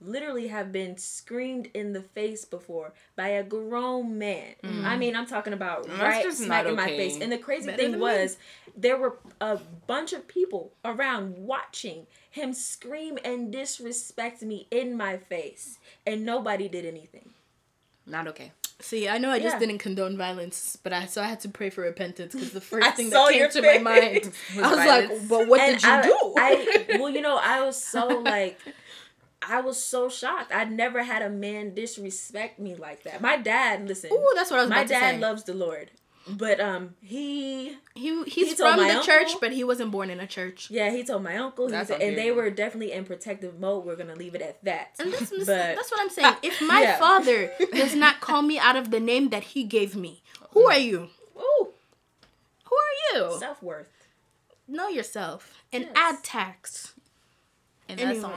literally 0.00 0.48
have 0.48 0.70
been 0.72 0.96
screamed 0.98 1.68
in 1.74 1.92
the 1.92 2.02
face 2.02 2.44
before 2.44 2.92
by 3.16 3.28
a 3.28 3.42
grown 3.42 4.18
man. 4.18 4.54
I 4.62 4.66
mm. 4.66 4.98
mean, 4.98 5.16
I'm 5.16 5.26
talking 5.26 5.52
about 5.52 5.86
That's 5.86 6.00
right 6.00 6.32
smack 6.32 6.64
not 6.64 6.66
in 6.66 6.76
my 6.76 6.86
face. 6.88 7.20
And 7.20 7.32
the 7.32 7.38
crazy 7.38 7.66
Better 7.66 7.78
thing 7.78 7.90
than 7.92 8.00
me. 8.00 8.04
was 8.04 8.36
there 8.76 8.96
were 8.98 9.18
a 9.40 9.58
bunch 9.86 10.12
of 10.12 10.26
people 10.28 10.72
around 10.84 11.36
watching 11.38 12.06
him 12.30 12.52
scream 12.52 13.18
and 13.24 13.52
disrespect 13.52 14.42
me 14.42 14.66
in 14.70 14.96
my 14.96 15.16
face 15.16 15.78
and 16.06 16.24
nobody 16.24 16.68
did 16.68 16.84
anything. 16.84 17.30
not 18.06 18.26
okay. 18.28 18.52
see, 18.80 19.08
I 19.08 19.16
know 19.18 19.30
I 19.30 19.38
just 19.38 19.54
Yeah. 19.54 19.60
didn't 19.60 19.78
condone 19.78 20.16
violence, 20.18 20.76
but 20.82 20.92
I 20.92 21.06
so 21.06 21.22
I 21.22 21.26
had 21.28 21.40
to 21.40 21.48
pray 21.48 21.70
for 21.70 21.82
repentance 21.82 22.34
because 22.34 22.50
the 22.50 22.60
first 22.72 22.94
thing 22.96 23.08
that 23.10 23.30
came 23.32 23.48
to 23.48 23.62
face. 23.62 23.80
my 23.82 23.92
mind, 24.00 24.24
Was 24.56 24.64
I 24.64 24.70
was 24.70 24.78
violence. 24.84 25.10
like, 25.10 25.28
"But 25.28 25.48
what 25.48 25.60
And 25.60 25.72
did 25.80 25.82
you 25.84 25.90
I, 25.90 26.02
do?" 26.02 26.34
I 26.38 26.96
well, 26.98 27.08
you 27.08 27.22
know, 27.22 27.38
I 27.40 27.62
was 27.64 27.82
so 27.82 28.06
like 28.08 28.58
I 29.48 29.60
was 29.60 29.82
so 29.82 30.08
shocked. 30.08 30.52
I'd 30.52 30.70
never 30.72 31.02
had 31.02 31.22
a 31.22 31.30
man 31.30 31.74
disrespect 31.74 32.58
me 32.58 32.74
like 32.74 33.02
that. 33.04 33.20
My 33.20 33.36
dad, 33.36 33.86
listen. 33.88 34.10
Ooh, 34.12 34.32
that's 34.34 34.50
what 34.50 34.60
I 34.60 34.62
was 34.62 34.70
my 34.70 34.76
about 34.82 34.88
to 34.88 34.94
dad 34.94 35.14
say. 35.16 35.20
loves 35.20 35.44
the 35.44 35.54
Lord. 35.54 35.90
But 36.26 36.58
um 36.58 36.94
he 37.02 37.76
he 37.94 38.24
he's 38.24 38.48
he 38.50 38.54
from 38.54 38.78
the 38.78 38.84
uncle- 38.84 39.02
church, 39.02 39.32
but 39.42 39.52
he 39.52 39.62
wasn't 39.62 39.90
born 39.90 40.08
in 40.08 40.20
a 40.20 40.26
church. 40.26 40.70
yeah, 40.70 40.90
he 40.90 41.04
told 41.04 41.22
my 41.22 41.36
uncle, 41.36 41.66
he 41.66 41.72
That's 41.72 41.88
said, 41.90 42.00
and 42.00 42.16
they 42.16 42.30
were 42.32 42.48
definitely 42.48 42.92
in 42.92 43.04
protective 43.04 43.60
mode. 43.60 43.84
We're 43.84 43.96
gonna 43.96 44.14
leave 44.14 44.34
it 44.34 44.40
at 44.40 44.64
that. 44.64 44.92
And 44.98 45.12
that's, 45.12 45.28
but 45.38 45.46
that's 45.46 45.90
what 45.90 46.00
I'm 46.00 46.08
saying. 46.08 46.34
If 46.42 46.62
my 46.62 46.80
Yeah. 46.88 46.98
father 46.98 47.50
does 47.74 47.94
not 48.04 48.20
call 48.22 48.40
me 48.40 48.58
out 48.58 48.74
of 48.76 48.90
the 48.90 49.00
name 49.00 49.28
that 49.30 49.42
he 49.52 49.64
gave 49.64 49.94
me, 49.96 50.22
who 50.52 50.66
are 50.66 50.78
you? 50.78 51.10
ooh, 51.36 51.68
Who 52.64 52.76
are 52.76 52.94
you? 53.32 53.38
self 53.38 53.62
worth. 53.62 53.90
know 54.66 54.88
yourself 54.88 55.52
and 55.74 55.82
Yes. 55.84 55.92
add 55.94 56.24
tax. 56.24 56.94
And 57.86 58.00
that's 58.00 58.24
on. 58.24 58.32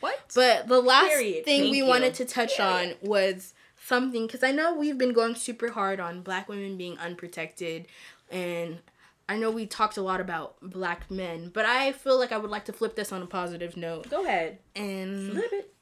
What? 0.00 0.18
But 0.34 0.68
the 0.68 0.80
last 0.80 1.08
Period. 1.08 1.44
thing 1.44 1.60
Thank 1.62 1.70
we 1.72 1.78
you. 1.78 1.86
wanted 1.86 2.14
to 2.14 2.24
touch 2.24 2.58
on 2.60 2.94
was 3.02 3.54
something 3.82 4.26
because 4.26 4.42
I 4.42 4.50
know 4.50 4.74
we've 4.74 4.98
been 4.98 5.12
going 5.12 5.34
super 5.34 5.70
hard 5.70 6.00
on 6.00 6.22
black 6.22 6.48
women 6.48 6.76
being 6.76 6.98
unprotected, 6.98 7.86
and 8.30 8.78
I 9.28 9.36
know 9.36 9.50
we 9.50 9.66
talked 9.66 9.96
a 9.96 10.02
lot 10.02 10.20
about 10.20 10.56
black 10.60 11.10
men, 11.10 11.50
but 11.52 11.64
I 11.64 11.92
feel 11.92 12.18
like 12.18 12.32
I 12.32 12.36
would 12.38 12.50
like 12.50 12.66
to 12.66 12.72
flip 12.72 12.96
this 12.96 13.12
on 13.12 13.22
a 13.22 13.26
positive 13.26 13.76
note. 13.76 14.10
Go 14.10 14.24
ahead. 14.24 14.58
And 14.76 15.32
Flip 15.32 15.52
it. 15.52 15.74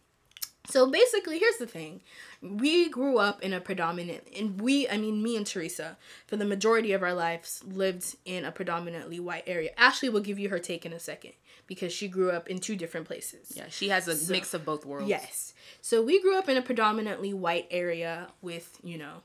so 0.68 0.88
basically, 0.90 1.38
here's 1.40 1.56
the 1.56 1.66
thing. 1.66 2.02
We 2.40 2.88
grew 2.88 3.18
up 3.18 3.42
in 3.42 3.52
a 3.52 3.60
predominant, 3.60 4.28
and 4.36 4.60
we, 4.60 4.88
I 4.88 4.96
mean, 4.96 5.22
me 5.22 5.36
and 5.36 5.46
Theresa, 5.46 5.96
for 6.26 6.36
the 6.36 6.44
majority 6.44 6.92
of 6.92 7.02
our 7.02 7.14
lives, 7.14 7.62
lived 7.66 8.16
in 8.24 8.44
a 8.44 8.52
predominantly 8.52 9.18
white 9.18 9.44
area. 9.46 9.70
Ashley 9.76 10.08
will 10.08 10.20
give 10.20 10.38
you 10.38 10.48
her 10.50 10.58
take 10.60 10.84
in 10.86 10.92
a 10.92 11.00
second 11.00 11.32
because 11.66 11.92
she 11.92 12.08
grew 12.08 12.30
up 12.30 12.48
in 12.48 12.58
two 12.58 12.76
different 12.76 13.06
places. 13.06 13.52
Yeah, 13.54 13.64
she 13.68 13.88
has 13.88 14.08
a 14.08 14.32
mix 14.32 14.54
of 14.54 14.64
both 14.64 14.84
worlds. 14.84 15.08
Yes. 15.08 15.54
So 15.80 16.02
we 16.02 16.20
grew 16.20 16.38
up 16.38 16.48
in 16.48 16.56
a 16.56 16.62
predominantly 16.62 17.32
white 17.32 17.66
area 17.70 18.28
with, 18.40 18.78
you 18.82 18.98
know, 18.98 19.22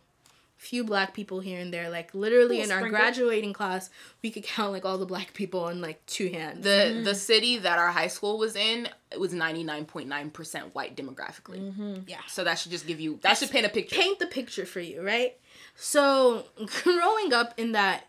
few 0.58 0.84
black 0.84 1.14
people 1.14 1.40
here 1.40 1.60
and 1.60 1.72
there. 1.74 1.90
Like 1.90 2.14
literally 2.14 2.62
in 2.62 2.72
our 2.72 2.80
Sprinkle. 2.80 3.00
graduating 3.00 3.54
class, 3.54 3.90
we 4.24 4.32
could 4.32 4.44
count 4.44 4.74
like 4.74 4.86
all 4.86 4.98
the 4.98 5.06
black 5.06 5.34
people 5.34 5.64
on 5.64 5.82
like 5.82 6.06
two 6.06 6.30
hands. 6.30 6.64
The 6.64 7.02
the 7.04 7.16
city 7.16 7.58
that 7.60 7.78
our 7.78 7.90
high 7.90 8.08
school 8.08 8.38
was 8.38 8.56
in 8.56 8.90
it 9.12 9.20
was 9.20 9.34
99.9% 9.34 10.74
white 10.74 10.98
demographically. 10.98 12.04
yeah. 12.08 12.18
So 12.28 12.44
that 12.44 12.56
should 12.56 12.72
just 12.72 12.88
give 12.88 13.00
you 13.00 13.20
that 13.22 13.38
should 13.38 13.52
paint 13.52 13.66
a 13.66 13.70
picture. 13.70 13.96
paint 13.96 14.20
the 14.20 14.28
picture 14.28 14.66
for 14.66 14.80
you, 14.80 15.02
right? 15.02 15.38
So 15.76 16.46
growing 16.84 17.34
up 17.34 17.54
in 17.58 17.74
that, 17.74 18.06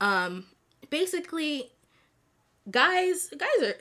um, 0.00 0.46
basically, 0.90 1.70
guys, 2.70 3.30
guys 3.36 3.62
are 3.62 3.74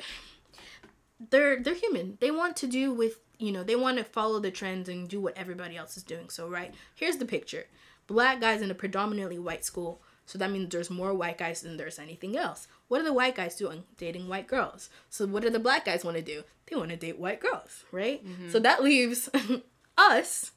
they're 1.29 1.61
they're 1.61 1.75
human. 1.75 2.17
They 2.19 2.31
want 2.31 2.55
to 2.57 2.67
do 2.67 2.93
with 2.93 3.19
you 3.37 3.51
know 3.51 3.63
they 3.63 3.75
want 3.75 3.97
to 3.97 4.03
follow 4.03 4.39
the 4.39 4.51
trends 4.51 4.89
and 4.89 5.07
do 5.07 5.21
what 5.21 5.37
everybody 5.37 5.77
else 5.77 5.97
is 5.97 6.03
doing. 6.03 6.29
So 6.29 6.47
right 6.47 6.73
here's 6.95 7.17
the 7.17 7.25
picture: 7.25 7.65
black 8.07 8.41
guys 8.41 8.61
in 8.61 8.71
a 8.71 8.75
predominantly 8.75 9.39
white 9.39 9.65
school. 9.65 10.01
So 10.25 10.37
that 10.37 10.51
means 10.51 10.69
there's 10.69 10.89
more 10.89 11.13
white 11.13 11.37
guys 11.37 11.61
than 11.61 11.77
there's 11.77 11.99
anything 11.99 12.37
else. 12.37 12.67
What 12.87 13.01
are 13.01 13.05
the 13.05 13.13
white 13.13 13.35
guys 13.35 13.55
doing? 13.55 13.83
Dating 13.97 14.29
white 14.29 14.47
girls. 14.47 14.89
So 15.09 15.25
what 15.25 15.43
do 15.43 15.49
the 15.49 15.59
black 15.59 15.85
guys 15.85 16.05
want 16.05 16.15
to 16.17 16.23
do? 16.23 16.43
They 16.67 16.75
want 16.75 16.89
to 16.91 16.95
date 16.95 17.19
white 17.19 17.41
girls, 17.41 17.83
right? 17.91 18.25
Mm-hmm. 18.25 18.49
So 18.49 18.59
that 18.59 18.83
leaves 18.83 19.29
us 19.97 20.51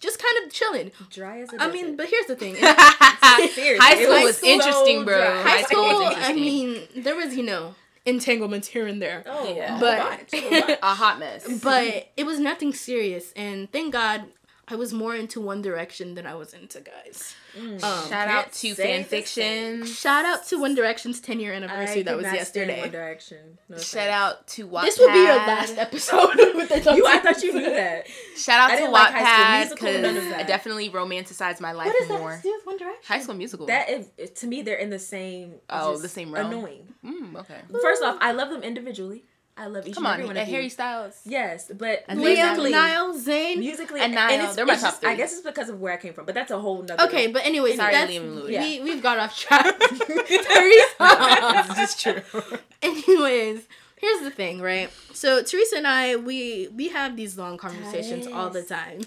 just 0.00 0.18
kind 0.22 0.44
of 0.46 0.52
chilling. 0.52 0.90
Dry 1.10 1.40
as 1.40 1.52
a 1.52 1.62
I 1.62 1.70
mean, 1.70 1.96
but 1.96 2.08
here's 2.08 2.26
the 2.26 2.36
thing. 2.36 2.56
High 2.60 3.94
school 3.96 4.14
was 4.14 4.24
was 4.24 4.36
so 4.38 4.46
interesting, 4.46 5.04
bro. 5.04 5.20
High 5.42 5.48
High 5.48 5.62
school 5.62 5.84
I 6.04 6.32
mean, 6.32 6.82
there 6.96 7.16
was, 7.16 7.34
you 7.36 7.42
know, 7.42 7.74
entanglements 8.06 8.68
here 8.68 8.86
and 8.86 9.00
there. 9.00 9.22
Oh, 9.26 9.54
Yeah. 9.54 9.76
a 9.76 9.80
But- 9.80 9.98
bunch, 9.98 10.34
a 10.44 10.60
bunch. 10.60 10.78
a 10.82 10.94
hot 10.94 11.18
mess. 11.18 11.60
But 11.62 12.08
it 12.16 12.24
was 12.26 12.38
nothing 12.38 12.72
serious. 12.74 13.32
And 13.34 13.70
thank 13.72 13.92
God 13.92 14.24
I 14.66 14.76
was 14.76 14.92
more 14.94 15.14
into 15.14 15.40
One 15.40 15.60
Direction 15.62 16.14
than 16.14 16.26
I 16.26 16.34
was 16.34 16.54
into 16.54 16.80
guys. 16.80 17.34
Um, 17.56 17.78
Shout 17.78 18.28
out 18.28 18.52
to 18.52 18.74
say 18.74 18.74
fan 18.74 19.04
fiction. 19.04 19.84
shout 19.86 20.24
out 20.24 20.46
to 20.46 20.58
One 20.58 20.74
Direction's 20.74 21.20
10 21.20 21.38
year 21.38 21.52
anniversary 21.52 22.00
I 22.00 22.02
that 22.04 22.16
was 22.16 22.24
cannot 22.26 22.46
stand 22.46 22.68
One 22.70 22.76
yesterday. 22.78 22.90
Direction. 22.90 23.58
No 23.68 23.76
Shout 23.78 24.08
offense. 24.08 24.10
out 24.14 24.46
to 24.48 24.66
Wattpad. 24.68 24.82
This 24.84 24.98
will 24.98 25.12
be 25.12 25.18
your 25.18 25.36
last 25.36 25.76
episode. 25.78 26.34
with 26.54 26.68
the 26.70 26.94
You, 26.94 27.06
I 27.06 27.18
thought 27.18 27.42
you 27.42 27.52
knew 27.52 27.70
that. 27.70 28.06
Shout 28.36 28.58
out 28.58 28.70
I 28.70 28.74
to 28.76 28.80
didn't 28.80 28.92
like 28.92 29.12
High 29.14 29.20
Wattpad 29.22 29.76
School 29.76 29.88
Musical, 29.88 29.92
none 30.02 30.04
of 30.04 30.14
because 30.14 30.30
that. 30.30 30.40
I 30.40 30.42
definitely 30.44 30.90
romanticized 30.90 31.60
my 31.60 31.72
life 31.72 31.86
What 31.86 31.96
does 31.98 32.08
that 32.08 32.18
more. 32.18 32.30
have 32.32 32.42
to 32.42 32.48
do 32.48 32.54
with 32.54 32.66
One 32.66 32.76
Direction? 32.78 33.02
High 33.06 33.20
School 33.20 33.34
Musical. 33.34 33.66
That 33.66 33.90
is, 33.90 34.08
to 34.40 34.46
me, 34.46 34.62
they're 34.62 34.76
in 34.78 34.90
the 34.90 34.98
same. 34.98 35.54
Oh, 35.70 35.96
the 35.98 36.08
same 36.08 36.32
realm? 36.32 36.46
Annoying. 36.52 36.94
mm, 37.04 37.36
okay. 37.36 37.60
First 37.82 38.02
off, 38.02 38.16
I 38.20 38.32
love 38.32 38.48
them 38.50 38.62
individually. 38.62 39.24
I 39.56 39.66
love 39.68 39.86
each 39.86 39.94
Come 39.94 40.04
and 40.06 40.12
on, 40.14 40.14
every 40.14 40.26
one 40.26 40.36
and 40.36 40.42
of 40.42 40.48
you. 40.48 40.54
Harry 40.56 40.68
Styles. 40.68 41.20
Yes, 41.24 41.70
but 41.72 42.04
And 42.08 42.18
Liam, 42.18 42.24
musically, 42.34 42.70
Niall, 42.72 43.14
Zayn. 43.14 43.58
musically, 43.58 44.00
And 44.00 44.12
Niall, 44.12 44.46
it's, 44.46 44.56
they're 44.56 44.66
my 44.66 44.72
it's 44.72 44.82
top 44.82 44.90
just- 44.92 45.00
three. 45.02 45.10
I 45.10 45.14
guess 45.14 45.32
it's 45.32 45.42
because 45.42 45.68
of 45.68 45.80
where 45.80 45.92
I 45.92 45.96
came 45.96 46.12
from, 46.12 46.26
but 46.26 46.34
that's 46.34 46.50
a 46.50 46.58
whole 46.58 46.82
nother. 46.82 47.04
Okay, 47.04 47.28
but 47.28 47.46
anyways, 47.46 47.76
Sorry, 47.76 47.92
that's, 47.92 48.10
Liam 48.12 48.22
and 48.22 48.34
Louis. 48.36 48.58
we, 48.58 48.80
we've 48.82 49.02
got 49.02 49.18
off 49.18 49.38
track. 49.38 49.78
Theresa. 49.78 51.64
this 51.76 51.90
is 51.96 52.02
true. 52.02 52.22
Anyways, 52.82 53.62
here's 53.96 54.20
the 54.22 54.30
thing, 54.30 54.60
right? 54.60 54.90
So 55.12 55.42
Theresa 55.42 55.76
and 55.76 55.86
I, 55.86 56.16
we 56.16 56.68
we 56.74 56.88
have 56.88 57.16
these 57.16 57.38
long 57.38 57.56
conversations 57.56 58.26
all 58.26 58.50
the 58.50 58.62
time, 58.62 59.02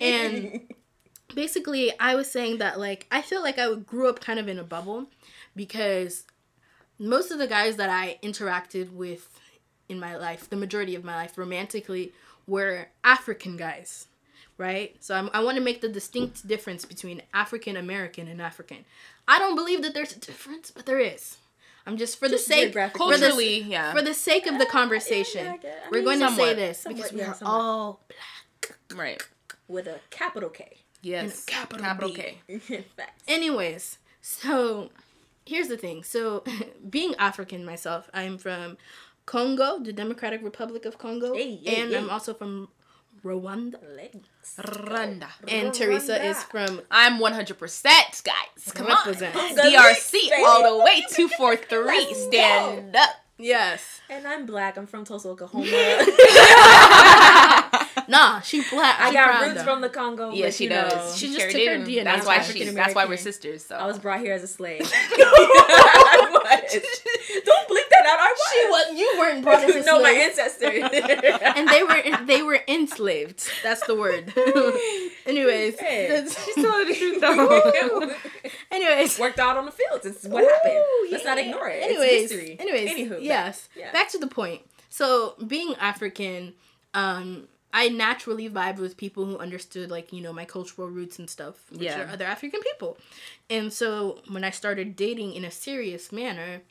and 0.00 0.60
basically, 1.34 1.92
I 1.98 2.14
was 2.14 2.30
saying 2.30 2.58
that 2.58 2.78
like 2.78 3.06
I 3.10 3.22
feel 3.22 3.42
like 3.42 3.58
I 3.58 3.74
grew 3.74 4.08
up 4.08 4.20
kind 4.20 4.38
of 4.38 4.48
in 4.48 4.58
a 4.58 4.64
bubble 4.64 5.06
because 5.56 6.24
most 6.98 7.30
of 7.30 7.38
the 7.38 7.46
guys 7.46 7.76
that 7.76 7.90
I 7.90 8.18
interacted 8.22 8.92
with 8.92 9.38
in 9.88 9.98
my 10.00 10.16
life, 10.16 10.48
the 10.48 10.56
majority 10.56 10.94
of 10.94 11.04
my 11.04 11.14
life, 11.16 11.36
romantically, 11.36 12.12
were 12.46 12.88
African 13.04 13.56
guys. 13.56 14.06
Right, 14.58 14.94
so 15.02 15.14
I'm, 15.16 15.30
I 15.32 15.42
want 15.42 15.56
to 15.56 15.62
make 15.62 15.80
the 15.80 15.88
distinct 15.88 16.46
difference 16.46 16.84
between 16.84 17.22
African 17.34 17.76
American 17.76 18.28
and 18.28 18.40
African. 18.40 18.84
I 19.26 19.38
don't 19.38 19.56
believe 19.56 19.82
that 19.82 19.92
there's 19.94 20.14
a 20.14 20.20
difference, 20.20 20.70
but 20.70 20.86
there 20.86 21.00
is. 21.00 21.38
I'm 21.84 21.96
just 21.96 22.18
for 22.20 22.28
Just 22.28 22.46
the 22.46 22.54
sake 22.54 22.62
geographically. 22.66 22.98
for 23.12 23.18
the- 23.18 23.26
Culturally, 23.26 23.60
yeah. 23.62 23.92
for 23.92 24.02
the 24.02 24.14
sake 24.14 24.46
of 24.46 24.58
the 24.58 24.66
conversation, 24.66 25.46
yeah, 25.46 25.52
I 25.52 25.56
get- 25.56 25.82
we're 25.90 25.98
mean, 26.02 26.04
going 26.04 26.20
to 26.20 26.36
say 26.36 26.54
this 26.54 26.80
Somewhat, 26.80 26.96
because 26.96 27.12
we 27.12 27.18
yeah, 27.20 27.30
are 27.30 27.34
somewhat. 27.34 27.98
right, 28.94 29.22
with 29.66 29.88
a 29.88 29.98
capital 30.10 30.50
K. 30.50 30.76
Yes. 31.00 31.44
capital 31.44 31.94
B. 32.08 32.14
K. 32.14 32.38
Facts. 32.96 33.22
Anyways, 33.26 33.98
so 34.20 34.90
here's 35.44 35.68
the 35.68 35.76
thing. 35.76 36.02
So 36.04 36.44
being 36.90 37.14
African 37.18 37.64
myself, 37.64 38.08
I'm 38.14 38.38
from 38.38 38.76
Congo, 39.26 39.78
the 39.78 39.92
Democratic 39.92 40.42
Republic 40.42 40.84
of 40.84 40.98
Congo, 40.98 41.34
Hey, 41.34 41.56
hey, 41.56 41.82
and 41.82 41.90
hey. 41.92 41.98
I'm 41.98 42.10
also 42.10 42.34
from 42.34 42.68
Rwanda. 43.24 43.76
Legs. 43.96 44.28
Rwanda. 44.58 45.28
And 45.46 45.72
Theresa 45.72 46.24
is 46.24 46.42
from 46.44 46.80
I'm 46.90 47.18
100%, 47.20 48.24
guys. 48.24 48.72
Come 48.74 48.86
Represent. 48.88 49.36
on. 49.36 49.54
DRC 49.56 50.14
all 50.44 50.78
the 50.78 50.84
way. 50.84 51.04
243. 51.08 51.86
Let's 51.86 52.22
Stand 52.24 52.96
up. 52.96 53.10
yes. 53.38 54.00
And 54.10 54.26
I'm 54.26 54.44
black. 54.44 54.76
I'm 54.76 54.86
from 54.88 55.04
Tulsa, 55.04 55.28
Oklahoma. 55.28 55.66
Nah, 58.08 58.40
she 58.40 58.62
black. 58.70 58.98
I 59.00 59.08
She 59.10 59.14
got 59.14 59.42
roots 59.42 59.54
though. 59.56 59.64
from 59.64 59.80
the 59.80 59.88
Congo. 59.88 60.30
Yeah, 60.32 60.46
but, 60.46 60.54
she 60.54 60.64
you 60.64 60.70
does. 60.70 60.92
know, 60.94 61.12
She 61.16 61.26
just 61.34 61.38
carried 61.50 61.52
took 61.84 61.86
her. 61.86 61.86
DNA. 61.86 62.04
That's 62.04 62.26
why 62.26 62.40
she. 62.42 62.64
That's 62.70 62.94
why 62.94 63.04
we're 63.06 63.16
sisters. 63.16 63.64
So 63.64 63.76
I 63.76 63.86
was 63.86 63.98
brought 63.98 64.20
here 64.20 64.34
as 64.34 64.42
a 64.42 64.48
slave. 64.48 64.80
I 64.92 66.28
was. 66.30 66.72
Don't 67.44 67.68
bleep 67.68 67.88
that 67.90 68.06
out. 68.06 68.18
I 68.18 68.34
was. 68.36 68.52
She 68.52 68.68
was. 68.68 68.98
You 69.00 69.14
weren't 69.18 69.42
brought 69.42 69.62
as 69.64 69.76
a 69.76 69.82
no, 69.86 70.00
my 70.02 70.10
slave. 70.10 70.22
ancestors. 70.30 70.82
and 71.56 71.68
they 71.68 71.82
were 71.82 72.24
they 72.26 72.42
were 72.42 72.60
enslaved. 72.68 73.48
That's 73.62 73.86
the 73.86 73.94
word. 73.94 74.32
Anyways, 75.26 75.78
Hey. 75.78 76.24
She's 76.26 76.54
telling 76.54 76.88
the 76.88 76.94
truth 76.94 77.20
though. 77.20 78.12
anyways, 78.70 79.18
Worked 79.18 79.38
out 79.38 79.56
on 79.56 79.64
the 79.66 79.70
fields. 79.72 80.06
It's 80.06 80.24
what 80.26 80.44
happened. 80.44 80.74
Ooh, 80.76 81.08
Let's 81.10 81.24
not 81.24 81.38
ignore 81.38 81.68
it. 81.68 81.82
Anyways, 81.82 82.22
it's 82.24 82.32
history. 82.32 82.56
anyways, 82.58 82.90
Anywho, 82.90 83.22
yes. 83.22 83.68
yeah. 83.76 83.92
Back 83.92 84.08
to 84.10 84.18
the 84.18 84.26
point. 84.26 84.62
So, 84.88 85.34
being 85.46 85.74
African, 85.76 86.52
um, 86.92 87.48
I 87.74 87.88
naturally 87.88 88.50
vibed 88.50 88.78
with 88.78 88.96
people 88.96 89.24
who 89.24 89.38
understood, 89.38 89.90
like 89.90 90.12
you 90.12 90.20
know, 90.20 90.32
my 90.32 90.44
cultural 90.44 90.88
roots 90.88 91.18
and 91.18 91.28
stuff, 91.30 91.70
which 91.70 91.82
Yeah. 91.82 92.02
are 92.02 92.08
other 92.08 92.26
African 92.26 92.60
people. 92.60 92.98
And 93.48 93.72
so, 93.72 94.20
when 94.28 94.44
I 94.44 94.50
started 94.50 94.94
dating 94.96 95.34
in 95.34 95.44
a 95.44 95.50
serious 95.50 96.12
manner, 96.12 96.62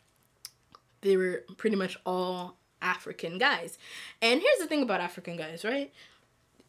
they 1.01 1.17
were 1.17 1.43
pretty 1.57 1.75
much 1.75 1.97
all 2.05 2.57
African 2.81 3.37
guys. 3.37 3.77
And 4.21 4.41
here's 4.41 4.59
the 4.59 4.67
thing 4.67 4.83
about 4.83 5.01
African 5.01 5.37
guys, 5.37 5.63
right? 5.63 5.91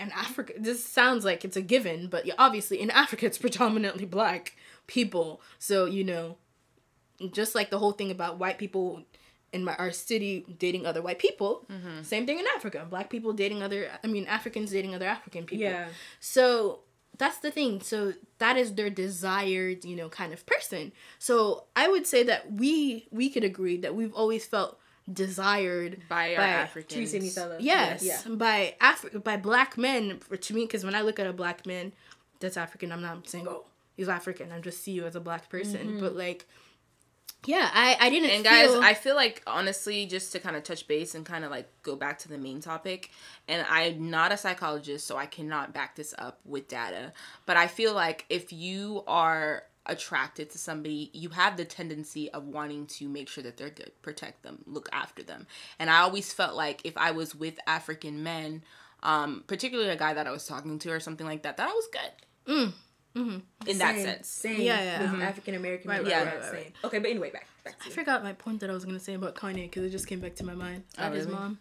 In 0.00 0.10
Africa, 0.12 0.54
this 0.58 0.82
sounds 0.84 1.24
like 1.24 1.44
it's 1.44 1.56
a 1.56 1.62
given, 1.62 2.06
but 2.08 2.26
obviously 2.38 2.80
in 2.80 2.90
Africa, 2.90 3.26
it's 3.26 3.38
predominantly 3.46 4.06
black 4.06 4.56
people. 4.86 5.42
So, 5.58 5.84
you 5.84 6.04
know, 6.04 6.38
just 7.30 7.54
like 7.54 7.70
the 7.70 7.78
whole 7.78 7.92
thing 7.92 8.10
about 8.10 8.38
white 8.38 8.58
people 8.58 9.02
in 9.52 9.64
my 9.64 9.74
our 9.76 9.90
city 9.90 10.44
dating 10.58 10.86
other 10.86 11.02
white 11.02 11.18
people, 11.18 11.64
mm-hmm. 11.70 12.02
same 12.02 12.26
thing 12.26 12.38
in 12.38 12.46
Africa. 12.56 12.86
Black 12.88 13.10
people 13.10 13.32
dating 13.32 13.62
other, 13.62 13.90
I 14.02 14.06
mean, 14.06 14.26
Africans 14.26 14.70
dating 14.70 14.94
other 14.94 15.06
African 15.06 15.44
people. 15.44 15.64
Yeah. 15.64 15.88
So 16.20 16.80
that's 17.18 17.38
the 17.38 17.50
thing. 17.50 17.80
So 17.80 18.14
that 18.38 18.56
is 18.56 18.74
their 18.74 18.90
desired, 18.90 19.84
you 19.84 19.96
know, 19.96 20.08
kind 20.08 20.32
of 20.32 20.44
person. 20.46 20.92
So 21.18 21.64
I 21.76 21.88
would 21.88 22.06
say 22.06 22.22
that 22.24 22.52
we 22.52 23.06
we 23.10 23.28
could 23.28 23.44
agree 23.44 23.76
that 23.78 23.94
we've 23.94 24.14
always 24.14 24.46
felt 24.46 24.78
desired 25.12 26.02
By 26.08 26.34
our 26.34 26.42
By 26.42 26.48
Africans. 26.48 27.38
Other. 27.38 27.56
Yes, 27.60 28.02
Yeah. 28.02 28.20
by 28.34 28.74
Afri- 28.80 29.22
by 29.22 29.36
black 29.36 29.76
men. 29.76 30.18
For 30.20 30.36
to 30.36 30.54
me, 30.54 30.64
because 30.64 30.84
when 30.84 30.94
I 30.94 31.02
look 31.02 31.18
at 31.18 31.26
a 31.26 31.32
black 31.32 31.66
man 31.66 31.92
that's 32.40 32.56
African, 32.56 32.92
I'm 32.92 33.02
not 33.02 33.28
saying 33.28 33.46
oh 33.48 33.64
he's 33.96 34.08
African. 34.08 34.52
I 34.52 34.60
just 34.60 34.82
see 34.82 34.92
you 34.92 35.04
as 35.04 35.16
a 35.16 35.20
black 35.20 35.48
person. 35.48 35.86
Mm-hmm. 35.86 36.00
But 36.00 36.16
like, 36.16 36.46
yeah, 37.44 37.70
I 37.72 37.96
I 38.00 38.10
didn't. 38.10 38.30
And 38.30 38.44
guys, 38.44 38.70
feel- 38.70 38.80
I 38.82 38.94
feel 38.94 39.16
like 39.16 39.42
honestly, 39.46 40.06
just 40.06 40.32
to 40.32 40.38
kind 40.40 40.56
of 40.56 40.62
touch 40.62 40.86
base 40.86 41.14
and 41.14 41.24
kind 41.26 41.44
of 41.44 41.50
like 41.50 41.68
go 41.82 41.96
back 41.96 42.18
to 42.20 42.28
the 42.28 42.38
main 42.38 42.60
topic, 42.60 43.10
and 43.48 43.66
I'm 43.68 44.10
not 44.10 44.32
a 44.32 44.36
psychologist, 44.36 45.06
so 45.06 45.16
I 45.16 45.26
cannot 45.26 45.72
back 45.72 45.96
this 45.96 46.14
up 46.18 46.40
with 46.44 46.68
data. 46.68 47.12
But 47.46 47.56
I 47.56 47.66
feel 47.66 47.94
like 47.94 48.26
if 48.28 48.52
you 48.52 49.02
are 49.06 49.64
attracted 49.86 50.48
to 50.50 50.58
somebody, 50.58 51.10
you 51.12 51.28
have 51.30 51.56
the 51.56 51.64
tendency 51.64 52.30
of 52.30 52.46
wanting 52.46 52.86
to 52.86 53.08
make 53.08 53.28
sure 53.28 53.42
that 53.42 53.56
they're 53.56 53.70
good, 53.70 53.90
protect 54.02 54.44
them, 54.44 54.62
look 54.66 54.88
after 54.92 55.24
them. 55.24 55.46
And 55.80 55.90
I 55.90 55.98
always 56.02 56.32
felt 56.32 56.54
like 56.54 56.82
if 56.84 56.96
I 56.96 57.10
was 57.10 57.34
with 57.34 57.58
African 57.66 58.22
men, 58.22 58.62
um, 59.02 59.42
particularly 59.48 59.90
a 59.90 59.96
guy 59.96 60.14
that 60.14 60.28
I 60.28 60.30
was 60.30 60.46
talking 60.46 60.78
to 60.78 60.90
or 60.92 61.00
something 61.00 61.26
like 61.26 61.42
that, 61.42 61.56
that 61.56 61.68
I 61.68 61.72
was 61.72 61.88
good. 61.92 62.54
Mm. 62.54 62.72
Mm-hmm. 63.16 63.68
In 63.68 63.78
that 63.78 63.96
sense. 63.96 64.28
Same. 64.28 64.60
Yeah, 64.60 64.82
yeah. 64.82 65.12
With 65.12 65.20
African 65.22 65.54
American 65.54 65.90
Right, 65.90 66.02
men. 66.02 66.10
right, 66.12 66.24
yeah, 66.24 66.24
right, 66.30 66.34
right, 66.40 66.44
same. 66.44 66.54
right. 66.54 66.72
Okay, 66.84 66.98
but 66.98 67.10
anyway, 67.10 67.30
back. 67.30 67.46
back 67.64 67.78
to 67.78 67.84
I 67.84 67.88
you. 67.88 67.92
forgot 67.94 68.22
my 68.24 68.32
point 68.32 68.60
that 68.60 68.70
I 68.70 68.72
was 68.72 68.84
gonna 68.84 68.98
say 69.00 69.14
about 69.14 69.34
Kanye 69.34 69.62
because 69.64 69.84
it 69.84 69.90
just 69.90 70.06
came 70.06 70.20
back 70.20 70.34
to 70.36 70.44
my 70.44 70.54
mind. 70.54 70.84
At 70.96 71.12
his 71.12 71.28
mom. 71.28 71.58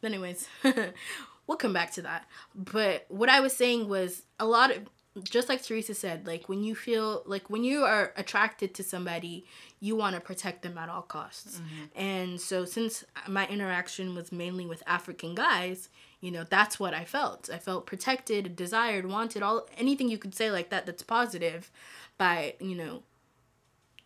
But 0.00 0.12
anyways, 0.12 0.48
we'll 1.46 1.56
come 1.58 1.72
back 1.72 1.92
to 1.92 2.02
that. 2.02 2.26
But 2.54 3.06
what 3.08 3.28
I 3.28 3.40
was 3.40 3.52
saying 3.52 3.88
was 3.88 4.22
a 4.38 4.46
lot 4.46 4.70
of 4.70 4.78
just 5.24 5.48
like 5.48 5.62
Theresa 5.62 5.94
said, 5.94 6.26
like 6.26 6.48
when 6.48 6.64
you 6.64 6.74
feel 6.74 7.22
like 7.26 7.50
when 7.50 7.64
you 7.64 7.84
are 7.84 8.12
attracted 8.16 8.74
to 8.74 8.82
somebody, 8.82 9.44
you 9.78 9.94
want 9.94 10.14
to 10.14 10.20
protect 10.20 10.62
them 10.62 10.78
at 10.78 10.88
all 10.88 11.02
costs. 11.02 11.60
And 11.94 12.40
so 12.40 12.64
since 12.64 13.04
my 13.28 13.46
interaction 13.48 14.14
was 14.14 14.32
mainly 14.32 14.64
with 14.64 14.82
African 14.86 15.34
guys, 15.34 15.90
you 16.22 16.30
know, 16.30 16.44
that's 16.48 16.78
what 16.78 16.94
I 16.94 17.04
felt. 17.04 17.50
I 17.52 17.58
felt 17.58 17.84
protected, 17.84 18.54
desired, 18.54 19.06
wanted, 19.06 19.42
all 19.42 19.68
anything 19.76 20.08
you 20.08 20.16
could 20.16 20.36
say 20.36 20.52
like 20.52 20.70
that 20.70 20.86
that's 20.86 21.02
positive 21.02 21.70
by, 22.16 22.54
you 22.60 22.76
know, 22.76 23.02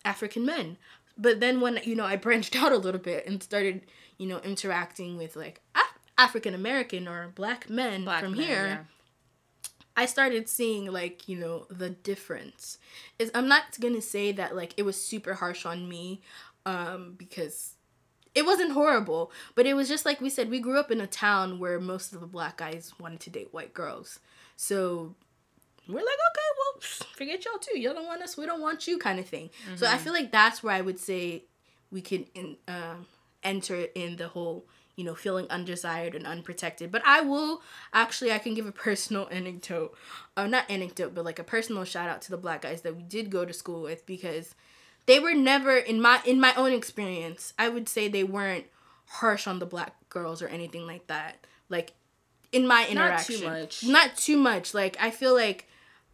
African 0.03 0.47
men. 0.47 0.79
But 1.19 1.41
then 1.41 1.61
when 1.61 1.79
you 1.85 1.95
know 1.95 2.07
I 2.07 2.17
branched 2.17 2.57
out 2.63 2.73
a 2.73 2.79
little 2.79 3.01
bit 3.01 3.27
and 3.27 3.43
started, 3.43 3.83
you 4.17 4.27
know, 4.27 4.39
interacting 4.39 5.19
with 5.19 5.37
like 5.37 5.61
Af- 5.75 5.99
African 6.17 6.55
American 6.55 7.07
or 7.07 7.29
black 7.35 7.69
men 7.69 8.05
Black 8.05 8.25
from 8.25 8.33
men, 8.33 8.47
here, 8.47 8.67
yeah. 8.67 8.79
I 9.95 10.07
started 10.07 10.49
seeing 10.49 10.91
like, 10.91 11.29
you 11.29 11.39
know, 11.39 11.67
the 11.69 11.91
difference. 11.91 12.79
Is 13.19 13.31
I'm 13.35 13.47
not 13.47 13.79
going 13.79 13.95
to 13.95 14.03
say 14.03 14.33
that 14.33 14.57
like 14.57 14.73
it 14.79 14.85
was 14.85 14.99
super 14.99 15.35
harsh 15.35 15.67
on 15.67 15.87
me 15.87 16.23
um 16.65 17.15
because 17.19 17.76
it 18.37 18.45
wasn't 18.45 18.73
horrible, 18.73 19.33
but 19.55 19.67
it 19.67 19.73
was 19.75 19.89
just 19.89 20.05
like 20.05 20.21
we 20.21 20.29
said 20.29 20.51
we 20.51 20.61
grew 20.61 20.79
up 20.79 20.91
in 20.91 21.01
a 21.01 21.07
town 21.07 21.59
where 21.59 21.81
most 21.81 22.13
of 22.13 22.21
the 22.21 22.27
black 22.27 22.59
guys 22.59 22.93
wanted 23.01 23.19
to 23.21 23.31
date 23.31 23.49
white 23.51 23.73
girls. 23.73 24.21
So 24.57 25.15
we're 25.89 25.95
like, 25.95 26.05
okay, 26.05 26.49
well, 26.59 26.81
forget 27.17 27.45
y'all 27.47 27.59
too. 27.59 27.79
Y'all 27.79 27.95
don't 27.95 28.07
want 28.07 28.23
us, 28.23 28.37
we 28.37 28.45
don't 28.45 28.61
want 28.61 28.87
you, 28.87 28.99
kind 28.99 29.19
of 29.19 29.27
thing. 29.27 29.49
So 29.77 29.87
I 29.87 29.97
feel 29.97 30.13
like 30.13 30.31
that's 30.31 30.63
where 30.63 30.75
I 30.75 30.83
would 30.83 30.99
say 30.99 31.45
we 31.91 32.03
can 32.03 32.27
in, 32.35 32.59
um, 32.69 33.07
enter 33.43 33.87
in 33.95 34.17
the 34.17 34.29
whole, 34.29 34.67
you 34.97 35.05
know, 35.05 35.15
feeling 35.15 35.47
undesired 35.49 36.15
and 36.15 36.27
unprotected. 36.27 36.93
But 36.93 37.03
I 37.07 37.23
will 37.23 37.63
actually, 37.95 38.33
I 38.33 38.39
can 38.39 38.53
give 38.53 38.67
a 38.67 38.73
personal 38.73 39.29
anecdote, 39.33 39.97
uh, 40.37 40.47
not 40.47 40.71
anecdote, 40.71 41.15
but 41.15 41.25
like 41.25 41.39
a 41.39 41.45
personal 41.45 41.85
shout 41.85 42.11
out 42.11 42.21
to 42.23 42.31
the 42.31 42.37
black 42.37 42.61
guys 42.63 42.83
that 42.83 42.97
we 42.97 43.03
did 43.03 43.31
go 43.31 43.47
to 43.47 43.53
school 43.55 43.81
with 43.81 44.05
because 44.05 44.55
they 45.07 45.19
were 45.19 45.35
never 45.35 45.77
in 45.77 46.01
my 46.01 46.21
in 46.25 46.41
my 46.41 46.55
own 46.55 46.73
experience. 46.73 47.53
I 47.59 47.69
would 47.69 47.89
say 47.89 48.09
they 48.09 48.25
weren't 48.25 48.67
harsh 49.07 49.47
on 49.47 49.59
the 49.59 49.67
black 49.67 49.95
girls 50.09 50.43
or 50.43 50.49
anything 50.49 50.87
like 50.87 51.07
that. 51.07 51.47
Like 51.69 51.93
in 52.53 52.67
my 52.67 52.87
interaction, 52.89 53.41
Not 53.41 53.41
too 53.41 53.49
much. 53.49 53.85
Not 53.85 54.17
too 54.17 54.37
much. 54.37 54.75
Like 54.75 54.97
I 55.01 55.11
feel 55.11 55.35
like 55.35 55.69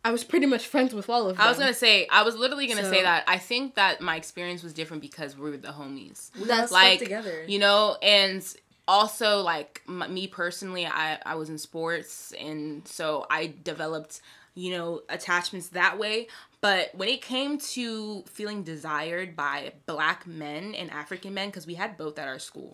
I 0.05 0.11
was 0.11 0.25
pretty 0.25 0.47
much 0.47 0.67
friends 0.67 0.93
with 0.95 1.09
all 1.09 1.29
of 1.29 1.37
them. 1.37 1.47
I 1.47 1.49
was 1.49 1.59
gonna 1.59 1.73
say, 1.75 2.09
I 2.11 2.23
was 2.23 2.35
literally 2.37 2.67
gonna 2.67 2.91
say 2.91 3.03
that. 3.03 3.25
I 3.29 3.39
think 3.39 3.77
that 3.77 4.01
my 4.01 4.17
experience 4.17 4.63
was 4.63 4.73
different 4.73 5.01
because 5.01 5.37
we 5.37 5.51
were 5.51 5.57
the 5.57 5.69
homies. 5.69 6.31
That's 6.35 6.51
all 6.51 6.67
stuck 6.67 6.71
like 6.73 6.99
together. 6.99 7.45
you 7.47 7.59
know 7.59 7.97
and 8.03 8.45
also 8.89 9.43
like 9.43 9.81
m- 9.89 10.13
me 10.13 10.27
personally 10.27 10.85
i 10.85 11.17
i 11.25 11.37
was 11.37 11.49
in 11.49 11.57
sports 11.57 12.35
and 12.39 12.87
so 12.87 13.25
i 13.31 13.55
developed 13.63 14.21
you 14.55 14.77
know 14.77 15.01
attachments 15.09 15.69
that 15.69 16.01
way 16.01 16.27
but 16.63 16.95
when 16.95 17.09
it 17.11 17.21
came 17.21 17.59
to 17.59 18.23
feeling 18.23 18.63
desired 18.63 19.37
by 19.37 19.73
black 19.87 20.27
men 20.27 20.75
and 20.75 20.91
african 20.91 21.35
men 21.35 21.49
because 21.49 21.67
we 21.67 21.75
had 21.75 21.97
both 21.99 22.19
at 22.19 22.27
our 22.29 22.39
school 22.39 22.73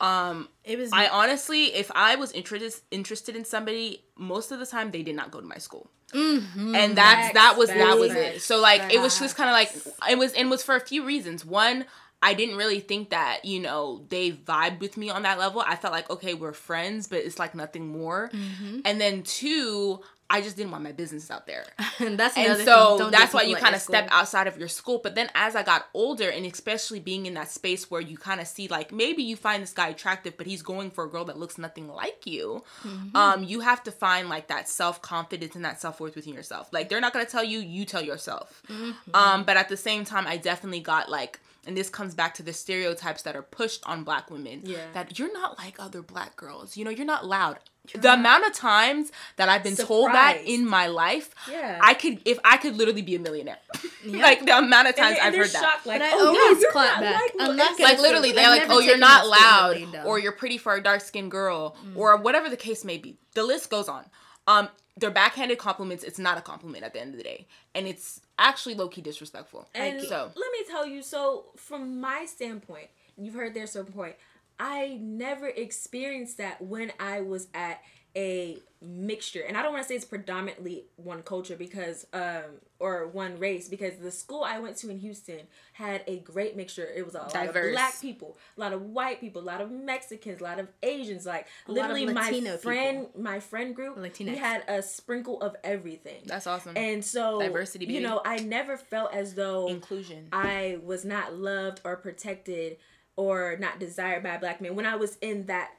um 0.00 0.48
It 0.64 0.78
was 0.78 0.90
i 0.92 1.08
honestly 1.08 1.66
if 1.74 1.90
i 1.94 2.16
was 2.16 2.32
interested 2.32 2.82
interested 2.90 3.34
in 3.36 3.44
somebody 3.44 4.04
most 4.16 4.52
of 4.52 4.58
the 4.58 4.66
time 4.66 4.90
they 4.90 5.02
did 5.02 5.16
not 5.16 5.30
go 5.30 5.40
to 5.40 5.46
my 5.46 5.58
school. 5.58 5.88
And 6.12 6.96
that's 6.96 7.34
that 7.34 7.56
was 7.58 7.68
that 7.68 7.98
was 7.98 8.12
it. 8.12 8.42
so 8.42 8.60
like 8.60 8.92
it 8.92 9.00
was 9.00 9.18
just 9.18 9.36
kind 9.36 9.48
of 9.50 9.54
like 9.54 9.70
it 10.12 10.16
was 10.18 10.32
and 10.34 10.48
was 10.50 10.62
for 10.62 10.76
a 10.76 10.80
few 10.80 11.04
reasons. 11.04 11.44
One 11.44 11.86
I 12.24 12.32
didn't 12.32 12.56
really 12.56 12.80
think 12.80 13.10
that, 13.10 13.44
you 13.44 13.60
know, 13.60 14.06
they 14.08 14.32
vibed 14.32 14.80
with 14.80 14.96
me 14.96 15.10
on 15.10 15.24
that 15.24 15.38
level. 15.38 15.60
I 15.60 15.76
felt 15.76 15.92
like, 15.92 16.08
okay, 16.08 16.32
we're 16.32 16.54
friends, 16.54 17.06
but 17.06 17.18
it's 17.18 17.38
like 17.38 17.54
nothing 17.54 17.86
more. 17.86 18.30
Mm-hmm. 18.32 18.80
And 18.86 18.98
then 18.98 19.22
two, 19.24 20.00
I 20.30 20.40
just 20.40 20.56
didn't 20.56 20.70
want 20.70 20.82
my 20.82 20.92
business 20.92 21.30
out 21.30 21.46
there. 21.46 21.66
and 21.98 22.18
that's 22.18 22.34
And 22.34 22.58
so 22.62 23.10
that's 23.10 23.34
why 23.34 23.42
you 23.42 23.56
kind 23.56 23.74
of 23.74 23.82
step 23.82 24.08
outside 24.10 24.46
of 24.46 24.56
your 24.56 24.68
school. 24.68 25.00
But 25.02 25.14
then 25.14 25.28
as 25.34 25.54
I 25.54 25.62
got 25.62 25.86
older, 25.92 26.30
and 26.30 26.46
especially 26.46 26.98
being 26.98 27.26
in 27.26 27.34
that 27.34 27.50
space 27.50 27.90
where 27.90 28.00
you 28.00 28.16
kind 28.16 28.40
of 28.40 28.46
see, 28.46 28.68
like, 28.68 28.90
maybe 28.90 29.22
you 29.22 29.36
find 29.36 29.62
this 29.62 29.74
guy 29.74 29.88
attractive, 29.88 30.38
but 30.38 30.46
he's 30.46 30.62
going 30.62 30.90
for 30.92 31.04
a 31.04 31.10
girl 31.10 31.26
that 31.26 31.38
looks 31.38 31.58
nothing 31.58 31.88
like 31.88 32.26
you, 32.26 32.64
Mm-hmm. 32.84 33.14
um, 33.14 33.44
you 33.44 33.60
have 33.60 33.82
to 33.84 33.92
find, 33.92 34.30
like, 34.30 34.48
that 34.48 34.66
self 34.66 35.02
confidence 35.02 35.54
and 35.54 35.64
that 35.66 35.78
self 35.78 36.00
worth 36.00 36.16
within 36.16 36.32
yourself. 36.32 36.70
Like, 36.72 36.88
they're 36.88 37.02
not 37.02 37.12
going 37.12 37.26
to 37.26 37.30
tell 37.30 37.44
you, 37.44 37.58
you 37.58 37.84
tell 37.84 38.02
yourself. 38.02 38.62
Mm-hmm. 38.70 39.14
Um, 39.14 39.44
but 39.44 39.58
at 39.58 39.68
the 39.68 39.76
same 39.76 40.06
time, 40.06 40.26
I 40.26 40.38
definitely 40.38 40.80
got, 40.80 41.10
like, 41.10 41.38
and 41.66 41.76
this 41.76 41.88
comes 41.88 42.14
back 42.14 42.34
to 42.34 42.42
the 42.42 42.52
stereotypes 42.52 43.22
that 43.22 43.36
are 43.36 43.42
pushed 43.42 43.82
on 43.86 44.04
black 44.04 44.30
women. 44.30 44.60
Yeah. 44.64 44.78
that 44.92 45.18
you're 45.18 45.32
not 45.32 45.58
like 45.58 45.76
other 45.78 46.02
black 46.02 46.36
girls. 46.36 46.76
You 46.76 46.84
know 46.84 46.90
you're 46.90 47.06
not 47.06 47.26
loud. 47.26 47.58
The 47.94 48.14
amount 48.14 48.46
of 48.46 48.54
times 48.54 49.12
that 49.36 49.50
i've 49.50 49.62
been 49.62 49.76
told 49.76 50.10
that 50.10 50.38
in 50.42 50.66
my 50.66 50.86
life 50.86 51.34
Yeah. 51.50 51.78
i 51.82 51.92
could 51.92 52.18
if 52.24 52.38
i 52.42 52.56
could 52.56 52.76
literally 52.76 53.02
be 53.02 53.14
a 53.14 53.18
millionaire. 53.18 53.58
Like 54.06 54.44
the 54.44 54.56
amount 54.56 54.88
of 54.88 54.96
times 54.96 55.16
they- 55.16 55.20
and 55.20 55.26
i've 55.28 55.32
they're 55.34 55.42
heard 55.42 55.50
that. 55.52 55.62
shocked, 55.62 55.86
like, 55.86 56.00
But 56.00 56.08
I 56.08 56.12
oh, 56.14 56.32
yeah, 56.32 56.40
always 56.40 56.62
you're 56.62 56.72
clap 56.72 56.94
not 56.94 57.00
back. 57.00 57.20
like 57.20 57.32
I'm 57.40 57.56
not 57.56 57.80
like 57.80 57.98
literally 58.00 58.32
they're 58.32 58.48
like 58.48 58.70
oh 58.70 58.78
you're 58.80 58.96
not 58.98 59.26
loud 59.28 60.04
or 60.06 60.18
you're 60.18 60.32
pretty 60.32 60.56
for 60.56 60.74
a 60.74 60.82
dark 60.82 61.02
skinned 61.02 61.30
girl 61.30 61.76
mm. 61.84 61.94
or 61.96 62.16
whatever 62.16 62.48
the 62.48 62.56
case 62.56 62.84
may 62.84 62.96
be. 62.98 63.18
The 63.34 63.42
list 63.44 63.68
goes 63.70 63.88
on 63.88 64.04
um 64.46 64.68
they're 64.96 65.10
backhanded 65.10 65.58
compliments. 65.58 66.04
It's 66.04 66.18
not 66.18 66.38
a 66.38 66.40
compliment 66.40 66.84
at 66.84 66.92
the 66.92 67.00
end 67.00 67.10
of 67.10 67.16
the 67.16 67.24
day. 67.24 67.48
And 67.74 67.86
it's 67.88 68.20
actually 68.38 68.74
low-key 68.76 69.02
disrespectful. 69.02 69.68
And 69.74 70.00
so. 70.00 70.30
let 70.36 70.52
me 70.52 70.58
tell 70.70 70.86
you, 70.86 71.02
so 71.02 71.46
from 71.56 72.00
my 72.00 72.26
standpoint, 72.26 72.88
you've 73.16 73.34
heard 73.34 73.54
their 73.54 73.66
standpoint. 73.66 74.14
I 74.58 74.98
never 75.00 75.48
experienced 75.48 76.38
that 76.38 76.62
when 76.62 76.92
I 77.00 77.22
was 77.22 77.48
at 77.54 77.80
a 78.16 78.58
mixture, 78.80 79.40
and 79.40 79.56
I 79.56 79.62
don't 79.62 79.72
want 79.72 79.84
to 79.84 79.88
say 79.88 79.94
it's 79.94 80.04
predominantly 80.04 80.84
one 80.96 81.22
culture 81.22 81.56
because, 81.56 82.06
um, 82.12 82.60
or 82.78 83.06
one 83.08 83.38
race 83.38 83.68
because 83.68 83.96
the 83.96 84.10
school 84.10 84.44
I 84.44 84.58
went 84.58 84.76
to 84.78 84.90
in 84.90 84.98
Houston 84.98 85.40
had 85.72 86.02
a 86.06 86.18
great 86.18 86.56
mixture. 86.56 86.86
It 86.94 87.04
was 87.04 87.14
a 87.14 87.18
lot 87.18 87.34
of 87.34 87.52
black 87.72 88.00
people, 88.00 88.36
a 88.56 88.60
lot 88.60 88.72
of 88.72 88.82
white 88.82 89.20
people, 89.20 89.42
a 89.42 89.44
lot 89.44 89.60
of 89.60 89.70
Mexicans, 89.70 90.40
a 90.40 90.44
lot 90.44 90.58
of 90.58 90.68
Asians. 90.82 91.26
Like 91.26 91.46
of 91.66 91.74
literally, 91.74 92.06
my 92.06 92.58
friend, 92.62 93.06
my 93.18 93.40
friend 93.40 93.74
group, 93.74 93.96
we 93.96 94.36
had 94.36 94.64
a 94.68 94.82
sprinkle 94.82 95.40
of 95.40 95.56
everything. 95.64 96.22
that's 96.26 96.46
awesome 96.46 96.76
and 96.76 97.04
so 97.04 97.40
Diversity, 97.40 97.86
You 97.86 98.00
know, 98.00 98.20
I 98.24 98.36
never 98.38 98.76
felt 98.76 99.14
as 99.14 99.34
though 99.34 99.68
inclusion 99.68 100.28
I 100.32 100.78
was 100.82 101.04
not 101.04 101.34
loved 101.34 101.80
or 101.84 101.96
protected 101.96 102.76
or 103.16 103.56
not 103.58 103.78
desired 103.78 104.22
by 104.22 104.36
black 104.36 104.60
men 104.60 104.74
when 104.74 104.86
I 104.86 104.96
was 104.96 105.16
in 105.20 105.46
that 105.46 105.70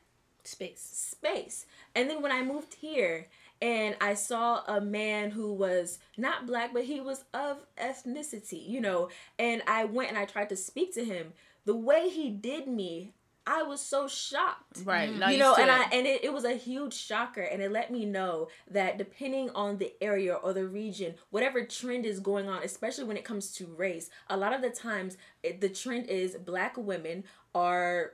space. 0.43 0.79
space. 0.81 1.65
And 1.95 2.09
then 2.09 2.21
when 2.21 2.31
I 2.31 2.43
moved 2.43 2.75
here 2.75 3.27
and 3.61 3.95
I 4.01 4.13
saw 4.13 4.63
a 4.67 4.81
man 4.81 5.31
who 5.31 5.53
was 5.53 5.99
not 6.17 6.45
black, 6.45 6.73
but 6.73 6.83
he 6.83 6.99
was 6.99 7.23
of 7.33 7.65
ethnicity, 7.77 8.67
you 8.67 8.81
know, 8.81 9.09
and 9.39 9.61
I 9.67 9.85
went 9.85 10.09
and 10.09 10.17
I 10.17 10.25
tried 10.25 10.49
to 10.49 10.57
speak 10.57 10.93
to 10.95 11.05
him, 11.05 11.33
the 11.63 11.75
way 11.75 12.09
he 12.09 12.29
did 12.29 12.67
me, 12.67 13.13
I 13.47 13.63
was 13.63 13.79
so 13.79 14.07
shocked. 14.07 14.81
Right. 14.83 15.09
Mm-hmm. 15.09 15.19
Not 15.19 15.31
you 15.31 15.37
know 15.37 15.49
used 15.49 15.59
and 15.61 15.69
it. 15.69 15.73
i 15.73 15.95
and 15.95 16.07
it, 16.07 16.23
it 16.23 16.33
was 16.33 16.45
a 16.45 16.53
huge 16.53 16.93
shocker 16.93 17.41
and 17.41 17.61
it 17.61 17.71
let 17.71 17.91
me 17.91 18.05
know 18.05 18.47
that 18.71 18.97
depending 18.97 19.49
on 19.51 19.77
the 19.77 19.93
area 20.01 20.33
or 20.33 20.53
the 20.53 20.67
region 20.67 21.13
whatever 21.29 21.63
trend 21.63 22.05
is 22.05 22.19
going 22.19 22.49
on 22.49 22.63
especially 22.63 23.03
when 23.03 23.17
it 23.17 23.23
comes 23.23 23.51
to 23.53 23.67
race 23.67 24.09
a 24.29 24.37
lot 24.37 24.53
of 24.53 24.61
the 24.61 24.69
times 24.69 25.17
it, 25.43 25.61
the 25.61 25.69
trend 25.69 26.07
is 26.07 26.35
black 26.35 26.75
women 26.75 27.23
are 27.53 28.13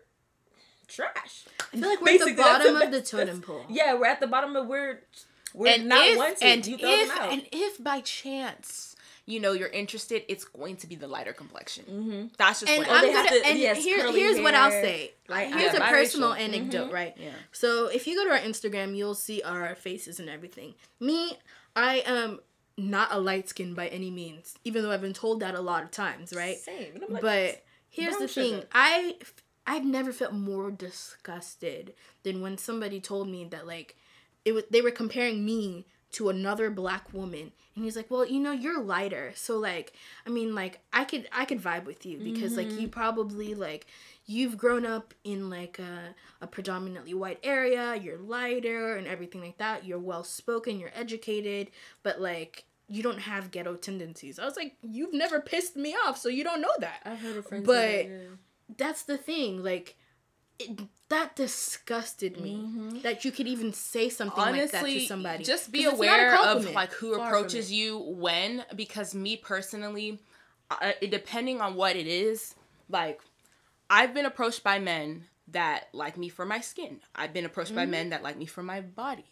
trash 0.91 1.45
I 1.73 1.77
feel 1.77 1.89
like 1.89 2.01
we're 2.01 2.21
at 2.21 2.25
the 2.25 2.33
bottom 2.35 2.73
the 2.75 2.85
of 2.85 2.91
the 2.91 3.01
totem 3.01 3.41
pole. 3.41 3.65
yeah 3.69 3.93
we're 3.93 4.05
at 4.05 4.19
the 4.19 4.27
bottom 4.27 4.55
of 4.55 4.67
we're 4.67 5.01
we're 5.53 5.73
and 5.73 5.87
not 5.87 6.05
if, 6.05 6.17
wanted 6.17 6.43
and 6.43 6.65
you 6.67 6.77
throw 6.77 6.89
if 6.89 7.07
them 7.09 7.17
out 7.17 7.31
and 7.33 7.43
if 7.51 7.83
by 7.83 8.01
chance 8.01 8.95
you 9.25 9.39
know 9.39 9.53
you're 9.53 9.69
interested 9.69 10.23
it's 10.27 10.43
going 10.45 10.75
to 10.75 10.87
be 10.87 10.95
the 10.95 11.07
lighter 11.07 11.33
complexion 11.33 11.85
mm-hmm. 11.85 12.25
that's 12.37 12.61
just 12.61 12.71
And 12.71 12.85
what 12.85 12.89
I'm 12.89 13.05
they 13.07 13.13
gonna 13.13 13.29
to- 13.29 13.45
and 13.45 13.59
yes, 13.59 13.83
here, 13.83 14.11
here's 14.11 14.39
what 14.39 14.53
I'll 14.55 14.71
say. 14.71 15.11
Like 15.29 15.53
here's 15.53 15.73
a 15.73 15.79
personal 15.81 16.33
anecdote, 16.33 16.91
right? 16.91 17.15
Yeah. 17.17 17.31
So 17.51 17.87
if 17.87 18.07
you 18.07 18.15
go 18.15 18.25
to 18.25 18.31
our 18.31 18.39
Instagram, 18.39 18.95
you'll 18.97 19.15
see 19.15 19.41
our 19.43 19.75
faces 19.75 20.19
and 20.19 20.27
everything. 20.29 20.73
Me, 20.99 21.37
I 21.75 22.03
am 22.05 22.39
not 22.77 23.09
a 23.11 23.19
light 23.19 23.47
skin 23.47 23.73
by 23.73 23.87
any 23.87 24.09
means, 24.09 24.55
even 24.63 24.83
though 24.83 24.91
I've 24.91 25.01
been 25.01 25.13
told 25.13 25.39
that 25.41 25.55
a 25.55 25.61
lot 25.61 25.83
of 25.83 25.91
times, 25.91 26.33
right? 26.33 26.57
Same. 26.57 27.01
Like, 27.07 27.21
but 27.21 27.63
here's 27.89 28.17
the 28.17 28.27
thing 28.27 28.63
i 28.73 29.15
i've 29.71 29.85
never 29.85 30.11
felt 30.11 30.33
more 30.33 30.69
disgusted 30.69 31.93
than 32.23 32.41
when 32.41 32.57
somebody 32.57 32.99
told 32.99 33.29
me 33.29 33.45
that 33.45 33.65
like 33.65 33.95
it 34.43 34.51
was 34.51 34.63
they 34.69 34.81
were 34.81 34.91
comparing 34.91 35.45
me 35.45 35.85
to 36.11 36.27
another 36.27 36.69
black 36.69 37.13
woman. 37.13 37.53
And 37.73 37.85
he's 37.85 37.95
like 37.95 38.11
well 38.11 38.25
you 38.25 38.39
know 38.39 38.51
you're 38.51 38.81
lighter. 38.81 39.31
So 39.35 39.57
like 39.57 39.93
i 40.27 40.29
mean 40.29 40.53
like 40.53 40.79
i 40.91 41.05
could 41.05 41.27
i 41.31 41.45
could 41.45 41.61
vibe 41.61 41.85
with 41.85 42.05
you 42.05 42.17
because 42.19 42.57
like 42.57 42.69
you 42.69 42.79
mm-hmm. 42.79 42.87
probably 42.87 43.55
like 43.55 43.87
you've 44.25 44.57
grown 44.57 44.85
up 44.85 45.13
in 45.23 45.49
like 45.49 45.79
a, 45.79 46.13
a 46.41 46.47
predominantly 46.47 47.13
white 47.13 47.39
area. 47.43 47.95
You're 47.95 48.17
lighter 48.17 48.97
and 48.97 49.07
everything 49.07 49.41
like 49.41 49.57
that. 49.59 49.85
You're 49.85 49.99
well 49.99 50.25
spoken 50.25 50.79
you're 50.79 50.91
educated. 50.93 51.71
But 52.03 52.19
like 52.19 52.65
you 52.89 53.01
don't 53.01 53.19
have 53.19 53.51
ghetto 53.51 53.75
tendencies. 53.75 54.37
I 54.37 54.43
was 54.43 54.57
like 54.57 54.75
you've 54.81 55.13
never 55.13 55.39
pissed 55.39 55.77
me 55.77 55.95
off 56.05 56.17
so 56.17 56.27
you 56.27 56.43
don't 56.43 56.59
know 56.59 56.75
that. 56.79 57.01
I've 57.05 57.19
heard 57.19 57.37
of 57.37 57.45
friends. 57.45 57.65
But- 57.65 57.75
that, 57.75 58.05
yeah. 58.09 58.35
That's 58.77 59.03
the 59.03 59.17
thing 59.17 59.63
like 59.63 59.95
it, 60.59 60.79
that 61.09 61.35
disgusted 61.35 62.37
me 62.39 62.99
that 63.03 63.25
you 63.25 63.31
could 63.31 63.47
even 63.47 63.73
say 63.73 64.09
something 64.09 64.37
like 64.37 64.71
that 64.71 64.85
to 64.85 64.99
somebody. 65.07 65.43
just 65.43 65.71
be 65.71 65.83
'Cause 65.83 65.93
it's 65.93 66.01
not 66.01 66.19
a 66.19 66.23
aware 66.23 66.35
of 66.45 66.65
like 66.75 66.91
who 66.93 67.15
Far 67.15 67.27
approaches 67.27 67.71
you 67.71 67.97
when 67.97 68.63
because 68.75 69.15
me 69.15 69.37
personally 69.37 70.19
uh, 70.69 70.91
depending 71.09 71.59
on 71.59 71.75
what 71.75 71.95
it 71.95 72.07
is 72.07 72.55
like 72.89 73.19
i've 73.89 74.13
been 74.13 74.25
approached 74.25 74.63
by 74.63 74.79
men 74.79 75.25
that 75.47 75.89
like 75.91 76.15
me 76.17 76.29
for 76.29 76.45
my 76.45 76.61
skin. 76.61 77.01
I've 77.13 77.33
been 77.33 77.43
approached 77.43 77.75
by 77.75 77.81
Mm-hmm. 77.81 77.91
men 77.91 78.09
that 78.11 78.23
like 78.23 78.37
me 78.37 78.45
for 78.45 78.63
my 78.63 78.79
body. 78.79 79.25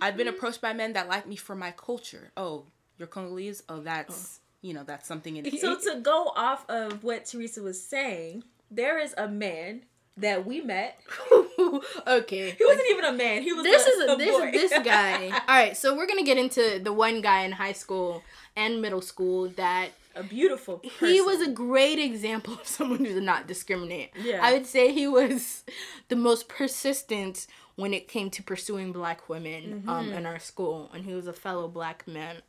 I've 0.00 0.16
been 0.16 0.26
approached 0.26 0.60
by 0.60 0.72
men 0.72 0.94
that 0.94 1.06
like 1.08 1.24
me 1.28 1.36
for 1.36 1.54
my 1.54 1.70
culture. 1.70 2.32
Oh 2.36 2.64
you're 2.98 3.06
congolese 3.06 3.62
oh 3.68 3.80
that's 3.80 4.40
you 4.60 4.74
know 4.74 4.82
that's 4.82 5.06
something 5.06 5.36
in 5.36 5.44
So 5.58 5.76
to 5.78 6.00
go 6.00 6.32
off 6.34 6.68
of 6.68 7.04
what 7.04 7.26
Theresa 7.26 7.62
was 7.62 7.80
saying, 7.80 8.42
there 8.74 8.98
is 8.98 9.14
a 9.18 9.28
man 9.28 9.82
that 10.16 10.44
we 10.46 10.60
met. 10.60 11.00
okay 12.06 12.50
He 12.50 12.64
wasn't 12.64 12.86
even 12.90 13.04
a 13.04 13.12
man. 13.12 13.42
He 13.42 13.52
was 13.52 13.64
this 13.64 13.86
a, 13.86 13.90
is 13.90 14.08
a, 14.08 14.12
a 14.12 14.16
this 14.16 14.36
boy. 14.38 14.50
this 14.52 14.72
guy 14.84 15.28
all 15.30 15.40
right 15.48 15.76
so 15.76 15.96
we're 15.96 16.06
gonna 16.06 16.22
get 16.24 16.38
into 16.38 16.80
the 16.82 16.92
one 16.92 17.20
guy 17.20 17.42
in 17.44 17.52
high 17.52 17.72
school 17.72 18.22
and 18.56 18.82
middle 18.82 19.00
school 19.00 19.48
that 19.56 19.90
a 20.14 20.22
beautiful. 20.22 20.78
Person. 20.78 21.08
he 21.08 21.20
was 21.22 21.40
a 21.40 21.50
great 21.50 21.98
example 21.98 22.52
of 22.54 22.66
someone 22.68 22.98
who 22.98 23.14
did 23.14 23.22
not 23.22 23.46
discriminate 23.46 24.10
Yeah. 24.22 24.40
i 24.42 24.52
would 24.52 24.66
say 24.66 24.92
he 24.92 25.06
was 25.08 25.62
the 26.08 26.16
most 26.16 26.48
persistent 26.48 27.46
when 27.76 27.94
it 27.94 28.08
came 28.08 28.28
to 28.30 28.42
pursuing 28.42 28.92
black 28.92 29.28
women 29.30 29.84
um, 29.88 30.06
Mm-hmm. 30.08 30.12
in 30.18 30.26
our 30.26 30.38
school 30.38 30.90
and 30.92 31.06
he 31.06 31.14
was 31.14 31.26
a 31.26 31.32
fellow 31.32 31.68
black 31.68 32.06
man 32.06 32.42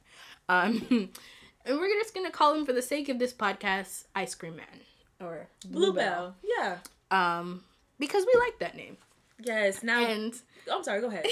um, 0.50 0.86
and 1.66 1.78
we're 1.80 1.88
just 2.02 2.14
gonna 2.14 2.32
call 2.32 2.54
him 2.54 2.66
for 2.66 2.74
the 2.74 2.82
sake 2.82 3.08
of 3.08 3.20
this 3.20 3.34
podcast 3.34 4.04
ice 4.14 4.36
cream 4.36 4.58
man 4.58 4.82
or 5.24 5.48
Bluebell. 5.66 6.36
Yeah. 6.44 6.78
um 7.12 7.64
because 8.00 8.26
we 8.26 8.40
like 8.40 8.60
that 8.60 8.76
name 8.76 8.98
Yes. 9.45 9.84
Now 9.84 10.06
and 10.06 10.34
I'm 10.72 10.84
sorry. 10.84 11.02
Go 11.02 11.08
ahead. 11.08 11.26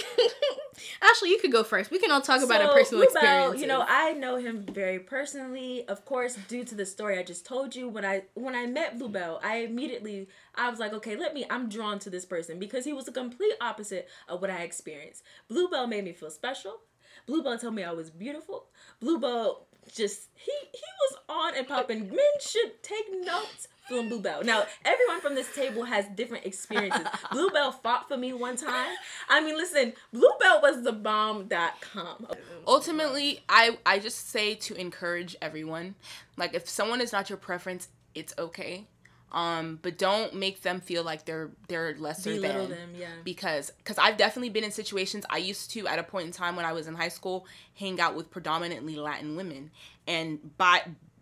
Ashley, 1.02 1.30
you 1.30 1.40
could 1.40 1.52
go 1.52 1.64
first. 1.64 1.92
We 1.92 2.00
can 2.00 2.12
all 2.12 2.22
talk 2.22 2.42
about 2.42 2.62
our 2.62 2.68
So, 2.70 2.74
personal 2.74 3.06
Bluebell. 3.06 3.56
You 3.56 3.68
know, 3.68 3.86
I 3.88 4.14
know 4.14 4.38
him 4.38 4.66
very 4.72 5.00
personally, 5.00 5.88
of 5.88 6.06
course, 6.06 6.38
due 6.48 6.64
to 6.66 6.76
the 6.76 6.86
story 6.86 7.18
I 7.20 7.24
just 7.24 7.46
told 7.46 7.76
you. 7.76 7.88
When 7.88 8.04
I 8.04 8.24
when 8.34 8.56
I 8.56 8.66
met 8.66 8.98
Bluebell, 8.98 9.40
I 9.44 9.58
immediately 9.58 10.28
I 10.56 10.70
was 10.70 10.80
like, 10.80 10.94
okay, 10.94 11.16
let 11.16 11.34
me. 11.34 11.46
I'm 11.50 11.70
drawn 11.70 12.00
to 12.00 12.10
this 12.10 12.26
person 12.26 12.60
because 12.60 12.86
he 12.86 12.94
was 12.94 13.06
the 13.06 13.12
complete 13.12 13.54
opposite 13.62 14.10
of 14.28 14.42
what 14.42 14.50
I 14.50 14.64
experienced. 14.64 15.24
Bluebell 15.48 15.88
made 15.88 16.04
me 16.04 16.14
feel 16.14 16.32
special. 16.32 16.80
Bluebell 17.28 17.58
told 17.58 17.76
me 17.76 17.84
I 17.84 17.92
was 17.92 18.10
beautiful. 18.10 18.66
Bluebell 19.00 19.68
just 19.94 20.30
he 20.36 20.52
he 20.72 20.82
was 21.10 21.20
on 21.30 21.58
and 21.58 21.68
popping. 21.68 22.10
Men 22.10 22.20
should 22.40 22.82
take 22.84 23.06
notes 23.24 23.68
from 23.98 24.10
Bluebell. 24.10 24.44
Now 24.44 24.66
everyone 24.86 25.22
from 25.22 25.36
this 25.36 25.54
table 25.56 25.84
has 25.84 26.06
different 26.16 26.46
experiences. 26.46 27.06
Bluebell 27.32 27.72
fought 27.72 28.08
for 28.08 28.18
me 28.18 28.34
one 28.34 28.56
time. 28.56 28.90
I 29.30 29.42
mean, 29.42 29.56
listen, 29.56 29.94
Bluebell 30.12 30.62
was 30.62 30.84
the 30.84 30.92
bomb.com. 30.92 32.28
ultimately 32.68 33.44
i 33.50 33.78
i 33.86 34.00
just 34.00 34.30
say 34.30 34.56
to 34.56 34.74
encourage 34.76 35.36
everyone 35.42 35.96
like 36.38 36.54
if 36.54 36.70
someone 36.70 37.02
is 37.02 37.12
not 37.12 37.30
your 37.30 37.38
preference 37.38 37.90
it's 38.14 38.34
okay 38.38 38.86
um 39.32 39.80
but 39.82 39.98
don't 39.98 40.36
make 40.36 40.62
them 40.62 40.80
feel 40.82 41.04
like 41.04 41.26
they're 41.26 41.50
they're 41.68 41.96
lesser 41.98 42.36
Belittle 42.36 42.68
than 42.68 42.78
them, 42.78 42.90
yeah. 42.98 43.08
because 43.24 43.72
because 43.78 43.98
i've 43.98 44.18
definitely 44.18 44.50
been 44.50 44.64
in 44.64 44.72
situations 44.72 45.26
i 45.30 45.38
used 45.38 45.72
to 45.72 45.88
at 45.88 46.00
a 46.00 46.04
point 46.04 46.26
in 46.26 46.32
time 46.32 46.56
when 46.56 46.66
i 46.66 46.74
was 46.74 46.88
in 46.88 46.96
high 46.96 47.08
school 47.10 47.46
hang 47.76 48.00
out 48.00 48.16
with 48.16 48.30
predominantly 48.30 48.96
latin 48.96 49.36
women 49.36 49.72
and 50.08 50.58
by 50.58 50.82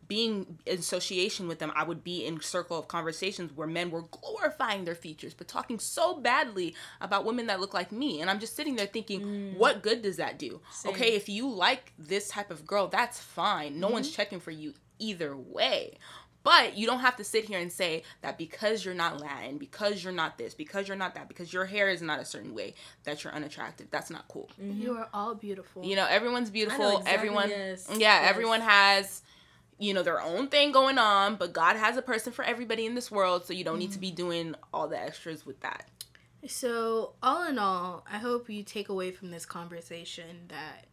being 0.10 0.58
in 0.66 0.80
association 0.80 1.48
with 1.48 1.60
them 1.60 1.72
i 1.76 1.84
would 1.84 2.04
be 2.04 2.26
in 2.26 2.42
circle 2.42 2.78
of 2.78 2.90
conversations 2.90 3.56
where 3.56 3.68
men 3.68 3.90
were 3.90 4.02
glorifying 4.02 4.84
their 4.84 4.96
features 4.96 5.34
but 5.34 5.48
talking 5.48 5.80
so 5.80 6.20
badly 6.20 6.76
about 7.00 7.24
women 7.24 7.48
that 7.48 7.62
look 7.62 7.74
like 7.74 7.92
me 7.92 8.20
and 8.20 8.30
i'm 8.30 8.40
just 8.40 8.56
sitting 8.56 8.76
there 8.76 8.88
thinking 8.88 9.22
mm. 9.22 9.58
what 9.58 9.82
good 9.82 10.02
does 10.02 10.18
that 10.18 10.38
do 10.38 10.60
okay 10.86 11.16
if 11.16 11.30
you 11.30 11.48
like 11.48 11.94
this 11.98 12.28
type 12.28 12.52
of 12.52 12.68
girl 12.68 12.88
that's 12.88 13.20
fine 13.20 13.80
no 13.80 13.88
one's 13.88 14.08
mm-hmm. 14.08 14.16
checking 14.16 14.40
for 14.42 14.52
you 14.52 14.74
either 15.00 15.38
way 15.38 15.98
but 16.44 16.78
you 16.78 16.86
don't 16.88 17.02
have 17.02 17.18
to 17.18 17.24
sit 17.24 17.46
here 17.46 17.60
and 17.60 17.72
say 17.72 18.04
that 18.22 18.38
because 18.38 18.86
you're 18.86 18.94
not 18.94 19.20
Latin, 19.20 19.58
because 19.58 20.04
you're 20.04 20.14
not 20.14 20.38
this, 20.38 20.54
because 20.54 20.88
you're 20.88 20.98
not 20.98 21.16
that, 21.16 21.28
because 21.28 21.52
your 21.52 21.66
hair 21.66 21.90
is 21.90 22.02
not 22.02 22.20
a 22.20 22.26
certain 22.26 22.56
way, 22.56 22.76
that 23.04 23.24
you're 23.24 23.34
unattractive. 23.34 23.88
That's 23.92 24.10
not 24.10 24.28
cool. 24.28 24.50
you 24.58 24.92
mm-hmm. 24.92 24.98
are 24.98 25.10
all 25.14 25.36
beautiful. 25.36 25.84
You 25.84 25.96
know, 25.96 26.08
everyone's 26.10 26.50
beautiful. 26.50 26.98
exactly, 27.00 27.12
everyone, 27.12 27.50
yes, 27.50 27.88
yeah, 27.92 27.98
yes. 27.98 28.30
everyone 28.30 28.62
has, 28.62 29.22
you 29.80 29.94
know, 29.94 30.04
their 30.04 30.22
own 30.22 30.48
thing 30.48 30.72
going 30.72 30.98
on. 30.98 31.36
But 31.36 31.54
God 31.54 31.76
has 31.76 31.98
a 31.98 32.02
person 32.02 32.32
for 32.34 32.44
everybody 32.44 32.86
in 32.86 32.96
this 32.96 33.10
world, 33.10 33.46
so 33.46 33.54
you 33.54 33.64
don't 33.64 33.80
need 33.80 33.92
to 33.94 34.00
be 34.00 34.12
doing 34.12 34.56
all 34.74 34.88
the 34.88 35.00
extras 35.00 35.46
with 35.46 35.60
that. 35.62 35.88
So, 36.48 37.14
all 37.22 37.48
in 37.48 37.60
all, 37.60 38.06
I 38.10 38.18
hope 38.18 38.50
you 38.50 38.64
take 38.64 38.88
away 38.90 39.12
from 39.12 39.32
this 39.32 39.46
conversation 39.46 40.46
that 40.48 40.86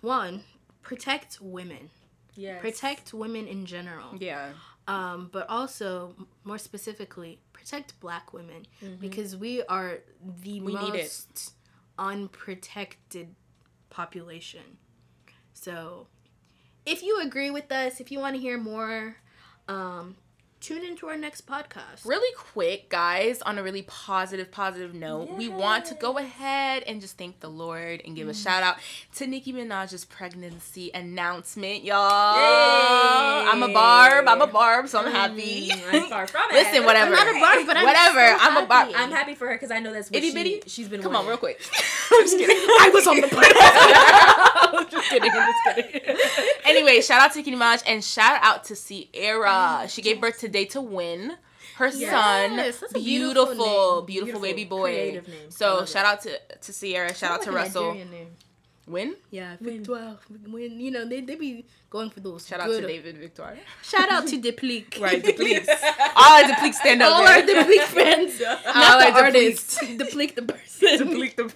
one, 0.00 0.42
protect 0.82 1.40
women. 1.40 1.90
Yes. 2.34 2.60
Protect 2.60 3.14
women 3.14 3.46
in 3.46 3.64
general. 3.64 4.16
Yeah, 4.18 4.50
Um, 4.88 5.30
but 5.32 5.48
also, 5.48 6.14
more 6.42 6.58
specifically, 6.58 7.38
protect 7.52 7.98
black 8.00 8.32
women 8.32 8.66
because 9.00 9.36
we 9.36 9.62
are 9.62 10.00
the 10.42 10.60
We 10.60 10.72
most 10.72 11.52
unprotected 11.96 13.36
population. 13.88 14.78
So, 15.52 16.08
if 16.86 17.02
you 17.02 17.20
agree 17.20 17.50
with 17.50 17.70
us, 17.72 18.00
if 18.00 18.10
you 18.10 18.18
want 18.18 18.34
to 18.36 18.40
hear 18.40 18.58
more, 18.58 19.16
um, 19.68 20.16
tune 20.64 20.82
into 20.82 21.06
our 21.08 21.16
next 21.18 21.46
podcast. 21.46 22.06
really 22.06 22.34
quick, 22.34 22.88
guys. 22.88 23.42
On 23.42 23.58
a 23.58 23.62
really 23.62 23.82
positive, 23.82 24.50
positive 24.50 24.94
note, 24.94 25.28
we 25.36 25.46
want 25.46 25.84
to 25.86 25.94
go 25.94 26.16
ahead 26.16 26.82
and 26.84 27.02
just 27.02 27.18
thank 27.18 27.40
the 27.40 27.50
Lord 27.50 28.00
and 28.06 28.16
give 28.16 28.28
a 28.28 28.34
shout 28.34 28.62
out 28.62 28.76
to 29.16 29.26
Nicki 29.26 29.52
Minaj's 29.52 30.06
pregnancy 30.06 30.90
announcement, 30.94 31.84
y'all. 31.84 32.34
Yay. 32.36 33.50
I'm 33.50 33.62
a 33.62 33.68
barb. 33.74 34.26
I'm 34.26 34.40
a 34.40 34.46
barb, 34.46 34.88
so 34.88 35.00
I'm 35.00 35.12
happy. 35.12 35.68
Mm, 35.68 36.02
I'm 36.02 36.08
far 36.08 36.26
from 36.26 36.40
it. 36.50 36.54
Listen, 36.54 36.84
whatever. 36.86 37.14
I'm 37.14 37.26
not 37.26 37.36
a 37.36 37.40
Barbie, 37.40 37.64
but 37.64 37.76
I'm 37.76 37.84
whatever. 37.84 38.38
so 38.38 38.44
I'm 38.46 38.56
a 38.64 38.66
barb. 38.66 38.88
happy. 38.88 38.94
I'm 38.94 39.10
happy 39.10 39.34
for 39.34 39.48
her 39.48 39.54
because 39.56 39.70
I 39.70 39.80
know 39.80 39.92
that's 39.92 40.10
what 40.10 40.16
Itty 40.16 40.28
she, 40.28 40.34
bitty. 40.34 40.62
she's 40.66 40.88
been. 40.88 41.02
Come 41.02 41.14
on, 41.14 41.26
real 41.26 41.36
quick. 41.36 41.60
I'm 42.10 42.22
just 42.22 42.38
kidding. 42.38 42.56
I 42.56 42.90
was 42.92 43.06
on 43.06 43.20
the 43.20 43.28
I'm 44.78 44.88
just 44.90 45.10
kidding. 45.10 45.30
I'm 45.30 45.52
just 45.76 45.92
kidding. 45.92 46.16
anyway, 46.64 47.02
shout 47.02 47.20
out 47.20 47.32
to 47.32 47.38
Nicki 47.38 47.52
Minaj 47.52 47.82
and 47.86 48.02
shout 48.02 48.38
out 48.42 48.64
to 48.64 48.74
Ciara. 48.74 49.86
She 49.90 50.00
gave 50.00 50.20
birth 50.22 50.38
today 50.54 50.64
to 50.66 50.80
Win. 50.80 51.32
Her 51.76 51.88
Yes, 51.88 52.10
son, 52.10 52.56
that's 52.56 52.82
a 52.82 52.94
beautiful, 52.94 53.54
beautiful 53.56 54.02
beautiful, 54.02 54.40
baby 54.40 54.64
boy. 54.64 54.92
name. 55.26 55.50
So 55.50 55.78
love 55.78 55.88
shout 55.90 56.06
out 56.06 56.20
to 56.22 56.30
to 56.62 56.72
Ciara. 56.72 57.12
Shout 57.12 57.32
out 57.32 57.42
to 57.42 57.50
Like 57.50 57.62
a 57.62 57.64
Russell. 57.64 57.96
Win. 58.86 59.16
Yeah, 59.30 59.56
When- 59.58 59.78
Victoire. 59.78 60.18
Win. 60.46 60.78
you 60.78 60.90
know 60.92 61.04
they, 61.08 61.20
they 61.22 61.34
be 61.34 61.64
going 61.90 62.10
for 62.10 62.20
those. 62.20 62.46
Shout 62.46 62.60
out 62.60 62.66
good- 62.68 62.82
to 62.82 62.86
David 62.86 63.16
Victoire. 63.18 63.56
Shout 63.82 64.08
out 64.10 64.28
to 64.28 64.36
Deplique. 64.40 65.00
Right, 65.06 65.24
the 65.24 65.32
please. 65.32 65.66
All 66.16 66.32
our 66.38 66.42
Deplique 66.50 66.74
stand 66.74 67.02
up. 67.02 67.10
All 67.12 67.24
there. 67.24 67.34
our 67.38 67.42
Deplique 67.42 67.88
friends, 67.96 68.40
All 68.46 68.74
not 68.74 69.00
the 69.00 69.10
our 69.12 69.24
artists. 69.24 69.82
Deplique 69.82 70.34
the 70.36 70.42
person. 70.42 70.88
Deplique 71.00 71.34
the. 71.34 71.52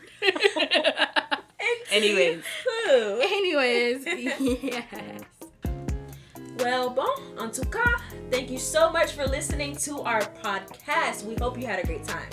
Anyways. 1.93 2.43
Ooh. 2.91 3.21
Anyways, 3.23 4.05
yes. 4.41 5.23
Well, 6.59 6.91
bon, 6.91 7.07
en 7.39 7.53
tout 7.53 7.71
cas, 7.71 8.03
thank 8.31 8.51
you 8.51 8.59
so 8.59 8.91
much 8.91 9.13
for 9.13 9.27
listening 9.27 9.77
to 9.77 10.01
our 10.01 10.23
podcast. 10.43 11.25
We 11.25 11.37
hope 11.37 11.57
you 11.57 11.67
had 11.67 11.79
a 11.79 11.87
great 11.87 12.05
time. 12.05 12.29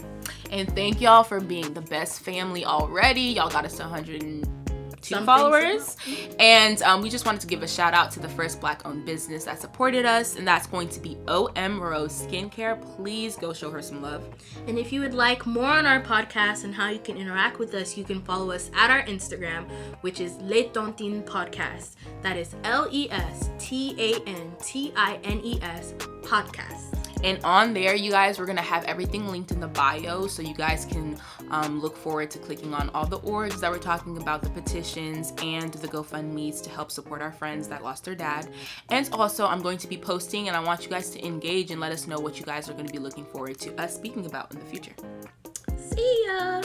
And 0.51 0.73
thank 0.75 0.99
y'all 0.99 1.23
for 1.23 1.39
being 1.39 1.73
the 1.73 1.81
best 1.81 2.21
family 2.21 2.65
already. 2.65 3.21
Y'all 3.21 3.49
got 3.49 3.65
us 3.65 3.79
100 3.79 4.64
two 5.05 5.15
Something 5.15 5.25
followers. 5.25 5.97
And 6.39 6.81
um, 6.81 7.01
we 7.01 7.09
just 7.09 7.25
wanted 7.25 7.41
to 7.41 7.47
give 7.47 7.61
a 7.61 7.67
shout 7.67 7.93
out 7.93 8.11
to 8.11 8.19
the 8.19 8.29
first 8.29 8.59
black 8.59 8.85
owned 8.85 9.05
business 9.05 9.45
that 9.45 9.59
supported 9.61 10.05
us, 10.05 10.35
and 10.35 10.47
that's 10.47 10.67
going 10.67 10.89
to 10.89 10.99
be 10.99 11.17
OM 11.27 11.79
Rose 11.79 12.25
Skincare. 12.25 12.81
Please 12.95 13.35
go 13.35 13.53
show 13.53 13.69
her 13.69 13.81
some 13.81 14.01
love. 14.01 14.27
And 14.67 14.79
if 14.79 14.91
you 14.91 15.01
would 15.01 15.13
like 15.13 15.45
more 15.45 15.65
on 15.65 15.85
our 15.85 16.01
podcast 16.01 16.63
and 16.63 16.73
how 16.73 16.89
you 16.89 16.99
can 16.99 17.17
interact 17.17 17.59
with 17.59 17.73
us, 17.75 17.95
you 17.95 18.03
can 18.03 18.21
follow 18.21 18.51
us 18.51 18.71
at 18.75 18.89
our 18.89 19.03
Instagram, 19.03 19.69
which 20.01 20.19
is 20.19 20.37
Les 20.41 20.69
Tantines 20.69 21.29
Podcast. 21.29 21.91
That 22.21 22.37
is 22.37 22.55
L 22.63 22.87
E 22.91 23.07
S 23.11 23.51
T 23.59 23.95
A 23.99 24.19
N 24.27 24.53
T 24.61 24.91
I 24.95 25.19
N 25.23 25.39
E 25.43 25.59
S 25.61 25.93
Podcast. 26.23 27.14
And 27.25 27.43
on 27.43 27.73
there, 27.73 27.95
you 27.95 28.11
guys, 28.11 28.37
we're 28.37 28.45
gonna 28.45 28.61
have 28.61 28.83
everything 28.83 29.27
linked 29.27 29.49
in 29.49 29.59
the 29.59 29.67
bio, 29.67 30.27
so 30.27 30.43
you 30.43 30.53
guys 30.53 30.85
can 30.85 31.19
um, 31.49 31.81
look 31.81 31.97
forward 31.97 32.29
to 32.29 32.37
clicking 32.37 32.71
on 32.75 32.91
all 32.91 33.07
the 33.07 33.19
orgs 33.21 33.59
that 33.61 33.71
we're 33.71 33.79
talking 33.79 34.17
about, 34.17 34.43
the 34.43 34.49
petitions 34.51 35.33
and 35.41 35.73
the 35.73 35.87
GoFundmes 35.87 36.61
to 36.61 36.69
help 36.69 36.91
support 36.91 37.23
our 37.23 37.31
friends 37.31 37.67
that 37.67 37.83
lost 37.83 38.05
their 38.05 38.13
dad. 38.13 38.47
And 38.89 39.09
also, 39.11 39.47
I'm 39.47 39.63
going 39.63 39.79
to 39.79 39.87
be 39.87 39.97
posting, 39.97 40.49
and 40.49 40.55
I 40.55 40.59
want 40.59 40.83
you 40.83 40.89
guys 40.89 41.09
to 41.09 41.25
engage 41.25 41.71
and 41.71 41.81
let 41.81 41.91
us 41.91 42.05
know 42.05 42.19
what 42.19 42.39
you 42.39 42.45
guys 42.45 42.69
are 42.69 42.75
to 42.75 42.83
be 42.83 42.99
looking 42.99 43.25
forward 43.25 43.57
to 43.61 43.75
us 43.81 43.95
speaking 43.95 44.27
about 44.27 44.53
in 44.53 44.59
the 44.59 44.65
future. 44.65 44.93
See 45.77 46.25
ya. 46.27 46.61